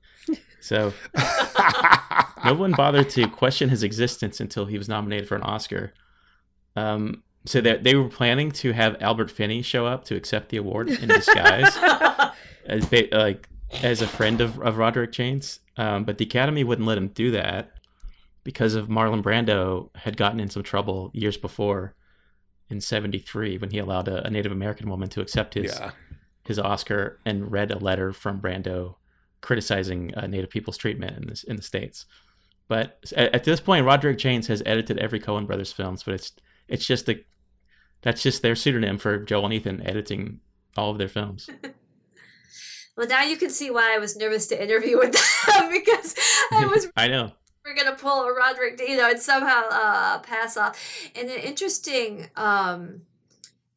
So 0.59 0.93
no 2.47 2.55
one 2.55 2.73
bothered 2.73 3.11
to 3.11 3.29
question 3.29 3.69
his 3.69 3.83
existence 3.83 4.41
until 4.41 4.67
he 4.67 4.79
was 4.79 4.89
nominated 4.89 5.29
for 5.29 5.35
an 5.37 5.43
Oscar. 5.43 5.93
Um, 6.75 7.23
so 7.45 7.61
that 7.61 7.85
they 7.85 7.95
were 7.95 8.09
planning 8.09 8.51
to 8.53 8.73
have 8.73 8.97
Albert 9.01 9.31
Finney 9.31 9.63
show 9.63 9.87
up 9.87 10.05
to 10.07 10.17
accept 10.17 10.49
the 10.49 10.57
award 10.57 10.89
in 10.89 11.09
disguise, 11.09 11.77
as 12.67 12.87
ba- 12.87 13.09
like 13.13 13.49
as 13.83 14.03
a 14.03 14.07
friend 14.09 14.41
of, 14.41 14.59
of 14.61 14.79
Roderick 14.79 15.13
Jaynes. 15.13 15.61
Um, 15.77 16.05
but 16.05 16.19
the 16.19 16.25
Academy 16.25 16.65
wouldn't 16.65 16.89
let 16.89 16.99
him 16.99 17.09
do 17.09 17.31
that 17.31 17.71
because 18.43 18.75
of 18.75 18.89
Marlon 18.89 19.23
Brando 19.23 19.91
had 19.97 20.17
gotten 20.17 20.41
in 20.41 20.51
some 20.51 20.63
trouble 20.65 21.11
years 21.15 21.37
before 21.37 21.95
in 22.69 22.81
'73 22.81 23.59
when 23.59 23.71
he 23.71 23.79
allowed 23.79 24.09
a, 24.09 24.27
a 24.27 24.31
Native 24.31 24.51
American 24.53 24.91
woman 24.91 25.09
to 25.11 25.21
accept 25.21 25.55
his 25.55 25.73
Yeah. 25.79 25.93
his 26.45 26.59
Oscar 26.59 27.21
and 27.25 27.51
read 27.53 27.71
a 27.71 27.79
letter 27.79 28.13
from 28.13 28.41
Brando 28.41 28.97
criticizing 29.41 30.13
uh, 30.17 30.27
Native 30.27 30.51
people's 30.51 30.77
treatment 30.79 31.17
in 31.17 31.29
this 31.29 31.45
in 31.45 31.55
the 31.57 31.63
states. 31.63 32.07
But 32.69 32.99
at, 33.17 33.35
at 33.35 33.45
this 33.45 33.61
point, 33.61 33.87
Roderick 33.87 34.19
Jaynes 34.19 34.49
has 34.49 34.63
edited 34.67 34.99
every 34.99 35.21
Coen 35.21 35.47
Brothers 35.47 35.73
films, 35.73 36.03
but 36.03 36.15
it's 36.15 36.33
it's 36.69 36.87
just 36.87 37.07
the 37.07 37.25
that's 38.03 38.23
just 38.23 38.43
their 38.43 38.55
pseudonym 38.55 38.99
for 38.99 39.19
Joel 39.19 39.47
and 39.47 39.55
Ethan 39.55 39.87
editing 39.87 40.41
all 40.77 40.91
of 40.91 40.99
their 40.99 41.09
films. 41.09 41.49
well, 42.97 43.07
now 43.07 43.23
you 43.23 43.37
can 43.37 43.51
see 43.51 43.71
why 43.71 43.95
I 43.95 43.99
was 43.99 44.17
nervous 44.17 44.47
to 44.49 44.63
interview 44.63 44.99
with 44.99 45.13
them 45.13 45.71
because 45.73 46.15
I 46.53 46.67
was 46.67 46.89
I 46.97 47.09
know. 47.09 47.33
we're 47.65 47.77
gonna 47.77 47.97
pull 47.97 48.25
a 48.25 48.35
Roderick, 48.35 48.81
you 48.81 48.97
know, 48.97 49.11
and 49.11 49.21
somehow 49.21 49.63
uh, 49.71 50.19
pass 50.21 50.57
off. 50.57 50.79
And 51.15 51.29
an 51.31 51.39
interesting 51.39 52.31
um, 52.37 53.03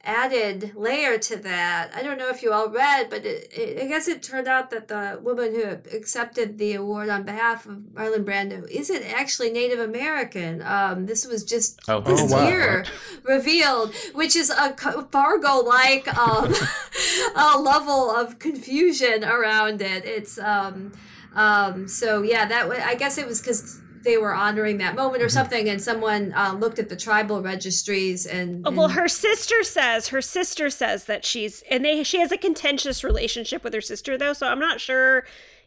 added 0.10 0.74
layer 0.76 1.18
to 1.20 1.36
that. 1.38 1.92
I 1.96 2.02
don't 2.02 2.18
know 2.18 2.30
if 2.30 2.42
you 2.42 2.52
all 2.52 2.70
read, 2.70 3.10
but 3.10 3.26
it, 3.26 3.52
it, 3.54 3.84
I 3.84 3.86
guess 3.88 4.08
it 4.08 4.24
turned 4.24 4.48
out 4.48 4.72
that 4.72 4.88
the 4.88 5.20
woman 5.22 5.54
who 5.54 5.64
accepted 5.96 6.58
the 6.58 6.74
award 6.74 7.10
on 7.10 7.24
behalf 7.24 7.68
of 7.68 7.78
Marlon 7.94 8.26
Brando 8.26 8.68
isn't 8.70 9.04
actually 9.04 9.52
Native 9.52 9.80
American. 9.80 10.64
Um, 10.64 11.06
this 11.06 11.28
was 11.28 11.44
just 11.44 11.80
Oh, 11.88 12.02
this 12.02 12.22
oh, 12.22 12.26
wow. 12.26 12.48
year 12.48 12.86
revealed, 13.24 13.94
which 14.14 14.36
is 14.36 14.50
a 14.50 14.76
Fargo 15.12 15.58
like 15.58 16.08
um, 16.18 16.54
a 17.36 17.60
level 17.60 18.10
of 18.10 18.40
confusion 18.40 19.24
around 19.24 19.82
it. 19.82 20.06
It's 20.06 20.40
um, 20.40 20.92
um, 21.36 21.88
so 21.88 22.24
yeah, 22.24 22.46
that 22.48 22.70
I 22.72 22.96
guess 22.96 23.18
it 23.18 23.28
was 23.28 23.40
because 23.42 23.80
they 24.04 24.18
were 24.18 24.34
honoring 24.34 24.78
that 24.80 24.96
moment 24.96 25.22
or 25.24 25.30
something, 25.30 25.70
and 25.70 25.82
someone 25.82 26.34
uh, 26.34 26.54
looked 26.60 26.80
at 26.80 26.90
the 26.90 26.96
tribal 26.96 27.42
registries 27.42 28.26
and, 28.26 28.66
Oh, 28.68 28.72
Well, 28.72 28.90
her 28.90 29.08
sister 29.08 29.64
says 29.64 30.10
her 30.10 30.22
sister 30.22 30.70
says 30.70 31.06
that 31.06 31.26
she's 31.26 31.64
and 31.70 31.84
they 31.84 32.04
she 32.04 32.20
has 32.20 32.32
a 32.32 32.38
contentious 32.38 33.04
relationship 33.04 33.64
with 33.64 33.74
her 33.74 33.82
sister 33.82 34.18
though, 34.18 34.34
so 34.34 34.48
I'm 34.48 34.60
not 34.60 34.80
sure 34.80 35.26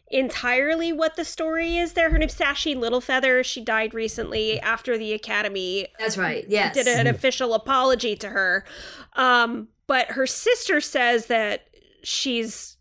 entirely 0.09 0.93
what 0.93 1.15
the 1.15 1.25
story 1.25 1.77
is 1.77 1.93
there. 1.93 2.09
Her 2.11 2.17
name's 2.17 2.35
Sacheen 2.35 2.77
Littlefeather. 2.77 3.43
She 3.43 3.63
died 3.63 3.93
recently 3.93 4.59
after 4.59 4.97
the 4.97 5.13
Academy 5.13 5.87
that's 5.97 6.17
right. 6.17 6.45
Yes, 6.47 6.75
did 6.75 6.87
an 6.87 7.07
official 7.07 7.53
apology 7.53 8.15
to 8.17 8.29
her. 8.29 8.63
Um, 9.13 9.69
but 9.87 10.11
her 10.11 10.27
sister 10.27 10.81
says 10.81 11.27
that 11.27 11.67
she's 12.03 12.72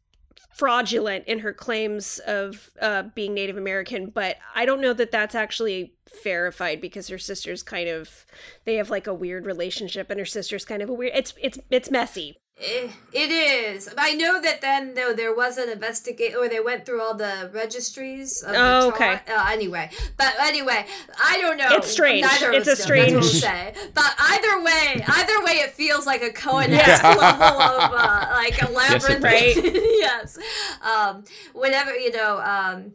fraudulent 0.55 1.27
in 1.27 1.41
her 1.41 1.53
claims 1.53 2.19
of 2.27 2.71
uh, 2.81 3.05
being 3.15 3.35
Native 3.35 3.57
American, 3.57 4.07
but 4.07 4.37
I 4.55 4.65
don't 4.65 4.81
know 4.81 4.93
that 4.93 5.11
that's 5.11 5.35
actually 5.35 5.95
verified 6.23 6.81
because 6.81 7.09
her 7.09 7.19
sister's 7.19 7.63
kind 7.63 7.89
of 7.89 8.27
they 8.65 8.75
have 8.75 8.91
like 8.91 9.07
a 9.07 9.15
weird 9.15 9.47
relationship 9.47 10.11
and 10.11 10.19
her 10.21 10.27
sister's 10.27 10.65
kind 10.65 10.83
of 10.83 10.91
a 10.91 10.93
weird 10.93 11.13
it's 11.15 11.35
it's 11.41 11.59
it's 11.71 11.91
messy. 11.91 12.39
Eh, 12.65 12.89
It 13.13 13.31
is. 13.31 13.89
I 13.99 14.15
know 14.15 14.41
that 14.41 14.61
then 14.61 14.95
though 14.95 15.13
there 15.13 15.35
was 15.35 15.59
an 15.59 15.69
investigate 15.69 16.35
or 16.37 16.49
they 16.49 16.61
went 16.61 16.87
through 16.87 17.01
all 17.03 17.15
the 17.15 17.51
registries. 17.53 18.43
Of 18.43 18.55
Oh, 18.57 18.91
the 18.91 18.97
tri- 18.97 19.15
okay. 19.15 19.33
Uh, 19.33 19.49
anyway, 19.51 19.91
but 20.17 20.33
anyway, 20.41 20.87
I 21.23 21.41
don't 21.41 21.57
know. 21.57 21.69
It's 21.73 21.91
strange. 21.91 22.23
Neither 22.23 22.49
of 22.51 22.55
It's 22.55 22.69
us 22.69 22.79
a 22.81 22.89
know, 22.89 22.95
that's 22.95 23.13
we'll 23.13 23.23
say. 23.23 23.75
But 23.95 24.15
either 24.19 24.63
way, 24.63 25.05
either 25.07 25.45
way, 25.45 25.53
it 25.65 25.73
feels 25.73 26.07
like 26.07 26.23
a 26.23 26.31
Coen 26.31 26.69
Yeah. 26.69 27.01
level 27.03 27.23
of 27.63 27.93
uh, 27.93 28.27
like 28.33 28.63
a 28.63 28.67
it 28.67 28.73
labyrinth. 28.73 29.23
does. 29.23 29.57
yes. 29.75 30.39
Um, 30.83 31.25
whenever 31.55 31.95
you 31.97 32.13
know. 32.13 32.41
Um, 32.41 32.93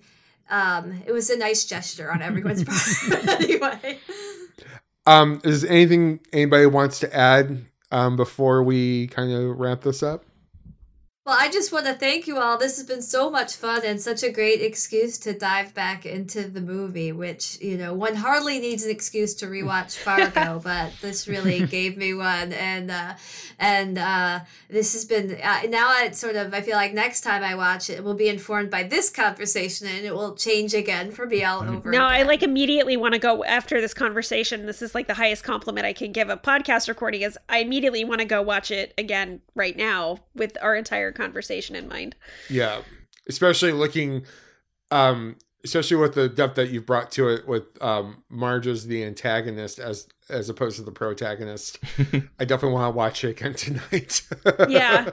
um, 0.49 1.03
it 1.06 1.11
was 1.11 1.30
a 1.30 1.38
nice 1.38 1.65
gesture 1.65 2.10
on 2.10 2.22
everyone's 2.22 2.64
part. 2.64 3.27
anyway. 3.41 3.99
Um, 5.06 5.41
is 5.44 5.65
anything 5.65 6.22
anybody 6.31 6.65
wants 6.68 6.99
to 7.02 7.14
add 7.14 7.65
um, 7.91 8.15
before 8.15 8.64
we 8.64 9.07
kind 9.07 9.31
of 9.31 9.59
wrap 9.59 9.81
this 9.81 10.03
up? 10.03 10.23
Well, 11.27 11.35
I 11.37 11.49
just 11.49 11.73
want 11.73 11.85
to 11.87 11.93
thank 11.93 12.25
you 12.25 12.37
all. 12.37 12.57
This 12.57 12.77
has 12.77 12.85
been 12.85 13.01
so 13.01 13.29
much 13.29 13.57
fun 13.57 13.81
and 13.83 13.99
such 13.99 14.23
a 14.23 14.31
great 14.31 14.61
excuse 14.61 15.17
to 15.17 15.33
dive 15.33 15.73
back 15.73 16.05
into 16.05 16.43
the 16.43 16.61
movie, 16.61 17.11
which, 17.11 17.59
you 17.59 17.77
know, 17.77 17.93
one 17.93 18.15
hardly 18.15 18.59
needs 18.59 18.85
an 18.85 18.91
excuse 18.91 19.33
to 19.35 19.45
rewatch 19.47 19.97
Fargo, 19.97 20.61
but 20.63 20.93
this 21.01 21.27
really 21.27 21.65
gave 21.67 21.97
me 21.97 22.13
one. 22.13 22.53
And, 22.53 22.89
uh, 22.89 23.15
and, 23.59 23.97
uh, 23.97 24.39
this 24.69 24.93
has 24.93 25.03
been, 25.03 25.37
uh, 25.43 25.63
now 25.67 26.01
it 26.01 26.15
sort 26.15 26.37
of, 26.37 26.53
I 26.53 26.61
feel 26.61 26.77
like 26.77 26.93
next 26.93 27.21
time 27.21 27.43
I 27.43 27.55
watch 27.55 27.89
it, 27.89 27.95
it 27.95 28.05
will 28.05 28.13
be 28.13 28.29
informed 28.29 28.71
by 28.71 28.83
this 28.83 29.09
conversation 29.09 29.87
and 29.87 30.05
it 30.05 30.15
will 30.15 30.33
change 30.33 30.73
again 30.73 31.11
for 31.11 31.25
me 31.25 31.43
all 31.43 31.61
over. 31.61 31.91
No, 31.91 32.05
I 32.05 32.23
like 32.23 32.41
immediately 32.41 32.95
want 32.95 33.15
to 33.15 33.19
go 33.19 33.43
after 33.43 33.81
this 33.81 33.93
conversation. 33.93 34.65
This 34.65 34.81
is 34.81 34.95
like 34.95 35.07
the 35.07 35.15
highest 35.15 35.43
compliment 35.43 35.85
I 35.85 35.91
can 35.91 36.13
give 36.13 36.29
a 36.29 36.37
podcast 36.37 36.87
recording 36.87 37.23
is 37.23 37.37
I 37.49 37.57
immediately 37.57 38.05
want 38.05 38.19
to 38.19 38.25
go 38.25 38.41
watch 38.41 38.71
it 38.71 38.93
again 38.97 39.41
right 39.55 39.75
now 39.75 40.19
with 40.33 40.57
our 40.61 40.73
entire 40.73 41.11
conversation 41.18 41.76
in 41.76 41.88
mind. 41.89 42.15
Yeah, 42.49 42.81
especially 43.27 43.72
looking, 43.73 44.26
um, 44.91 45.35
especially 45.65 45.98
with 45.98 46.14
the 46.14 46.30
depth 46.30 46.56
that 46.56 46.69
you've 46.69 46.85
brought 46.85 47.11
to 47.14 47.27
it 47.30 47.48
with 47.48 47.64
um, 47.81 48.23
Marge 48.30 48.68
as 48.68 48.88
the 48.88 49.03
antagonist 49.03 49.80
as 49.80 50.07
as 50.30 50.49
opposed 50.49 50.77
to 50.77 50.84
the 50.84 50.91
protagonist. 50.91 51.80
I 52.39 52.45
definitely 52.45 52.73
want 52.73 52.94
to 52.94 52.98
watch 52.98 53.23
it 53.23 53.30
again 53.31 53.53
tonight. 53.56 54.22
Yeah. 54.69 55.10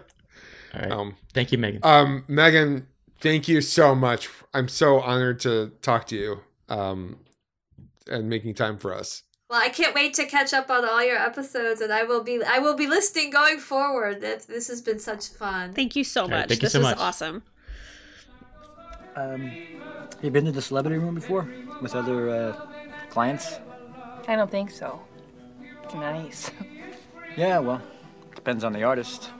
All 0.74 0.80
right. 0.80 0.90
Um, 0.92 1.16
Thank 1.32 1.52
you, 1.52 1.58
Megan. 1.58 1.80
um, 1.84 2.24
Megan, 2.28 2.86
thank 3.20 3.46
you 3.48 3.60
so 3.60 3.94
much. 3.94 4.28
I'm 4.52 4.68
so 4.68 5.00
honored 5.00 5.40
to 5.40 5.72
talk 5.82 6.06
to 6.08 6.16
you. 6.16 6.40
Um, 6.68 7.18
and 8.10 8.28
making 8.28 8.52
time 8.54 8.76
for 8.76 8.92
us. 8.94 9.22
Well, 9.54 9.62
I 9.62 9.68
can't 9.68 9.94
wait 9.94 10.14
to 10.14 10.26
catch 10.26 10.52
up 10.52 10.68
on 10.68 10.84
all 10.84 11.04
your 11.04 11.16
episodes, 11.16 11.80
and 11.80 11.92
I 11.92 12.02
will 12.02 12.24
be 12.24 12.42
I 12.42 12.58
will 12.58 12.74
be 12.74 12.88
listening 12.88 13.30
going 13.30 13.58
forward. 13.58 14.20
This 14.20 14.46
this 14.46 14.66
has 14.66 14.82
been 14.82 14.98
such 14.98 15.28
fun. 15.28 15.72
Thank 15.74 15.94
you 15.94 16.02
so 16.02 16.22
right, 16.22 16.30
much. 16.30 16.48
thank 16.48 16.62
you 16.62 16.66
this 16.66 16.72
so 16.72 16.80
is 16.80 16.86
much. 16.86 16.98
awesome. 16.98 17.40
Um, 19.14 19.52
you 20.22 20.30
been 20.32 20.44
to 20.46 20.50
the 20.50 20.60
celebrity 20.60 20.98
room 20.98 21.14
before 21.14 21.48
with 21.80 21.94
other 21.94 22.30
uh, 22.30 22.66
clients? 23.10 23.60
I 24.26 24.34
don't 24.34 24.50
think 24.50 24.72
so. 24.72 25.00
It's 25.84 25.94
nice. 25.94 26.50
Yeah, 27.36 27.58
well, 27.60 27.82
depends 28.34 28.64
on 28.64 28.72
the 28.72 28.82
artist. 28.84 29.30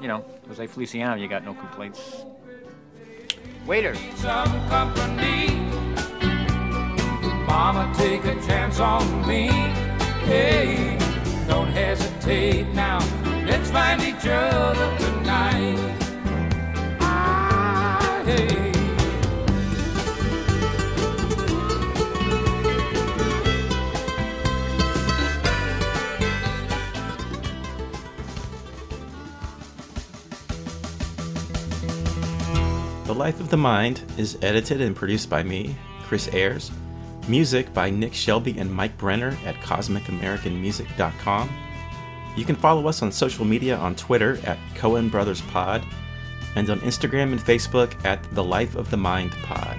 You 0.00 0.08
know, 0.08 0.24
Jose 0.48 0.66
Feliciano, 0.66 1.14
you 1.14 1.28
got 1.28 1.44
no 1.44 1.54
complaints. 1.54 2.24
Waiter. 3.66 3.94
Mama, 7.46 7.92
take 7.96 8.24
a 8.24 8.34
chance 8.46 8.80
on 8.80 9.26
me. 9.26 9.48
Hey, 10.26 10.98
don't 11.46 11.68
hesitate 11.68 12.66
now. 12.74 12.98
Let's 13.46 13.70
find 13.70 14.00
each 14.02 14.26
other 14.26 14.98
tonight. 14.98 15.78
Ah, 17.00 18.22
hey. 18.24 18.72
The 33.04 33.14
Life 33.14 33.38
of 33.38 33.50
the 33.50 33.56
Mind 33.56 34.02
is 34.16 34.38
edited 34.42 34.80
and 34.80 34.96
produced 34.96 35.28
by 35.28 35.42
me, 35.42 35.76
Chris 36.04 36.28
Ayers, 36.32 36.70
Music 37.28 37.72
by 37.72 37.90
Nick 37.90 38.14
Shelby 38.14 38.58
and 38.58 38.72
Mike 38.72 38.96
Brenner 38.98 39.36
at 39.44 39.54
CosmicAmericanMusic.com. 39.56 41.50
You 42.36 42.44
can 42.44 42.56
follow 42.56 42.86
us 42.88 43.02
on 43.02 43.12
social 43.12 43.44
media 43.44 43.76
on 43.76 43.94
Twitter 43.94 44.38
at 44.44 44.58
Coen 44.74 45.10
Brothers 45.10 45.40
Pod 45.42 45.84
and 46.56 46.68
on 46.70 46.80
Instagram 46.80 47.32
and 47.32 47.40
Facebook 47.40 48.04
at 48.04 48.22
The 48.34 48.44
Life 48.44 48.74
of 48.74 48.90
the 48.90 48.96
Mind 48.96 49.32
Pod. 49.42 49.78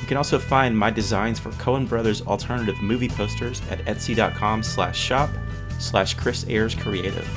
You 0.00 0.06
can 0.06 0.16
also 0.16 0.38
find 0.38 0.76
my 0.76 0.90
designs 0.90 1.38
for 1.38 1.50
Coen 1.52 1.88
Brothers 1.88 2.22
alternative 2.22 2.80
movie 2.80 3.08
posters 3.08 3.62
at 3.70 3.84
etsy.com 3.84 4.62
slash 4.62 4.98
shop 4.98 5.30
slash 5.78 6.14
Chris 6.14 6.44
Ayers 6.48 6.74
Creative. 6.74 7.28